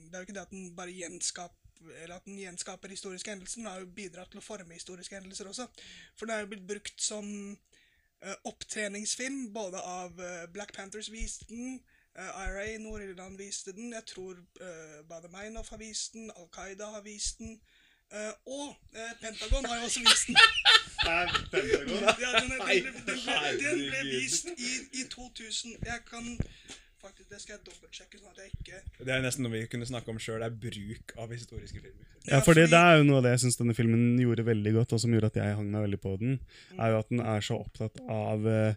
Det 0.07 0.15
er 0.15 0.23
jo 0.23 0.27
ikke 0.29 0.37
det 0.37 0.45
at 0.47 0.53
den 0.55 0.69
bare 0.79 0.95
gjenskaper 0.95 1.67
eller 2.03 2.17
at 2.17 2.25
den 2.27 2.39
gjenskaper 2.41 2.91
historiske 2.91 3.31
hendelser, 3.31 3.61
den 3.61 3.69
har 3.71 3.83
jo 3.83 3.93
bidratt 3.95 4.33
til 4.33 4.41
å 4.41 4.45
forme 4.45 4.75
historiske 4.75 5.15
hendelser 5.15 5.47
også. 5.47 5.69
For 6.19 6.27
den 6.27 6.35
er 6.35 6.43
jo 6.43 6.51
blitt 6.51 6.67
brukt 6.67 7.03
som 7.03 7.29
uh, 7.55 8.37
opptreningsfilm, 8.51 9.53
både 9.55 9.79
av 9.79 10.19
uh, 10.19 10.47
Black 10.53 10.75
Panthers 10.75 11.11
viste 11.15 11.47
den, 11.53 11.79
uh, 12.19 12.33
IRA 12.49 12.81
Nord-Irland 12.83 13.39
viste 13.39 13.77
den, 13.77 13.93
jeg 13.95 14.09
tror 14.11 14.41
uh, 14.59 14.99
Bademeinov 15.07 15.71
har 15.71 15.83
vist 15.83 16.19
den, 16.19 16.33
Al 16.35 16.51
Qaida 16.55 16.91
har 16.97 17.07
vist 17.07 17.39
den, 17.43 17.61
og 18.47 18.67
eh, 18.97 19.13
Pentagon 19.23 19.65
har 19.69 19.77
jo 19.79 19.83
også 19.89 20.01
vist 20.07 20.27
den. 20.33 20.37
Ja, 21.05 21.19
den, 21.29 21.35
er- 21.69 21.85
den, 21.87 21.95
den, 22.49 22.59
ble, 22.59 22.75
den, 23.07 23.07
ble, 23.07 23.19
den 23.63 23.79
ble 23.91 24.01
vist 24.11 24.47
i, 24.57 24.59
i 24.99 25.01
2000 25.13 25.71
Jeg 25.87 26.01
kan 26.11 26.25
faktisk, 27.03 27.29
Det 27.31 27.39
skal 27.43 27.53
jeg 27.55 27.63
dobbeltsjekke, 27.69 28.17
sånn 28.19 28.33
at 28.35 28.39
jeg 28.43 28.49
ikke 28.59 28.77
Det 29.07 29.13
er 29.15 29.21
nesten 29.25 29.43
noe 29.47 29.55
vi 29.55 29.61
kunne 29.71 29.87
snakke 29.89 30.09
om 30.13 30.19
sjøl, 30.23 30.43
er 30.43 30.51
bruk 30.65 31.07
av 31.23 31.29
historiske 31.37 31.81
filmer. 31.85 32.07
Ja, 32.29 32.39
fordi 32.45 32.63
det 32.69 32.81
er 32.81 32.95
jo 32.99 33.05
noe 33.09 33.19
av 33.21 33.25
det 33.29 33.33
jeg 33.37 33.43
syns 33.47 33.59
denne 33.61 33.77
filmen 33.79 34.03
gjorde 34.21 34.45
veldig 34.49 34.73
godt, 34.81 34.93
og 34.97 35.01
som 35.05 35.13
gjorde 35.15 35.31
at 35.33 35.39
jeg 35.41 35.57
hang 35.61 35.69
meg 35.73 35.85
veldig 35.87 36.01
på 36.03 36.13
den, 36.21 36.33
er 36.77 36.89
jo 36.93 36.97
at 37.05 37.11
den 37.15 37.21
er 37.25 37.41
så 37.47 37.55
opptatt 37.63 37.97
av 38.11 38.39
eh, 38.51 38.75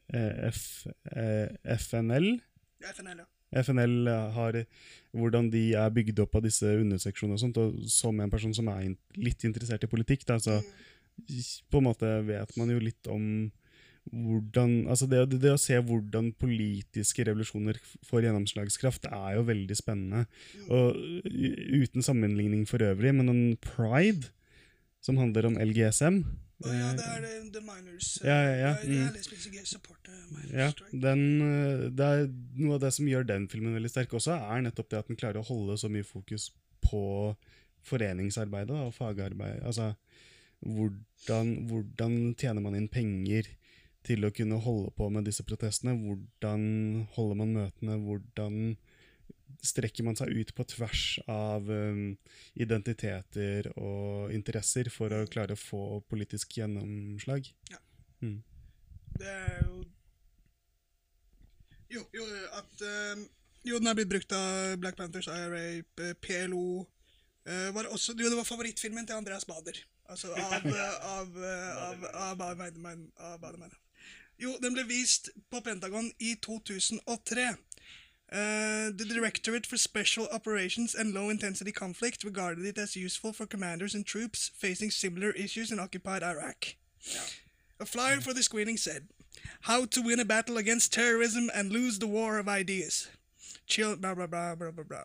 F, 0.09 0.87
eh, 1.13 1.51
FNL 1.77 2.37
FNL, 2.93 3.23
ja. 3.23 3.63
FNL 3.63 4.11
har 4.37 4.59
hvordan 5.17 5.49
de 5.51 5.69
er 5.79 5.93
bygd 5.95 6.21
opp 6.23 6.37
av 6.39 6.45
disse 6.45 6.69
underseksjonene 6.81 7.39
og 7.39 7.43
sånt, 7.43 7.61
og 7.63 7.79
som 7.91 8.19
en 8.21 8.33
person 8.33 8.55
som 8.55 8.69
er 8.73 8.91
litt 9.17 9.47
interessert 9.49 9.87
i 9.87 9.91
politikk, 9.91 10.27
da, 10.29 10.39
så 10.43 10.61
på 11.71 11.81
en 11.81 11.89
måte 11.89 12.11
vet 12.29 12.53
man 12.61 12.73
jo 12.75 12.83
litt 12.83 13.09
om 13.11 13.49
hvordan 14.07 14.85
Altså 14.87 15.09
det, 15.11 15.25
det, 15.33 15.41
det 15.43 15.51
å 15.51 15.59
se 15.59 15.75
hvordan 15.83 16.29
politiske 16.39 17.25
revolusjoner 17.27 17.81
får 18.07 18.29
gjennomslagskraft, 18.29 19.09
er 19.11 19.33
jo 19.35 19.47
veldig 19.49 19.77
spennende. 19.79 20.29
Og 20.71 20.95
uten 21.27 22.07
sammenligning 22.07 22.63
for 22.71 22.85
øvrig, 22.87 23.11
men 23.17 23.33
en 23.33 23.57
Pride, 23.59 24.31
som 25.03 25.19
handler 25.19 25.49
om 25.51 25.59
LGSM 25.59 26.21
Å 26.65 26.73
ja, 26.73 26.93
det 26.97 27.05
eh, 27.05 27.25
er 27.29 27.49
The 27.53 27.61
Miners. 27.61 28.15
Ja, 28.25 28.37
ja, 28.41 28.53
ja, 28.57 28.69
Jeg, 28.81 28.89
jeg 28.89 29.09
mm. 29.11 29.17
lesbisk 29.19 29.59
support 29.69 30.09
miners 30.33 30.55
Ja, 30.57 30.71
den, 31.05 31.25
eh, 31.45 31.83
det 31.93 32.07
er 32.07 32.25
Noe 32.57 32.79
av 32.79 32.87
det 32.87 32.95
som 32.97 33.11
gjør 33.11 33.27
den 33.29 33.45
filmen 33.53 33.77
veldig 33.77 33.91
sterk 33.93 34.17
også, 34.17 34.39
er 34.41 34.65
nettopp 34.65 34.89
det 34.93 35.03
at 35.03 35.11
den 35.11 35.21
klarer 35.21 35.43
å 35.43 35.49
holde 35.51 35.77
så 35.81 35.91
mye 35.93 36.07
fokus 36.07 36.49
på 36.87 37.03
foreningsarbeidet 37.87 38.79
og 38.87 38.95
fagarbeid. 38.97 39.61
Altså, 39.69 39.93
hvordan, 40.65 41.53
hvordan 41.69 42.17
tjener 42.41 42.65
man 42.65 42.79
inn 42.79 42.89
penger 42.91 43.53
til 44.07 44.25
å 44.25 44.33
kunne 44.35 44.59
holde 44.63 44.95
på 44.97 45.11
med 45.13 45.29
disse 45.29 45.45
protestene? 45.47 45.97
Hvordan 45.99 47.07
holder 47.19 47.41
man 47.43 47.55
møtene? 47.59 47.99
Hvordan 48.07 48.61
strekker 49.65 50.05
man 50.07 50.17
seg 50.19 50.33
ut 50.35 50.53
på 50.57 50.65
tvers 50.69 51.05
av 51.31 51.69
um, 51.71 52.17
identiteter 52.55 53.71
og 53.77 54.33
interesser 54.35 54.91
for 54.93 55.13
å 55.15 55.27
klare 55.31 55.57
å 55.57 55.61
få 55.61 56.01
politisk 56.11 56.59
gjennomslag? 56.59 57.49
Ja. 57.73 57.81
Det 59.17 59.33
er 59.33 59.61
jo 59.65 59.85
Jo, 61.93 62.03
jo 62.13 62.25
at 62.59 62.83
um, 62.83 63.27
Jo, 63.67 63.79
den 63.79 63.91
er 63.91 63.97
blitt 63.99 64.11
brukt 64.11 64.33
av 64.37 64.77
Black 64.83 64.97
Panthers, 64.99 65.29
IRA, 65.31 65.63
eh, 65.81 66.15
PLO 66.23 66.83
uh, 66.83 67.69
var 67.77 67.89
også, 67.91 68.15
Jo, 68.19 68.31
det 68.31 68.39
var 68.39 68.49
favorittfilmen 68.49 69.07
til 69.07 69.19
Andreas 69.19 69.47
Bader. 69.49 69.79
Altså 70.09 70.31
av 70.37 70.53
av, 70.55 70.71
av, 70.71 71.37
eh, 71.43 71.83
av, 71.89 72.07
av, 72.15 72.39
Bademein- 72.61 73.11
av 73.17 73.41
Bademein. 73.43 73.75
Jo, 74.39 74.53
den 74.61 74.75
ble 74.77 74.85
vist 74.85 75.31
på 75.51 75.63
Pentagon 75.65 76.11
i 76.21 76.35
2003. 76.45 77.47
Uh, 78.31 78.91
the 78.91 79.07
Directorate 79.09 79.67
for 79.67 79.77
Special 79.77 80.27
Operations 80.33 80.97
and 80.97 81.15
Low 81.15 81.31
Intensity 81.31 81.71
Conflict 81.71 82.25
regarded 82.25 82.65
it 82.67 82.77
as 82.77 82.97
useful 82.97 83.33
for 83.33 83.47
commanders 83.47 83.95
and 83.95 84.05
troops 84.05 84.51
facing 84.57 84.91
similar 84.91 85.31
issues 85.31 85.71
in 85.71 85.79
occupied 85.79 86.25
Iraq. 86.25 86.75
A 87.79 87.87
flyer 87.87 88.21
for 88.21 88.35
the 88.35 88.43
screening 88.43 88.79
said, 88.79 89.07
How 89.63 89.85
to 89.85 90.03
win 90.03 90.19
a 90.19 90.25
battle 90.25 90.57
against 90.57 90.93
terrorism 90.93 91.51
and 91.55 91.71
lose 91.71 92.01
the 92.01 92.09
war 92.09 92.39
of 92.39 92.49
ideas. 92.49 93.09
Chill, 93.67 93.97
blah, 93.97 94.15
blah, 94.15 94.27
blah, 94.27 94.55
blah, 94.55 94.71
blah, 94.71 94.85
blah. 94.85 95.05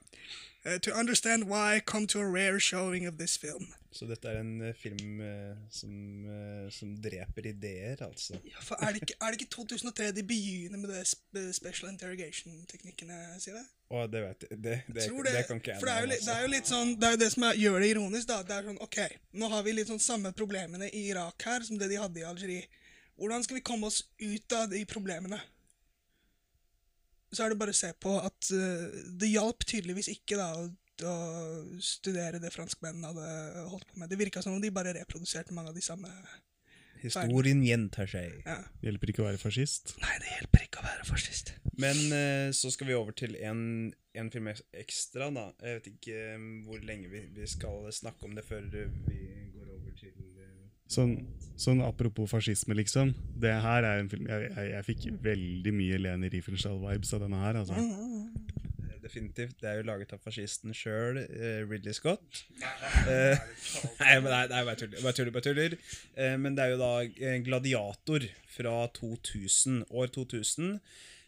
Uh, 0.63 0.77
to 0.77 0.93
understand 0.93 1.49
why, 1.49 1.79
come 1.79 2.05
to 2.07 2.19
a 2.19 2.25
rare 2.25 2.59
showing 2.59 3.07
of 3.07 3.17
this 3.17 3.37
film. 3.37 3.73
Så 3.91 4.05
dette 4.07 4.29
er 4.29 4.37
en 4.39 4.61
uh, 4.61 4.69
film 4.77 5.19
uh, 5.19 5.57
som, 5.73 5.93
som 6.71 6.91
dreper 7.01 7.47
ideer, 7.49 8.03
altså. 8.05 8.37
Ja, 8.45 8.61
for 8.63 8.77
er 8.79 8.93
det, 8.93 9.01
ikke, 9.01 9.17
er 9.21 9.33
det 9.33 9.41
ikke 9.41 9.51
2003 9.55 10.11
de 10.15 10.23
begynner 10.23 10.77
med 10.77 10.93
det 10.93 11.01
sp 11.09 11.41
special 11.57 11.89
interrogation-teknikkene, 11.91 13.17
det? 13.41 13.63
Å, 13.91 14.05
det 14.07 14.21
vet 14.23 14.45
jeg. 14.45 14.59
Det, 14.61 14.75
det, 14.87 15.07
jeg 15.07 15.25
det, 15.25 15.45
kan 15.49 15.59
ikke 15.59 15.73
jeg 15.73 15.81
For 15.81 15.89
det 15.89 15.95
er, 15.95 16.05
jo, 16.05 16.11
litt- 16.13 16.21
det 16.21 16.29
er 16.29 16.37
altså. 16.37 16.45
jo 16.45 16.51
litt 16.53 16.69
sånn 16.69 16.93
Det 16.95 17.07
er 17.09 17.15
jo 17.17 17.21
det 17.23 17.31
som 17.33 17.47
er, 17.49 17.57
gjør 17.65 17.79
det 17.83 17.89
ironisk, 17.95 18.27
da. 18.29 18.37
Det 18.47 18.55
er 18.59 18.69
sånn 18.69 18.83
OK, 18.85 18.99
nå 19.41 19.49
har 19.55 19.65
vi 19.65 19.73
litt 19.75 19.89
sånn 19.91 20.03
samme 20.03 20.31
problemene 20.37 20.91
i 20.93 21.07
Irak 21.09 21.47
her 21.49 21.65
som 21.67 21.81
det 21.81 21.89
de 21.91 21.99
hadde 21.99 22.21
i 22.21 22.27
Algerie. 22.29 22.69
Hvordan 23.19 23.43
skal 23.43 23.57
vi 23.59 23.65
komme 23.65 23.89
oss 23.89 24.03
ut 24.21 24.55
av 24.61 24.69
de 24.71 24.85
problemene? 24.89 25.41
Så 27.31 27.45
er 27.45 27.53
det 27.53 27.59
bare 27.61 27.73
å 27.73 27.79
se 27.81 27.91
på 27.95 28.17
at 28.19 28.51
uh, 28.51 29.01
det 29.21 29.31
hjalp 29.31 29.65
tydeligvis 29.67 30.11
ikke 30.11 30.39
da 30.39 30.51
å, 30.59 30.67
å 31.07 31.15
studere 31.83 32.41
det 32.43 32.51
franskmennene 32.53 33.11
hadde 33.11 33.67
holdt 33.71 33.87
på 33.89 34.01
med. 34.01 34.11
Det 34.11 34.19
virka 34.19 34.43
som 34.43 34.57
om 34.57 34.63
de 34.63 34.73
bare 34.73 34.95
reproduserte 34.99 35.55
mange 35.55 35.71
av 35.71 35.77
de 35.77 35.85
samme 35.85 36.11
Historien 37.01 37.63
gjentar 37.65 38.09
seg. 38.09 38.41
ja. 38.45 38.59
Hjelper 38.85 39.09
ikke 39.09 39.23
å 39.23 39.27
være 39.31 39.41
fascist. 39.41 39.95
Nei, 40.03 40.13
det 40.21 40.29
hjelper 40.35 40.65
ikke 40.67 40.81
å 40.83 40.85
være 40.85 41.07
fascist. 41.07 41.53
Men 41.81 41.97
uh, 42.13 42.49
så 42.53 42.69
skal 42.73 42.91
vi 42.91 42.97
over 42.97 43.15
til 43.17 43.33
en, 43.41 43.63
en 44.13 44.29
film 44.33 44.51
ekstra, 44.53 45.31
da. 45.33 45.47
Jeg 45.63 45.79
vet 45.79 45.89
ikke 45.95 46.19
eh, 46.35 46.45
hvor 46.67 46.83
lenge 46.85 47.09
vi, 47.11 47.23
vi 47.33 47.47
skal 47.49 47.89
snakke 47.95 48.27
om 48.27 48.37
det 48.37 48.45
før 48.45 48.67
vi 48.69 49.21
går 49.55 49.71
over 49.73 49.95
til 49.97 50.13
eh, 50.13 50.69
Sånn, 50.91 51.13
sånn 51.59 51.81
apropos 51.85 52.27
fascisme, 52.31 52.75
liksom. 52.75 53.13
Det 53.39 53.53
her 53.63 53.85
er 53.87 54.01
en 54.01 54.09
film 54.11 54.27
Jeg, 54.27 54.49
jeg, 54.51 54.71
jeg 54.73 54.87
fikk 54.89 55.05
veldig 55.23 55.73
mye 55.77 55.99
Leni 56.01 56.31
Riefenstahl-vibes 56.33 57.13
av 57.15 57.23
denne 57.25 57.39
her. 57.45 57.61
altså. 57.61 57.77
Eh, 57.79 58.97
Definitivt. 59.01 59.55
Det 59.61 59.69
er 59.69 59.79
jo 59.79 59.85
laget 59.87 60.11
av 60.13 60.21
fascisten 60.21 60.75
sjøl, 60.77 61.23
uh, 61.23 61.61
Ridley 61.69 61.95
Scott. 61.97 62.43
Eh, 63.01 63.39
nei, 64.01 64.17
men 64.21 64.27
nei, 64.29 64.43
nei, 64.51 64.59
bare 64.67 64.77
tuller. 64.77 64.99
Bare 65.01 65.15
tuller, 65.17 65.31
bare 65.33 65.45
tuller. 65.47 65.73
Men 66.43 66.53
det 66.57 66.65
er 66.65 66.73
jo 66.75 66.81
da 66.81 67.39
Gladiator 67.41 68.27
fra 68.51 68.75
2000, 68.99 69.87
år 69.89 70.11
2000. 70.13 70.75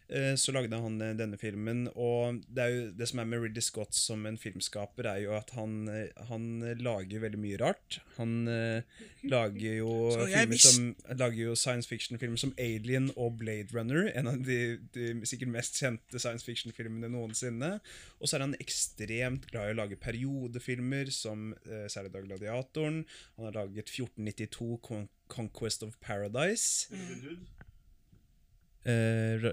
eh, 0.08 0.34
så 0.40 0.52
lagde 0.54 0.78
han 0.80 1.00
eh, 1.02 1.14
denne 1.18 1.38
filmen. 1.40 1.86
Og 1.94 2.40
det, 2.48 2.64
er 2.64 2.72
jo, 2.72 2.82
det 2.98 3.08
som 3.10 3.22
er 3.22 3.28
med 3.30 3.42
Ridley 3.42 3.64
Scott 3.64 3.94
som 3.96 4.26
en 4.28 4.38
filmskaper, 4.40 5.08
er 5.10 5.22
jo 5.24 5.34
at 5.36 5.54
han, 5.56 5.88
eh, 5.90 6.10
han 6.30 6.48
lager 6.80 7.22
veldig 7.24 7.40
mye 7.40 7.60
rart. 7.62 7.98
Han 8.18 8.48
uh, 8.48 9.02
lager 9.26 9.80
jo 9.80 9.94
filmer 10.34 10.60
som 10.62 10.92
lager 11.18 11.40
jo 11.50 11.56
science 11.58 11.90
fiction-filmer 11.90 12.40
som 12.40 12.54
Alien 12.60 13.10
og 13.14 13.38
Blade 13.40 13.74
Runner. 13.74 14.10
En 14.14 14.30
av 14.30 14.44
de, 14.46 14.78
de 14.94 15.10
sikkert 15.28 15.52
mest 15.54 15.80
kjente 15.82 16.20
science 16.20 16.46
fiction-filmene 16.46 17.10
noensinne. 17.12 17.76
Og 18.20 18.28
så 18.28 18.38
er 18.38 18.46
han 18.46 18.58
ekstremt 18.62 19.48
glad 19.50 19.70
i 19.70 19.74
å 19.74 19.80
lage 19.82 20.00
periodefilmer, 20.00 21.10
som 21.14 21.52
uh, 21.66 21.84
særlig 21.92 22.14
da 22.14 22.24
Gladiatoren. 22.24 23.02
Han 23.38 23.50
har 23.50 23.60
laget 23.64 23.90
1492 23.90 24.78
Con 24.84 25.08
Conquest 25.28 25.82
of 25.82 25.96
Paradise. 26.04 26.92
Ro- 26.92 27.36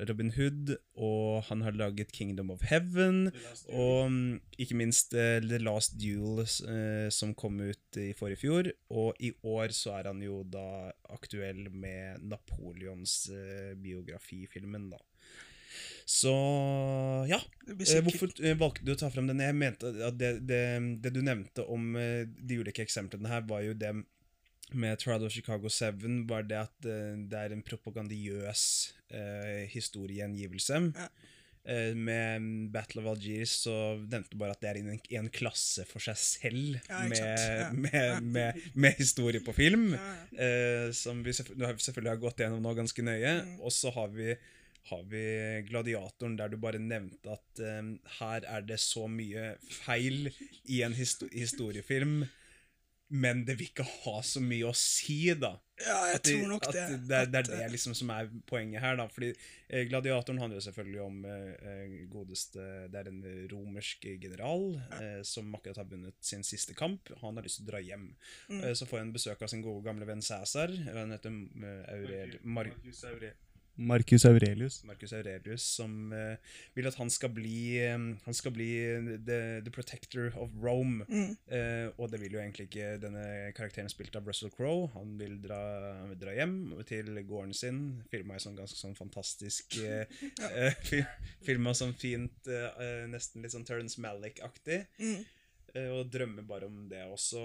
Robin 0.10 0.32
Hood, 0.36 0.74
og 1.00 1.44
han 1.48 1.62
har 1.66 1.78
laget 1.80 2.12
Kingdom 2.12 2.52
of 2.52 2.66
Heaven. 2.68 3.30
Og 3.72 4.12
mm, 4.12 4.42
ikke 4.60 4.78
minst 4.80 5.16
eh, 5.16 5.40
The 5.44 5.62
Last 5.62 5.96
Duel, 6.02 6.44
eh, 6.44 7.08
som 7.14 7.36
kom 7.38 7.62
ut 7.64 8.00
i 8.02 8.12
forrige 8.18 8.42
fjor. 8.44 8.72
Og 8.92 9.16
i 9.24 9.32
år 9.48 9.76
så 9.76 9.96
er 10.00 10.12
han 10.12 10.22
jo 10.26 10.42
da 10.44 10.92
aktuell 11.14 11.70
med 11.72 12.26
Napoleons 12.28 13.24
eh, 13.32 13.72
biografifilmen, 13.80 14.92
da. 14.96 15.02
Så 16.06 16.32
ja. 17.30 17.40
Eh, 17.68 18.02
hvorfor 18.04 18.32
eh, 18.44 18.58
valgte 18.60 18.86
du 18.86 18.94
å 18.94 19.00
ta 19.00 19.10
frem 19.14 19.30
den? 19.30 19.44
Jeg 19.44 19.56
mente 19.58 19.92
at 20.08 20.18
det, 20.20 20.34
det, 20.50 20.64
det 21.04 21.14
du 21.16 21.22
nevnte 21.24 21.66
om 21.72 21.96
eh, 22.00 22.26
de 22.28 22.60
ulike 22.60 22.84
eksemplene 22.84 23.32
her, 23.32 23.46
var 23.48 23.64
jo 23.66 23.78
det 23.78 23.94
med 24.74 25.00
Trial 25.02 25.24
of 25.26 25.32
Chicago 25.34 25.70
7, 25.70 26.26
var 26.30 26.44
det 26.48 26.58
at 26.62 26.86
eh, 26.88 27.18
det 27.30 27.38
er 27.46 27.54
en 27.56 27.64
propagandiøs 27.66 28.64
eh, 29.12 29.68
historiegjengivelse. 29.74 30.80
Ja. 30.96 31.08
Eh, 31.64 31.92
med 31.94 32.46
Battle 32.74 33.04
of 33.04 33.12
Algiers 33.12 33.52
så 33.68 33.74
nevnte 34.00 34.32
du 34.34 34.40
bare 34.42 34.56
at 34.56 34.62
det 34.64 34.70
er 34.72 34.80
i 34.80 34.82
en, 34.82 34.96
en 35.20 35.28
klasse 35.30 35.84
for 35.86 36.02
seg 36.02 36.18
selv 36.18 36.80
Ja, 36.90 37.04
med. 37.12 37.20
Ja. 37.22 37.68
med, 37.76 38.24
med, 38.34 38.64
med 38.74 38.98
historie 38.98 39.44
på 39.46 39.54
film. 39.54 39.92
Eh, 39.94 40.90
som 40.98 41.22
vi 41.26 41.36
selvfø- 41.38 41.78
selvfølgelig 41.78 42.16
har 42.16 42.24
gått 42.24 42.42
gjennom 42.42 42.64
nå 42.66 42.74
ganske 42.80 43.06
nøye. 43.06 43.36
Mm. 43.46 43.54
Og 43.62 43.76
så 43.78 43.94
har 43.94 44.10
vi, 44.16 44.34
har 44.90 45.04
vi 45.12 45.24
Gladiatoren, 45.70 46.34
der 46.40 46.50
du 46.50 46.58
bare 46.58 46.82
nevnte 46.82 47.38
at 47.38 47.62
eh, 47.62 47.94
her 48.18 48.50
er 48.58 48.66
det 48.66 48.80
så 48.82 49.06
mye 49.12 49.52
feil 49.70 50.32
i 50.66 50.82
en 50.88 50.98
histo 50.98 51.30
historiefilm, 51.30 52.24
men 53.12 53.42
det 53.44 53.58
vil 53.60 53.68
ikke 53.68 53.84
ha 53.84 54.22
så 54.24 54.40
mye 54.44 54.70
å 54.70 54.72
si, 54.78 55.18
da. 55.36 55.50
ja, 55.82 55.98
jeg 56.08 56.20
At, 56.22 56.24
tror 56.30 56.46
nok 56.48 56.68
at 56.70 56.78
det. 56.78 56.86
det, 57.10 57.18
er, 57.18 57.26
det 57.34 57.40
er 57.42 57.50
det 57.50 57.68
liksom 57.74 57.96
som 57.98 58.12
er 58.16 58.30
poenget 58.48 58.80
her, 58.84 58.96
da. 59.00 59.08
Fordi 59.12 59.34
eh, 59.68 59.84
Gladiatoren 59.90 60.40
handler 60.40 60.62
jo 60.62 60.66
selvfølgelig 60.70 61.02
om 61.04 61.18
eh, 61.28 61.52
eh, 61.74 61.98
godeste 62.12 62.64
Det 62.94 63.02
er 63.02 63.12
en 63.12 63.20
romersk 63.52 64.08
general 64.24 64.66
eh, 65.02 65.20
som 65.28 65.52
akkurat 65.60 65.82
har 65.84 65.92
vunnet 65.92 66.16
sin 66.24 66.46
siste 66.48 66.76
kamp. 66.78 67.12
Han 67.22 67.36
har 67.36 67.44
lyst 67.48 67.60
til 67.60 67.68
å 67.68 67.72
dra 67.74 67.84
hjem. 67.84 68.08
Mm. 68.48 68.62
Eh, 68.64 68.74
så 68.80 68.88
får 68.88 69.04
han 69.04 69.14
besøk 69.16 69.44
av 69.44 69.52
sin 69.52 69.66
gode 69.66 69.84
gamle 69.90 70.08
venn 70.08 70.24
Cæsar. 70.24 70.72
eller 70.72 71.04
Han 71.04 71.16
heter 71.18 71.36
eh, 71.36 71.96
Aurel, 71.98 72.38
Mar 72.44 72.72
Marcus 72.72 73.04
Aurelius. 74.26 74.84
Marcus 74.84 75.14
Aurelius, 75.14 75.66
som 75.78 76.14
uh, 76.14 76.36
vil 76.76 76.88
at 76.88 76.98
han 77.00 77.10
skal 77.10 77.32
bli 77.34 77.80
um, 77.94 78.18
Han 78.26 78.34
skal 78.34 78.52
bli 78.56 78.70
the, 79.26 79.62
the 79.66 79.72
protector 79.72 80.32
of 80.36 80.50
Rome. 80.62 81.06
Mm. 81.08 81.38
Uh, 81.52 81.90
og 81.98 82.12
det 82.12 82.22
vil 82.22 82.38
jo 82.38 82.40
egentlig 82.44 82.68
ikke 82.70 82.98
denne 83.02 83.26
karakteren 83.58 83.90
spilt 83.90 84.16
av 84.16 84.28
Russell 84.28 84.52
Crowe. 84.52 84.90
Han 84.96 85.18
vil 85.20 85.40
dra, 85.44 85.62
dra 86.20 86.36
hjem 86.36 86.58
til 86.88 87.14
gården 87.28 87.54
sin. 87.56 87.82
Filma 88.12 88.38
i 88.38 88.44
sånn 88.44 88.60
ganske 88.60 88.80
sånn 88.80 88.98
fantastisk 88.98 89.78
uh, 89.86 91.02
Filma 91.46 91.74
sånn 91.78 91.94
fint, 91.98 92.48
eh, 92.48 92.82
eh, 92.82 93.06
nesten 93.10 93.44
litt 93.44 93.54
sånn 93.56 93.66
Terence 93.68 94.02
Malick-aktig. 94.02 94.84
Mm. 95.02 95.22
Eh, 95.76 95.90
og 95.92 96.10
drømmer 96.14 96.46
bare 96.48 96.68
om 96.70 96.86
det. 96.92 97.02
Og 97.12 97.20
så 97.22 97.42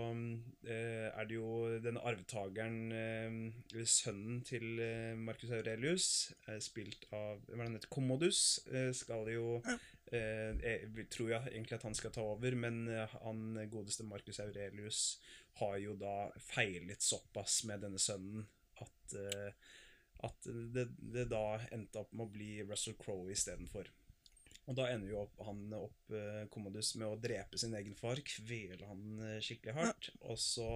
eh, 0.67 1.09
er 1.09 1.29
det 1.29 1.37
jo 1.37 1.79
denne 1.83 2.03
arvtakeren, 2.07 2.79
eh, 2.93 3.85
sønnen 3.87 4.43
til 4.47 4.81
Marcus 5.21 5.53
Aurelius, 5.55 6.09
spilt 6.65 7.07
av 7.13 7.43
hva 7.47 7.57
det 7.57 7.63
han 7.65 7.79
heter, 7.79 7.93
Commodus, 7.93 8.43
skal 8.97 9.31
jo 9.33 9.61
jeg 10.07 11.07
tror 11.11 11.33
jeg 11.33 11.51
egentlig 11.51 11.75
at 11.75 11.85
han 11.89 11.97
skal 11.99 12.13
ta 12.15 12.23
over, 12.23 12.55
men 12.55 12.85
han 13.25 13.57
godeste 13.73 14.07
Marcus 14.07 14.39
Aurelius 14.39 15.01
har 15.59 15.81
jo 15.83 15.97
da 15.99 16.29
feilet 16.39 17.03
såpass 17.03 17.65
med 17.67 17.83
denne 17.83 17.99
sønnen 17.99 18.45
at, 18.85 19.17
at 20.29 20.49
det, 20.77 20.87
det 21.01 21.27
da 21.33 21.59
endte 21.75 22.05
opp 22.05 22.15
med 22.15 22.29
å 22.29 22.35
bli 22.37 22.51
Russell 22.63 22.95
Crowe 23.01 23.35
istedenfor. 23.35 23.91
Og 24.67 24.75
da 24.75 24.89
ender 24.91 25.13
jo 25.13 25.21
opp, 25.23 25.43
han 25.47 25.61
opp 25.79 26.15
eh, 26.15 26.45
Commodus 26.51 26.95
med 26.99 27.07
å 27.09 27.19
drepe 27.23 27.59
sin 27.61 27.77
egen 27.79 27.95
far, 27.99 28.19
kvele 28.27 28.89
han 28.89 29.21
eh, 29.23 29.39
skikkelig 29.45 29.77
hardt. 29.77 30.09
Og 30.27 30.41
så 30.43 30.71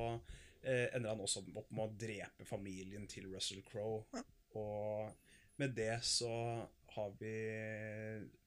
eh, 0.62 0.86
ender 0.94 1.10
han 1.10 1.24
også 1.24 1.42
opp 1.58 1.72
med 1.74 1.86
å 1.88 1.96
drepe 1.98 2.46
familien 2.46 3.08
til 3.10 3.26
Russell 3.32 3.64
Crowe. 3.66 4.22
Og 4.58 5.10
med 5.60 5.74
det 5.76 5.96
så 6.06 6.30
har 6.94 7.10
vi 7.20 7.34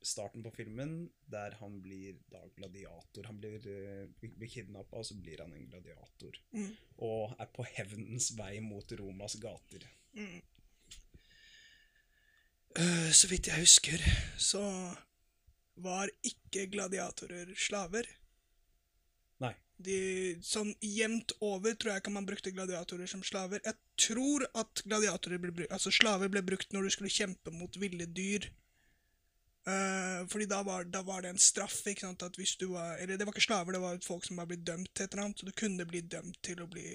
starten 0.02 0.44
på 0.44 0.52
filmen 0.52 0.96
der 1.32 1.56
han 1.60 1.78
blir 1.84 2.18
da 2.32 2.42
gladiator. 2.56 3.28
Han 3.28 3.40
blir, 3.40 3.60
eh, 3.68 4.08
blir 4.24 4.50
kidnappa, 4.50 4.98
og 4.98 5.06
så 5.06 5.16
blir 5.20 5.44
han 5.44 5.54
en 5.54 5.68
gladiator. 5.70 6.40
Mm. 6.52 6.72
Og 6.98 7.36
er 7.40 7.52
på 7.56 7.68
hevnens 7.76 8.32
vei 8.38 8.58
mot 8.64 8.92
Romas 9.00 9.36
gater. 9.44 9.88
Mm. 10.16 10.42
Uh, 12.74 13.12
så 13.14 13.30
vidt 13.30 13.48
jeg 13.48 13.62
husker, 13.62 14.02
så 14.42 14.64
var 15.76 16.12
ikke 16.26 16.68
gladiatorer 16.74 17.54
slaver. 17.58 18.08
Nei. 19.42 19.54
De, 19.84 20.00
sånn 20.46 20.74
jevnt 20.86 21.34
over 21.42 21.76
tror 21.76 21.94
jeg 21.94 22.04
ikke 22.04 22.16
man 22.16 22.28
brukte 22.28 22.54
gladiatorer 22.54 23.10
som 23.10 23.24
slaver. 23.26 23.64
Jeg 23.66 23.80
tror 24.00 24.46
at 24.54 24.84
gladiatorer 24.86 25.42
ble 25.42 25.54
brukt, 25.56 25.74
altså 25.74 25.94
slaver 25.94 26.32
ble 26.32 26.44
brukt 26.46 26.76
når 26.76 26.88
du 26.88 26.96
skulle 26.96 27.14
kjempe 27.14 27.54
mot 27.56 27.80
ville 27.82 28.10
dyr. 28.10 28.50
Uh, 29.64 30.28
fordi 30.28 30.44
da 30.52 30.58
var, 30.68 30.84
da 30.92 31.00
var 31.08 31.24
det 31.24 31.30
en 31.32 31.40
straff. 31.40 31.78
ikke 31.88 32.04
sant, 32.04 32.24
at 32.24 32.36
hvis 32.36 32.58
du 32.60 32.74
var, 32.74 32.98
Eller 32.98 33.18
det 33.18 33.26
var 33.26 33.32
ikke 33.32 33.48
slaver, 33.48 33.72
det 33.72 33.82
var 33.82 34.00
folk 34.04 34.26
som 34.28 34.38
var 34.38 34.50
blitt 34.50 34.66
dømt 34.68 34.92
til 34.94 35.06
et 35.06 35.14
eller 35.14 35.26
annet. 35.26 35.40
Så 35.40 35.46
du 35.48 35.56
kunne 35.56 35.88
bli 35.88 36.02
dømt 36.02 36.40
til 36.44 36.62
å 36.62 36.68
bli 36.68 36.90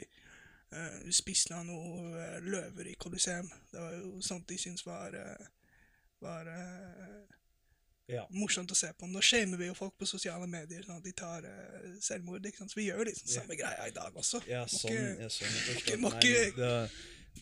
uh, 0.75 1.09
spist 1.11 1.53
av 1.57 1.65
noen 1.65 2.13
uh, 2.13 2.37
løver 2.45 2.91
i 2.93 2.99
Colosseum. 3.01 3.49
Det 3.73 3.81
var 3.81 3.97
jo 3.97 4.21
sånt 4.25 4.49
de 4.49 4.59
syntes 4.61 4.85
var, 4.87 5.17
eh, 5.17 5.49
var 6.21 6.51
eh, 6.53 7.38
Ja. 8.09 8.23
morsomt 8.33 8.71
å 8.73 8.77
se 8.79 8.89
på. 8.97 9.07
Nå 9.13 9.21
shamer 9.21 9.61
vi 9.61 9.67
jo 9.69 9.75
folk 9.77 9.93
på 10.01 10.07
sosiale 10.09 10.47
medier 10.49 10.81
sånn 10.87 10.97
at 11.03 11.05
de 11.05 11.13
tar 11.13 11.45
uh, 11.45 11.93
selvmord. 12.01 12.45
ikke 12.49 12.63
sant? 12.63 12.73
Så 12.73 12.81
vi 12.81 12.87
gjør 12.89 13.03
jo 13.03 13.09
liksom 13.11 13.29
samme 13.35 13.57
greia 13.61 13.87
i 13.89 13.93
dag 13.93 14.17
også. 14.17 14.41
Ja, 14.49 14.63
Må 14.65 14.79
sånn. 14.79 14.97
ikke- 14.97 15.21
Ja, 15.21 15.29
sånn 15.29 15.77
ikke- 15.77 15.99
må 16.01 16.13
Nei, 16.15 16.21
det, 16.57 16.91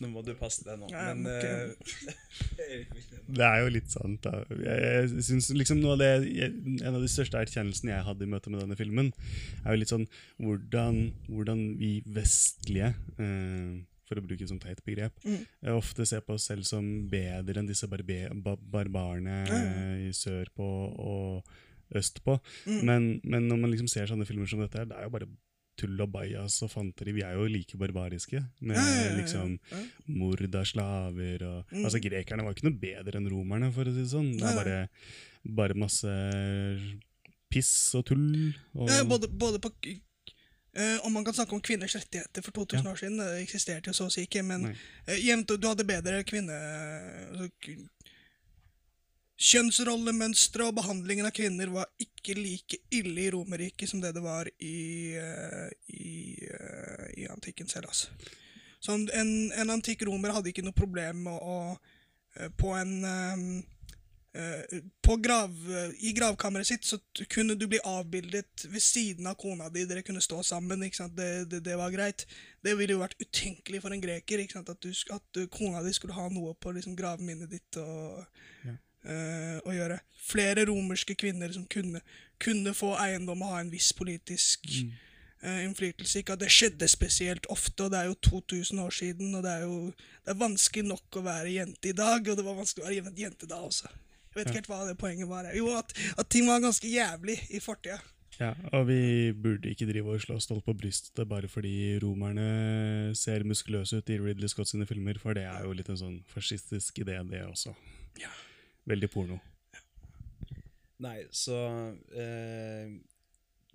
nå 0.01 0.09
må 0.11 0.21
du 0.25 0.33
passe 0.35 0.63
deg 0.67 0.77
nå. 0.79 0.89
Ja, 0.91 1.13
Men 1.13 1.23
må 1.23 1.29
eh, 1.31 2.85
Det 3.37 3.43
er 3.47 3.59
jo 3.63 3.69
litt 3.73 3.89
sant, 3.91 4.21
da. 4.27 4.43
Jeg, 4.51 5.09
jeg 5.15 5.23
synes 5.31 5.49
liksom 5.55 5.79
noe 5.81 5.95
av 5.95 5.99
det, 6.03 6.11
jeg, 6.35 6.51
En 6.83 6.95
av 6.95 7.01
de 7.01 7.09
største 7.11 7.39
erkjennelsene 7.39 7.95
jeg 7.95 8.05
hadde 8.05 8.23
i 8.27 8.29
møte 8.29 8.51
med 8.53 8.61
denne 8.61 8.77
filmen, 8.79 9.13
er 9.65 9.71
jo 9.73 9.79
litt 9.81 9.91
sånn 9.95 10.07
hvordan, 10.43 10.99
hvordan 11.31 11.63
vi 11.79 12.01
vestlige, 12.05 12.91
eh, 13.17 13.77
for 14.07 14.19
å 14.19 14.23
bruke 14.25 14.45
et 14.45 14.51
sånt 14.51 14.63
teit 14.63 14.83
begrep, 14.87 15.13
Mm. 15.23 15.45
eh, 15.63 15.73
ofte 15.75 16.05
ser 16.07 16.21
på 16.25 16.33
oss 16.37 16.47
selv 16.47 16.65
som 16.65 17.07
bedre 17.11 17.59
enn 17.59 17.67
disse 17.67 17.87
barbe, 17.91 18.29
ba, 18.43 18.55
barbarene 18.55 19.43
mm. 19.45 20.07
i 20.07 20.11
sør 20.15 20.47
sørpå 20.47 20.67
og 20.99 21.43
østpå. 21.95 22.39
Mm. 22.67 22.79
Men, 22.85 23.09
men 23.23 23.47
når 23.47 23.59
man 23.61 23.71
liksom 23.71 23.89
ser 23.91 24.09
sånne 24.09 24.27
filmer 24.27 24.49
som 24.49 24.59
dette, 24.63 24.77
her, 24.77 24.89
det 24.89 24.97
er 24.97 25.07
jo 25.07 25.13
bare 25.13 25.29
tull 25.77 25.99
og 26.01 26.09
bajas 26.09 26.55
og 26.65 26.71
fanteri. 26.73 27.13
Vi 27.13 27.21
er 27.21 27.35
jo 27.37 27.45
like 27.51 27.77
barbariske. 27.77 28.41
Med 28.65 28.79
ja. 28.79 29.11
liksom 29.13 29.59
mord 30.09 30.41
av 30.55 30.65
slaver 30.65 31.43
og 31.45 31.57
Mm. 31.67 31.83
Altså, 31.85 31.99
grekerne 32.01 32.43
var 32.43 32.53
jo 32.53 32.57
ikke 32.57 32.69
noe 32.69 32.79
bedre 32.81 33.19
enn 33.19 33.29
romerne, 33.29 33.71
for 33.73 33.85
å 33.85 33.93
si 33.93 34.01
det 34.01 34.09
sånn. 34.09 34.31
Det 34.39 34.47
er 34.47 34.57
bare, 34.57 34.89
bare 35.43 35.77
masse 35.77 36.11
piss 37.51 37.95
og 37.95 38.05
tull. 38.09 38.53
Og, 38.75 38.89
Ja, 38.89 39.03
både, 39.03 39.27
både 39.29 39.59
på 39.59 39.71
eh, 40.77 40.97
Om 41.05 41.13
man 41.13 41.25
kan 41.25 41.33
snakke 41.33 41.55
om 41.57 41.61
kvinners 41.61 41.95
rettigheter 41.97 42.45
for 42.45 42.51
2000 42.51 42.85
Ja. 42.85 42.91
år 42.91 43.01
siden, 43.01 43.17
det 43.17 43.41
eksisterte 43.43 43.89
jo 43.89 43.97
så 43.97 44.07
å 44.07 44.13
si 44.13 44.25
ikke, 44.27 44.43
men 44.43 44.69
eh, 44.71 45.19
jevnt, 45.19 45.55
du 45.57 45.67
hadde 45.67 45.87
bedre 45.87 46.23
kvinne... 46.23 46.57
Altså, 47.31 47.49
Kjønnsrollemønstre 49.37 50.65
og 50.65 50.79
behandlingen 50.79 51.27
av 51.29 51.33
kvinner 51.37 51.69
var 51.69 51.85
ikke 52.01 52.33
like 52.33 52.79
ille 52.89 53.21
i 53.21 53.29
Romerriket 53.29 53.91
som 53.91 54.01
det 54.01 54.15
det 54.15 54.23
var 54.25 54.49
i, 54.57 55.13
uh, 55.13 55.69
i, 55.93 56.41
uh, 56.41 57.05
i 57.13 57.27
antikkens 57.29 57.77
Hellas. 57.77 58.07
Så 58.79 58.93
en, 58.93 59.51
en 59.51 59.73
antikk 59.73 60.05
romer 60.07 60.33
hadde 60.35 60.51
ikke 60.51 60.65
noe 60.65 60.75
problem 60.77 61.23
med 61.27 61.37
å 61.41 61.57
eh, 62.37 62.49
På 62.57 62.73
en 62.77 62.93
eh, 63.03 63.41
eh, 63.41 63.63
på 63.65 63.76
grav, 65.23 65.53
I 65.99 66.11
gravkammeret 66.13 66.67
sitt 66.67 66.85
så 66.85 66.97
kunne 67.29 67.55
du 67.55 67.67
bli 67.67 67.79
avbildet 67.83 68.65
ved 68.69 68.81
siden 68.83 69.27
av 69.27 69.35
kona 69.39 69.69
di. 69.69 69.85
Dere 69.89 70.03
kunne 70.05 70.21
stå 70.21 70.43
sammen. 70.43 70.83
Det, 70.83 71.27
det, 71.49 71.63
det 71.65 71.77
var 71.79 71.91
greit. 71.91 72.25
Det 72.63 72.75
ville 72.77 72.93
jo 72.97 73.01
vært 73.03 73.17
utenkelig 73.21 73.81
for 73.81 73.95
en 73.95 74.03
greker? 74.03 74.43
At, 74.59 74.73
du, 74.83 74.91
at 75.15 75.41
kona 75.53 75.81
di 75.85 75.93
skulle 75.95 76.17
ha 76.17 76.27
noe 76.29 76.53
på 76.59 76.71
liksom, 76.75 76.95
gravminnet 76.99 77.49
ditt. 77.51 77.77
og 77.81 78.25
Ja. 78.65 78.75
eh, 79.07 79.57
å 79.63 79.73
gjøre. 79.73 79.99
Flere 80.27 80.65
romerske 80.67 81.15
kvinner 81.15 81.51
som 81.53 81.65
kunne, 81.71 82.01
kunne 82.43 82.73
få 82.75 82.95
eiendom 82.99 83.41
og 83.45 83.53
ha 83.53 83.59
en 83.61 83.71
viss 83.71 83.93
politisk 83.95 84.65
eh, 85.41 85.61
innflytelse. 85.63 86.19
Ikke 86.19 86.35
at 86.35 86.41
det 86.43 86.51
skjedde 86.51 86.89
spesielt 86.91 87.47
ofte, 87.53 87.85
og 87.85 87.93
det 87.93 88.01
er 88.01 88.09
jo 88.09 88.17
2000 88.41 88.81
år 88.83 88.91
siden, 88.91 89.35
og 89.35 89.45
det 89.45 89.53
er 89.53 89.63
jo 89.63 89.77
det 89.93 90.33
er 90.33 90.41
vanskelig 90.41 90.83
nok 90.89 91.19
å 91.21 91.23
være 91.23 91.53
jente 91.55 91.93
i 91.93 91.95
dag, 91.95 92.19
og 92.27 92.35
det 92.37 92.43
var 92.45 92.57
vanskelig 92.59 92.83
å 92.83 92.89
være 92.91 93.15
jente 93.15 93.47
da 93.47 93.61
også. 93.63 93.87
Vet 94.37 94.51
ikke 94.51 94.61
helt 94.61 94.69
hva 94.71 94.83
det 94.87 94.97
poenget 95.01 95.29
var. 95.29 95.49
Jo, 95.57 95.71
at, 95.77 95.95
at 96.17 96.29
ting 96.31 96.47
var 96.49 96.63
ganske 96.63 96.89
jævlig 96.91 97.39
i 97.49 97.61
fortida. 97.63 97.99
Ja, 98.37 98.51
og 98.77 98.85
vi 98.85 99.33
burde 99.33 99.71
ikke 99.71 99.87
drive 99.89 100.13
og 100.13 100.21
slå 100.21 100.35
oss 100.37 100.45
stolt 100.45 100.65
på 100.65 100.75
brystet 100.77 101.25
bare 101.29 101.49
fordi 101.49 101.97
romerne 102.03 103.15
ser 103.17 103.45
muskuløse 103.47 103.97
ut 103.97 104.11
i 104.13 104.19
Ridley 104.21 104.51
Scott 104.51 104.69
sine 104.69 104.85
filmer, 104.85 105.17
for 105.21 105.33
det 105.33 105.47
er 105.49 105.65
jo 105.65 105.73
litt 105.73 105.89
en 105.89 105.97
sånn 105.97 106.19
fascistisk 106.29 107.01
idé, 107.01 107.17
det 107.31 107.41
også. 107.47 107.73
Ja. 108.21 108.29
Veldig 108.87 109.09
porno. 109.13 109.39
Nei, 111.03 111.19
så 111.33 111.57
eh, 112.17 112.93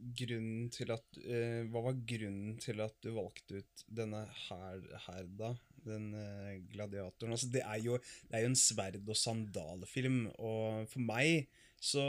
Grunnen 0.02 0.70
til 0.74 0.90
at 0.90 1.18
eh, 1.22 1.62
Hva 1.70 1.84
var 1.84 1.98
grunnen 2.10 2.56
til 2.62 2.80
at 2.82 2.96
du 3.04 3.12
valgte 3.14 3.60
ut 3.62 3.84
denne 3.86 4.24
her, 4.48 4.80
her 5.04 5.28
da? 5.38 5.52
Den 5.86 6.12
eh, 6.18 6.60
gladiatoren. 6.72 7.34
Altså, 7.34 7.50
det 7.52 7.64
er 7.64 7.82
jo, 7.82 7.98
det 8.28 8.38
er 8.38 8.46
jo 8.46 8.52
en 8.52 8.62
sverd- 8.62 9.02
og 9.02 9.18
sandalfilm, 9.18 10.24
og 10.38 10.88
for 10.92 11.04
meg 11.12 11.48
så 11.82 12.02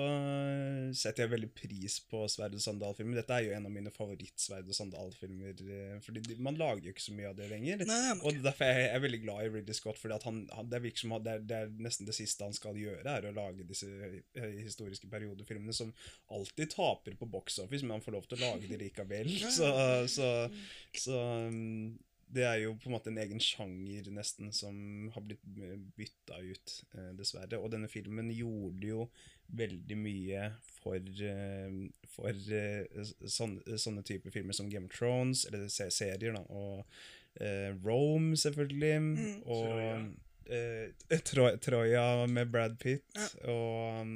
setter 0.93 1.23
jeg 1.23 1.31
veldig 1.31 1.47
pris 1.57 1.95
på 2.05 2.19
sverd- 2.29 2.53
og 2.53 2.61
sandalfilmer. 2.61 3.17
Dette 3.17 3.33
er 3.39 3.47
jo 3.47 3.55
en 3.57 3.65
av 3.65 3.73
mine 3.73 3.89
favorittsverd- 3.89 4.69
og 4.69 4.77
sandalfilmer, 4.77 5.63
eh, 5.65 5.95
fordi 6.05 6.35
man 6.37 6.59
lager 6.59 6.85
jo 6.85 6.93
ikke 6.93 7.05
så 7.07 7.15
mye 7.17 7.31
av 7.31 7.39
det 7.39 7.49
lenger. 7.49 7.81
Nei, 7.89 8.11
Og 8.21 8.37
derfor 8.45 8.69
er 8.69 8.93
jeg, 8.93 9.01
veldig 9.07 9.21
glad 9.23 9.41
i 9.41 9.49
Ridley 9.49 9.73
Scott, 9.73 9.97
fordi 9.97 10.13
at 10.13 10.27
han, 10.29 10.43
han, 10.53 10.69
det 10.69 10.83
virker 10.83 11.01
som 11.01 11.17
det 11.17 11.33
er, 11.33 11.41
det 11.49 11.57
er 11.57 11.73
nesten 11.87 12.05
det 12.05 12.13
siste 12.13 12.45
han 12.45 12.53
skal 12.53 12.77
gjøre, 12.77 13.01
er 13.01 13.25
å 13.31 13.33
lage 13.33 13.65
disse 13.65 13.89
eh, 13.89 14.61
historiske 14.61 15.09
periodefilmene 15.09 15.73
som 15.73 15.89
alltid 16.29 16.69
taper 16.77 17.17
på 17.17 17.31
box 17.33 17.57
office, 17.65 17.81
men 17.81 17.97
han 17.97 18.05
får 18.05 18.19
lov 18.19 18.29
til 18.29 18.37
å 18.37 18.51
lage 18.51 18.69
de 18.69 18.77
likevel. 18.77 19.33
Så, 19.49 19.73
så, 20.05 20.29
så 20.93 21.17
um, 21.49 21.97
det 22.33 22.43
er 22.49 22.57
jo 22.63 22.73
på 22.81 22.89
en 22.89 22.95
måte 22.95 23.11
en 23.11 23.19
egen 23.21 23.39
sjanger 23.43 24.07
nesten 24.15 24.51
som 24.55 24.75
har 25.13 25.21
blitt 25.25 25.43
bytta 25.97 26.39
ut, 26.41 26.73
eh, 26.97 27.11
dessverre. 27.19 27.59
Og 27.61 27.69
denne 27.73 27.89
filmen 27.91 28.31
gjorde 28.33 28.89
jo 28.89 29.07
veldig 29.53 29.97
mye 29.99 30.47
for, 30.79 30.97
eh, 30.97 31.75
for 32.15 32.29
eh, 32.57 33.03
sånne, 33.29 33.77
sånne 33.77 34.03
typer 34.07 34.33
filmer 34.33 34.53
som 34.57 34.69
Game 34.71 34.89
of 34.89 34.95
Thrones, 34.97 35.45
eller 35.49 35.67
se- 35.69 35.91
serier, 35.93 36.33
da, 36.33 36.41
og 36.49 36.85
eh, 37.41 37.71
Rome, 37.85 38.35
selvfølgelig, 38.39 39.41
og 39.45 40.13
eh, 40.49 41.19
Tro 41.29 41.49
Troja 41.63 42.05
med 42.27 42.49
Brad 42.53 42.79
Pitt, 42.81 43.05
Ja. 43.15 43.27
og 43.53 44.01
um, 44.03 44.15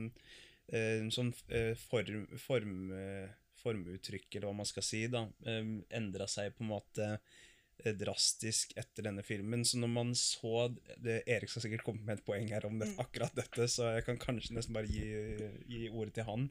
eh, 0.73 1.05
sånn 1.13 1.33
eh, 1.49 1.73
form, 1.87 2.25
form, 2.41 2.77
eh, 2.97 3.27
formuttrykk, 3.61 4.27
eller 4.35 4.47
hva 4.51 4.57
man 4.61 4.69
skal 4.69 4.85
si, 4.85 5.05
da, 5.11 5.25
eh, 5.45 5.69
endra 5.97 6.27
seg 6.29 6.53
på 6.57 6.65
en 6.65 6.71
måte 6.75 7.07
eh, 7.17 7.46
drastisk 7.97 8.73
etter 8.79 9.05
denne 9.07 9.23
filmen. 9.25 9.63
Så 9.65 9.79
når 9.79 9.91
man 9.93 10.13
så 10.17 10.67
det, 11.03 11.21
Erik 11.29 11.51
skal 11.51 11.67
sikkert 11.67 11.85
komme 11.85 12.03
med 12.07 12.17
et 12.17 12.25
poeng 12.27 12.49
her 12.51 12.65
om 12.67 12.79
det, 12.81 12.89
akkurat 13.01 13.35
dette, 13.37 13.69
så 13.71 13.93
jeg 13.95 14.07
kan 14.07 14.19
kanskje 14.21 14.57
nesten 14.57 14.75
bare 14.77 14.89
gi, 14.89 15.05
gi 15.69 15.87
ordet 15.89 16.17
til 16.17 16.27
han. 16.27 16.47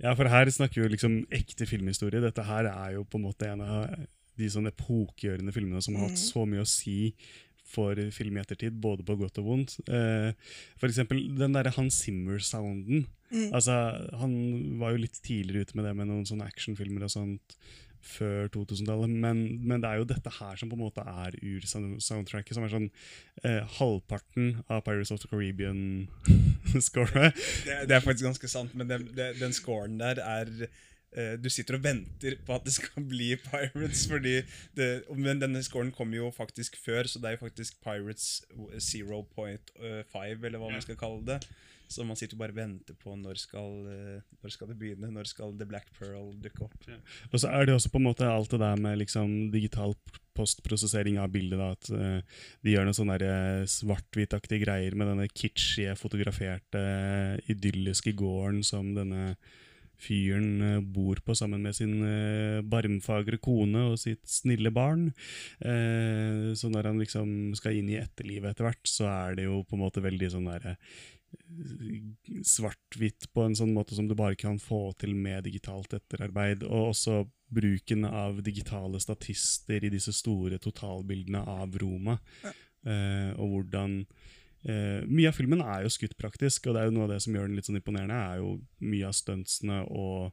Ja, 0.00 0.14
for 0.16 0.30
her 0.32 0.48
snakker 0.52 0.80
vi 0.80 0.86
jo 0.86 0.94
liksom 0.94 1.20
ekte 1.34 1.68
filmhistorie. 1.68 2.22
Dette 2.24 2.46
her 2.46 2.70
er 2.70 2.96
jo 2.96 3.04
på 3.04 3.20
en 3.20 3.28
måte 3.28 3.50
en 3.50 3.64
av 3.64 3.94
de 4.40 4.48
sånn 4.48 4.70
epokgjørende 4.70 5.52
filmene 5.52 5.82
som 5.84 5.98
har 5.98 6.08
hatt 6.08 6.20
så 6.20 6.46
mye 6.48 6.64
å 6.64 6.68
si 6.68 7.14
for 7.70 7.98
film 8.14 8.38
i 8.38 8.40
ettertid, 8.42 8.74
både 8.82 9.04
på 9.06 9.14
godt 9.20 9.38
og 9.42 9.46
vondt. 9.46 9.76
Eh, 9.86 10.32
for 10.80 10.90
eksempel 10.90 11.20
den 11.38 11.54
derre 11.54 11.72
Hans 11.76 12.00
Zimmer-sounden. 12.02 13.04
Altså, 13.54 13.76
han 14.18 14.32
var 14.80 14.96
jo 14.96 15.04
litt 15.04 15.20
tidligere 15.22 15.68
ute 15.68 15.78
med 15.78 15.86
det 15.86 15.92
med 16.00 16.10
noen 16.10 16.26
sånne 16.26 16.48
actionfilmer 16.50 17.06
og 17.06 17.12
sånt 17.14 17.54
før 18.02 18.48
2000-tallet, 18.54 19.10
men, 19.10 19.42
men 19.66 19.82
det 19.82 19.90
er 19.90 20.00
jo 20.00 20.08
dette 20.08 20.32
her 20.38 20.58
som 20.58 20.70
på 20.70 20.78
en 20.78 20.82
måte 20.82 21.04
er 21.04 21.36
ur-soundtracket, 21.44 22.54
som 22.56 22.64
er 22.64 22.72
sånn 22.72 22.88
eh, 23.44 23.60
halvparten 23.78 24.62
av 24.68 24.84
Pirates 24.86 25.12
of 25.14 25.20
the 25.22 25.30
Caribbean-scoret. 25.30 27.36
Det, 27.66 27.76
det 27.88 27.96
er 27.96 28.04
faktisk 28.04 28.26
ganske 28.26 28.50
sant, 28.50 28.74
men 28.78 28.88
den, 28.88 29.10
den, 29.16 29.56
scoren 29.56 29.98
der 30.00 30.20
er 30.24 30.48
eh, 30.64 31.34
Du 31.40 31.50
sitter 31.52 31.76
og 31.76 31.84
venter 31.84 32.38
på 32.46 32.56
at 32.56 32.66
det 32.66 32.74
skal 32.76 33.06
bli 33.10 33.34
Pirates, 33.44 34.06
fordi 34.10 34.38
det, 34.76 34.90
Men 35.16 35.42
denne 35.42 35.62
scoren 35.66 35.92
kom 35.94 36.14
jo 36.16 36.30
faktisk 36.34 36.78
før, 36.80 37.10
så 37.10 37.20
det 37.20 37.30
er 37.30 37.36
jo 37.36 37.44
faktisk 37.44 37.82
Pirates 37.84 38.42
0.5, 38.56 40.46
eller 40.46 40.58
hva 40.58 40.72
man 40.72 40.84
skal 40.84 40.98
kalle 41.00 41.34
det. 41.34 41.42
Så 41.90 42.04
man 42.06 42.18
sitter 42.18 42.38
bare 42.38 42.54
og 42.54 42.60
venter 42.60 42.94
på 42.94 43.16
når 43.18 43.40
skal, 43.42 43.70
eh, 43.90 44.22
når 44.40 44.52
skal 44.54 44.70
det 44.70 44.78
begynne, 44.78 45.10
når 45.10 45.26
skal 45.26 45.56
The 45.58 45.66
Black 45.66 45.88
Pearl 45.96 46.30
dukke 46.38 46.68
opp. 46.68 46.84
Og 47.32 47.40
så 47.42 47.50
er 47.50 47.66
det 47.66 47.74
også 47.74 47.90
på 47.90 47.98
en 47.98 48.06
måte 48.06 48.28
alt 48.30 48.52
det 48.54 48.60
der 48.62 48.78
med 48.78 49.00
liksom 49.00 49.50
digital 49.50 49.96
postprosessering 50.38 51.18
av 51.18 51.32
bildet. 51.34 51.58
da, 51.58 51.72
At 51.74 51.90
eh, 51.90 52.44
de 52.62 52.76
gjør 52.76 52.86
noen 52.86 52.98
sånne 53.00 53.16
eh, 53.26 53.64
svart-hvitaktige 53.74 54.62
greier 54.62 54.94
med 54.94 55.10
denne 55.10 55.26
kitschige, 55.34 55.98
fotograferte, 55.98 56.84
idylliske 57.50 58.14
gården 58.14 58.62
som 58.66 58.94
denne 58.94 59.34
fyren 60.00 60.80
bor 60.94 61.18
på 61.20 61.34
sammen 61.36 61.60
med 61.60 61.74
sin 61.76 61.98
barmfagre 62.72 63.36
kone 63.36 63.82
og 63.90 63.98
sitt 64.00 64.22
snille 64.24 64.70
barn. 64.72 65.10
Så 65.60 66.70
når 66.72 66.88
han 66.88 67.02
liksom 67.02 67.52
skal 67.58 67.76
inn 67.76 67.90
i 67.92 67.98
etterlivet 68.00 68.54
etter 68.54 68.64
hvert, 68.64 68.80
så 68.88 69.10
er 69.10 69.36
det 69.36 69.44
jo 69.50 69.58
på 69.60 69.76
en 69.76 69.82
måte 69.82 70.00
veldig 70.00 70.30
sånn 70.32 70.48
derre 70.48 70.78
svart-hvitt 72.46 73.28
på 73.34 73.44
en 73.44 73.54
sånn 73.56 73.72
måte 73.74 73.94
som 73.96 74.08
du 74.08 74.14
bare 74.18 74.38
kan 74.38 74.58
få 74.62 74.90
til 74.98 75.14
med 75.14 75.44
digitalt 75.46 75.94
etterarbeid. 75.96 76.64
Og 76.66 76.90
også 76.90 77.22
bruken 77.50 78.06
av 78.06 78.42
digitale 78.46 79.00
statister 79.02 79.84
i 79.84 79.92
disse 79.92 80.14
store 80.16 80.60
totalbildene 80.62 81.42
av 81.50 81.76
Roma. 81.82 82.18
Eh, 82.44 83.30
og 83.36 83.54
hvordan 83.54 83.98
eh, 84.64 85.02
Mye 85.06 85.28
av 85.28 85.36
filmen 85.36 85.62
er 85.64 85.84
jo 85.84 85.92
skutt 85.92 86.16
praktisk, 86.20 86.66
og 86.66 86.76
det 86.76 86.82
er 86.82 86.90
jo 86.90 86.96
noe 86.96 87.08
av 87.08 87.14
det 87.14 87.20
som 87.24 87.36
gjør 87.36 87.50
den 87.50 87.58
litt 87.58 87.68
sånn 87.68 87.80
imponerende, 87.80 88.16
er 88.16 88.40
jo 88.40 88.54
mye 88.86 89.10
av 89.10 89.18
stuntsene 89.18 89.82
og 89.90 90.30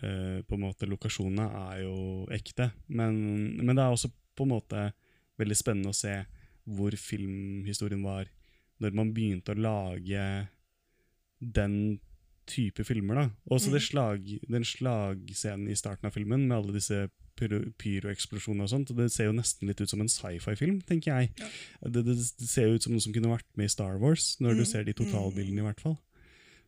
eh, 0.00 0.40
på 0.46 0.56
en 0.56 0.64
måte 0.64 0.88
lokasjonene 0.88 1.50
er 1.66 1.82
jo 1.84 1.98
ekte. 2.34 2.70
Men, 2.86 3.18
men 3.60 3.74
det 3.74 3.84
er 3.84 3.92
også 3.92 4.12
på 4.36 4.46
en 4.46 4.54
måte 4.54 4.88
veldig 5.40 5.58
spennende 5.58 5.92
å 5.92 5.96
se 5.96 6.16
hvor 6.66 6.94
filmhistorien 6.98 8.02
var 8.02 8.30
når 8.82 8.96
man 8.96 9.12
begynte 9.16 9.54
å 9.54 9.60
lage 9.60 10.24
den 11.40 11.76
type 12.46 12.84
filmer. 12.86 13.14
da. 13.14 13.28
Også 13.50 13.72
det 13.72 13.82
slag, 13.82 14.26
den 14.46 14.64
slagscenen 14.64 15.70
i 15.70 15.78
starten 15.78 16.08
av 16.08 16.14
filmen 16.14 16.46
med 16.46 16.56
alle 16.56 16.76
disse 16.76 17.06
pyroeksplosjoner 17.36 18.64
og 18.64 18.72
sånt. 18.72 18.90
og 18.90 19.00
Det 19.00 19.10
ser 19.12 19.28
jo 19.28 19.36
nesten 19.36 19.68
litt 19.68 19.80
ut 19.82 19.90
som 19.90 20.00
en 20.00 20.10
sci-fi-film, 20.10 20.80
tenker 20.88 21.12
jeg. 21.12 21.48
Det, 21.82 22.04
det, 22.06 22.16
det 22.16 22.48
ser 22.48 22.68
jo 22.68 22.78
ut 22.78 22.86
som 22.86 22.94
noe 22.94 23.04
som 23.04 23.14
kunne 23.16 23.32
vært 23.32 23.48
med 23.58 23.68
i 23.68 23.74
Star 23.74 23.98
Wars, 24.02 24.36
når 24.40 24.60
du 24.60 24.64
ser 24.68 24.86
de 24.86 24.96
totalbildene, 24.96 25.60
i 25.60 25.66
hvert 25.66 25.82
fall. 25.82 25.98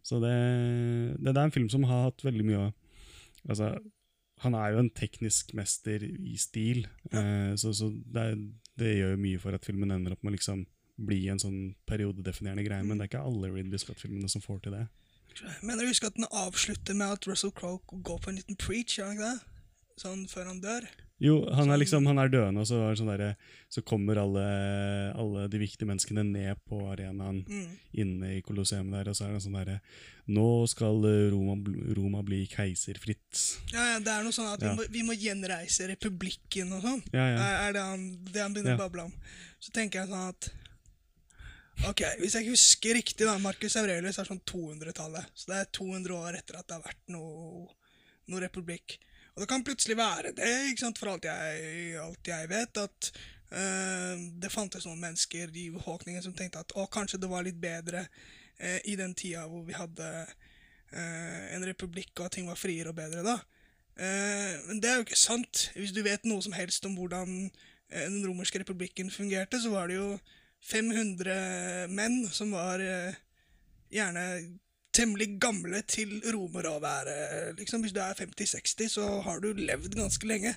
Så 0.05 0.21
det, 0.23 0.35
det, 1.21 1.33
er 1.35 1.45
en 1.45 1.55
film 1.55 1.71
som 1.73 1.87
har 1.89 2.09
hatt 2.11 2.27
veldig 2.27 2.47
mye 2.47 2.67
å 2.67 2.69
Altså, 3.49 3.69
han 4.43 4.55
er 4.59 4.73
jo 4.75 4.81
en 4.83 4.91
teknisk 4.93 5.53
mester 5.57 6.03
i 6.03 6.35
stil, 6.37 6.83
eh, 7.15 7.55
så, 7.57 7.71
så 7.73 7.87
det, 7.89 8.25
det 8.77 8.97
gjør 8.97 9.15
jo 9.15 9.21
mye 9.23 9.41
for 9.41 9.57
at 9.57 9.65
filmen 9.65 9.95
ender 9.95 10.13
opp 10.13 10.27
med 10.27 10.35
liksom 10.35 10.65
bli 10.99 11.21
en 11.31 11.39
sånn 11.43 11.59
periodedefinerende 11.87 12.65
greie, 12.67 12.83
men 12.87 12.99
det 12.99 13.07
er 13.07 13.13
ikke 13.13 13.27
alle 13.31 13.51
Ridley 13.55 13.79
Scott-filmene 13.79 14.29
som 14.33 14.43
får 14.45 14.63
til 14.67 14.75
det. 14.79 14.87
Men 15.63 15.79
jeg 15.79 15.93
husker 15.93 16.11
at 16.11 16.17
den 16.19 16.27
avslutter 16.35 16.97
med 16.99 17.13
at 17.15 17.27
Russell 17.31 17.53
Crowe 17.55 17.79
går 18.03 18.19
på 18.25 18.33
en 18.33 18.41
liten 18.41 18.57
preach, 18.59 18.97
gjør 18.99 19.13
han 19.13 19.19
ikke 19.19 19.29
det? 19.29 19.69
Sånn 19.99 20.25
før 20.31 20.51
han 20.51 20.59
dør. 20.63 20.87
Jo, 21.19 21.41
han 21.51 21.71
er 21.75 21.81
liksom, 21.81 22.05
han 22.07 22.21
er 22.23 22.29
døende, 22.31 22.63
og 22.63 22.69
så, 22.71 22.77
er 22.87 22.99
sånn 22.99 23.09
der, 23.11 23.33
så 23.75 23.83
kommer 23.83 24.21
alle, 24.23 24.43
alle 25.19 25.49
de 25.51 25.59
viktige 25.59 25.89
menneskene 25.91 26.23
ned 26.23 26.61
på 26.71 26.79
arenaen 26.93 27.41
inne 27.99 28.37
i 28.37 28.43
Colosseum 28.47 28.93
der, 28.95 29.11
og 29.11 29.19
så 29.19 29.27
er 29.27 29.33
det 29.35 29.41
sånn 29.43 29.57
derre 29.59 29.81
Nå 30.31 30.45
skal 30.71 31.03
Roma, 31.33 31.57
Roma 31.99 32.23
bli 32.23 32.45
keiserfritt. 32.53 33.43
Ja, 33.73 33.95
ja, 33.95 33.99
Det 33.99 34.13
er 34.13 34.23
noe 34.27 34.37
sånn 34.37 34.53
at 34.53 34.63
Ja. 34.63 34.71
vi, 34.71 34.77
må, 34.77 34.87
vi 34.95 35.03
må 35.09 35.17
gjenreise 35.19 35.89
republikken 35.91 36.71
og 36.77 36.83
sånn. 36.87 37.03
Ja, 37.11 37.27
ja. 37.33 37.39
Er, 37.43 37.55
er 37.67 37.73
det 37.79 37.85
han, 37.89 38.07
det 38.29 38.43
han 38.45 38.55
begynner 38.55 38.77
å 38.79 38.83
bable 38.85 39.07
om. 39.09 39.15
Så 39.59 39.73
tenker 39.75 40.03
jeg 40.05 40.13
sånn 40.13 40.29
at 40.35 40.51
Ok, 41.87 42.03
Hvis 42.19 42.35
jeg 42.35 42.43
ikke 42.43 42.55
husker 42.57 42.97
riktig, 42.97 43.27
da, 43.27 43.37
Marcus 43.39 43.77
Aurelius 43.79 44.19
er 44.19 44.27
sånn 44.27 44.41
200-tallet. 44.51 45.29
Så 45.39 45.53
det 45.53 45.61
er 45.61 45.69
200 45.79 46.15
år 46.17 46.39
etter 46.41 46.59
at 46.59 46.67
det 46.67 46.75
har 46.75 46.87
vært 46.89 47.13
noe, 47.15 47.69
noe 48.27 48.43
republikk. 48.43 48.97
Og 49.37 49.45
det 49.45 49.49
kan 49.53 49.63
plutselig 49.63 49.95
være 49.95 50.33
det, 50.35 50.49
ikke 50.73 50.83
sant, 50.83 50.99
for 50.99 51.13
alt 51.13 51.29
jeg, 51.29 51.93
alt 52.03 52.31
jeg 52.33 52.49
vet, 52.51 52.81
at 52.83 53.11
øh, 53.55 54.25
det 54.43 54.51
fantes 54.51 54.89
noen 54.89 54.99
mennesker 55.05 55.55
i 55.55 55.69
befolkningen 55.71 56.25
som 56.25 56.35
tenkte 56.35 56.65
at 56.65 56.75
å, 56.75 56.89
kanskje 56.91 57.21
det 57.23 57.31
var 57.31 57.47
litt 57.47 57.61
bedre 57.63 58.03
øh, 58.03 58.81
i 58.91 58.97
den 58.99 59.15
tida 59.15 59.45
hvor 59.47 59.63
vi 59.69 59.79
hadde 59.79 60.09
øh, 60.27 61.45
en 61.55 61.69
republikk 61.71 62.11
og 62.19 62.27
at 62.27 62.35
ting 62.35 62.51
var 62.51 62.59
friere 62.59 62.91
og 62.91 62.99
bedre 62.99 63.23
da. 63.23 63.39
Uh, 63.99 64.55
men 64.69 64.79
det 64.79 64.91
er 64.91 64.99
jo 64.99 65.07
ikke 65.07 65.19
sant. 65.19 65.65
Hvis 65.75 65.91
du 65.91 66.05
vet 66.07 66.27
noe 66.27 66.43
som 66.43 66.53
helst 66.55 66.85
om 66.87 66.93
hvordan 66.95 67.49
den 67.91 68.21
romerske 68.23 68.61
republikken 68.63 69.11
fungerte, 69.11 69.59
så 69.59 69.73
var 69.73 69.91
det 69.91 69.97
jo 69.97 70.13
500 70.65 71.89
menn 71.95 72.23
som 72.33 72.51
var 72.57 72.83
eh, 72.83 73.19
gjerne 73.95 74.25
temmelig 74.99 75.37
gamle 75.43 75.83
til 75.87 76.19
romer 76.33 76.67
å 76.71 76.79
være. 76.83 77.15
Liksom. 77.59 77.85
Hvis 77.85 77.95
du 77.95 78.01
er 78.03 78.19
50-60, 78.19 78.91
så 78.97 79.07
har 79.27 79.43
du 79.43 79.53
levd 79.55 79.95
ganske 79.99 80.29
lenge. 80.29 80.55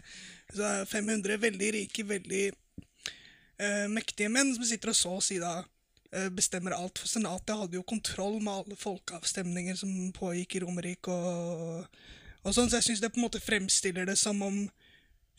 Så 0.53 0.65
er 0.65 0.89
500 0.89 1.37
veldig 1.41 1.69
rike, 1.77 2.05
veldig 2.09 2.45
eh, 2.49 3.85
mektige 3.91 4.31
menn 4.33 4.53
som 4.55 4.65
sitter 4.67 4.93
og 4.93 4.97
så 4.97 5.13
å 5.17 5.23
si 5.23 5.37
da 5.41 5.59
eh, 5.59 6.29
bestemmer 6.33 6.75
alt. 6.77 7.01
For 7.01 7.11
senatet 7.11 7.57
hadde 7.59 7.77
jo 7.77 7.87
kontroll 7.87 8.39
med 8.41 8.53
alle 8.53 8.79
folkeavstemninger 8.79 9.77
som 9.83 9.93
pågikk 10.17 10.57
i 10.57 10.63
Romerriket. 10.65 11.11
Og, 11.11 12.01
og 12.41 12.55
sånn, 12.55 12.71
så 12.71 12.79
jeg 12.79 12.91
syns 12.91 13.03
det 13.03 13.13
på 13.13 13.21
en 13.21 13.27
måte 13.27 13.43
fremstiller 13.43 14.09
det 14.09 14.17
som 14.19 14.41
om 14.45 14.63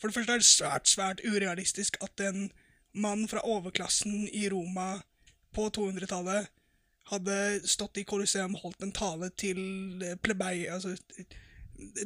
For 0.01 0.11
det 0.11 0.17
første 0.17 0.35
er 0.35 0.41
det 0.43 0.49
svært, 0.49 0.89
svært 0.91 1.21
urealistisk 1.23 1.99
at 2.03 2.23
en 2.27 2.49
mann 2.93 3.25
fra 3.31 3.43
overklassen 3.49 4.27
i 4.29 4.49
Roma 4.53 4.97
på 5.55 5.69
200-tallet 5.77 6.51
hadde 7.13 7.37
stått 7.69 7.99
i 8.01 8.05
Colosseum 8.09 8.55
og 8.57 8.69
holdt 8.69 8.85
en 8.87 8.93
tale 8.95 9.31
til 9.37 9.59
eh, 10.05 10.19
plebeier 10.23 10.77
altså, 10.77 10.95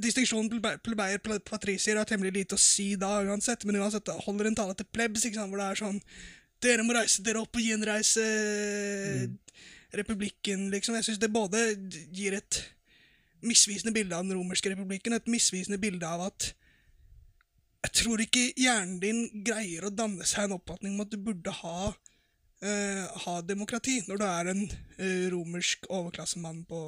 Distinksjonen 0.01 0.49
plebeier 0.81 1.21
ple- 1.21 1.43
patrisier 1.45 1.99
har 2.01 2.09
temmelig 2.09 2.33
lite 2.33 2.57
å 2.57 2.61
si 2.63 2.95
da 2.97 3.19
uansett, 3.27 3.67
men 3.69 3.77
uansett 3.83 4.09
holder 4.25 4.49
en 4.49 4.57
tale 4.57 4.77
til 4.79 4.89
plebs, 4.89 5.27
ikke 5.27 5.37
sant, 5.37 5.53
hvor 5.53 5.61
det 5.61 5.67
er 5.69 5.81
sånn 5.83 5.99
Dere 6.65 6.87
må 6.87 6.95
reise 6.97 7.21
dere 7.21 7.43
opp 7.45 7.59
og 7.59 7.61
gjenreise 7.61 8.23
republikken, 9.97 10.71
liksom. 10.73 10.97
Jeg 10.97 11.05
syns 11.11 11.21
det 11.21 11.29
både 11.35 11.61
gir 12.17 12.39
et 12.39 12.63
misvisende 13.45 13.93
bilde 13.93 14.17
av 14.17 14.25
den 14.25 14.39
romerske 14.39 14.73
republikken, 14.73 15.13
et 15.13 15.29
misvisende 15.29 15.79
bilde 15.83 16.09
av 16.09 16.25
at 16.31 16.49
jeg 17.87 17.95
tror 18.03 18.25
ikke 18.25 18.49
hjernen 18.59 18.99
din 19.03 19.25
greier 19.47 19.87
å 19.87 19.95
danne 19.95 20.27
seg 20.27 20.49
en 20.49 20.59
oppfatning 20.59 20.97
om 20.97 21.05
at 21.07 21.13
du 21.13 21.19
burde 21.23 21.53
ha, 21.61 21.93
eh, 22.67 23.03
ha 23.23 23.35
demokrati 23.47 24.01
når 24.09 24.19
du 24.19 24.25
er 24.27 24.49
en 24.51 24.63
eh, 24.97 25.27
romersk 25.31 25.85
overklassemann 25.93 26.65
på, 26.67 26.81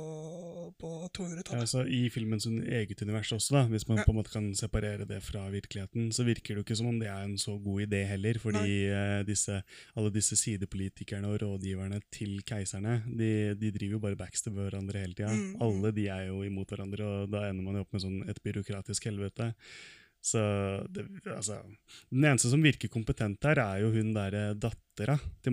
på 0.80 0.90
200-tallet. 1.14 1.60
altså, 1.62 1.84
I 1.86 2.08
filmens 2.10 2.48
eget 2.48 3.04
univers 3.04 3.30
også, 3.36 3.54
da, 3.54 3.62
hvis 3.70 3.86
man 3.86 4.00
Ja. 4.00 4.06
på 4.08 4.14
en 4.14 4.18
måte 4.18 4.32
kan 4.32 4.48
separere 4.58 5.06
det 5.06 5.20
fra 5.22 5.44
virkeligheten, 5.52 6.08
så 6.10 6.26
virker 6.26 6.56
det 6.56 6.62
jo 6.62 6.66
ikke 6.66 6.78
som 6.80 6.90
om 6.90 6.98
det 6.98 7.10
er 7.12 7.28
en 7.28 7.36
så 7.38 7.54
god 7.62 7.84
idé 7.86 8.02
heller. 8.08 8.40
Fordi 8.42 8.74
eh, 8.88 9.20
disse, 9.28 9.60
alle 9.94 10.10
disse 10.14 10.38
sidepolitikerne 10.40 11.30
og 11.30 11.38
rådgiverne 11.44 12.00
til 12.10 12.40
keiserne, 12.48 13.04
de, 13.06 13.54
de 13.60 13.70
driver 13.76 13.98
jo 14.00 14.02
bare 14.08 14.18
backstab 14.18 14.58
hverandre 14.58 15.04
hele 15.04 15.14
tida. 15.14 15.30
Mm, 15.30 15.46
mm. 15.54 15.62
Alle 15.68 15.94
de 15.94 16.08
er 16.08 16.26
jo 16.32 16.42
imot 16.48 16.74
hverandre, 16.74 17.06
og 17.06 17.30
da 17.36 17.46
ender 17.52 17.62
man 17.70 17.78
jo 17.78 17.86
opp 17.86 17.94
med 17.94 18.02
sånn 18.08 18.18
et 18.26 18.42
byråkratisk 18.42 19.06
helvete. 19.12 19.52
Så 20.20 20.40
det, 20.92 21.04
altså, 21.30 21.60
Den 22.10 22.24
eneste 22.26 22.50
som 22.50 22.60
virker 22.62 22.90
kompetent 22.90 23.42
her, 23.46 23.58
er 23.62 23.80
jo 23.84 23.92
hun 23.94 24.10
derre 24.12 24.52
dattera 24.58 25.14
til 25.42 25.52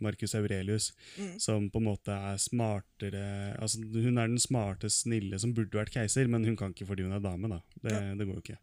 Marcus 0.00 0.34
Aurelius, 0.34 0.92
Mm. 1.18 1.38
som 1.38 1.68
på 1.70 1.78
en 1.78 1.84
måte 1.84 2.08
er 2.16 2.36
smartere 2.40 3.54
altså 3.60 3.78
Hun 3.84 4.18
er 4.18 4.26
den 4.26 4.38
smarte, 4.38 4.88
snille 4.90 5.38
som 5.38 5.52
burde 5.54 5.76
vært 5.76 5.92
keiser, 5.92 6.26
men 6.28 6.44
hun 6.44 6.56
kan 6.56 6.72
ikke 6.72 6.86
fordi 6.88 7.02
hun 7.04 7.12
er 7.12 7.20
dame, 7.20 7.48
da. 7.48 7.60
Det, 7.82 7.92
Ja. 7.92 8.14
det 8.14 8.26
går 8.26 8.34
jo 8.34 8.42
ikke. 8.42 8.58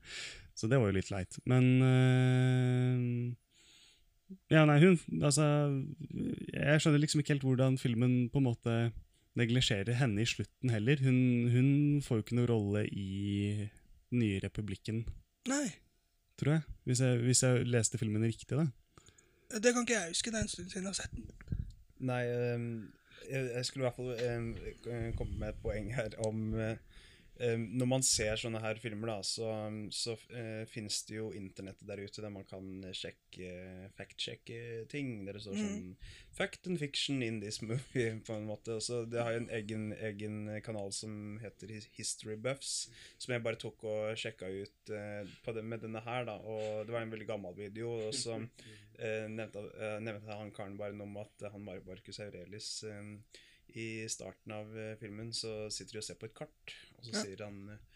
Så 0.55 0.67
det 0.69 0.77
var 0.79 0.87
jo 0.91 0.97
litt 0.97 1.11
leit. 1.11 1.39
Men 1.45 1.63
øh, 1.81 3.35
Ja, 4.49 4.65
nei, 4.65 4.79
hun 4.81 4.97
Altså 5.21 5.45
Jeg 6.53 6.81
skjønner 6.81 6.99
liksom 6.99 7.21
ikke 7.21 7.33
helt 7.35 7.43
hvordan 7.47 7.77
filmen 7.79 8.29
på 8.33 8.37
en 8.41 8.47
måte 8.49 8.75
neglisjerer 9.37 9.93
henne 9.97 10.21
i 10.21 10.25
slutten 10.29 10.69
heller. 10.69 10.97
Hun, 11.01 11.49
hun 11.49 12.01
får 12.05 12.19
jo 12.19 12.23
ikke 12.23 12.35
noen 12.37 12.49
rolle 12.51 12.83
i 12.91 13.69
nye 14.13 14.39
republikken, 14.43 15.05
Nei, 15.51 15.65
tror 16.39 16.51
jeg. 16.57 16.61
Hvis 16.83 17.01
jeg, 17.01 17.17
hvis 17.17 17.43
jeg 17.43 17.67
leste 17.67 17.97
filmen 17.97 18.23
riktig, 18.23 18.57
da. 18.57 18.67
det 19.59 19.73
kan 19.73 19.85
ikke 19.85 19.99
jeg 19.99 20.13
huske. 20.13 20.31
Det 20.31 20.39
er 20.39 20.47
en 20.47 20.51
stund 20.51 20.69
siden 20.69 20.87
jeg 20.87 20.89
har 20.89 20.99
sett 20.99 21.15
den. 21.15 21.29
Nei, 22.03 22.23
um, 22.55 22.93
jeg, 23.29 23.49
jeg 23.55 23.65
skulle 23.65 23.83
i 23.83 23.89
hvert 23.89 23.95
fall 23.95 24.37
um, 24.37 24.49
komme 25.17 25.39
med 25.39 25.53
et 25.53 25.61
poeng 25.63 25.91
her 25.95 26.15
om 26.27 26.53
ehm, 26.59 26.79
Når 27.41 27.87
man 27.89 28.03
ser 28.05 28.37
sånne 28.37 28.61
her 28.61 28.77
filmer, 28.81 29.09
da, 29.09 29.15
så, 29.25 29.47
så 29.89 30.13
uh, 30.13 30.63
finnes 30.69 30.99
det 31.09 31.15
jo 31.17 31.31
internettet 31.33 31.87
der 31.89 32.03
ute 32.05 32.21
der 32.21 32.33
man 32.33 32.45
kan 32.45 32.67
sjekke 32.93 33.49
fact-sjekke 33.97 34.83
ting. 34.91 35.23
Der 35.25 35.39
det 35.39 35.41
står 35.45 35.57
sånn 35.57 35.95
'Fact 36.33 36.69
and 36.69 36.79
fiction 36.81 37.21
in 37.25 37.39
this 37.41 37.59
movie', 37.61 38.19
på 38.27 38.37
en 38.37 38.45
måte. 38.49 38.77
Så 38.81 39.03
det 39.09 39.21
har 39.21 39.33
jo 39.33 39.43
en 39.43 39.49
egen, 39.49 39.91
egen 39.97 40.37
kanal 40.65 40.93
som 40.93 41.39
heter 41.41 41.73
History 41.97 42.37
Buffs, 42.37 42.89
som 43.17 43.33
jeg 43.33 43.43
bare 43.45 43.59
tok 43.61 43.83
og 43.89 44.17
sjekka 44.17 44.49
ut 44.49 44.93
uh, 44.93 45.25
på 45.45 45.53
det, 45.57 45.65
med 45.65 45.85
denne 45.85 46.01
her, 46.05 46.25
da. 46.29 46.37
Og 46.37 46.85
det 46.85 46.93
var 46.95 47.05
en 47.05 47.13
veldig 47.13 47.29
gammel 47.29 47.57
video. 47.57 47.91
Og 48.07 48.13
så 48.17 48.37
uh, 48.37 49.25
nevnte, 49.37 49.63
eh, 49.79 49.99
nevnte 50.01 50.37
han 50.37 50.51
karen 50.55 50.77
bare 50.79 50.95
noe 50.97 51.09
om 51.09 51.17
at 51.23 51.43
eh, 51.43 51.51
han 51.53 51.65
Mar- 51.65 51.83
Marcus 51.87 52.19
Aurelius 52.23 52.69
eh, 52.87 53.01
i 53.69 54.05
starten 54.11 54.51
av 54.55 54.77
eh, 54.77 54.95
filmen 55.01 55.33
så 55.33 55.69
sitter 55.73 55.97
de 55.97 56.03
og 56.03 56.07
ser 56.09 56.19
på 56.21 56.29
et 56.29 56.35
kart, 56.37 56.75
og 56.97 57.05
så 57.07 57.13
Ja. 57.15 57.23
sier 57.25 57.45
han 57.45 57.69
eh, 57.75 57.89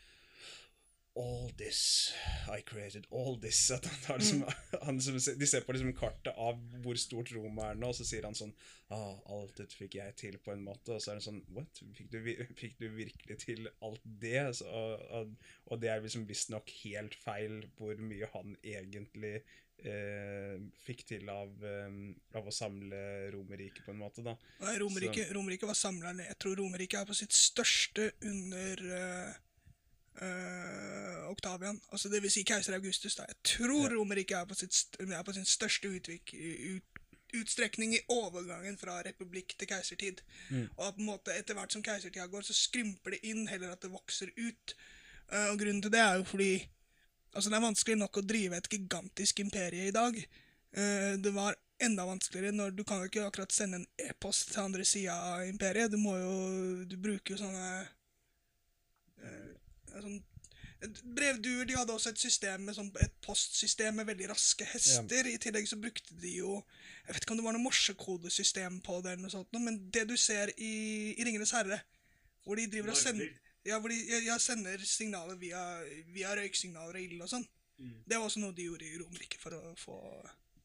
All 1.17 1.49
this 1.57 2.13
I 2.47 2.61
created, 2.61 3.07
all 3.09 3.39
this 3.41 3.71
at 3.73 3.85
han 3.89 4.01
tar 4.03 4.19
liksom, 4.19 4.43
han, 4.85 4.99
som 5.01 5.15
De 5.39 5.47
ser 5.49 5.63
på 5.65 5.73
liksom 5.73 5.95
kartet 5.97 6.29
av 6.37 6.59
hvor 6.83 6.99
stort 7.01 7.31
Roma 7.33 7.71
er 7.71 7.79
nå, 7.81 7.89
og 7.89 7.97
så 7.97 8.05
sier 8.05 8.27
han 8.27 8.37
sånn 8.37 8.53
ah, 8.93 9.15
Alt 9.33 9.57
dette 9.57 9.73
fikk 9.79 9.97
jeg 9.97 10.13
til, 10.21 10.37
på 10.45 10.53
en 10.53 10.61
måte. 10.67 10.93
Og 10.93 11.01
så 11.01 11.15
er 11.15 11.17
det 11.17 11.25
sånn 11.25 11.41
What? 11.55 11.81
Fikk 11.97 12.11
du, 12.13 12.19
fikk 12.61 12.77
du 12.77 12.85
virkelig 12.93 13.39
til 13.47 13.65
alt 13.81 14.05
det? 14.05 14.43
Så, 14.59 14.69
og, 14.69 15.07
og, 15.17 15.33
og 15.73 15.81
det 15.81 15.89
er 15.95 16.05
liksom 16.05 16.27
visstnok 16.29 16.69
helt 16.83 17.17
feil 17.25 17.63
hvor 17.79 17.97
mye 17.97 18.29
han 18.35 18.53
egentlig 18.61 19.39
fikk 19.77 21.03
til 21.05 21.29
av, 21.29 21.51
eh, 21.63 21.97
av 22.35 22.47
å 22.47 22.53
samle 22.53 23.31
Romerriket, 23.33 23.85
på 23.85 23.91
en 23.93 23.99
måte, 24.01 24.23
da. 24.25 24.35
Nei, 24.63 24.77
Romerriket 24.81 25.31
Romerike 25.35 25.67
var 25.69 25.77
samla 25.77 26.13
ned. 26.13 26.27
Jeg 26.27 26.39
tror 26.39 26.57
Romerriket 26.57 27.01
er 27.01 27.05
på 27.05 27.15
sitt 27.15 27.33
største 27.33 28.11
under 28.25 28.81
uh, 28.89 29.33
eh, 30.25 31.29
Oktavian. 31.29 31.79
Altså 31.91 32.09
det 32.09 32.23
vil 32.23 32.33
si 32.33 32.43
keiser 32.43 32.73
Augustus. 32.73 33.15
da. 33.15 33.27
Jeg 33.29 33.37
tror 33.43 33.93
Romerriket 33.93 34.37
er, 34.39 34.45
på 34.45 34.57
sitt 34.57 34.97
er 34.99 35.23
på 35.23 35.33
sin 35.37 35.45
største 35.45 35.91
utvik, 35.93 36.33
ut, 36.33 37.03
utstrekning 37.37 37.93
i 37.93 38.03
overgangen 38.09 38.77
fra 38.81 39.01
republikk 39.05 39.53
til 39.59 39.69
keisertid. 39.69 40.23
Og 40.77 40.95
på 40.95 41.03
en 41.03 41.11
måte 41.11 41.35
etter 41.37 41.53
hvert 41.53 41.71
som 41.71 41.83
keisertida 41.85 42.25
går, 42.31 42.41
så 42.41 42.55
skrymper 42.55 43.13
det 43.13 43.21
inn 43.29 43.45
heller 43.47 43.75
at 43.75 43.85
det 43.85 43.93
vokser 43.93 44.33
ut. 44.37 44.75
Uh, 45.29 45.51
og 45.51 45.61
grunnen 45.61 45.83
til 45.83 45.93
det 45.93 46.01
er 46.01 46.17
jo 46.17 46.25
fordi 46.25 46.51
Altså, 47.37 47.51
det 47.53 47.59
er 47.59 47.67
vanskelig 47.67 47.97
nok 48.01 48.17
å 48.17 48.25
drive 48.25 48.57
et 48.57 48.69
gigantisk 48.73 49.43
imperie 49.43 49.91
i 49.91 49.93
dag. 49.93 50.15
Eh, 50.73 51.11
det 51.21 51.33
var 51.35 51.53
enda 51.85 52.07
vanskeligere 52.07 52.55
når 52.55 52.73
du 52.73 52.81
kan 52.87 53.03
jo 53.03 53.11
ikke 53.11 53.27
akkurat 53.27 53.53
sende 53.53 53.83
en 53.83 54.07
e-post 54.07 54.49
til 54.55 54.63
andre 54.63 54.85
sida 54.87 55.13
av 55.35 55.45
imperiet. 55.45 55.93
Du 55.93 55.99
må 56.01 56.15
jo 56.17 56.33
Du 56.89 56.97
bruker 56.97 57.35
jo 57.35 57.43
sånne 57.43 57.67
eh, 59.21 59.53
sånn, 59.93 60.17
Brevduer 61.17 61.65
de 61.65 61.73
hadde 61.77 61.93
også 61.93 62.11
et 62.13 62.21
system 62.21 62.67
med 62.67 62.75
sånn, 62.77 62.89
et 63.01 63.13
postsystem 63.25 63.95
med 63.97 64.09
veldig 64.09 64.27
raske 64.29 64.65
hester. 64.73 65.29
I 65.29 65.39
tillegg 65.41 65.69
så 65.69 65.77
brukte 65.81 66.17
de 66.21 66.35
jo 66.39 66.59
Jeg 67.07 67.15
vet 67.15 67.23
ikke 67.23 67.33
om 67.33 67.39
det 67.41 67.47
var 67.47 67.57
noe 67.57 67.65
morsekodesystem 67.65 68.81
på 68.85 68.99
det, 69.01 69.13
eller 69.13 69.25
noe 69.25 69.33
sånt, 69.33 69.61
men 69.61 69.79
det 69.93 70.07
du 70.09 70.17
ser 70.19 70.51
i, 70.57 70.73
i 71.13 71.25
Ringenes 71.25 71.53
herre, 71.55 71.79
hvor 72.43 72.59
de 72.59 72.67
driver 72.69 72.93
og 72.93 72.99
sender 72.99 73.29
ja, 73.67 73.77
fordi 73.83 73.99
jeg, 74.07 74.25
ja, 74.29 74.37
sender 74.41 74.81
signaler 74.87 75.37
via, 75.41 75.61
via 76.15 76.33
røyksignaler 76.39 76.97
og 76.97 77.03
ild 77.03 77.23
og 77.25 77.31
sånn. 77.31 77.47
Det 77.77 78.17
var 78.17 78.25
også 78.25 78.41
noe 78.41 78.55
de 78.57 78.65
gjorde 78.65 78.87
i 78.87 78.97
Romerike 78.97 79.37
for 79.37 79.53
å 79.53 79.75
få 79.77 79.97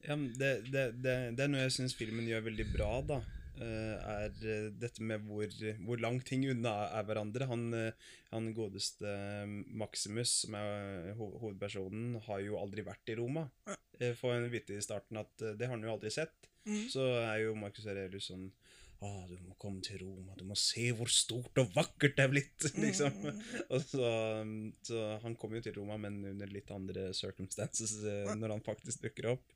Ja, 0.07 0.16
men 0.16 0.31
det, 0.39 0.53
det, 0.73 0.87
det, 1.05 1.15
det 1.37 1.45
er 1.45 1.51
noe 1.53 1.66
jeg 1.66 1.74
syns 1.77 1.97
filmen 1.99 2.29
gjør 2.29 2.47
veldig 2.47 2.66
bra, 2.73 2.91
da. 3.05 3.19
eh, 3.61 4.07
er 4.15 4.39
eh, 4.49 4.70
dette 4.81 5.05
med 5.05 5.27
hvor, 5.29 5.53
hvor 5.85 6.01
langt 6.01 6.24
ting 6.31 6.47
unna 6.49 6.73
er 6.89 7.05
hverandre. 7.07 7.51
Han, 7.51 7.66
eh, 7.77 8.09
han 8.33 8.49
godeste 8.57 9.12
Maximus, 9.69 10.33
som 10.47 10.57
er 10.59 11.12
ho 11.19 11.29
hovedpersonen, 11.43 12.16
har 12.27 12.41
jo 12.47 12.59
aldri 12.62 12.87
vært 12.87 13.12
i 13.12 13.19
Roma. 13.20 13.45
Ja. 13.69 13.77
Får 14.19 14.39
en 14.39 14.51
vite 14.51 14.74
i 14.74 14.83
starten 14.83 15.20
at 15.20 15.37
det 15.37 15.69
har 15.69 15.77
han 15.77 15.85
jo 15.85 15.93
aldri 15.93 16.11
sett. 16.11 16.49
Mm. 16.65 16.87
Så 16.91 17.05
er 17.20 17.45
jo 17.45 17.59
Marcus 17.59 17.87
Aurelius 17.91 18.31
sånn 18.33 18.49
ah, 19.07 19.23
du 19.29 19.37
må 19.47 19.55
komme 19.61 19.83
til 19.85 20.01
Roma, 20.03 20.35
du 20.39 20.45
må 20.49 20.57
se 20.59 20.89
hvor 20.97 21.11
stort 21.12 21.59
og 21.62 21.70
vakkert 21.77 22.16
det 22.19 22.24
er 22.24 22.33
blitt. 22.33 22.66
liksom. 22.85 23.15
Og 23.69 23.85
så, 23.85 24.11
så 24.87 25.05
Han 25.23 25.37
kommer 25.39 25.61
jo 25.61 25.66
til 25.69 25.77
Roma, 25.79 25.99
men 26.03 26.20
under 26.33 26.51
litt 26.51 26.70
andre 26.74 27.09
circumstances 27.16 27.97
eh, 28.03 28.33
når 28.39 28.57
han 28.57 28.65
faktisk 28.66 29.07
dukker 29.07 29.31
opp. 29.35 29.55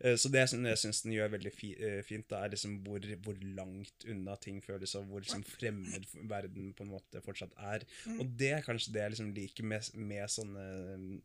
Eh, 0.00 0.16
Så 0.16 0.30
det 0.32 0.44
jeg 0.46 0.80
syns 0.80 1.02
den 1.04 1.16
gjør 1.16 1.34
veldig 1.36 1.52
fi, 1.54 1.74
eh, 1.76 2.00
fint, 2.06 2.26
da, 2.32 2.42
er 2.46 2.54
liksom 2.54 2.78
hvor, 2.86 3.04
hvor 3.26 3.38
langt 3.58 4.08
unna 4.08 4.36
ting 4.40 4.62
føles, 4.64 4.96
og 4.98 5.08
hvor 5.10 5.24
liksom 5.24 5.44
fremmed 5.46 6.08
verden 6.30 6.72
på 6.76 6.86
en 6.86 6.94
måte 6.94 7.22
fortsatt 7.24 7.54
er. 7.74 7.86
Og 8.16 8.26
det 8.40 8.54
er 8.56 8.66
kanskje 8.66 8.94
det 8.96 9.04
jeg 9.04 9.16
liksom 9.16 9.32
liker 9.36 9.68
med, 9.68 9.92
med 10.00 10.32
sånne 10.32 10.66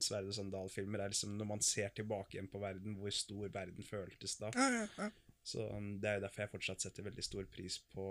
Sverre 0.04 0.18
Sverd 0.18 0.32
og 0.32 0.36
Sandal-filmer, 0.38 1.04
er 1.04 1.14
liksom 1.14 1.36
når 1.38 1.50
man 1.54 1.64
ser 1.66 1.94
tilbake 1.96 2.36
igjen 2.38 2.50
på 2.52 2.62
verden, 2.62 2.98
hvor 3.00 3.14
stor 3.14 3.48
verden 3.54 3.86
føltes 3.86 4.38
da. 4.42 4.52
Ja, 4.56 4.68
ja, 4.74 4.86
ja. 4.98 5.10
Så 5.48 5.64
um, 5.72 5.94
Det 6.02 6.10
er 6.10 6.18
jo 6.18 6.26
derfor 6.26 6.44
jeg 6.44 6.52
fortsatt 6.52 6.84
setter 6.84 7.06
veldig 7.08 7.24
stor 7.24 7.48
pris 7.52 7.80
på 7.94 8.06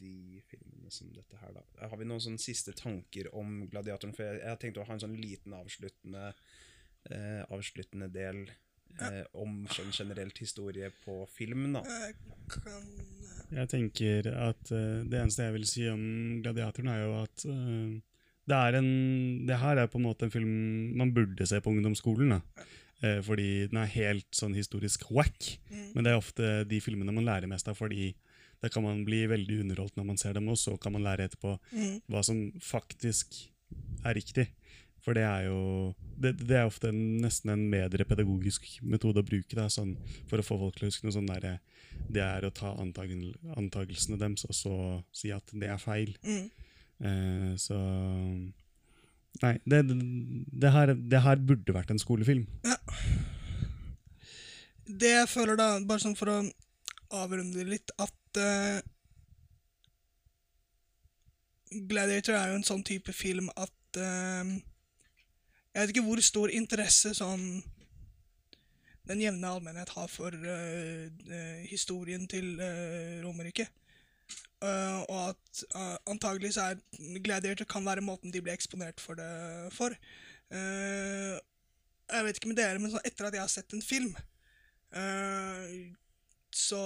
de 0.00 0.40
filmene 0.48 0.92
som 0.94 1.10
dette 1.12 1.36
her. 1.42 1.52
da. 1.58 1.64
Har 1.84 1.98
vi 2.00 2.08
noen 2.08 2.22
sånne 2.24 2.40
siste 2.40 2.72
tanker 2.78 3.28
om 3.36 3.66
Gladiatoren? 3.72 4.14
For 4.16 4.24
jeg, 4.24 4.40
jeg 4.40 4.48
tenkte 4.48 4.64
tenkt 4.64 4.80
å 4.80 4.88
ha 4.88 4.96
en 4.96 5.02
sånn 5.04 5.18
liten 5.20 5.56
avsluttende, 5.58 6.30
eh, 7.10 7.42
avsluttende 7.52 8.08
del 8.14 8.46
eh, 8.48 9.24
om 9.44 9.66
sånn 9.72 9.92
generelt 9.92 10.40
historie 10.40 10.88
på 11.04 11.18
film. 11.34 11.68
da. 11.76 11.84
Jeg 13.52 13.68
tenker 13.68 14.30
at 14.32 14.72
uh, 14.72 15.04
det 15.04 15.18
eneste 15.20 15.44
jeg 15.44 15.56
vil 15.58 15.68
si 15.68 15.84
om 15.92 16.04
Gladiatoren, 16.40 16.88
er 16.88 17.02
jo 17.02 17.14
at 17.20 17.44
uh, 17.52 18.00
det 18.48 18.58
er 18.58 18.78
en 18.80 18.92
Det 19.46 19.58
her 19.60 19.78
er 19.78 19.90
på 19.92 20.00
en 20.00 20.06
måte 20.08 20.26
en 20.26 20.32
film 20.32 20.54
man 20.98 21.12
burde 21.12 21.46
se 21.46 21.60
på 21.60 21.70
ungdomsskolen. 21.70 22.38
da. 22.38 22.64
Eh, 23.02 23.18
fordi 23.26 23.66
den 23.70 23.80
er 23.82 23.94
helt 23.96 24.28
sånn 24.36 24.54
historisk 24.54 25.08
wack. 25.10 25.48
Mm. 25.72 25.88
Men 25.96 26.04
det 26.04 26.12
er 26.12 26.20
ofte 26.20 26.52
de 26.70 26.78
filmene 26.84 27.14
man 27.14 27.26
lærer 27.26 27.50
mest 27.50 27.70
av, 27.70 27.78
fordi 27.78 28.12
da 28.62 28.70
kan 28.70 28.84
man 28.86 29.02
bli 29.06 29.24
veldig 29.26 29.62
underholdt 29.64 29.96
når 29.98 30.06
man 30.06 30.20
ser 30.20 30.36
dem, 30.38 30.46
og 30.52 30.58
så 30.60 30.76
kan 30.78 30.94
man 30.94 31.02
lære 31.02 31.26
etterpå 31.26 31.56
mm. 31.72 31.96
hva 32.12 32.22
som 32.26 32.44
faktisk 32.62 33.40
er 34.06 34.14
riktig. 34.18 34.46
For 35.02 35.18
det 35.18 35.24
er 35.26 35.48
jo 35.48 35.60
Det, 35.98 36.36
det 36.46 36.54
er 36.54 36.68
ofte 36.68 36.92
en, 36.92 37.18
nesten 37.24 37.50
en 37.50 37.64
bedre 37.72 38.04
pedagogisk 38.06 38.68
metode 38.86 39.18
å 39.18 39.26
bruke 39.26 39.56
da, 39.58 39.64
sånn, 39.66 39.96
for 40.30 40.38
å 40.38 40.46
få 40.46 40.60
folk 40.60 40.76
til 40.76 40.86
å 40.86 40.90
huske 40.92 41.08
noe 41.08 41.16
sånn 41.16 41.26
derre 41.26 41.56
Det 42.06 42.22
er 42.22 42.46
å 42.46 42.52
ta 42.54 42.70
antagel, 42.78 43.32
antagelsene 43.58 44.20
deres 44.20 44.46
og 44.46 44.54
så 44.54 44.74
si 45.10 45.32
at 45.34 45.50
det 45.50 45.72
er 45.72 45.82
feil. 45.82 46.14
Mm. 46.22 46.44
Eh, 47.02 47.52
så 47.58 47.80
Nei, 49.40 49.56
det, 49.64 49.80
det, 49.88 50.70
her, 50.70 50.92
det 50.94 51.22
her 51.24 51.40
burde 51.40 51.74
vært 51.74 51.90
en 51.90 51.98
skolefilm. 51.98 52.44
Det 54.92 55.12
jeg 55.12 55.28
føler 55.30 55.56
da, 55.56 55.68
bare 55.86 56.02
sånn 56.02 56.18
for 56.18 56.30
å 56.32 56.40
avrunde 57.22 57.60
det 57.60 57.68
litt, 57.68 57.92
at 58.00 58.40
uh, 58.40 58.80
Gladiator 61.88 62.36
er 62.36 62.50
jo 62.50 62.58
en 62.60 62.66
sånn 62.66 62.84
type 62.84 63.12
film 63.16 63.48
at 63.56 64.00
uh, 64.00 64.48
Jeg 65.72 65.78
vet 65.78 65.94
ikke 65.94 66.04
hvor 66.04 66.20
stor 66.24 66.52
interesse 66.52 67.14
sånn 67.16 67.62
den 69.08 69.18
jevne 69.18 69.48
allmennhet 69.50 69.90
har 69.96 70.06
for 70.06 70.30
uh, 70.30 71.06
historien 71.66 72.28
til 72.30 72.54
uh, 72.60 73.18
Romerike. 73.24 73.66
Og 74.62 75.16
at 75.18 75.62
uh, 75.74 75.96
antagelig 76.06 76.52
så 76.54 76.68
er 76.70 77.18
Gladiator 77.24 77.66
kan 77.66 77.82
være 77.82 78.04
måten 78.06 78.30
de 78.30 78.38
blir 78.40 78.54
eksponert 78.54 79.02
for 79.02 79.18
det 79.18 79.26
for. 79.74 79.96
Jeg 80.52 82.24
vet 82.28 82.38
ikke 82.38 82.52
med 82.52 82.60
dere, 82.60 82.78
men 82.78 82.92
sånn, 82.92 83.02
etter 83.08 83.26
at 83.26 83.34
jeg 83.34 83.42
har 83.42 83.50
sett 83.50 83.74
en 83.74 83.82
film, 83.82 84.12
eh, 85.00 85.76
så 86.52 86.82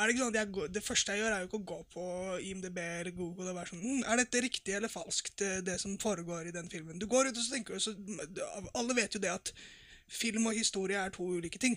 er 0.00 0.08
det 0.08 0.14
ikke 0.14 0.22
sånn 0.22 0.32
at 0.32 0.38
jeg 0.40 0.72
Det 0.72 0.82
første 0.84 1.12
jeg 1.12 1.20
gjør, 1.20 1.34
er 1.34 1.42
jo 1.42 1.48
ikke 1.50 1.58
å 1.60 1.68
gå 1.70 1.78
på 1.92 2.04
IMDb 2.48 2.78
eller 2.80 3.12
Google 3.16 3.50
og 3.50 3.58
være 3.58 3.72
sånn 3.72 3.82
hm, 3.82 4.04
Er 4.08 4.22
dette 4.22 4.44
riktig 4.46 4.76
eller 4.76 4.92
falskt, 4.92 5.34
det, 5.42 5.50
det 5.66 5.76
som 5.82 5.98
foregår 6.00 6.48
i 6.48 6.54
den 6.56 6.70
filmen? 6.72 7.00
Du 7.00 7.08
går 7.10 7.28
ut 7.28 7.36
og 7.36 7.42
så 7.44 7.56
tenker 7.56 7.82
så, 7.82 7.92
Alle 8.72 8.96
vet 8.96 9.16
jo 9.16 9.20
det 9.22 9.32
at 9.34 9.52
film 10.10 10.48
og 10.50 10.56
historie 10.56 10.98
er 10.98 11.12
to 11.14 11.22
ulike 11.22 11.60
ting. 11.62 11.76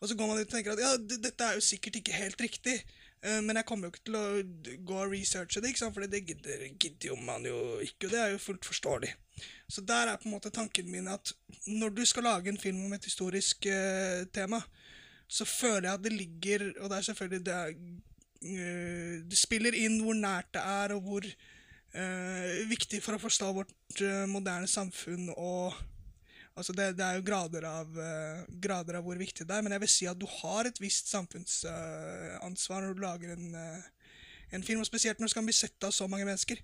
Og 0.00 0.08
så 0.08 0.14
går 0.16 0.30
man 0.30 0.38
ut 0.38 0.46
og 0.46 0.52
tenker 0.54 0.72
at 0.72 0.80
ja, 0.80 0.94
dette 0.96 1.44
er 1.44 1.58
jo 1.58 1.64
sikkert 1.64 1.98
ikke 2.00 2.16
helt 2.16 2.40
riktig. 2.40 2.78
Eh, 3.22 3.40
Men 3.42 3.56
jeg 3.56 3.66
kommer 3.68 3.86
jo 3.86 3.94
ikke 3.94 4.06
til 4.08 4.18
å 4.18 4.24
gå 4.88 4.98
og 5.02 5.12
researche 5.12 5.62
det, 5.62 5.74
for 5.78 6.06
det 6.06 6.24
gidder, 6.26 6.66
gidder 6.78 7.12
jo 7.12 7.16
man 7.16 7.46
jo 7.46 7.78
ikke, 7.84 8.06
og 8.06 8.12
det 8.12 8.20
er 8.22 8.34
jo 8.34 8.42
fullt 8.42 8.68
forståelig. 8.68 9.12
Så 9.68 9.82
der 9.82 10.08
er 10.08 10.16
på 10.16 10.28
en 10.28 10.36
måte 10.36 10.50
tanken 10.54 10.90
min 10.90 11.08
at 11.08 11.32
når 11.66 11.90
du 11.96 12.04
skal 12.06 12.24
lage 12.28 12.48
en 12.48 12.60
film 12.60 12.84
om 12.86 12.94
et 12.96 13.04
historisk 13.04 13.66
uh, 13.66 14.22
tema, 14.32 14.62
så 15.28 15.44
føler 15.44 15.88
jeg 15.88 15.94
at 15.98 16.04
det 16.04 16.12
ligger 16.12 16.62
Og 16.80 16.90
det 16.90 16.96
er 16.96 17.02
selvfølgelig 17.02 17.46
det, 17.46 17.56
eh, 18.46 19.14
det 19.26 19.38
spiller 19.38 19.74
inn 19.74 19.98
hvor 20.04 20.14
nært 20.14 20.52
det 20.54 20.62
er, 20.62 20.94
og 20.94 21.02
hvor 21.02 21.26
uh, 21.26 22.68
viktig 22.70 23.02
for 23.02 23.16
å 23.16 23.22
forstå 23.24 23.50
vårt 23.56 23.74
moderne 24.30 24.70
samfunn 24.70 25.32
og 25.34 25.74
Altså 26.56 26.72
det, 26.72 26.94
det 26.96 27.04
er 27.04 27.18
jo 27.18 27.26
grader 27.26 27.66
av, 27.68 27.90
uh, 28.00 28.44
grader 28.48 28.96
av 28.98 29.04
hvor 29.04 29.18
viktig 29.20 29.44
det 29.44 29.52
er, 29.52 29.64
men 29.64 29.74
jeg 29.76 29.82
vil 29.82 29.92
si 29.92 30.06
at 30.08 30.20
du 30.20 30.24
har 30.38 30.68
et 30.68 30.80
visst 30.80 31.10
samfunnsansvar 31.12 32.86
når 32.86 32.96
du 32.96 33.02
lager 33.04 33.34
en, 33.34 33.50
uh, 33.52 34.12
en 34.56 34.64
film, 34.64 34.80
og 34.80 34.88
spesielt 34.88 35.20
når 35.20 35.28
det 35.28 35.34
skal 35.34 35.46
bli 35.46 35.56
sett 35.56 35.86
av 35.86 35.92
så 35.92 36.08
mange 36.08 36.24
mennesker. 36.28 36.62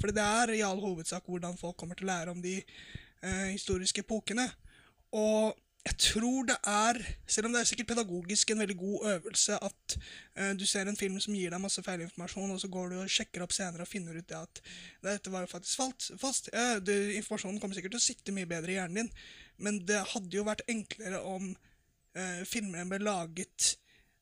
For 0.00 0.12
det 0.14 0.24
er 0.24 0.54
i 0.54 0.64
all 0.64 0.80
hovedsak 0.80 1.28
hvordan 1.28 1.58
folk 1.60 1.76
kommer 1.80 1.98
til 1.98 2.08
å 2.08 2.12
lære 2.12 2.34
om 2.34 2.40
de 2.44 2.56
eh, 2.60 3.48
historiske 3.52 4.04
epokene. 4.04 4.46
Og 5.14 5.54
jeg 5.84 5.96
tror 6.00 6.46
det 6.48 6.56
er, 6.70 6.98
selv 7.28 7.48
om 7.48 7.52
det 7.54 7.60
er 7.60 7.68
sikkert 7.68 7.90
pedagogisk 7.92 8.50
en 8.50 8.62
veldig 8.62 8.76
god 8.80 9.08
øvelse 9.10 9.58
at 9.68 9.96
uh, 9.98 10.52
du 10.56 10.64
ser 10.66 10.88
en 10.88 10.96
film 10.96 11.18
som 11.20 11.36
gir 11.36 11.52
deg 11.52 11.60
masse 11.60 11.84
feilinformasjon, 11.84 12.54
og 12.54 12.60
så 12.62 12.70
går 12.72 12.90
du 12.90 12.96
og 13.02 13.12
sjekker 13.12 13.44
opp 13.44 13.52
senere 13.52 13.84
og 13.84 13.90
finner 13.90 14.16
ut 14.16 14.28
det 14.30 14.40
at 14.40 14.62
dette 15.04 15.32
var 15.34 15.44
jo 15.44 15.52
faktisk 15.52 15.82
falt, 15.82 16.08
fast. 16.20 16.48
Uh, 16.56 16.80
informasjonen 17.18 17.60
kommer 17.60 17.76
sikkert 17.76 17.98
til 17.98 18.02
å 18.02 18.08
sitte 18.08 18.36
mye 18.36 18.48
bedre 18.48 18.72
i 18.72 18.78
hjernen 18.78 19.04
din, 19.04 19.14
men 19.60 19.84
det 19.86 20.00
hadde 20.14 20.40
jo 20.40 20.48
vært 20.48 20.64
enklere 20.72 21.20
om 21.20 21.52
uh, 21.52 22.42
filmene 22.48 22.88
ble 22.88 23.04
laget 23.04 23.74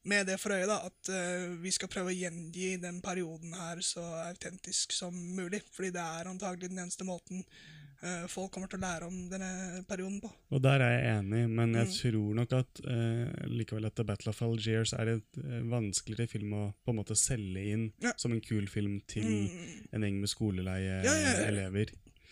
med 0.04 0.26
det 0.26 0.38
for 0.40 0.54
øye, 0.54 0.66
da, 0.66 0.80
at 0.88 1.10
eh, 1.14 1.52
vi 1.62 1.70
skal 1.70 1.90
prøve 1.90 2.10
å 2.10 2.16
gjengi 2.16 2.74
den 2.82 2.98
perioden 3.04 3.54
her 3.54 3.78
så 3.86 4.02
autentisk 4.24 4.94
som 4.96 5.14
mulig. 5.14 5.62
Fordi 5.70 5.92
det 5.94 6.02
er 6.02 6.30
antagelig 6.30 6.72
den 6.72 6.82
eneste 6.82 7.06
måten 7.06 7.44
eh, 7.44 7.81
folk 8.28 8.50
kommer 8.50 8.68
til 8.68 8.80
å 8.80 8.82
lære 8.82 9.06
om 9.06 9.18
denne 9.30 9.84
perioden 9.88 10.20
på. 10.20 10.30
Og 10.50 10.62
der 10.64 10.80
er 10.82 10.92
jeg 10.96 11.10
enig, 11.20 11.42
men 11.50 11.74
jeg 11.78 11.86
Mm. 11.86 11.92
tror 12.00 12.34
nok 12.34 12.52
at 12.58 12.80
eh, 12.84 13.46
likevel 13.48 13.86
at 13.86 13.94
The 13.94 14.04
Battle 14.04 14.30
of 14.30 14.42
Algiers 14.42 14.92
er 14.92 15.08
et 15.16 15.38
eh, 15.38 15.60
vanskeligere 15.70 16.28
film 16.28 16.52
å 16.58 16.62
på 16.84 16.90
en 16.90 16.96
måte 16.98 17.14
selge 17.16 17.62
inn 17.72 17.92
Ja. 18.02 18.12
som 18.16 18.32
en 18.32 18.40
kul 18.40 18.66
film 18.66 19.00
til 19.06 19.22
Mm. 19.24 19.88
en 19.92 20.02
gjeng 20.02 20.20
med 20.20 20.28
skoleleie 20.28 21.04
Ja, 21.04 21.14
ja. 21.14 21.84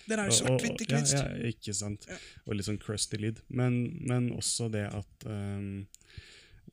Den 0.08 0.18
er 0.18 0.24
jo 0.26 0.32
svart-hvitt, 0.32 0.80
ikke 0.80 0.96
minst. 0.96 1.12
Ja, 1.14 1.28
ja, 1.28 1.46
ikke 1.52 1.74
sant. 1.74 2.06
Og 2.46 2.54
litt 2.56 2.66
sånn 2.66 2.78
crusty 2.80 3.16
lyd. 3.20 3.42
Men, 3.48 3.98
men 4.04 4.30
også 4.32 4.70
det 4.72 4.86
at 4.92 5.26
um, 5.26 5.86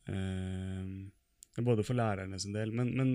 um, 0.08 1.10
Både 1.64 1.82
for 1.82 1.98
lærerne 1.98 2.38
sin 2.38 2.54
del, 2.54 2.70
men, 2.70 2.92
men 2.94 3.12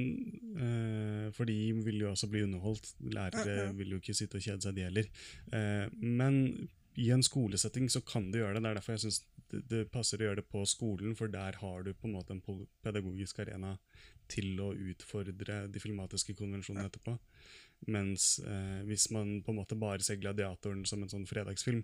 eh, 0.60 1.28
for 1.36 1.48
de 1.48 1.58
vil 1.86 2.02
jo 2.02 2.10
også 2.12 2.28
bli 2.32 2.44
underholdt. 2.44 2.94
Lærere 3.14 3.70
vil 3.78 3.96
jo 3.96 4.02
ikke 4.02 4.16
sitte 4.18 4.40
og 4.40 4.44
kjede 4.44 4.66
seg, 4.66 4.76
de 4.76 4.88
heller. 4.88 5.12
Eh, 5.56 5.86
men 6.04 6.42
i 7.00 7.10
en 7.14 7.24
skolesetting 7.26 7.88
så 7.90 8.04
kan 8.06 8.30
du 8.32 8.40
gjøre 8.42 8.58
det. 8.58 8.64
Det 8.66 8.72
er 8.72 8.80
derfor 8.80 8.98
jeg 8.98 9.06
syns 9.06 9.22
det, 9.54 9.62
det 9.70 9.84
passer 9.94 10.22
å 10.22 10.28
gjøre 10.28 10.42
det 10.42 10.50
på 10.52 10.64
skolen, 10.70 11.16
for 11.18 11.32
der 11.32 11.58
har 11.62 11.86
du 11.86 11.94
på 11.94 12.10
en 12.10 12.18
måte 12.18 12.36
en 12.36 12.44
pedagogisk 12.86 13.40
arena 13.44 13.76
til 14.32 14.60
å 14.64 14.72
utfordre 14.74 15.66
de 15.72 15.82
filmatiske 15.82 16.36
konvensjonene 16.38 16.90
etterpå. 16.90 17.16
Mens 17.94 18.38
eh, 18.44 18.82
hvis 18.88 19.10
man 19.16 19.40
på 19.44 19.54
en 19.54 19.60
måte 19.60 19.80
bare 19.80 20.04
ser 20.06 20.22
Gladiatoren 20.22 20.86
som 20.90 21.04
en 21.04 21.12
sånn 21.12 21.28
fredagsfilm, 21.30 21.84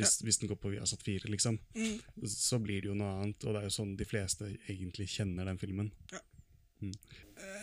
hvis, 0.00 0.16
hvis 0.26 0.38
den 0.42 0.48
går 0.50 0.58
på 0.62 0.72
Viasat 0.74 1.02
4, 1.06 1.28
liksom, 1.30 1.58
Mm. 1.76 2.00
så 2.26 2.58
blir 2.58 2.80
det 2.82 2.88
jo 2.90 2.94
noe 2.98 3.22
annet. 3.22 3.44
Og 3.44 3.54
det 3.54 3.60
er 3.62 3.68
jo 3.68 3.76
sånn 3.76 3.96
de 3.96 4.04
fleste 4.08 4.48
egentlig 4.68 5.08
kjenner 5.12 5.44
den 5.46 5.58
filmen. 5.60 5.92
Eh, 6.82 6.90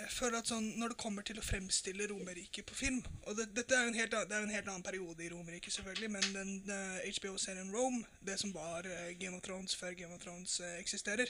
Jeg 0.07 0.11
føler 0.13 0.37
at 0.39 0.47
sånn, 0.49 0.77
Når 0.77 0.89
det 0.93 0.97
kommer 1.01 1.23
til 1.25 1.37
å 1.39 1.43
fremstille 1.45 2.07
Romerriket 2.09 2.65
på 2.69 2.75
film 2.77 2.99
og 3.25 3.35
det, 3.37 3.47
Dette 3.57 3.73
er 3.75 3.83
jo 3.85 3.91
en 3.91 3.97
helt, 3.97 4.11
det 4.11 4.31
er 4.37 4.43
en 4.45 4.53
helt 4.53 4.67
annen 4.67 4.83
periode 4.85 5.23
i 5.25 5.29
Romerriket, 5.29 5.73
selvfølgelig, 5.73 6.09
men 6.11 6.27
den 6.33 6.51
uh, 6.69 6.99
HBO-serien 7.17 7.71
Rome, 7.73 8.03
det 8.25 8.37
som 8.39 8.53
var 8.53 8.85
uh, 8.85 9.11
Game 9.19 9.35
of 9.35 9.41
Thrones 9.41 9.75
før 9.75 9.95
Game 9.97 10.13
of 10.13 10.21
Thrones 10.21 10.59
uh, 10.61 10.77
eksisterer 10.79 11.29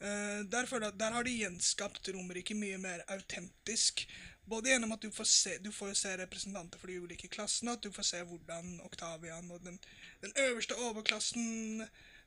eh, 0.00 0.42
der, 0.44 0.68
der 0.98 1.12
har 1.16 1.24
de 1.24 1.30
gjenskapt 1.38 2.08
Romerriket 2.12 2.56
mye 2.56 2.78
mer 2.78 3.04
autentisk. 3.08 4.04
Både 4.46 4.68
gjennom 4.68 4.92
at 4.92 5.00
du 5.00 5.10
får 5.10 5.28
se, 5.28 5.58
du 5.64 5.70
får 5.72 5.94
se 5.96 6.16
representanter 6.20 6.80
for 6.80 6.92
de 6.92 6.98
ulike 7.00 7.30
klassene, 7.32 7.72
at 7.72 7.84
du 7.84 7.92
får 7.92 8.10
se 8.10 8.24
hvordan 8.28 8.80
Oktavian 8.84 9.50
og 9.50 9.62
den, 9.64 9.78
den 10.20 10.34
øverste 10.46 10.76
overklassen 10.76 11.80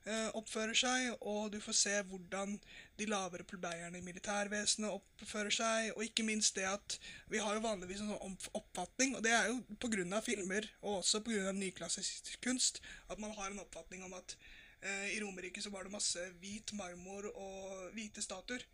eh, 0.07 0.29
oppfører 0.37 0.77
seg, 0.77 1.11
og 1.21 1.51
du 1.53 1.59
får 1.61 1.77
se 1.77 1.95
hvordan 2.09 2.55
de 2.97 3.07
lavere 3.09 3.45
plebeierne 3.47 3.99
i 3.99 4.05
militærvesenet 4.05 4.93
oppfører 4.93 5.53
seg, 5.53 5.91
og 5.95 6.05
ikke 6.07 6.25
minst 6.25 6.57
det 6.57 6.65
at 6.69 6.97
vi 7.29 7.41
har 7.43 7.57
jo 7.57 7.65
vanligvis 7.65 8.01
en 8.01 8.13
sånn 8.15 8.37
oppfatning, 8.57 9.17
og 9.17 9.25
det 9.25 9.35
er 9.37 9.51
jo 9.51 9.61
pga. 9.77 10.21
filmer, 10.25 10.69
og 10.81 11.01
også 11.01 11.21
pga. 11.25 11.51
nyklassisk 11.51 12.33
kunst, 12.41 12.81
at 13.09 13.19
man 13.19 13.35
har 13.37 13.51
en 13.51 13.61
oppfatning 13.61 14.03
om 14.07 14.17
at 14.17 14.37
eh, 14.81 15.13
i 15.13 15.21
Romerike 15.21 15.61
så 15.61 15.69
var 15.69 15.83
det 15.83 15.93
masse 15.93 16.25
hvit 16.41 16.73
marmor 16.73 17.29
og 17.35 17.93
hvite 17.93 18.25
statuer. 18.25 18.65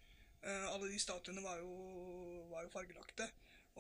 Eh, 0.43 0.73
alle 0.73 0.89
de 0.91 0.99
statuene 0.99 1.43
var 1.43 1.59
jo, 1.61 1.71
var 2.53 2.65
jo 2.65 2.73
fargelagte, 2.73 3.27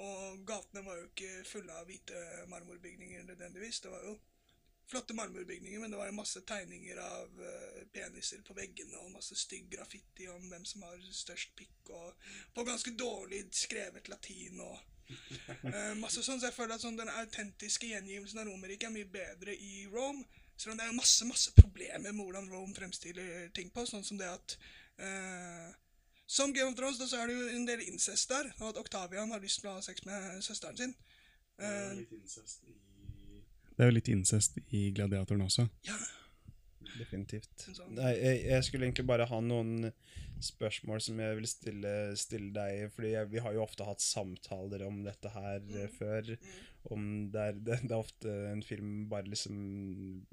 og 0.03 0.43
gatene 0.49 0.85
var 0.85 0.99
jo 0.99 1.09
ikke 1.09 1.31
fulle 1.45 1.73
av 1.77 1.85
hvite 1.89 2.19
marmorbygninger 2.49 3.27
nødvendigvis. 3.27 3.83
Det 3.85 3.91
var 3.93 4.05
jo 4.07 4.17
flotte 4.89 5.13
marmorbygninger, 5.13 5.79
men 5.79 5.91
det 5.91 5.97
var 5.97 6.09
jo 6.09 6.17
masse 6.17 6.41
tegninger 6.47 6.99
av 7.01 7.43
eh, 7.49 7.83
peniser 7.93 8.41
på 8.45 8.55
veggene 8.57 8.99
og 8.99 9.13
masse 9.15 9.35
stygg 9.39 9.69
graffiti 9.71 10.27
om 10.31 10.47
hvem 10.51 10.65
som 10.67 10.83
har 10.87 11.05
størst 11.09 11.53
pikk, 11.59 11.93
og 11.95 12.33
på 12.55 12.65
ganske 12.67 12.95
dårlig 12.99 13.45
skrevet 13.55 14.09
latin 14.11 14.59
og 14.65 14.75
uh, 15.13 15.93
masse 16.01 16.23
sånn. 16.23 16.39
Så 16.39 16.49
jeg 16.49 16.57
føler 16.57 16.75
at 16.75 16.83
sånn, 16.83 16.99
den 16.99 17.11
autentiske 17.11 17.89
gjengivelsen 17.93 18.43
av 18.43 18.49
Romerriket 18.49 18.89
er 18.89 18.95
mye 18.97 19.11
bedre 19.13 19.55
i 19.55 19.85
Rome. 19.93 20.25
Selv 20.57 20.75
om 20.75 20.79
det 20.79 20.85
er 20.87 20.97
masse 20.97 21.25
masse 21.25 21.53
problemer 21.57 22.11
med 22.11 22.19
hvordan 22.21 22.51
Rome 22.51 22.75
fremstiller 22.77 23.49
ting 23.57 23.71
på, 23.73 23.87
sånn 23.89 24.05
som 24.05 24.19
det 24.19 24.29
at 24.29 24.57
eh, 25.01 25.71
Som 26.33 26.53
Game 26.55 26.71
of 26.71 26.77
Thrones 26.79 26.97
da, 26.97 27.05
så 27.09 27.19
er 27.21 27.29
det 27.29 27.35
jo 27.37 27.49
en 27.53 27.67
del 27.67 27.83
incest 27.85 28.31
der, 28.31 28.49
og 28.59 28.71
at 28.71 28.79
Octavian 28.81 29.33
har 29.35 29.41
lyst 29.43 29.61
til 29.61 29.69
å 29.69 29.75
ha 29.77 29.83
sex 29.85 30.01
med 30.07 30.39
søsteren 30.41 30.79
sin. 30.79 30.95
Eh, 31.61 31.99
Det 33.73 33.83
er 33.85 33.89
jo 33.89 33.95
litt 33.97 34.09
incest 34.09 34.57
i 34.73 34.87
Gladiatoren 34.97 35.45
også. 35.45 35.67
ja, 35.85 35.97
definitivt. 36.97 37.67
Sånn- 37.73 37.93
Nei, 37.97 38.15
jeg, 38.17 38.41
jeg 38.49 38.65
skulle 38.65 38.87
egentlig 38.87 39.05
bare 39.09 39.29
ha 39.29 39.39
noen 39.41 39.91
spørsmål 40.43 41.01
som 41.01 41.19
jeg 41.21 41.37
vil 41.37 41.47
stille, 41.47 41.93
stille 42.19 42.51
deg. 42.55 42.91
Fordi 42.95 43.13
jeg, 43.13 43.29
vi 43.31 43.41
har 43.45 43.53
jo 43.55 43.63
ofte 43.63 43.87
hatt 43.87 44.03
samtaler 44.03 44.85
om 44.87 45.03
dette 45.05 45.31
her 45.33 45.61
mm. 45.63 45.95
før. 45.99 46.33
Om 46.93 47.05
det 47.33 47.45
er, 47.47 47.61
det, 47.69 47.79
det 47.85 47.93
er 47.93 47.99
ofte 48.01 48.33
en 48.51 48.63
film 48.65 49.05
bare 49.07 49.29
liksom 49.31 49.55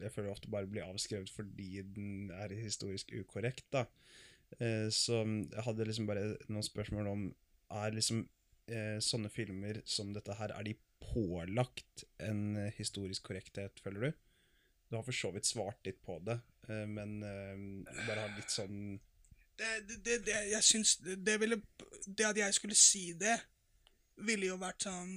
Jeg 0.03 0.11
føler 0.17 0.33
ofte 0.33 0.51
bare 0.51 0.67
blir 0.67 0.89
avskrevet 0.89 1.31
fordi 1.31 1.85
den 1.95 2.33
er 2.35 2.57
historisk 2.57 3.13
ukorrekt. 3.21 3.69
da. 3.73 3.85
Eh, 4.59 4.89
så 4.93 5.23
jeg 5.23 5.65
hadde 5.67 5.87
liksom 5.87 6.09
bare 6.11 6.35
noen 6.51 6.67
spørsmål 6.67 7.07
om 7.07 7.21
Er 7.71 7.95
liksom 7.95 8.25
eh, 8.67 8.99
sånne 9.05 9.31
filmer 9.31 9.79
som 9.87 10.11
dette 10.15 10.35
her, 10.35 10.51
er 10.51 10.67
de 10.67 10.75
pålagt 11.01 12.05
en 12.21 12.59
historisk 12.77 13.29
korrekthet, 13.31 13.79
føler 13.81 14.09
du? 14.09 14.25
Du 14.91 14.97
har 14.99 15.07
for 15.07 15.15
så 15.15 15.31
vidt 15.31 15.47
svart 15.47 15.87
litt 15.87 16.01
på 16.03 16.19
det, 16.27 16.41
eh, 16.67 16.83
men 16.91 17.21
bare 17.23 18.25
har 18.25 18.35
litt 18.35 18.51
sånn 18.51 18.99
det, 19.61 19.71
det, 20.05 20.19
det, 20.25 20.37
jeg 20.51 20.65
syns 20.65 20.97
det, 21.05 21.35
ville 21.41 21.61
Det 22.07 22.25
at 22.25 22.39
jeg 22.41 22.57
skulle 22.57 22.77
si 22.79 23.11
det, 23.21 23.37
ville 24.25 24.49
jo 24.49 24.57
vært 24.61 24.87
sånn 24.87 25.11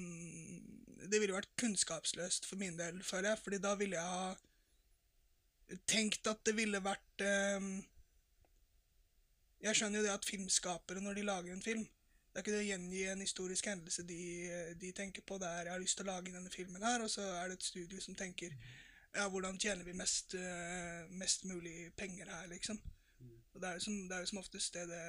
Det 1.07 1.19
ville 1.21 1.35
vært 1.35 1.53
kunnskapsløst 1.59 2.47
for 2.47 2.59
min 2.59 2.75
del, 2.79 2.99
føler 3.03 3.33
jeg. 3.33 3.41
Fordi 3.43 3.59
da 3.63 3.73
ville 3.79 3.99
jeg 3.99 4.17
ha 4.17 5.79
tenkt 5.89 6.27
at 6.31 6.43
det 6.47 6.55
ville 6.57 6.79
vært 6.83 7.23
ehm, 7.23 7.81
Jeg 9.63 9.79
skjønner 9.79 10.01
jo 10.01 10.05
det 10.05 10.13
at 10.13 10.25
filmskapere, 10.27 11.01
når 11.01 11.19
de 11.19 11.27
lager 11.27 11.53
en 11.53 11.61
film 11.63 11.83
Det 11.85 12.39
er 12.39 12.43
ikke 12.43 12.55
det 12.55 12.63
å 12.63 12.69
gjengi 12.71 13.03
en 13.11 13.21
historisk 13.21 13.67
hendelse 13.69 14.03
de, 14.09 14.23
de 14.81 14.89
tenker 14.97 15.21
på. 15.21 15.37
Det 15.37 15.47
er 15.47 15.67
'jeg 15.67 15.73
har 15.73 15.83
lyst 15.83 15.97
til 15.97 16.07
å 16.07 16.11
lage 16.11 16.33
denne 16.33 16.49
filmen 16.49 16.81
her', 16.81 17.03
og 17.03 17.09
så 17.09 17.21
er 17.21 17.47
det 17.47 17.59
et 17.59 17.63
studio 17.63 17.99
som 18.01 18.15
tenker 18.15 18.49
ja, 19.15 19.27
hvordan 19.29 19.59
tjener 19.59 19.85
vi 19.85 19.93
mest, 19.93 20.33
eh, 20.33 21.05
mest 21.09 21.45
mulig 21.45 21.93
penger 21.97 22.25
her, 22.25 22.47
liksom. 22.47 22.81
Og 23.53 23.61
det 23.61 23.69
er 23.69 23.79
som, 23.79 23.93
det 24.09 24.15
er 24.15 24.19
jo 24.19 24.25
som 24.25 24.39
oftest 24.41 24.73
det 24.73 24.87
det, 24.89 25.03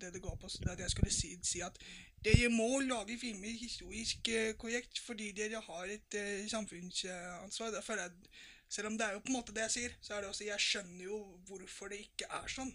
det 0.00 0.12
det 0.14 0.22
går 0.22 0.36
på. 0.40 0.48
Så 0.48 0.58
det 0.58 0.74
at 0.74 0.80
jeg 0.84 0.90
skulle 0.90 1.12
si, 1.12 1.30
si 1.42 1.60
at 1.64 1.78
dere 2.24 2.50
må 2.52 2.80
lage 2.84 3.18
filmer 3.20 3.48
historisk 3.48 4.28
eh, 4.28 4.52
korrekt 4.60 5.00
fordi 5.00 5.30
dere 5.32 5.62
har 5.64 5.84
et 5.84 6.18
uh, 6.20 6.48
samfunnsansvar. 6.50 7.80
Føler 7.82 8.02
jeg, 8.02 8.12
selv 8.68 8.86
om 8.86 8.98
det 8.98 9.06
er 9.06 9.16
jo 9.16 9.22
på 9.24 9.32
en 9.32 9.38
måte 9.38 9.54
det 9.56 9.64
jeg 9.68 9.76
sier, 9.76 9.96
så 10.00 10.14
er 10.14 10.20
det 10.20 10.28
også 10.28 10.44
Jeg 10.44 10.60
skjønner 10.60 11.04
jo 11.04 11.22
hvorfor 11.48 11.88
det 11.88 12.02
ikke 12.04 12.28
er 12.42 12.52
sånn. 12.52 12.74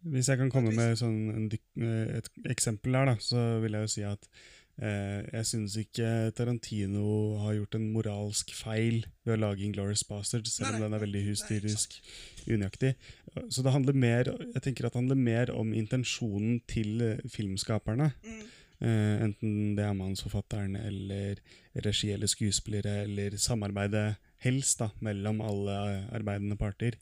Hvis 0.00 0.30
jeg 0.30 0.40
kan 0.40 0.50
komme 0.52 0.72
med 0.72 0.96
sånn 0.96 1.18
en, 1.34 1.50
eh, 1.52 2.16
et 2.20 2.30
eksempel 2.48 2.96
her, 2.96 3.10
da, 3.12 3.16
så 3.20 3.60
vil 3.60 3.76
jeg 3.76 3.86
jo 3.86 3.92
si 3.92 4.04
at 4.08 4.28
eh, 4.80 5.20
jeg 5.26 5.48
synes 5.50 5.76
ikke 5.82 6.30
Tarantino 6.36 7.36
har 7.42 7.58
gjort 7.58 7.76
en 7.76 7.88
moralsk 7.92 8.54
feil 8.56 9.02
ved 9.28 9.36
å 9.36 9.40
lage 9.42 9.66
'Inglorious 9.66 10.04
Bastards, 10.08 10.54
selv 10.56 10.78
om 10.78 10.86
den 10.86 10.96
er 10.96 11.04
veldig 11.04 11.24
hysterisk 11.26 11.98
unøyaktig. 12.46 12.94
Så 13.52 13.62
det 13.62 13.74
handler 13.74 13.92
mer 13.92 14.32
jeg 14.32 14.62
tenker 14.62 14.86
at 14.86 14.94
det 14.94 15.02
handler 15.02 15.20
mer 15.20 15.52
om 15.52 15.74
intensjonen 15.76 16.62
til 16.68 17.02
eh, 17.04 17.28
filmskaperne. 17.28 18.12
Mm. 18.24 18.40
Eh, 18.80 19.16
enten 19.26 19.76
det 19.76 19.84
er 19.84 19.92
manusforfatteren 19.92 20.76
eller 20.80 21.40
regi 21.84 22.14
eller 22.14 22.30
skuespillere, 22.30 23.02
eller 23.04 23.36
samarbeidet 23.36 24.16
helst 24.44 24.80
da, 24.80 24.88
mellom 25.04 25.42
alle 25.44 25.76
arbeidende 26.16 26.56
parter. 26.60 26.96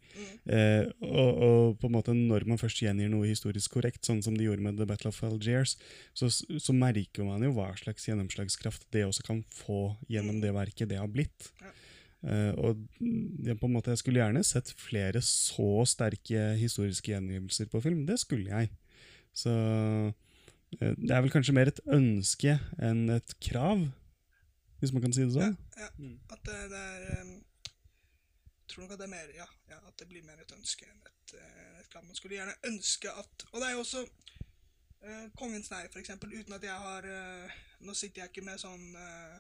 Eh, 0.45 0.85
og, 1.05 1.43
og 1.49 1.79
på 1.81 1.89
en 1.89 1.95
måte 1.95 2.15
når 2.17 2.47
man 2.51 2.61
først 2.61 2.83
gjengir 2.83 3.11
noe 3.13 3.31
historisk 3.31 3.77
korrekt, 3.79 4.03
sånn 4.07 4.23
som 4.25 4.37
de 4.39 4.49
gjorde 4.49 4.65
med 4.65 4.79
The 4.81 4.89
Battle 4.89 5.13
of 5.13 5.23
Algiers, 5.27 5.77
så, 6.19 6.31
så 6.31 6.77
merker 6.77 7.27
man 7.27 7.45
jo 7.47 7.55
hva 7.57 7.71
slags 7.79 8.09
gjennomslagskraft 8.11 8.89
det 8.95 9.07
også 9.07 9.27
kan 9.27 9.45
få 9.55 9.93
gjennom 10.11 10.43
det 10.43 10.55
verket 10.57 10.91
det 10.91 11.01
har 11.01 11.11
blitt. 11.13 11.53
Ja. 11.63 11.75
Eh, 12.27 12.53
og 12.59 12.81
det, 12.99 13.55
på 13.61 13.69
en 13.69 13.77
måte, 13.77 13.93
jeg 13.95 14.03
skulle 14.03 14.23
gjerne 14.23 14.43
sett 14.47 14.73
flere 14.79 15.23
så 15.25 15.85
sterke 15.87 16.53
historiske 16.59 17.13
gjengivelser 17.13 17.71
på 17.71 17.83
film. 17.85 18.05
Det 18.09 18.19
skulle 18.21 18.51
jeg. 18.51 18.73
Så 19.37 19.55
eh, 19.55 20.95
det 20.99 21.15
er 21.15 21.23
vel 21.23 21.33
kanskje 21.33 21.55
mer 21.57 21.71
et 21.71 21.83
ønske 21.87 22.59
enn 22.83 23.07
et 23.15 23.37
krav, 23.45 23.87
hvis 24.79 24.93
man 24.95 25.03
kan 25.03 25.15
si 25.15 25.25
det 25.27 25.35
sånn. 25.35 25.57
Ja, 25.79 25.89
at 26.35 26.43
det, 26.47 26.59
det 26.73 26.83
er 26.83 27.23
um, 27.23 27.33
tror 28.69 28.85
nok 28.85 28.95
at 28.95 29.01
det 29.01 29.09
er 29.09 29.15
mer 29.17 29.35
Ja, 29.35 29.47
ja 29.71 29.79
at 29.89 29.99
det 29.99 30.09
blir 30.11 30.25
mer 30.27 30.41
et 30.43 30.55
ønske 30.55 30.87
enn 30.89 31.05
et, 31.09 31.35
eh, 31.35 31.77
et 31.81 31.91
krav. 31.91 32.05
Man 32.07 32.19
skulle 32.19 32.39
gjerne 32.39 32.57
ønske 32.69 33.11
at 33.11 33.47
Og 33.53 33.61
det 33.61 33.69
er 33.69 33.75
jo 33.75 33.85
også 33.85 34.05
uh, 34.05 35.27
Kongens 35.39 35.71
nei, 35.73 35.85
for 35.93 36.03
eksempel, 36.03 36.35
uten 36.37 36.57
at 36.57 36.67
jeg 36.67 36.87
har 36.87 37.09
uh, 37.09 37.61
Nå 37.87 37.95
sitter 37.99 38.23
jeg 38.23 38.33
ikke 38.33 38.47
med 38.47 38.61
sånn 38.63 38.91
uh, 38.95 39.39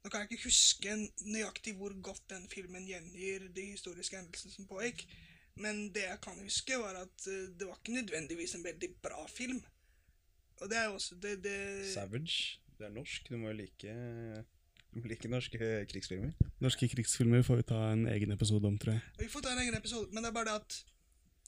Nå 0.00 0.08
kan 0.08 0.24
jeg 0.24 0.30
ikke 0.30 0.48
huske 0.48 0.94
nøyaktig 1.28 1.74
hvor 1.76 1.92
godt 2.00 2.24
den 2.32 2.46
filmen 2.48 2.86
gjengir 2.88 3.50
de 3.52 3.66
historiske 3.74 4.16
hendelsene 4.16 4.54
som 4.54 4.68
pågikk, 4.70 5.02
men 5.60 5.90
det 5.92 6.06
jeg 6.06 6.22
kan 6.24 6.38
huske, 6.40 6.78
var 6.80 6.96
at 7.02 7.26
det 7.26 7.66
var 7.68 7.76
ikke 7.76 7.98
nødvendigvis 7.98 8.54
en 8.56 8.64
veldig 8.64 8.88
bra 9.04 9.26
film. 9.28 9.58
Og 10.64 10.72
det 10.72 10.78
er 10.80 10.86
jo 10.88 10.96
også 10.96 11.18
det, 11.20 11.34
det 11.44 11.58
Savage. 11.92 12.62
Det 12.78 12.88
er 12.88 12.96
norsk, 12.96 13.28
du 13.28 13.36
må 13.36 13.52
jo 13.52 13.58
like, 13.58 13.98
du 15.02 15.08
liker 15.08 15.28
norske 15.32 15.58
krigsfilmer. 15.90 16.32
Norske 16.60 16.88
krigsfilmer 16.88 17.42
får 17.46 17.60
vi 17.60 17.66
ta 17.70 17.80
en 17.92 18.06
egen 18.10 18.32
episode 18.32 18.66
om, 18.68 18.78
tror 18.78 18.96
jeg. 18.96 19.02
Vi 19.18 19.28
får 19.28 19.44
ta 19.46 19.52
en 19.52 19.62
egen 19.64 19.76
episode, 19.78 20.10
men 20.12 20.24
det 20.24 20.30
er 20.30 20.36
bare 20.38 20.48
det 20.50 20.56
at 20.60 20.80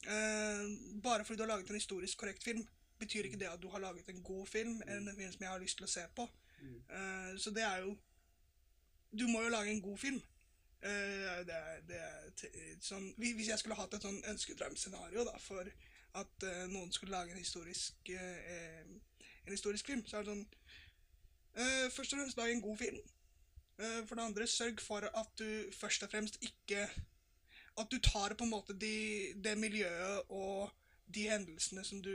uh, 0.07 1.01
Bare 1.03 1.25
fordi 1.25 1.39
du 1.39 1.43
har 1.43 1.53
laget 1.55 1.71
en 1.71 1.81
historisk 1.81 2.19
korrekt 2.19 2.45
film, 2.45 2.67
betyr 2.99 3.25
ikke 3.29 3.39
det 3.39 3.51
at 3.51 3.63
du 3.63 3.69
har 3.69 3.83
laget 3.83 4.09
en 4.09 4.23
god 4.23 4.47
film, 4.47 4.83
eller 4.87 5.11
en 5.11 5.17
film 5.17 5.33
som 5.33 5.43
jeg 5.43 5.51
har 5.51 5.63
lyst 5.63 5.77
til 5.77 5.89
å 5.89 5.95
se 5.95 6.07
på. 6.17 6.29
Uh, 6.63 7.33
så 7.39 7.51
det 7.51 7.63
er 7.67 7.83
jo 7.83 7.97
Du 9.13 9.27
må 9.29 9.43
jo 9.43 9.49
lage 9.49 9.71
en 9.71 9.83
god 9.83 9.99
film. 9.99 10.23
Uh, 10.83 11.41
det 11.47 11.55
er, 11.55 11.81
det 11.89 11.99
er 11.99 12.77
sånn, 12.81 13.13
hvis 13.19 13.35
hvis 13.39 13.49
jeg 13.49 13.59
skulle 13.59 13.77
hatt 13.79 13.95
et 13.95 14.03
sånn 14.03 14.23
ønskedrømscenario 14.31 15.25
da, 15.29 15.35
for 15.39 15.69
at 16.19 16.47
uh, 16.47 16.65
noen 16.73 16.93
skulle 16.93 17.15
lage 17.15 17.35
en 17.35 17.39
historisk, 17.39 18.11
uh, 18.11 18.97
en 19.47 19.53
historisk 19.53 19.87
film, 19.87 20.07
så 20.07 20.19
er 20.19 20.25
det 20.25 20.33
sånn 20.33 20.47
eh, 21.55 21.87
Først 21.93 22.15
og 22.15 22.21
fremst 22.21 22.39
lag 22.39 22.53
en 22.53 22.65
god 22.65 22.79
film. 22.79 22.99
Eh, 23.79 24.03
for 24.07 24.19
det 24.19 24.27
andre, 24.27 24.47
sørg 24.47 24.81
for 24.85 25.09
at 25.09 25.33
du 25.41 25.49
først 25.73 26.05
og 26.05 26.13
fremst 26.13 26.39
ikke 26.45 26.85
At 27.81 27.89
du 27.89 27.97
tar 28.05 28.35
på 28.37 28.45
en 28.45 28.53
måte 28.53 28.77
de, 28.77 29.33
det 29.45 29.57
miljøet 29.59 30.29
og 30.29 30.71
de 31.13 31.29
hendelsene 31.29 31.85
som 31.85 32.01
du 32.05 32.13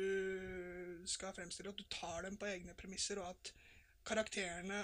skal 1.05 1.33
fremstille, 1.33 1.69
at 1.69 1.77
du 1.77 1.85
tar 1.89 2.23
dem 2.25 2.37
på 2.37 2.45
egne 2.49 2.73
premisser, 2.77 3.19
og 3.21 3.29
at 3.29 3.51
karakterene 4.05 4.83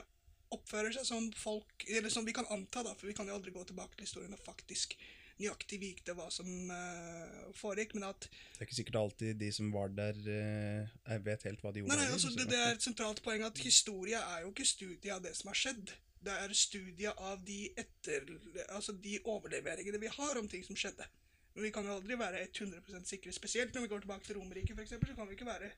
oppfører 0.53 0.93
seg 0.93 1.07
som 1.07 1.29
folk 1.37 1.85
Eller 1.87 2.13
som 2.13 2.25
vi 2.25 2.35
kan 2.35 2.49
anta, 2.53 2.83
da, 2.85 2.93
for 2.97 3.09
vi 3.09 3.15
kan 3.17 3.29
jo 3.29 3.37
aldri 3.37 3.53
gå 3.53 3.63
tilbake 3.69 3.97
til 3.97 4.07
historien 4.07 4.33
og 4.33 4.41
faktisk 4.45 4.97
nøyaktig 5.41 5.79
vite 5.81 6.13
hva 6.13 6.27
som 6.31 6.47
uh, 6.69 7.49
foregikk, 7.57 7.95
men 7.97 8.05
at 8.11 8.27
Det 8.29 8.61
er 8.61 8.67
ikke 8.67 8.77
sikkert 8.77 8.99
alltid 9.01 9.39
de 9.41 9.49
som 9.55 9.71
var 9.73 9.89
der, 9.97 10.17
uh, 10.29 11.15
vet 11.25 11.47
helt 11.49 11.63
hva 11.63 11.73
de 11.73 11.81
gjorde. 11.81 11.93
Nei, 11.93 12.03
nei, 12.03 12.11
altså, 12.13 12.33
det, 12.37 12.45
det 12.51 12.59
er 12.59 12.75
et 12.75 12.85
sentralt 12.85 13.23
poeng 13.25 13.45
at 13.47 13.61
historie 13.65 14.19
er 14.19 14.43
jo 14.45 14.53
ikke 14.53 14.67
studie 14.67 15.13
av 15.13 15.23
det 15.25 15.33
som 15.39 15.49
har 15.49 15.57
skjedd. 15.57 15.95
Det 16.23 16.35
er 16.45 16.53
studier 16.55 17.19
av 17.19 17.41
de, 17.45 17.65
etter, 17.79 18.29
altså 18.69 18.95
de 19.03 19.17
overleveringene 19.27 19.99
vi 19.99 20.11
har 20.13 20.39
om 20.39 20.47
ting 20.47 20.63
som 20.65 20.77
skjedde. 20.79 21.07
Men 21.53 21.67
vi 21.67 21.71
kan 21.73 21.85
jo 21.85 21.97
aldri 21.97 22.15
være 22.17 22.45
100% 22.47 23.09
sikre, 23.09 23.33
spesielt 23.35 23.75
når 23.75 23.85
vi 23.85 23.91
går 23.91 24.05
tilbake 24.05 24.25
til 24.25 24.39
Romerriket 24.39 24.79
f.eks. 24.79 24.95
Så 24.95 25.17
kan 25.17 25.27
vi 25.29 25.35
ikke 25.37 25.49
være 25.49 25.69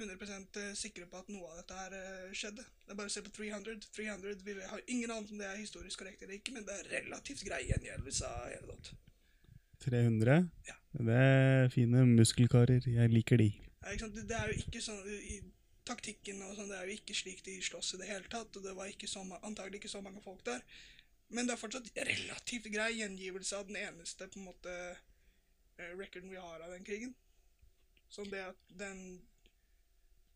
100% 0.00 0.60
sikre 0.78 1.06
på 1.10 1.20
at 1.20 1.28
noe 1.32 1.50
av 1.50 1.58
dette 1.60 1.80
her 1.80 1.96
eh, 1.98 2.30
skjedde. 2.36 2.64
Det 2.84 2.94
er 2.94 2.98
bare 2.98 3.10
å 3.10 3.14
se 3.14 3.22
på 3.26 3.32
300. 3.36 3.76
300, 3.96 4.38
Vi 4.46 4.54
har 4.70 4.86
ingen 4.86 5.10
anelse 5.10 5.34
om 5.34 5.42
det 5.42 5.50
er 5.50 5.60
historisk 5.60 6.00
korrekt 6.00 6.24
eller 6.24 6.38
ikke, 6.38 6.54
men 6.56 6.64
det 6.66 6.78
er 6.78 6.88
relativt 6.96 7.44
grei 7.46 7.60
gjengjeldelse 7.68 8.30
av 8.30 8.46
hele 8.54 8.70
dott. 8.70 8.94
300? 9.84 10.38
Ja. 10.70 10.78
Det 10.94 11.18
er 11.20 11.68
fine 11.74 12.06
muskelkarer. 12.14 12.88
Jeg 12.88 13.12
liker 13.12 13.42
de. 13.42 13.50
Ja? 13.84 13.92
Det, 14.00 14.24
det 14.30 14.38
er 14.38 14.50
jo 14.52 14.64
ikke 14.64 14.80
sånn 14.80 15.02
Taktikken 15.84 16.40
og 16.46 16.54
sånn, 16.56 16.70
det 16.72 16.78
er 16.78 16.88
jo 16.88 16.96
ikke 16.96 17.16
slik 17.16 17.42
de 17.44 17.58
slåss 17.64 17.94
i 17.94 18.00
det 18.00 18.08
hele 18.08 18.28
tatt, 18.32 18.56
og 18.56 18.64
det 18.64 18.72
var 18.76 18.88
ikke 18.88 19.10
så, 19.10 19.24
antagelig 19.42 19.82
ikke 19.82 19.92
så 19.92 20.00
mange 20.04 20.22
folk 20.24 20.40
der. 20.46 20.64
Men 21.34 21.48
det 21.48 21.54
er 21.54 21.60
fortsatt 21.60 21.90
relativt 22.08 22.70
grei 22.72 22.90
gjengivelse 23.00 23.58
av 23.58 23.68
den 23.68 23.80
eneste 23.80 24.28
på 24.30 24.40
en 24.40 24.48
måte 24.48 24.72
eh, 24.94 25.92
recorden 25.98 26.32
vi 26.32 26.40
har 26.40 26.64
av 26.64 26.72
den 26.72 26.86
krigen. 26.86 27.14
Som 28.08 28.30
det 28.32 28.44
at 28.52 28.66
den 28.80 29.22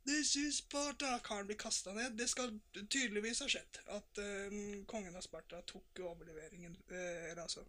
This 0.08 0.36
is 0.40 0.62
Sparta! 0.62 1.18
Karen 1.24 1.46
blir 1.46 1.58
kasta 1.60 1.92
ned. 1.92 2.14
Det 2.16 2.30
skal 2.30 2.54
tydeligvis 2.74 3.42
ha 3.44 3.48
skjedd. 3.52 3.80
At 3.92 4.20
uh, 4.22 4.54
kongen 4.88 5.16
av 5.18 5.20
Sparta 5.20 5.60
tok 5.68 6.00
overleveringen 6.00 6.78
uh, 6.88 7.26
Eller 7.28 7.42
altså 7.42 7.66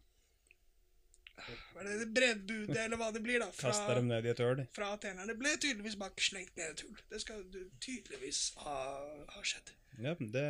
Hva 1.73 1.83
er 1.83 2.03
det 2.03 2.09
Brevbudet, 2.15 2.77
eller 2.85 2.99
hva 2.99 3.09
det 3.15 3.23
blir, 3.25 3.41
da. 3.43 3.49
Kaster 3.59 3.99
dem 3.99 4.09
ned 4.11 4.27
i 4.27 4.33
et 4.33 4.43
høl. 4.43 4.63
fra 4.75 4.93
atenerne 4.95 5.35
ble 5.39 5.55
tydeligvis 5.57 5.97
bare 5.99 6.29
slengt 6.29 6.55
ned 6.59 6.67
i 6.67 6.75
et 6.77 6.85
hull. 6.87 7.03
Det 7.11 7.21
skal 7.23 7.43
du 7.53 7.61
tydeligvis 7.83 8.41
ha, 8.63 8.79
ha 9.35 9.43
skjedd. 9.43 9.73
Ja, 9.99 10.13
det, 10.19 10.43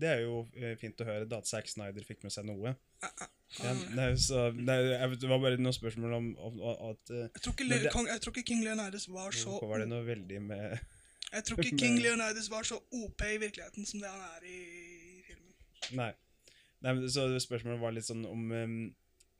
det 0.00 0.08
er 0.08 0.20
jo 0.22 0.44
eh, 0.54 0.76
fint 0.78 1.00
å 1.02 1.06
høre 1.08 1.26
da 1.26 1.40
at 1.42 1.48
Zack 1.50 1.66
Snyder 1.70 2.04
fikk 2.06 2.22
med 2.22 2.34
seg 2.34 2.46
noe. 2.46 2.76
Ja, 3.02 3.74
det, 3.96 4.06
så, 4.22 4.44
det, 4.54 4.76
det 5.18 5.28
var 5.30 5.40
bare 5.42 5.58
noen 5.58 5.74
spørsmål 5.74 6.12
om, 6.14 6.26
om, 6.38 6.60
om 6.62 6.90
at 6.92 7.10
eh, 7.10 7.26
Jeg 7.34 7.42
tror 7.42 7.54
ikke, 7.56 7.90
Kong, 7.90 8.06
jeg 8.12 8.22
tror 8.22 8.36
ikke 8.36 8.46
King 8.52 8.62
Leonidas 8.62 9.08
var 9.10 9.34
så 9.34 9.56
var 9.66 9.82
det 9.82 9.88
noe 9.90 10.04
veldig 10.06 10.42
med 10.44 10.76
Jeg 11.32 11.46
tror 11.48 11.62
ikke 11.64 11.80
King 11.80 11.98
Leonidas 12.04 12.50
var 12.52 12.68
så 12.68 12.78
OP 12.78 13.24
i 13.26 13.40
virkeligheten 13.42 13.88
som 13.88 14.04
det 14.04 14.12
han 14.12 14.22
er 14.36 14.46
i 14.46 14.60
filmen. 15.26 15.56
Nei. 15.98 16.12
Nei 16.84 16.94
men 16.94 17.10
så 17.10 17.26
Spørsmålet 17.42 17.82
var 17.82 17.96
litt 17.96 18.06
sånn 18.06 18.22
om 18.28 18.54
um, 18.54 18.78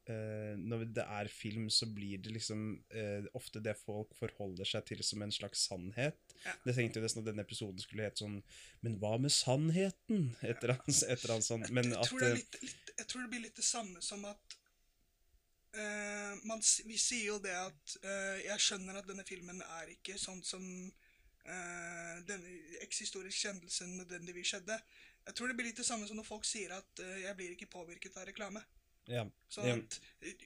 eh, 0.09 0.55
Når 0.59 0.85
det 0.97 1.05
er 1.05 1.29
film, 1.33 1.69
så 1.71 1.87
blir 1.87 2.19
det 2.23 2.33
liksom 2.35 2.63
uh, 2.95 3.27
ofte 3.35 3.61
det 3.65 3.77
folk 3.79 4.15
forholder 4.19 4.69
seg 4.69 4.87
til 4.89 5.03
som 5.07 5.23
en 5.25 5.35
slags 5.35 5.67
sannhet. 5.69 6.19
Ja. 6.45 6.55
Det 6.65 6.77
tenkte 6.77 7.01
jo 7.01 7.05
nesten 7.05 7.23
at 7.23 7.29
denne 7.31 7.45
episoden 7.45 7.83
skulle 7.83 8.07
hete 8.09 8.25
sånn 8.25 8.39
Men 8.85 8.97
hva 9.03 9.17
med 9.21 9.35
sannheten? 9.35 10.31
Et 10.47 10.65
eller 10.65 10.77
annet, 10.79 11.45
sånt. 11.47 11.69
Men 11.75 11.93
jeg, 11.93 12.09
tror 12.09 12.25
eh, 12.27 12.39
litt, 12.39 12.59
litt, 12.63 12.95
jeg 12.97 13.11
tror 13.11 13.27
det 13.27 13.31
blir 13.35 13.45
litt 13.49 13.61
det 13.61 13.67
samme 13.67 14.03
som 14.05 14.25
at 14.31 14.57
uh, 15.77 16.33
man, 16.49 16.65
Vi 16.89 16.99
sier 16.99 17.33
jo 17.35 17.39
det 17.43 17.55
at 17.59 17.97
Jeg 18.47 18.67
skjønner 18.67 19.01
at 19.03 19.09
denne 19.09 19.27
filmen 19.29 19.63
er 19.81 19.95
ikke 19.99 20.19
sånn 20.21 20.43
som 20.47 20.65
denne 22.29 22.51
ekshistorisk 22.85 23.47
kjendelsen 23.47 23.95
nødvendigvis 23.97 24.51
skjedde. 24.53 24.77
Jeg 25.25 25.35
tror 25.35 25.49
det 25.49 25.55
blir 25.57 25.67
litt 25.71 25.81
det 25.81 25.87
samme 25.89 26.07
som 26.07 26.19
når 26.21 26.27
folk 26.29 26.45
sier 26.47 26.75
at 26.77 27.01
'jeg 27.01 27.33
blir 27.39 27.55
ikke 27.55 27.67
påvirket 27.73 28.19
av 28.21 28.29
reklame'. 28.29 28.61
Ja, 29.11 29.25
Sånn 29.51 29.67
ja, 29.67 29.75
at 29.75 29.97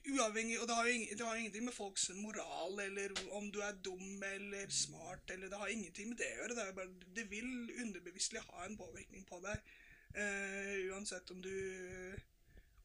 uavhengig, 0.09 0.57
Og 0.61 0.69
det 0.69 0.75
har, 0.77 0.87
jo 0.89 0.93
ing, 0.97 1.03
det 1.11 1.25
har 1.25 1.39
ingenting 1.39 1.65
med 1.67 1.75
folks 1.75 2.07
moral 2.17 2.79
eller 2.81 3.13
om 3.37 3.49
du 3.53 3.59
er 3.61 3.75
dum 3.85 4.23
eller 4.25 4.71
smart 4.73 5.29
eller 5.35 5.51
Det 5.51 5.59
har 5.61 5.73
ingenting 5.73 6.09
med 6.11 6.21
det 6.21 6.31
å 6.33 6.39
gjøre. 6.39 6.55
Det, 6.57 6.63
er 6.65 6.77
bare, 6.79 7.11
det 7.19 7.27
vil 7.29 7.51
underbevisstlig 7.85 8.41
ha 8.47 8.65
en 8.65 8.79
påvirkning 8.79 9.27
på 9.29 9.41
deg. 9.45 9.75
Uh, 10.15 10.95
uansett 10.95 11.29
om 11.35 11.41
du 11.43 11.51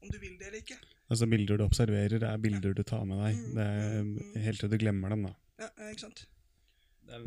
om 0.00 0.08
du 0.08 0.18
vil 0.18 0.36
det 0.40 0.48
eller 0.48 0.62
ikke. 0.62 0.78
Altså 1.12 1.26
Bilder 1.28 1.60
du 1.60 1.64
observerer, 1.66 2.22
er 2.24 2.40
bilder 2.40 2.76
du 2.76 2.82
tar 2.86 3.04
med 3.08 3.20
deg. 3.20 3.40
Det 3.56 3.64
er 3.66 4.44
Helt 4.46 4.62
til 4.62 4.72
du 4.72 4.78
glemmer 4.80 5.12
dem, 5.12 5.26
da. 5.28 5.34
Ja, 5.60 5.68
ikke 5.90 6.06
sant? 6.06 6.24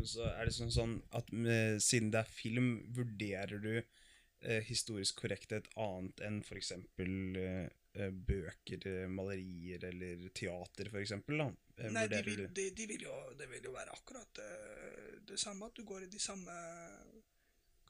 Så 0.08 0.24
er 0.30 0.48
det 0.48 0.54
sånn, 0.56 0.72
sånn 0.72 0.94
at 1.14 1.28
med, 1.30 1.78
siden 1.84 2.10
det 2.14 2.22
er 2.22 2.30
film, 2.30 2.68
vurderer 2.96 3.60
du 3.60 3.72
eh, 3.76 4.62
historisk 4.64 5.20
korrekthet 5.20 5.68
annet 5.80 6.22
enn 6.24 6.40
f.eks. 6.42 6.72
Eh, 6.72 7.66
bøker, 7.94 8.86
eh, 8.90 9.08
malerier 9.08 9.84
eller 9.90 10.28
teater, 10.34 10.90
f.eks. 10.90 11.12
Eh, 11.12 11.90
Nei, 11.92 12.06
de 12.10 12.22
vil, 12.26 12.46
de, 12.54 12.70
de 12.70 12.86
vil 12.90 13.04
jo, 13.06 13.14
det 13.38 13.48
vil 13.50 13.68
jo 13.68 13.74
være 13.74 13.94
akkurat 13.94 14.40
eh, 14.42 15.20
det 15.28 15.38
samme. 15.40 15.66
At 15.66 15.76
du 15.76 15.84
går 15.84 16.06
i 16.06 16.10
de 16.10 16.18
samme 16.18 16.50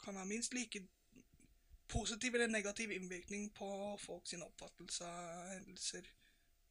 Kan 0.05 0.19
ha 0.21 0.25
minst 0.29 0.53
like 0.53 0.83
positiv 1.89 2.35
eller 2.35 2.49
negativ 2.49 2.91
innvirkning 2.93 3.51
på 3.57 3.69
folk 4.01 4.27
sin 4.29 4.43
oppfattelse 4.45 5.07
av 5.09 5.49
hendelser 5.55 6.09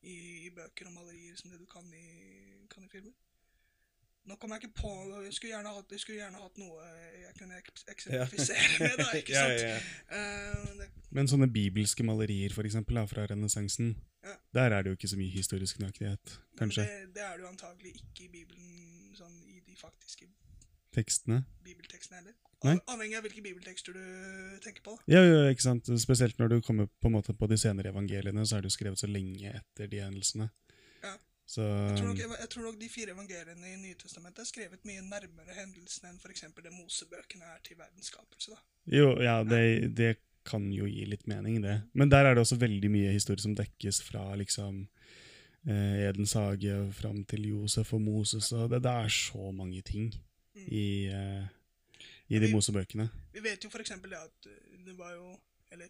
i, 0.03 0.18
i 0.45 0.49
bøker 0.53 0.89
og 0.89 0.93
malerier 0.99 1.38
som 1.39 1.49
det 1.49 1.57
du 1.57 1.65
kan 1.65 1.88
i, 1.97 2.68
kan 2.69 2.85
i 2.85 2.91
filmer. 2.91 3.15
Nå 4.26 4.38
kom 4.40 4.54
jeg 4.56 4.64
ikke 4.64 4.78
på 4.82 4.91
Jeg 5.26 5.34
skulle 5.36 5.52
gjerne 5.52 5.72
hatt, 5.76 5.94
skulle 6.00 6.20
gjerne 6.22 6.40
hatt 6.40 6.58
noe 6.62 6.86
jeg 7.24 7.34
kunne 7.40 7.58
eks- 7.60 7.84
eksemplifisere 7.91 8.80
med, 8.80 8.98
da, 9.02 9.08
ikke 9.20 9.34
sant? 9.41 9.60
ja, 9.60 9.74
ja. 9.74 9.80
Eh, 10.16 10.62
men 10.68 10.78
det, 10.80 10.88
Men 11.12 11.28
sånne 11.28 11.50
bibelske 11.52 12.06
malerier, 12.08 12.54
for 12.56 12.64
eksempel, 12.64 12.95
da, 13.02 13.06
fra 13.10 13.26
renessansen, 13.30 13.95
Ja. 14.24 14.36
der 14.56 14.72
er 14.78 14.84
det 14.84 14.94
jo 14.94 14.95
ikke 14.95 15.12
så 15.12 15.18
mye 15.20 15.34
historisk 15.36 15.80
nøyaktighet, 15.84 16.38
kanskje. 16.58 16.86
Det, 16.88 17.12
det 17.18 17.24
er 17.28 17.36
det 17.36 17.44
jo 17.44 17.50
antagelig 17.52 17.91
ikke 18.00 18.24
i 18.24 18.32
Bibelen, 18.32 19.12
sånn 19.20 19.36
i 19.52 19.60
de 19.68 19.76
faktiske 19.76 20.30
Tekstene. 20.94 21.44
bibeltekstene 21.66 22.22
heller. 22.22 22.34
Nei. 22.64 22.78
Av- 22.78 22.94
Avhengig 22.95 23.18
av 23.20 23.24
hvilke 23.26 23.41
bibeltekster 23.44 23.91
du 23.98 24.60
tenker 24.64 24.82
på. 24.86 24.94
Ja, 25.12 25.20
ja, 25.26 25.50
ikke 25.52 25.66
sant? 25.66 25.90
Spesielt 26.00 26.38
når 26.40 26.48
du 26.54 26.62
kommer 26.64 26.88
på 27.02 27.10
en 27.12 27.18
måte 27.18 27.34
på 27.36 27.50
de 27.52 27.58
senere 27.60 27.91
evangeliene, 27.91 28.45
så 28.48 28.56
er 28.58 28.62
det 28.64 28.72
jo 28.72 28.78
skrevet 28.78 29.02
så 29.02 29.10
lenge 29.12 29.52
etter 29.60 29.90
de 29.91 30.00
hendelsene. 30.00 30.48
Så 31.53 31.61
Jeg 31.61 31.97
tror, 31.99 32.07
nok, 32.09 32.21
jeg 32.39 32.49
tror 32.49 32.63
nok 32.67 32.77
de 32.81 32.88
fire 32.89 33.13
evangeliene 33.13 33.71
i 33.73 33.80
Nytestamentet 33.81 34.41
er 34.41 34.49
skrevet 34.49 34.85
mye 34.89 35.01
nærmere 35.05 35.53
hendelsene 35.59 36.09
enn 36.13 36.19
f.eks. 36.23 36.45
det 36.63 36.71
Mosebøkene 36.73 37.45
er 37.53 37.59
til 37.67 37.77
verdens 37.77 38.09
skapelse. 38.09 38.57
Jo, 38.89 39.11
ja, 39.21 39.35
det, 39.45 39.91
det 39.97 40.13
kan 40.49 40.65
jo 40.73 40.88
gi 40.89 41.05
litt 41.07 41.27
mening, 41.30 41.61
det. 41.63 41.75
Men 41.93 42.09
der 42.11 42.25
er 42.25 42.34
det 42.35 42.41
også 42.43 42.57
veldig 42.59 42.89
mye 42.91 43.11
historie 43.15 43.43
som 43.43 43.53
dekkes 43.55 44.01
fra 44.03 44.23
liksom 44.39 44.81
eh, 45.69 46.07
Edens 46.09 46.34
hage 46.35 46.80
fram 46.97 47.21
til 47.30 47.45
Josef 47.51 47.93
og 47.95 48.01
Moses, 48.03 48.49
og 48.51 48.69
det, 48.73 48.81
det 48.84 48.91
er 49.05 49.13
så 49.13 49.51
mange 49.55 49.81
ting 49.81 50.13
Mm. 50.53 50.65
i, 50.69 51.07
eh, 51.09 51.45
i 52.30 52.38
de 52.39 52.45
Vi- 52.45 52.53
Mosebøkene. 52.53 53.07
Vi 53.34 53.41
vet 53.41 53.63
jo 53.65 53.69
f.eks. 53.73 53.89
det 54.03 54.13
at 54.19 54.45
eh, 54.51 54.77
det 54.85 54.93
var 54.99 55.13
jo 55.15 55.31
Eller 55.73 55.88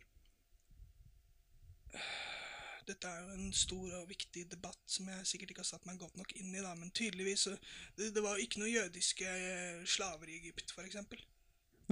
Dette 2.88 3.10
er 3.10 3.22
jo 3.24 3.36
en 3.38 3.54
stor 3.56 3.94
og 4.00 4.10
viktig 4.10 4.46
debatt 4.52 4.82
som 4.90 5.08
jeg 5.12 5.28
sikkert 5.30 5.54
ikke 5.54 5.64
har 5.64 5.70
satt 5.70 5.86
meg 5.90 6.02
godt 6.02 6.18
nok 6.20 6.34
inn 6.40 6.52
i, 6.54 6.64
da, 6.64 6.74
men 6.80 6.92
tydeligvis 6.96 7.48
så 7.48 7.54
Det, 7.98 8.12
det 8.16 8.24
var 8.24 8.38
jo 8.38 8.48
ikke 8.48 8.64
noe 8.64 8.72
jødiske 8.74 9.30
eh, 9.30 9.86
slaver 9.86 10.30
i 10.32 10.40
Egypt, 10.42 10.74
f.eks. 10.76 11.00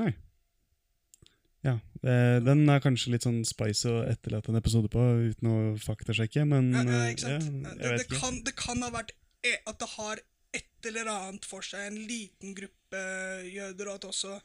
Nei. 0.02 0.12
Ja, 1.62 1.76
eh, 2.02 2.40
den 2.42 2.66
er 2.74 2.82
kanskje 2.82 3.14
litt 3.14 3.28
sånn 3.28 3.44
spice 3.46 3.92
å 3.92 4.02
etterlate 4.10 4.50
en 4.50 4.58
episode 4.58 4.90
på, 4.92 5.02
uten 5.30 5.50
å 5.52 5.58
faktasjekke, 5.82 6.46
men 6.50 6.72
Ja, 6.74 6.84
ja, 6.88 7.00
eh, 7.04 7.14
ikke 7.14 7.28
sant? 7.28 7.64
ja, 7.68 7.74
det, 7.78 7.96
det, 8.02 8.20
kan, 8.22 8.42
det 8.48 8.56
kan 8.58 8.82
ha 8.82 8.90
vært 8.94 9.14
e- 9.46 9.60
at 9.70 9.78
det 9.82 9.90
har 9.96 10.24
et 10.58 10.90
eller 10.90 11.12
annet 11.12 11.46
for 11.48 11.64
seg, 11.64 11.86
en 11.88 12.00
liten 12.10 12.56
gruppe 12.58 13.02
jøder, 13.48 13.92
og 13.92 14.00
at 14.00 14.08
også 14.10 14.40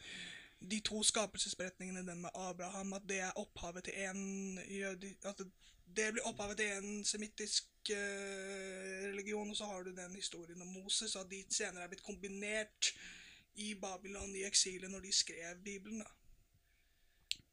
de 0.60 0.80
to 0.84 1.00
skapelsesberetningene, 1.04 2.04
den 2.06 2.20
med 2.22 2.36
Abraham, 2.36 2.92
at 2.96 3.08
det 3.08 3.20
er 3.24 3.40
opphavet 3.40 3.88
til 3.88 3.96
en 4.06 4.60
jødi... 4.70 5.16
At 5.24 5.40
det, 5.40 5.48
det 5.86 6.12
blir 6.12 6.26
opphavet 6.26 6.56
til 6.60 6.72
en 6.76 7.04
semittisk 7.04 7.90
eh, 7.94 9.06
religion, 9.10 9.50
og 9.50 9.56
så 9.56 9.68
har 9.70 9.82
du 9.86 9.92
den 9.94 10.14
historien 10.14 10.60
om 10.62 10.72
Moses, 10.74 11.14
og 11.16 11.24
at 11.24 11.30
de 11.30 11.44
senere 11.54 11.84
er 11.86 11.88
blitt 11.92 12.02
kombinert 12.06 12.90
i 13.54 13.74
Babylon, 13.80 14.34
i 14.36 14.44
eksilet, 14.44 14.90
når 14.90 15.00
de 15.06 15.12
skrev 15.12 15.62
Bibelen, 15.64 15.98
da. 16.02 16.10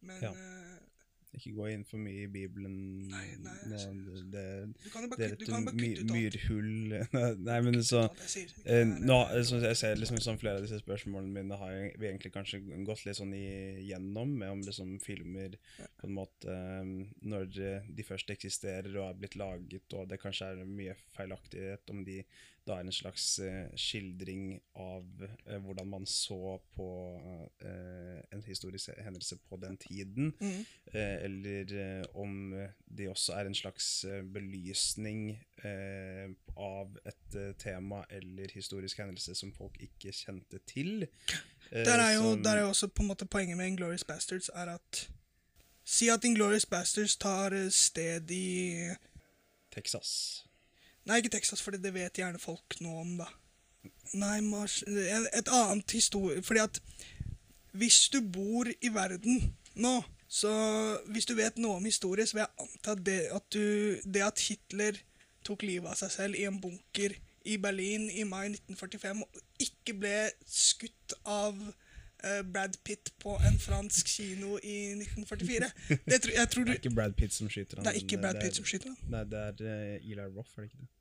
Men 0.01 0.23
Ja. 0.23 0.31
eh, 0.33 0.77
Ikke 1.33 1.51
gå 1.57 1.65
inn 1.73 1.83
for 1.89 1.97
mye 1.97 2.27
i 2.27 2.29
Bibelen. 2.29 2.73
Nei, 3.09 3.23
nei, 3.41 3.53
altså, 3.73 4.19
det, 4.29 4.43
du 4.83 4.89
kan 4.93 5.01
jo 5.01 5.07
det 5.09 5.17
bare, 5.17 5.25
er 5.25 5.31
kutte- 5.31 5.33
et 5.33 5.39
du 5.39 5.45
kan 5.49 5.65
bare 5.65 5.75
kutte 5.79 5.89
ut 5.89 6.03
alt. 6.03 6.13
myrhull 6.13 7.41
Nei, 7.47 7.55
men 7.65 7.79
så 7.83 8.03
jeg 8.35 8.51
Eh, 8.69 8.85
nå, 8.85 9.17
jeg 9.33 9.75
ser 9.79 9.95
liksom 9.97 10.19
som 10.21 10.37
Flere 10.37 10.59
av 10.61 10.67
disse 10.67 10.77
spørsmålene 10.83 11.33
mine 11.39 11.57
har 11.57 11.71
jeg- 11.73 11.95
vi 11.99 12.07
egentlig 12.11 12.33
kanskje 12.35 12.61
gått 12.85 13.05
litt 13.07 13.17
sånn 13.17 13.33
igjennom, 13.33 14.37
med 14.37 14.49
om 14.51 14.61
liksom 14.61 14.93
filmer 15.01 15.57
på 15.99 16.07
en 16.07 16.15
måte 16.19 16.53
eh, 16.53 16.93
Når 17.33 17.49
de 17.89 18.03
først 18.07 18.29
eksisterer 18.29 18.93
og 18.99 19.09
er 19.09 19.19
blitt 19.23 19.35
laget, 19.39 19.93
og 19.97 20.07
det 20.09 20.21
kanskje 20.21 20.51
er 20.53 20.65
mye 20.69 20.95
feilaktighet, 21.17 21.89
om 21.89 22.03
de 22.05 22.21
da 22.67 22.77
en 22.79 22.91
slags 22.95 23.39
eh, 23.43 23.67
skildring 23.75 24.53
av 24.79 25.23
eh, 25.47 25.57
hvordan 25.59 25.87
man 25.91 26.05
så 26.07 26.57
på 26.75 26.87
eh, 27.61 28.21
en 28.31 28.43
historisk 28.47 28.89
hendelse 29.03 29.37
på 29.49 29.59
den 29.61 29.77
tiden, 29.77 30.33
Mm. 30.39 30.65
eller 30.93 32.05
om 32.15 32.53
det 32.97 33.07
også 33.09 33.33
er 33.33 33.45
en 33.45 33.55
slags 33.55 34.05
belysning 34.33 35.39
av 36.57 36.97
et 37.05 37.37
tema 37.59 38.03
eller 38.09 38.51
historisk 38.53 38.97
hendelse 38.99 39.35
som 39.35 39.53
folk 39.53 39.77
ikke 39.81 40.11
kjente 40.13 40.59
til. 40.67 41.07
Der 41.71 41.97
er, 41.99 42.13
jo, 42.15 42.35
der 42.43 42.49
er 42.59 42.63
også 42.63 42.87
på 42.87 43.01
en 43.03 43.07
måte 43.07 43.25
poenget 43.25 43.57
med 43.57 43.67
Inglorious 43.67 44.03
Bastards 44.03 44.49
er 44.53 44.75
at 44.75 45.09
Si 45.85 46.07
at 46.07 46.23
Inglorious 46.23 46.65
Bastards 46.65 47.17
tar 47.17 47.69
sted 47.69 48.31
i 48.31 48.87
Texas. 49.71 50.45
Nei, 51.07 51.19
ikke 51.19 51.33
Texas, 51.35 51.61
for 51.61 51.75
det 51.75 51.93
vet 51.95 52.19
gjerne 52.19 52.39
folk 52.39 52.77
noe 52.83 53.01
om, 53.03 53.15
da. 53.19 53.27
Nei, 54.15 54.37
Mars 54.45 54.77
Et 54.87 55.49
annet 55.51 55.91
historie 55.91 56.39
Fordi 56.45 56.61
at 56.63 56.77
hvis 57.73 58.05
du 58.13 58.19
bor 58.21 58.69
i 58.69 58.89
verden 58.93 59.55
nå, 59.81 59.93
så 60.29 60.51
hvis 61.09 61.25
du 61.25 61.33
vet 61.33 61.57
noe 61.57 61.79
om 61.79 61.85
historie, 61.89 62.25
så 62.29 62.37
vil 62.37 62.43
jeg 62.43 62.67
anta 62.67 62.93
det 63.01 63.15
at, 63.33 63.47
du, 63.49 63.97
det 64.05 64.21
at 64.21 64.43
Hitler 64.45 64.99
tok 65.41 65.65
livet 65.65 65.89
av 65.89 65.97
seg 65.97 66.11
selv 66.13 66.37
i 66.37 66.45
en 66.45 66.59
bunker 66.61 67.15
i 67.49 67.57
Berlin 67.57 68.05
i 68.13 68.27
mai 68.29 68.45
1945 68.51 69.23
og 69.25 69.65
ikke 69.65 69.95
ble 70.03 70.13
skutt 70.45 71.17
av 71.25 71.57
Brad 72.49 72.77
Pitt 72.87 73.11
på 73.19 73.35
en 73.47 73.57
fransk 73.59 74.07
kino 74.07 74.57
i 74.63 74.93
1944 74.95 75.69
det 76.07 76.19
tro, 76.23 76.33
Jeg 76.35 76.49
tror 76.53 76.65
du 76.65 76.71
Det 76.71 76.77
er 76.77 76.81
ikke 76.81 76.95
Brad 76.95 77.15
Pitt 77.19 77.35
som 77.35 77.49
skyter 77.51 77.79
han. 77.79 77.87
Det 77.87 77.93
er 77.93 78.01
ikke 78.01 78.19
Brad 78.21 78.39
det 78.39 78.45
Pitt 78.45 78.59
som 78.59 78.67
skyter 78.67 78.91
han. 78.93 78.99
Nei, 79.11 79.23
det 79.31 79.41
er 79.47 79.65
eh, 79.73 80.11
Eli 80.11 80.27
Roth, 80.27 80.53
er 80.55 80.65
det 80.65 80.69
ikke 80.71 80.83
det? 80.83 80.91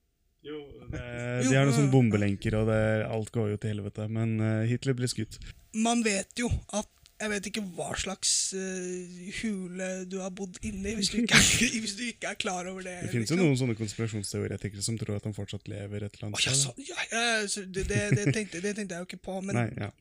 Jo, 0.42 0.58
det, 0.90 0.98
er 0.98 1.44
de 1.46 1.54
har 1.54 1.68
noen 1.68 1.76
sånne 1.76 1.92
bombelenker, 1.92 2.56
og 2.58 2.66
det, 2.72 2.80
alt 3.06 3.30
går 3.34 3.52
jo 3.52 3.60
til 3.62 3.76
helvete. 3.76 4.08
Men 4.10 4.34
eh, 4.42 4.64
Hitler 4.72 4.98
blir 4.98 5.10
skutt. 5.10 5.38
man 5.78 6.02
vet 6.02 6.34
jo 6.42 6.50
at 6.74 6.90
jeg 7.22 7.30
vet 7.30 7.46
ikke 7.52 7.62
hva 7.76 7.92
slags 8.02 8.30
uh, 8.58 9.26
hule 9.38 9.88
du 10.10 10.16
har 10.18 10.32
bodd 10.34 10.56
inni, 10.66 10.96
hvis 10.98 11.12
du 11.12 11.20
ikke 11.20 11.38
er, 11.38 11.50
hvis 11.84 11.94
du 11.94 12.02
ikke 12.08 12.32
er 12.32 12.38
klar 12.40 12.66
over 12.66 12.82
det. 12.82 12.96
Det 13.04 13.12
finnes 13.12 13.30
jo 13.30 13.36
liksom. 13.36 13.46
noen 13.46 13.60
sånne 13.60 13.76
konspirasjonsteoretikere 13.78 14.82
som 14.82 14.98
tror 14.98 15.20
at 15.20 15.28
han 15.28 15.36
fortsatt 15.36 15.70
lever 15.70 16.08
et 16.08 16.18
eller 16.18 16.32
annet 16.32 16.42
ja, 16.48 16.54
sted. 16.56 16.64
så, 16.64 16.88
ja, 16.88 17.06
ja, 17.12 17.46
så 17.46 17.62
det, 17.62 17.86
det, 17.92 18.00
det, 18.16 18.26
tenkte, 18.34 18.62
det 18.64 18.74
tenkte 18.74 18.98
jeg 18.98 19.04
jo 19.04 19.10
ikke 19.12 19.22
på. 19.28 19.38
Men 19.46 19.60
Nei, 19.60 19.68
ja. 19.78 19.92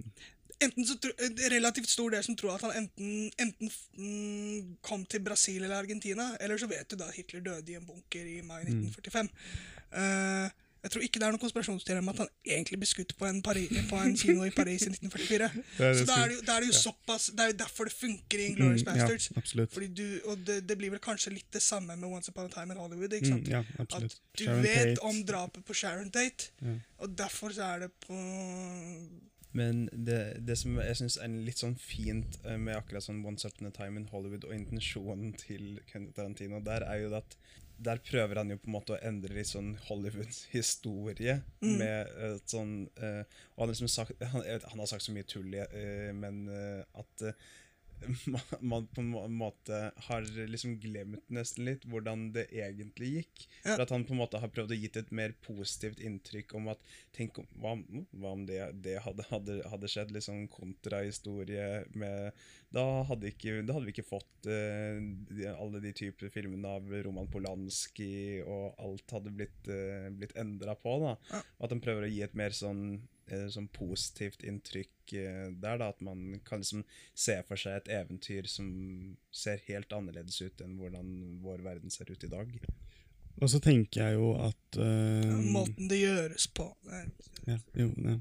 Enten 0.61 0.85
så 0.85 0.95
en 1.25 1.37
relativt 1.51 1.89
stor 1.89 2.09
del 2.13 2.23
som 2.23 2.35
tror 2.35 2.55
at 2.55 2.61
han 2.67 2.71
enten, 2.83 3.31
enten 3.39 3.71
mm, 3.97 4.77
kom 4.81 5.05
til 5.05 5.19
Brasil 5.25 5.63
eller 5.63 5.75
Argentina, 5.81 6.31
eller 6.39 6.57
så 6.57 6.67
vet 6.69 6.89
du 6.89 6.95
da 6.95 7.11
Hitler 7.15 7.41
døde 7.41 7.71
i 7.71 7.75
en 7.79 7.85
bunker 7.85 8.25
i 8.25 8.41
mai 8.41 8.63
Mm. 8.63 8.83
1945. 8.89 9.29
Eh, 9.93 10.49
Jeg 10.83 10.89
tror 10.91 11.03
ikke 11.05 11.19
det 11.21 11.25
er 11.27 11.31
noen 11.35 11.41
konspirasjonsteori 11.43 11.99
om 12.01 12.07
at 12.09 12.17
han 12.23 12.29
egentlig 12.43 12.77
ble 12.81 12.87
skutt 12.89 13.11
på 13.19 13.27
en, 13.27 13.41
Pari 13.45 13.67
på 13.89 13.97
en 14.01 14.15
kino 14.17 14.41
i 14.47 14.49
Paris 14.49 14.81
i 14.87 14.89
1944. 14.89 15.49
Det 15.77 15.77
det 15.77 15.99
Så 15.99 16.05
da 16.09 16.15
er 16.23 16.27
det 16.31 16.35
jo, 16.39 16.41
da 16.47 16.55
er 16.55 16.59
det 16.65 16.69
jo 16.71 16.77
såpass 16.79 17.27
Det 17.37 17.43
er 17.43 17.51
jo 17.51 17.57
derfor 17.59 17.85
det 17.85 17.93
funker 17.93 18.39
i 18.41 18.47
Inglourious 18.49 18.81
Mm, 18.87 18.97
ja, 18.97 19.05
Bastards. 19.05 19.73
Fordi 19.75 19.87
du, 19.93 20.07
og 20.25 20.41
det, 20.47 20.55
det 20.67 20.77
blir 20.81 20.89
vel 20.89 20.99
kanskje 20.99 21.35
litt 21.35 21.51
det 21.53 21.61
samme 21.61 21.93
med 21.95 22.09
Once 22.09 22.33
Upon 22.33 22.49
a 22.49 22.53
Time 22.55 22.73
in 22.73 22.79
Hollywood. 22.81 23.13
ikke 23.13 23.29
Mm, 23.35 23.45
ja. 23.53 23.61
At 23.77 23.93
du 23.93 24.43
Sharon 24.43 24.63
vet 24.63 24.97
Tate. 24.97 25.01
om 25.05 25.21
drapet 25.23 25.65
på 25.69 25.73
Sharon 25.77 26.09
Tate, 26.09 26.49
Ja. 26.65 26.73
og 26.97 27.13
derfor 27.17 27.53
så 27.53 27.61
er 27.75 27.79
det 27.85 27.91
på 28.07 28.17
Men 29.57 29.87
det, 29.91 30.19
det 30.47 30.55
som 30.59 30.77
jeg 30.79 30.99
syns 30.99 31.17
er 31.19 31.33
litt 31.47 31.59
sånn 31.59 31.75
fint 31.79 32.37
eh, 32.45 32.59
med 32.59 32.77
akkurat 32.77 33.03
sånn 33.03 33.23
Once 33.27 33.47
Upon 33.47 33.67
a 33.67 33.73
Time 33.75 33.99
in 33.99 34.07
Hollywood 34.11 34.47
og 34.47 34.55
intensjonen 34.55 35.33
til 35.39 35.81
Quentin 35.89 36.13
Tarantino 36.15 36.61
der, 36.63 36.85
er 36.87 37.03
jo 37.03 37.15
at 37.19 37.35
der 37.81 38.01
prøver 38.05 38.37
han 38.37 38.51
jo 38.53 38.59
på 38.61 38.69
en 38.69 38.75
måte 38.75 38.93
å 38.95 38.99
endre 39.05 39.33
litt 39.35 39.49
sånn 39.49 39.73
Hollywoods 39.87 40.43
historie. 40.53 41.39
Mm. 41.63 41.77
Med 41.79 42.11
et 42.27 42.53
sånn 42.53 42.75
uh, 43.01 43.23
Og 43.23 43.63
han, 43.63 43.63
har 43.63 43.71
liksom 43.73 43.91
sagt, 43.91 44.21
han, 44.33 44.45
han 44.45 44.83
har 44.83 44.89
sagt 44.91 45.07
så 45.07 45.15
mye 45.15 45.27
tull, 45.29 45.55
uh, 45.55 46.11
men 46.17 46.43
eh, 46.51 46.83
at 47.01 47.25
eh, 47.25 47.49
man 48.59 48.87
på 48.87 49.01
en 49.01 49.33
måte 49.35 49.79
har 50.07 50.27
liksom 50.49 50.77
glemt 50.81 51.29
nesten 51.33 51.67
litt 51.67 51.85
hvordan 51.89 52.29
det 52.35 52.47
egentlig 52.53 53.11
gikk. 53.15 53.43
Ja. 53.63 53.75
For 53.75 53.85
at 53.85 53.93
han 53.93 54.05
på 54.07 54.15
en 54.15 54.21
måte 54.21 54.41
har 54.41 54.51
prøvd 54.53 54.73
å 54.73 54.79
gitt 54.79 54.99
et 54.99 55.11
mer 55.15 55.35
positivt 55.45 56.01
inntrykk 56.03 56.55
om 56.59 56.71
at 56.73 56.89
Tenk 57.15 57.41
om, 57.41 57.47
hva, 57.59 57.75
hva 58.17 58.31
om 58.33 58.45
det, 58.47 58.59
det 58.85 58.95
hadde, 59.03 59.25
hadde, 59.29 59.57
hadde 59.69 59.89
skjedd? 59.91 60.13
Litt 60.15 60.25
sånn 60.25 60.47
kontrahistorie 60.51 61.83
med 61.99 62.37
Da 62.73 62.85
hadde, 63.09 63.31
ikke, 63.33 63.59
da 63.67 63.75
hadde 63.75 63.89
vi 63.89 63.95
ikke 63.95 64.07
fått 64.07 64.47
uh, 64.47 64.99
de, 65.29 65.47
alle 65.51 65.81
de 65.83 65.91
typer 65.95 66.31
filmene 66.33 66.71
av 66.79 66.87
Roman 67.05 67.27
Polanski, 67.31 68.41
og 68.45 68.79
alt 68.81 69.15
hadde 69.17 69.33
blitt, 69.35 69.67
uh, 69.67 70.07
blitt 70.15 70.37
endra 70.39 70.77
på. 70.79 70.95
da 71.03 71.15
Ja. 71.33 71.41
At 71.61 71.73
han 71.73 71.83
prøver 71.83 72.07
å 72.07 72.11
gi 72.11 72.21
et 72.23 72.37
mer 72.37 72.55
sånn, 72.55 72.83
eh, 72.95 73.20
sånn 73.53 73.67
positivt 73.73 74.43
inntrykk 74.47 75.13
eh, 75.19 75.49
der. 75.51 75.79
da 75.81 75.89
At 75.91 76.01
man 76.05 76.39
kan 76.47 76.63
liksom 76.63 76.85
se 77.13 77.37
for 77.47 77.59
seg 77.59 77.81
et 77.81 77.91
eventyr 78.01 78.49
som 78.51 78.71
ser 79.31 79.61
helt 79.67 79.93
annerledes 79.95 80.41
ut 80.41 80.63
enn 80.63 80.77
hvordan 80.79 81.13
vår 81.43 81.65
verden 81.65 81.93
ser 81.93 82.11
ut 82.11 82.23
i 82.27 82.31
dag. 82.31 82.57
Og 83.41 83.49
så 83.49 83.61
tenker 83.63 84.03
jeg 84.03 84.19
jo 84.19 84.33
at 84.43 84.81
eh, 84.81 85.31
måten 85.53 85.87
det 85.89 86.01
gjøres 86.03 86.49
på. 86.53 86.67
Ja, 87.47 87.57
jo, 87.79 87.89
ja. 88.05 88.19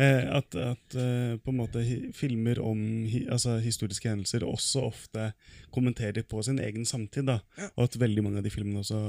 Eh, 0.00 0.24
at 0.32 0.54
at 0.56 0.96
eh, 0.96 1.36
på 1.40 1.52
en 1.52 1.60
måte 1.60 1.82
filmer 2.16 2.60
om 2.64 2.80
hi, 3.08 3.26
altså 3.30 3.58
historiske 3.62 4.08
hendelser 4.08 4.46
også 4.46 4.86
ofte 4.88 5.30
kommenterer 5.74 6.24
på 6.24 6.42
sin 6.42 6.58
egen 6.58 6.88
samtid. 6.88 7.28
da, 7.28 7.40
Ja. 7.58 7.70
Og 7.76 7.84
at 7.84 8.00
veldig 8.00 8.24
mange 8.24 8.38
av 8.38 8.44
de 8.44 8.52
filmene 8.52 8.80
også 8.80 9.00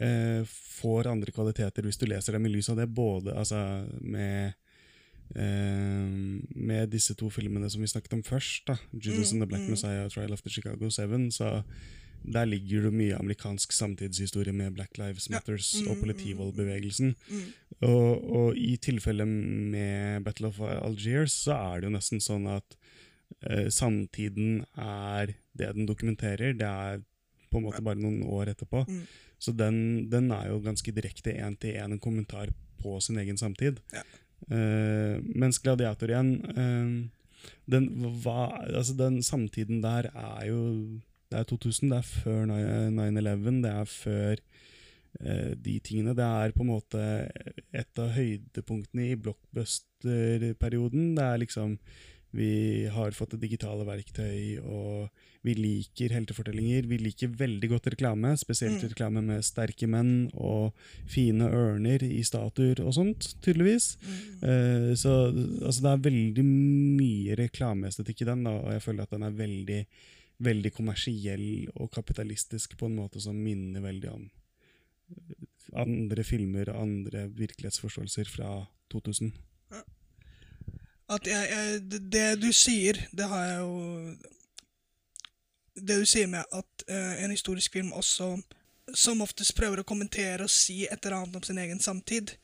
eh, 0.00 0.42
får 0.80 1.10
andre 1.10 1.32
kvaliteter 1.34 1.86
hvis 1.86 2.00
du 2.00 2.06
leser 2.10 2.36
dem 2.36 2.46
i 2.46 2.52
lys 2.52 2.70
av 2.72 2.80
det. 2.80 2.88
Både 2.90 3.34
altså, 3.36 3.58
med 4.00 4.54
eh, 5.34 6.14
med 6.54 6.92
disse 6.92 7.16
to 7.18 7.30
filmene 7.32 7.70
som 7.70 7.82
vi 7.82 7.90
snakket 7.90 8.18
om 8.18 8.24
først, 8.26 8.66
da, 8.70 8.78
'Judas 8.92 9.32
Mm, 9.32 9.34
and 9.34 9.42
the 9.42 9.46
Black 9.46 9.66
mm. 9.68 9.74
Messiah' 9.74 10.04
og 10.04 10.12
'Trial 10.12 10.32
of 10.32 10.42
the 10.42 10.50
Chicago 10.50 10.90
Seven', 10.90 11.30
så 11.30 11.62
der 12.24 12.44
ligger 12.48 12.86
det 12.86 12.92
mye 12.96 13.16
amerikansk 13.20 13.72
samtidshistorie 13.72 14.52
med 14.52 14.72
Black 14.72 14.98
Lives 14.98 15.28
Ja. 15.30 15.40
Mm, 15.46 15.90
og 15.90 15.96
mm, 15.96 16.00
politivoldbevegelsen. 16.00 17.14
Mm. 17.28 17.42
Og, 17.80 18.30
og 18.32 18.56
i 18.56 18.76
tilfellet 18.76 19.28
med 19.28 20.24
Battle 20.24 20.46
of 20.46 20.60
Algiers 20.60 21.32
så 21.32 21.52
er 21.52 21.80
det 21.80 21.90
jo 21.90 21.96
nesten 21.98 22.20
sånn 22.24 22.46
at 22.48 22.76
eh, 23.50 23.68
samtiden 23.68 24.64
er 24.76 25.34
det 25.52 25.74
den 25.76 25.86
dokumenterer. 25.86 26.56
Det 26.56 26.66
er 26.66 27.02
på 27.50 27.60
en 27.60 27.66
måte 27.68 27.84
bare 27.84 28.00
noen 28.00 28.22
år 28.24 28.54
etterpå. 28.54 28.86
Mm. 28.88 29.04
Så 29.44 29.52
den, 29.52 30.08
den 30.12 30.30
er 30.32 30.48
jo 30.48 30.62
ganske 30.64 30.92
direkte 30.96 31.34
én 31.36 31.58
til 31.60 31.76
én 31.76 31.92
en 31.92 32.00
kommentar 32.00 32.48
på 32.80 32.96
sin 33.04 33.20
egen 33.20 33.36
samtid. 33.40 33.80
Ja. 33.92 34.04
Uh, 34.44 35.20
mens 35.36 35.60
Gladiator 35.62 36.10
igjen 36.12 36.36
uh, 36.52 36.88
den, 37.70 37.84
hva, 38.20 38.50
altså 38.66 38.92
den 38.98 39.22
samtiden 39.24 39.80
der 39.80 40.10
er 40.12 40.42
jo 40.50 40.60
Det 41.32 41.38
er 41.40 41.46
2000, 41.48 41.88
det 41.90 41.96
er 41.96 42.04
før 42.04 42.44
9-11, 42.46 43.62
det 43.64 43.70
er 43.70 43.84
før 43.88 44.34
uh, 45.24 45.52
de 45.64 45.78
tingene. 45.82 46.14
Det 46.14 46.24
er 46.24 46.52
på 46.54 46.62
en 46.62 46.70
måte 46.70 47.00
et 47.72 47.98
av 47.98 48.12
høydepunktene 48.14 49.08
i 49.08 49.16
blockbuster-perioden. 49.16 51.16
Det 51.16 51.24
er 51.24 51.36
liksom 51.42 51.78
Vi 52.34 52.86
har 52.90 53.14
fått 53.14 53.36
det 53.36 53.44
digitale 53.44 53.84
verktøy, 53.86 54.58
og 54.66 55.10
vi 55.46 55.52
liker 55.54 56.10
heltefortellinger. 56.16 56.88
Vi 56.90 56.98
liker 56.98 57.30
veldig 57.30 57.68
godt 57.70 57.86
reklame, 57.94 58.32
spesielt 58.40 58.82
Mm. 58.82 58.88
reklame 58.90 59.22
med 59.22 59.44
sterke 59.44 59.86
menn 59.86 60.30
og 60.34 60.72
fine 61.06 61.46
ørner 61.46 62.02
i 62.02 62.22
statuer 62.22 62.80
og 62.80 62.94
sånt, 62.94 63.36
tydeligvis. 63.40 63.96
Mm. 64.02 64.48
Eh, 64.50 64.94
så 64.96 65.30
altså, 65.62 65.80
det 65.82 65.92
er 65.92 66.10
veldig 66.10 66.44
mye 66.44 67.36
reklameestetikk 67.36 68.22
i 68.22 68.30
den, 68.32 68.44
da, 68.44 68.50
og 68.50 68.72
jeg 68.72 68.82
føler 68.82 69.02
at 69.02 69.10
den 69.10 69.22
er 69.22 69.30
veldig, 69.30 69.86
veldig 70.40 70.72
kommersiell 70.74 71.68
og 71.76 71.92
kapitalistisk 71.92 72.76
på 72.76 72.86
en 72.86 72.96
måte 72.96 73.20
som 73.20 73.36
minner 73.36 73.80
veldig 73.80 74.10
om 74.10 74.30
eh, 75.10 75.46
andre 75.76 76.24
filmer 76.24 76.68
og 76.70 76.82
andre 76.82 77.28
virkelighetsforståelser 77.30 78.26
fra 78.26 78.66
2000. 78.90 79.32
At 81.14 81.26
jeg, 81.28 81.50
jeg, 81.50 82.00
det, 82.12 82.24
du 82.42 82.50
sier, 82.52 82.98
det 83.12 83.28
har 83.30 83.44
jeg 83.44 83.58
jo 83.60 83.74
Det 85.74 85.98
du 86.00 86.06
sier 86.06 86.28
med 86.30 86.44
at 86.54 86.84
uh, 86.90 87.24
en 87.24 87.34
historisk 87.34 87.72
film 87.72 87.92
også 87.92 88.36
som 88.94 89.22
oftest 89.24 89.54
prøver 89.56 89.80
å 89.80 89.86
kommentere 89.88 90.44
og 90.44 90.52
si 90.52 90.84
et 90.84 91.06
eller 91.06 91.22
annet 91.22 91.38
om 91.38 91.42
sin 91.42 91.58
egen 91.58 91.80
samtid, 91.80 92.34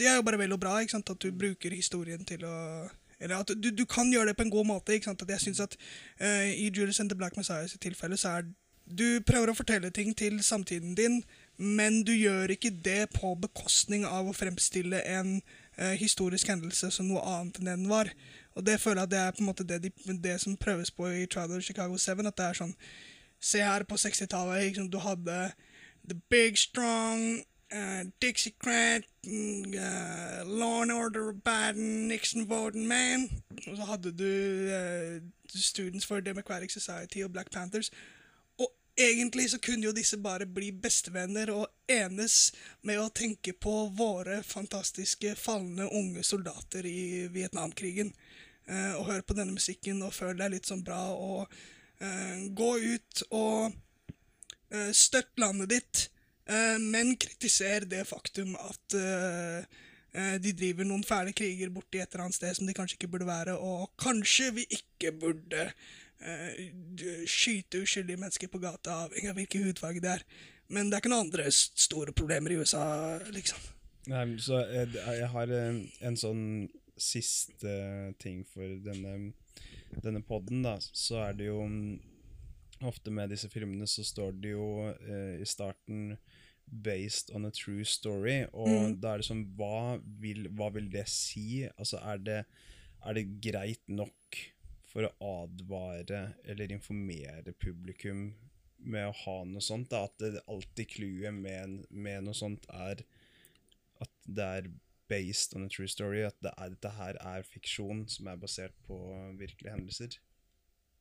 det 0.00 0.06
er 0.08 0.16
jo 0.16 0.24
bare 0.24 0.38
vel 0.40 0.54
og 0.56 0.60
bra. 0.62 0.78
ikke 0.80 0.96
sant? 0.96 1.12
At 1.12 1.20
du 1.20 1.28
bruker 1.30 1.76
historien 1.76 2.24
til 2.24 2.46
å 2.48 2.88
Eller 3.20 3.36
at 3.36 3.50
du, 3.52 3.68
du 3.68 3.84
kan 3.84 4.08
gjøre 4.08 4.30
det 4.30 4.36
på 4.38 4.46
en 4.46 4.50
god 4.50 4.66
måte. 4.66 4.94
ikke 4.94 5.10
sant? 5.10 5.22
At 5.22 5.30
jeg 5.30 5.40
synes 5.40 5.60
at 5.60 5.76
uh, 6.22 6.48
I 6.48 6.70
Judas 6.72 7.00
and 7.00 7.10
the 7.10 7.16
Black 7.16 7.36
Messiahs 7.36 7.76
tilfelle 7.80 8.16
så 8.16 8.38
er 8.38 8.48
du 8.90 9.20
prøver 9.22 9.52
å 9.52 9.54
fortelle 9.54 9.90
ting 9.94 10.14
til 10.18 10.40
samtiden 10.42 10.96
din, 10.98 11.20
men 11.56 12.00
du 12.02 12.10
gjør 12.16 12.50
ikke 12.50 12.72
det 12.84 13.10
på 13.14 13.34
bekostning 13.38 14.06
av 14.08 14.26
å 14.26 14.34
fremstille 14.34 15.02
en 15.06 15.36
eh, 15.80 15.96
historisk 15.98 16.50
hendelse 16.52 16.90
som 16.94 17.08
noe 17.08 17.22
annet 17.24 17.60
enn 17.60 17.70
den 17.72 17.88
var. 17.90 18.10
Og 18.54 18.66
det 18.66 18.80
føler 18.80 19.02
jeg 19.02 19.08
at 19.08 19.12
det 19.14 19.20
er 19.20 19.36
på 19.36 19.44
en 19.44 19.50
måte 19.50 19.66
det, 19.66 19.82
de, 19.84 20.18
det 20.22 20.40
som 20.40 20.56
prøves 20.56 20.90
på 20.90 21.08
i 21.08 21.26
Trial 21.26 21.56
of 21.56 21.62
Chicago 21.62 21.96
7. 21.96 22.10
At 22.26 22.36
det 22.36 22.48
er 22.50 22.60
sånn 22.64 22.76
Se 23.40 23.62
her 23.64 23.86
på 23.88 23.96
60-tallet. 23.96 24.66
Liksom, 24.66 24.90
Du 24.92 24.98
hadde 25.00 25.52
The 26.04 26.16
Big 26.28 26.58
Strong, 26.58 27.40
uh, 27.72 28.02
Dixiecrat, 28.20 29.06
mm, 29.24 29.72
uh, 29.72 30.58
Law 30.58 30.82
and 30.82 30.92
Order 30.92 31.32
Baden, 31.32 32.08
Nixon 32.08 32.48
Voting 32.48 32.88
Man. 32.88 33.30
Og 33.66 33.76
så 33.76 33.84
hadde 33.88 34.12
du 34.12 34.28
uh, 34.68 35.22
Students 35.48 36.06
for 36.06 36.20
Democratic 36.20 36.72
Society 36.72 37.24
og 37.24 37.32
Black 37.32 37.50
Panthers. 37.50 37.90
Egentlig 39.00 39.46
så 39.50 39.58
kunne 39.62 39.86
jo 39.86 39.94
disse 39.96 40.18
bare 40.20 40.44
bli 40.44 40.68
bestevenner 40.76 41.48
og 41.54 41.66
enes 41.88 42.50
med 42.84 43.00
å 43.00 43.08
tenke 43.16 43.54
på 43.56 43.72
våre 43.96 44.42
fantastiske 44.44 45.32
falne 45.40 45.86
unge 45.88 46.24
soldater 46.26 46.84
i 46.84 47.26
Vietnamkrigen. 47.32 48.12
Eh, 48.68 48.92
og 48.98 49.06
høre 49.08 49.24
på 49.24 49.36
denne 49.38 49.56
musikken 49.56 50.02
og 50.04 50.12
føle 50.14 50.36
deg 50.42 50.52
litt 50.52 50.68
sånn 50.68 50.84
bra 50.84 51.00
og 51.16 51.46
eh, 52.04 52.42
gå 52.56 52.70
ut 52.76 53.22
og 53.30 53.72
eh, 54.68 54.90
støtt 54.92 55.32
landet 55.40 55.72
ditt, 55.72 56.02
eh, 56.46 56.76
men 56.78 57.16
kritiser 57.16 57.88
det 57.88 58.04
faktum 58.10 58.52
at 58.60 58.98
eh, 59.00 59.64
eh, 60.12 60.36
de 60.44 60.52
driver 60.60 60.86
noen 60.86 61.06
fæle 61.08 61.32
kriger 61.32 61.72
borti 61.72 62.02
et 62.02 62.12
eller 62.12 62.28
annet 62.28 62.38
sted 62.38 62.60
som 62.60 62.68
de 62.68 62.76
kanskje 62.76 63.00
ikke 63.00 63.10
burde 63.16 63.30
være, 63.32 63.56
og 63.56 63.90
kanskje 64.02 64.52
vi 64.60 64.68
ikke 64.76 65.16
burde 65.24 65.70
skyte 67.30 67.80
uskyldige 67.84 68.20
mennesker 68.20 68.50
på 68.52 68.60
gata, 68.62 69.04
avhengig 69.06 69.30
av 69.32 69.38
hvilken 69.40 69.64
hudfarge 69.68 70.02
det 70.04 70.10
er. 70.18 70.24
Men 70.70 70.90
det 70.90 70.96
er 70.98 71.02
ikke 71.04 71.12
noen 71.12 71.26
andre 71.28 71.46
store 71.54 72.12
problemer 72.16 72.52
i 72.54 72.58
USA, 72.60 72.82
liksom. 73.34 73.58
Nei, 74.10 74.24
så 74.40 74.60
jeg, 74.70 74.90
er- 75.00 75.18
jeg 75.22 75.28
har 75.32 75.50
en, 75.56 75.80
en 76.00 76.16
sånn 76.16 76.44
siste 77.00 77.72
ting 78.20 78.42
for 78.48 78.68
denne, 78.84 79.32
denne 80.04 80.22
podden, 80.26 80.62
da. 80.64 80.76
Så 80.80 81.18
er 81.24 81.36
det 81.38 81.50
jo 81.50 81.62
mm, 81.66 81.98
Ofte 82.88 83.10
med 83.12 83.28
disse 83.28 83.48
filmene 83.52 83.84
så 83.84 84.00
står 84.08 84.30
det 84.40 84.54
jo 84.54 84.66
eh, 84.88 85.34
i 85.42 85.44
starten 85.44 86.14
'based 86.72 87.28
on 87.36 87.44
a 87.44 87.50
true 87.50 87.84
story', 87.84 88.46
og 88.54 88.68
Mm. 88.70 88.94
da 89.02 89.10
er 89.12 89.18
det 89.20 89.26
sånn 89.26 89.42
hva 89.58 90.00
vil, 90.22 90.46
hva 90.56 90.70
vil 90.72 90.88
det 90.88 91.02
si? 91.12 91.66
Altså, 91.76 91.98
er 92.00 92.18
det, 92.24 92.38
er 93.04 93.12
det 93.18 93.26
greit 93.44 93.82
nok 93.88 94.38
for 94.90 95.06
å 95.06 95.32
advare 95.44 96.22
eller 96.44 96.72
informere 96.74 97.54
publikum 97.58 98.30
med 98.80 99.08
å 99.08 99.16
ha 99.24 99.36
noe 99.46 99.64
sånt? 99.64 99.90
Da? 99.92 100.04
At 100.08 100.18
det 100.22 100.44
alltid 100.50 100.90
clouet 100.94 101.36
med, 101.36 101.82
med 101.90 102.26
noe 102.26 102.36
sånt 102.36 102.66
er 102.74 103.04
at 104.00 104.14
det 104.24 104.46
er 104.60 104.70
based 105.10 105.56
on 105.56 105.66
a 105.66 105.68
true 105.68 105.90
story, 105.90 106.22
at 106.24 106.38
det 106.42 106.52
er, 106.56 106.72
dette 106.74 106.94
her 106.96 107.18
er 107.34 107.46
fiksjon 107.46 108.04
som 108.08 108.30
er 108.30 108.40
basert 108.40 108.76
på 108.86 108.98
virkelige 109.38 109.74
hendelser. 109.74 110.18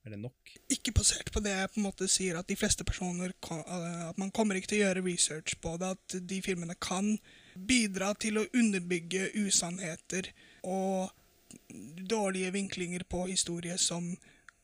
Er 0.06 0.16
det 0.16 0.22
nok? 0.22 0.54
Ikke 0.72 0.94
basert 0.96 1.30
på 1.34 1.42
det 1.44 1.54
jeg 1.54 1.72
på 1.74 1.80
en 1.82 1.88
måte 1.90 2.08
sier 2.10 2.40
at 2.40 2.48
de 2.48 2.56
fleste 2.56 2.86
personer 2.88 3.34
At 3.52 4.18
man 4.18 4.32
kommer 4.32 4.56
ikke 4.56 4.72
til 4.72 4.80
å 4.80 4.86
gjøre 4.86 5.04
research 5.04 5.58
på 5.60 5.74
det. 5.82 5.90
At 5.98 6.16
de 6.32 6.40
filmene 6.42 6.76
kan 6.80 7.18
bidra 7.54 8.14
til 8.16 8.40
å 8.40 8.48
underbygge 8.56 9.34
usannheter 9.44 10.32
og 10.64 11.12
dårlige 12.10 12.52
vinklinger 12.52 13.04
på 13.10 13.26
historie 13.30 13.78
som 13.78 14.12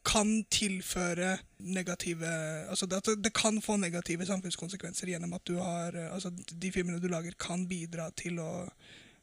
kan 0.06 0.44
tilføre 0.52 1.38
negative 1.58 2.30
Altså 2.70 2.86
det, 2.86 3.02
det 3.24 3.34
kan 3.34 3.62
få 3.62 3.78
negative 3.78 4.26
samfunnskonsekvenser 4.26 5.10
gjennom 5.10 5.34
at 5.34 5.48
du 5.48 5.58
har 5.58 5.98
Altså 6.12 6.30
de 6.62 6.72
filmene 6.72 7.02
du 7.02 7.08
lager, 7.08 7.34
kan 7.40 7.68
bidra 7.68 8.12
til 8.18 8.40
å 8.40 8.52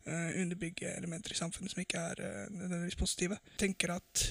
uh, 0.06 0.30
underbygge 0.42 0.94
elementer 0.96 1.34
i 1.34 1.38
samfunnet 1.38 1.72
som 1.72 1.82
ikke 1.82 2.00
er 2.00 2.22
uh, 2.22 2.46
nødvendigvis 2.50 2.98
positive. 2.98 3.38
Jeg 3.52 3.60
tenker 3.66 3.94
at 3.96 4.24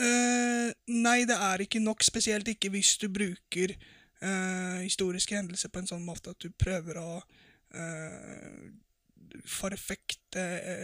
uh, 0.00 0.70
Nei, 0.92 1.18
det 1.28 1.36
er 1.36 1.64
ikke 1.64 1.82
nok, 1.82 2.04
spesielt 2.04 2.48
ikke 2.48 2.72
hvis 2.72 2.96
du 3.02 3.10
bruker 3.12 3.76
historiske 4.22 5.34
hendelser 5.34 5.66
på 5.74 5.80
en 5.80 5.88
sånn 5.90 6.04
måte 6.06 6.30
at 6.30 6.38
du 6.38 6.52
prøver 6.54 6.94
å 7.00 7.16
forfekte 9.44 10.42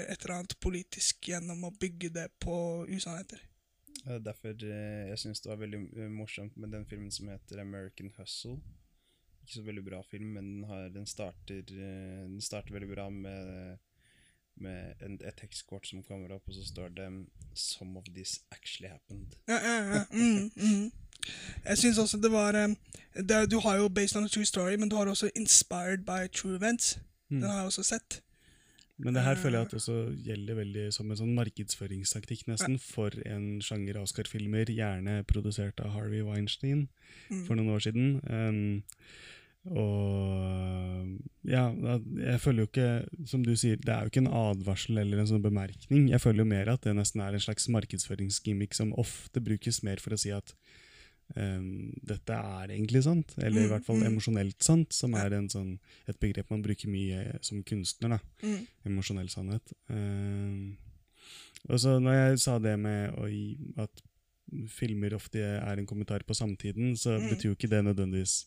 et 0.08 0.24
eller 0.24 0.34
annet 0.38 0.56
politisk 0.60 1.28
gjennom 1.30 1.64
å 1.68 1.74
bygge 1.80 2.10
det 2.14 2.28
på 2.42 2.56
usannheter. 2.88 3.42
Det 4.04 4.14
er 4.14 4.18
derfor 4.24 4.48
eh, 4.64 5.08
jeg 5.10 5.18
syns 5.18 5.42
det 5.44 5.50
var 5.50 5.60
veldig 5.60 5.80
eh, 5.96 6.10
morsomt 6.12 6.56
med 6.56 6.72
den 6.72 6.86
filmen 6.86 7.10
som 7.12 7.28
heter 7.28 7.60
American 7.60 8.12
Hustle. 8.16 8.58
Ikke 9.42 9.52
så 9.52 9.64
veldig 9.66 9.84
bra 9.84 10.02
film, 10.02 10.30
men 10.36 10.44
den, 10.54 10.64
har, 10.64 10.88
den, 10.94 11.06
starter, 11.06 11.58
eh, 11.58 12.24
den 12.24 12.40
starter, 12.40 12.72
veldig 12.72 12.88
bra 12.94 13.08
med, 13.10 13.76
med 14.54 15.02
en, 15.04 15.18
et 15.20 15.36
tekstkort 15.36 15.88
som 15.88 16.02
kommer 16.02 16.32
opp, 16.36 16.48
og 16.48 16.54
så 16.54 16.64
står 16.64 16.88
det 16.88 17.08
'Some 17.54 17.98
of 17.98 18.04
this 18.14 18.40
actually 18.50 18.88
happened'. 18.92 19.36
Ja, 19.48 19.58
ja, 19.58 19.94
ja. 19.94 20.04
Mm, 20.12 20.50
mm. 20.56 20.90
Jeg 21.64 21.78
syns 21.78 21.98
også 21.98 22.16
det 22.16 22.32
var 22.32 22.52
det, 22.52 23.50
Du 23.50 23.58
har 23.60 23.76
jo 23.76 23.88
'Based 23.88 24.16
on 24.16 24.24
a 24.24 24.28
True 24.28 24.44
Story', 24.44 24.76
men 24.76 24.88
du 24.88 24.96
har 24.96 25.06
også 25.06 25.30
'Inspired 25.36 26.04
by 26.04 26.32
True 26.32 26.56
Events'. 26.58 26.98
Den 27.28 27.42
har 27.42 27.56
jeg 27.56 27.64
også 27.64 27.82
sett. 27.82 28.22
Men 28.98 29.14
det 29.14 29.22
her 29.22 29.38
føler 29.38 29.60
jeg 29.60 29.68
at 29.68 29.74
også 29.78 29.96
gjelder 30.26 30.58
veldig 30.58 30.84
som 30.94 31.10
en 31.10 31.18
sånn 31.20 31.36
markedsføringstaktikk 31.36 32.48
nesten 32.50 32.80
for 32.82 33.14
en 33.30 33.60
sjanger 33.62 34.00
Oscar-filmer, 34.00 34.70
gjerne 34.74 35.20
produsert 35.30 35.78
av 35.84 35.92
Harvey 35.94 36.24
Weinstein 36.26 36.88
mm. 37.30 37.44
for 37.46 37.54
noen 37.54 37.70
år 37.76 37.84
siden. 37.86 38.16
Um, 38.26 38.80
og 39.68 41.18
ja, 41.46 41.68
jeg 42.24 42.40
føler 42.42 42.64
jo 42.64 42.68
ikke, 42.70 42.90
som 43.28 43.44
du 43.46 43.52
sier, 43.58 43.78
det 43.78 43.92
er 43.94 44.02
jo 44.02 44.12
ikke 44.12 44.24
en 44.24 44.34
advarsel 44.40 44.98
eller 45.02 45.22
en 45.22 45.30
sånn 45.30 45.44
bemerkning. 45.44 46.08
Jeg 46.10 46.22
føler 46.24 46.42
jo 46.42 46.50
mer 46.50 46.72
at 46.72 46.86
det 46.86 46.96
nesten 46.98 47.22
er 47.22 47.36
en 47.36 47.44
slags 47.44 47.68
markedsføringsgimmick 47.74 48.74
som 48.76 48.94
ofte 48.98 49.42
brukes 49.44 49.82
mer 49.86 50.02
for 50.02 50.16
å 50.16 50.20
si 50.20 50.34
at 50.34 50.54
um, 51.36 51.92
dette 52.08 52.34
er 52.34 52.74
egentlig 52.74 53.02
sant, 53.06 53.34
eller 53.38 53.62
i 53.62 53.66
mm, 53.66 53.72
hvert 53.74 53.86
fall 53.86 54.00
mm. 54.00 54.08
emosjonelt 54.10 54.64
sant, 54.64 54.92
som 54.96 55.16
er 55.18 55.36
sånn, 55.52 55.74
et 56.08 56.20
begrep 56.20 56.50
man 56.54 56.64
bruker 56.64 56.92
mye 56.92 57.38
som 57.44 57.62
kunstner. 57.66 58.16
da, 58.16 58.20
mm. 58.44 58.60
Emosjonell 58.90 59.30
sannhet. 59.32 59.74
Um, 59.92 60.76
og 61.68 61.80
så 61.82 61.98
når 62.00 62.20
jeg 62.20 62.42
sa 62.44 62.56
det 62.62 62.76
med 62.80 63.18
å, 63.18 63.28
at 63.82 64.04
filmer 64.72 65.16
ofte 65.16 65.42
er 65.42 65.80
en 65.80 65.88
kommentar 65.88 66.24
på 66.24 66.36
samtiden, 66.36 66.94
så 66.96 67.18
betyr 67.20 67.50
jo 67.50 67.58
ikke 67.58 67.70
det 67.70 67.82
nødvendigvis 67.84 68.40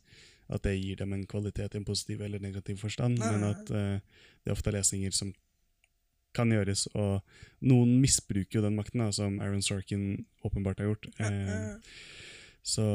at 0.52 0.66
det 0.66 0.80
gir 0.80 0.98
dem 1.00 1.14
en 1.16 1.28
kvalitet 1.30 1.76
i 1.76 1.80
en 1.80 1.88
positiv 1.88 2.24
eller 2.26 2.42
negativ 2.44 2.82
forstand, 2.82 3.22
men 3.22 3.46
at 3.48 3.72
uh, 3.72 4.26
det 4.44 4.54
ofte 4.54 4.72
er 4.72 4.80
lesninger 4.80 5.14
som 5.16 5.32
kan 6.36 6.52
gjøres, 6.52 6.86
og 6.96 7.20
noen 7.68 7.98
misbruker 8.02 8.60
jo 8.60 8.66
den 8.66 8.78
makten, 8.78 9.04
da, 9.04 9.12
som 9.16 9.40
Aaron 9.44 9.64
Sorkin 9.64 10.26
åpenbart 10.48 10.80
har 10.80 10.92
gjort. 10.92 11.08
Uh, 11.20 11.76
så 12.62 12.86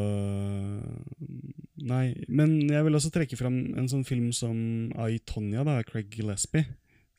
Nei. 1.87 2.15
Men 2.29 2.59
jeg 2.71 2.87
vil 2.87 2.97
også 2.97 3.13
trekke 3.15 3.39
fram 3.39 3.59
en 3.79 3.89
sånn 3.91 4.07
film 4.07 4.31
som 4.35 4.57
I, 4.97 5.19
Tonya, 5.29 5.65
da, 5.67 5.81
Craig 5.87 6.09
Gillespie. 6.15 6.65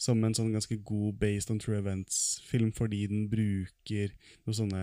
Som 0.01 0.21
en 0.25 0.35
sånn 0.37 0.51
ganske 0.53 0.77
god 0.85 1.17
based 1.21 1.49
on 1.53 1.61
true 1.61 1.77
events-film, 1.79 2.69
fordi 2.75 3.07
den 3.09 3.23
bruker 3.31 4.11
noen 4.45 4.57
sånne 4.59 4.81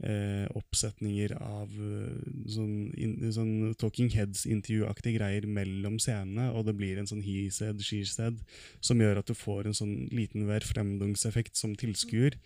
eh, 0.00 0.46
oppsetninger 0.56 1.34
av 1.36 1.74
eh, 1.74 2.30
sånn, 2.54 2.72
in, 2.96 3.16
sånn 3.34 3.74
Talking 3.80 4.08
Heads-intervjuaktige 4.14 5.18
greier 5.18 5.48
mellom 5.50 5.98
scenene, 6.00 6.48
og 6.54 6.64
det 6.68 6.78
blir 6.78 7.00
en 7.00 7.10
sånn 7.10 7.24
he 7.26 7.50
said, 7.52 7.82
she 7.84 8.00
said, 8.08 8.40
som 8.80 9.04
gjør 9.04 9.20
at 9.20 9.28
du 9.28 9.36
får 9.36 9.68
en 9.68 9.76
sånn 9.76 9.94
liten 10.14 10.48
verfremdungseffekt 10.48 11.60
som 11.60 11.76
tilskuer. 11.78 12.38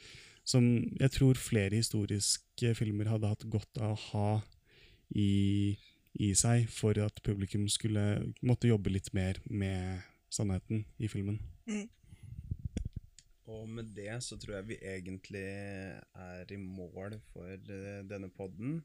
Som 0.45 0.65
jeg 0.99 1.11
tror 1.15 1.39
flere 1.39 1.79
historiske 1.79 2.75
filmer 2.75 3.11
hadde 3.13 3.31
hatt 3.31 3.45
godt 3.51 3.79
av 3.79 3.95
å 3.95 4.03
ha 4.11 4.31
i, 5.15 5.77
i, 6.19 6.33
seg 6.39 6.67
for 6.73 6.99
at 7.03 7.23
publikum 7.25 7.69
skulle 7.71 8.35
måtte 8.43 8.71
jobbe 8.71 8.91
litt 8.91 9.13
mer 9.15 9.39
med 9.47 10.03
sannheten 10.33 10.87
i 10.99 11.11
filmen. 11.13 11.39
Mm. 11.69 11.87
Og 13.53 13.69
med 13.69 13.93
det 13.95 14.15
så 14.25 14.39
tror 14.41 14.57
jeg 14.57 14.71
vi 14.71 14.79
egentlig 14.81 15.45
er 15.45 16.53
i 16.55 16.59
mål 16.59 17.19
for 17.33 17.53
uh, 17.53 18.01
denne 18.09 18.31
podden. 18.33 18.81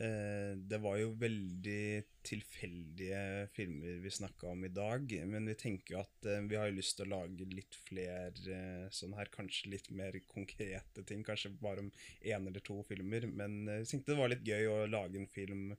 Eh, 0.00 0.56
det 0.56 0.78
var 0.80 0.96
jo 0.96 1.10
veldig 1.20 2.04
tilfeldige 2.24 3.48
filmer 3.52 3.98
vi 4.00 4.10
snakka 4.10 4.48
om 4.48 4.62
i 4.64 4.70
dag, 4.72 5.12
men 5.28 5.48
vi 5.50 5.56
tenker 5.60 5.94
jo 5.94 6.00
at 6.00 6.28
eh, 6.30 6.38
vi 6.48 6.56
har 6.56 6.72
lyst 6.72 6.96
til 6.96 7.04
å 7.04 7.18
lage 7.18 7.48
litt 7.52 7.76
flere 7.84 8.30
eh, 8.54 8.86
sånn 8.96 9.12
her, 9.18 9.28
kanskje 9.34 9.74
litt 9.74 9.90
mer 9.92 10.16
konkrete 10.30 11.04
ting. 11.04 11.20
Kanskje 11.26 11.52
bare 11.60 11.84
om 11.84 11.90
én 12.22 12.48
eller 12.48 12.64
to 12.64 12.78
filmer. 12.88 13.26
Men 13.28 13.58
vi 13.68 13.90
tenkte 13.90 14.14
det 14.14 14.20
var 14.22 14.32
litt 14.32 14.48
gøy 14.48 14.70
å 14.70 14.78
lage 14.88 15.20
en 15.20 15.28
film 15.28 15.74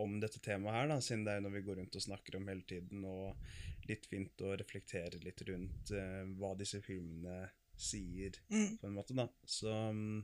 om 0.00 0.16
dette 0.24 0.40
temaet 0.40 0.78
her, 0.78 0.88
da, 0.94 0.96
siden 1.04 1.26
det 1.28 1.36
er 1.36 1.44
noe 1.44 1.56
vi 1.58 1.64
går 1.66 1.80
rundt 1.82 2.00
og 2.00 2.06
snakker 2.06 2.40
om 2.40 2.48
hele 2.48 2.64
tiden, 2.68 3.04
og 3.04 3.88
litt 3.90 4.08
fint 4.08 4.40
å 4.44 4.56
reflektere 4.56 5.20
litt 5.22 5.40
rundt 5.48 5.92
hva 6.36 6.50
disse 6.58 6.82
filmene 6.84 7.46
sier, 7.76 8.36
mm. 8.52 8.76
på 8.80 8.88
en 8.88 8.96
måte, 8.96 9.16
da. 9.16 9.28
Så 9.48 9.72
mm, 9.72 10.20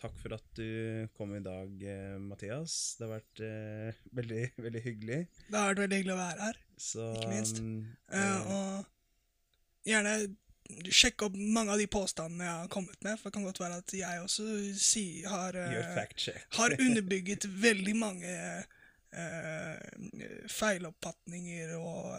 Takk 0.00 0.14
for 0.16 0.32
at 0.32 0.44
du 0.56 1.08
kom 1.16 1.34
i 1.36 1.42
dag, 1.44 1.82
eh, 1.84 2.16
Mathias. 2.24 2.74
Det 2.96 3.04
har 3.04 3.18
vært 3.18 3.42
eh, 3.44 3.98
veldig, 4.16 4.44
veldig 4.64 4.82
hyggelig. 4.86 5.18
Det 5.50 5.58
har 5.58 5.74
vært 5.74 5.82
veldig 5.84 5.98
hyggelig 5.98 6.14
å 6.14 6.20
være 6.22 6.46
her, 6.46 6.60
Så, 6.80 7.08
ikke 7.18 7.32
minst. 7.34 7.60
Uh, 8.08 8.38
og 8.54 9.90
gjerne 9.90 10.14
sjekke 10.94 11.26
opp 11.26 11.36
mange 11.36 11.74
av 11.74 11.82
de 11.82 11.88
påstandene 11.90 12.46
jeg 12.46 12.62
har 12.62 12.72
kommet 12.72 13.04
med. 13.04 13.20
For 13.20 13.28
det 13.28 13.36
kan 13.36 13.46
godt 13.50 13.60
være 13.60 13.80
at 13.82 13.96
jeg 13.98 14.24
også 14.24 14.48
si, 14.80 15.04
har, 15.28 15.58
uh, 15.60 16.00
har 16.58 16.76
underbygget 16.78 17.48
veldig 17.66 17.96
mange 18.00 18.34
uh, 19.12 19.76
feiloppfatninger 20.48 21.76
og 21.76 22.16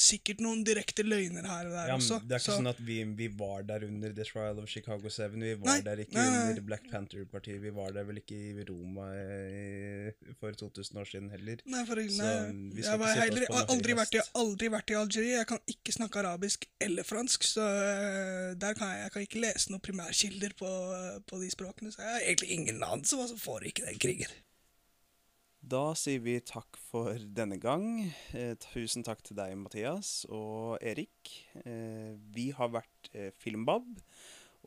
sikkert 0.00 0.40
noen 0.44 0.62
direkte 0.66 1.04
løgner 1.06 1.46
her 1.48 1.68
og 1.68 1.74
der 1.74 1.90
ja, 1.90 1.96
også. 1.96 2.18
Det 2.24 2.36
er 2.36 2.42
ikke 2.42 2.46
så. 2.46 2.56
sånn 2.58 2.70
at 2.70 2.80
vi, 2.84 2.98
vi, 3.16 3.28
var 3.40 3.64
der 3.68 3.86
under 3.86 4.12
The 4.16 4.26
Trial 4.28 4.60
of 4.60 4.68
Chicago 4.70 5.12
7. 5.12 5.36
Vi 5.36 5.54
var 5.60 5.70
nei, 5.70 5.76
der 5.86 6.02
ikke 6.04 6.16
nei, 6.18 6.26
nei. 6.28 6.42
under 6.50 6.66
Black 6.68 6.88
Panther-partiet. 6.92 7.60
Vi 7.62 7.72
var 7.76 7.94
der 7.96 8.08
vel 8.08 8.20
ikke 8.22 8.36
i 8.36 8.66
Roma 8.68 9.08
i, 9.14 10.34
for 10.40 10.56
2000 10.62 11.00
år 11.02 11.08
siden 11.10 11.30
heller. 11.32 11.64
Nei, 11.64 11.84
for, 11.88 12.02
nei. 12.02 12.34
jeg 12.80 12.90
har 12.90 13.22
heller, 13.22 13.46
aldri, 13.62 13.96
vært 13.98 14.18
i, 14.18 14.22
aldri 14.42 14.72
vært 14.76 14.92
i 14.92 14.98
Algerie. 15.00 15.38
Jeg 15.38 15.50
kan 15.54 15.64
ikke 15.74 15.96
snakke 15.96 16.22
arabisk 16.24 16.68
eller 16.82 17.06
fransk, 17.06 17.48
så 17.48 17.64
uh, 17.64 18.52
der 18.60 18.76
kan 18.78 18.92
jeg, 18.94 19.06
jeg 19.06 19.16
kan 19.16 19.26
ikke 19.28 19.44
lese 19.46 19.72
noen 19.72 19.84
primærkilder 19.84 20.54
på, 20.60 20.70
på, 21.30 21.42
de 21.42 21.50
språkene. 21.52 21.94
Så 21.94 22.04
jeg 22.04 22.14
har 22.14 22.28
egentlig 22.28 22.52
ingen 22.58 22.84
anelse 22.84 23.18
hva 23.18 23.28
som 23.30 23.40
foregikk 23.40 23.84
i 23.84 23.90
den 23.90 24.00
krigen. 24.02 24.38
Da 25.70 25.92
sier 25.94 26.18
vi 26.24 26.34
takk 26.42 26.78
for 26.90 27.14
denne 27.36 27.54
gang. 27.62 27.84
Eh, 28.34 28.56
tusen 28.72 29.04
takk 29.06 29.20
til 29.22 29.36
deg, 29.38 29.52
Mathias 29.60 30.24
og 30.26 30.80
Erik. 30.82 31.30
Eh, 31.62 32.16
vi 32.34 32.48
har 32.56 32.72
vært 32.74 33.10
eh, 33.14 33.28
Filmbab, 33.38 33.86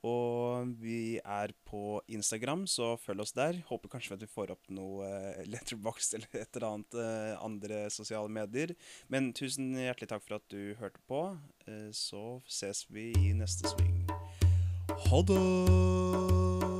og 0.08 0.72
vi 0.80 1.18
er 1.20 1.52
på 1.68 2.00
Instagram, 2.08 2.64
så 2.72 2.94
følg 3.02 3.26
oss 3.26 3.36
der. 3.36 3.60
Håper 3.68 3.92
kanskje 3.92 4.16
at 4.16 4.24
vi 4.24 4.32
får 4.32 4.54
opp 4.56 4.72
noe 4.72 5.10
eh, 5.10 5.44
letterbox 5.50 6.14
eller 6.16 6.40
et 6.40 6.56
eller 6.56 6.70
annet 6.70 7.00
eh, 7.04 7.34
andre 7.50 7.84
sosiale 7.92 8.32
medier. 8.32 8.72
Men 9.12 9.34
tusen 9.36 9.74
hjertelig 9.76 10.14
takk 10.14 10.24
for 10.24 10.40
at 10.40 10.48
du 10.54 10.78
hørte 10.80 11.04
på. 11.10 11.26
Eh, 11.68 11.90
så 11.92 12.40
ses 12.48 12.86
vi 12.94 13.10
i 13.26 13.34
neste 13.36 13.74
sving. 13.74 14.06
Ha 15.10 15.26
det! 15.28 16.73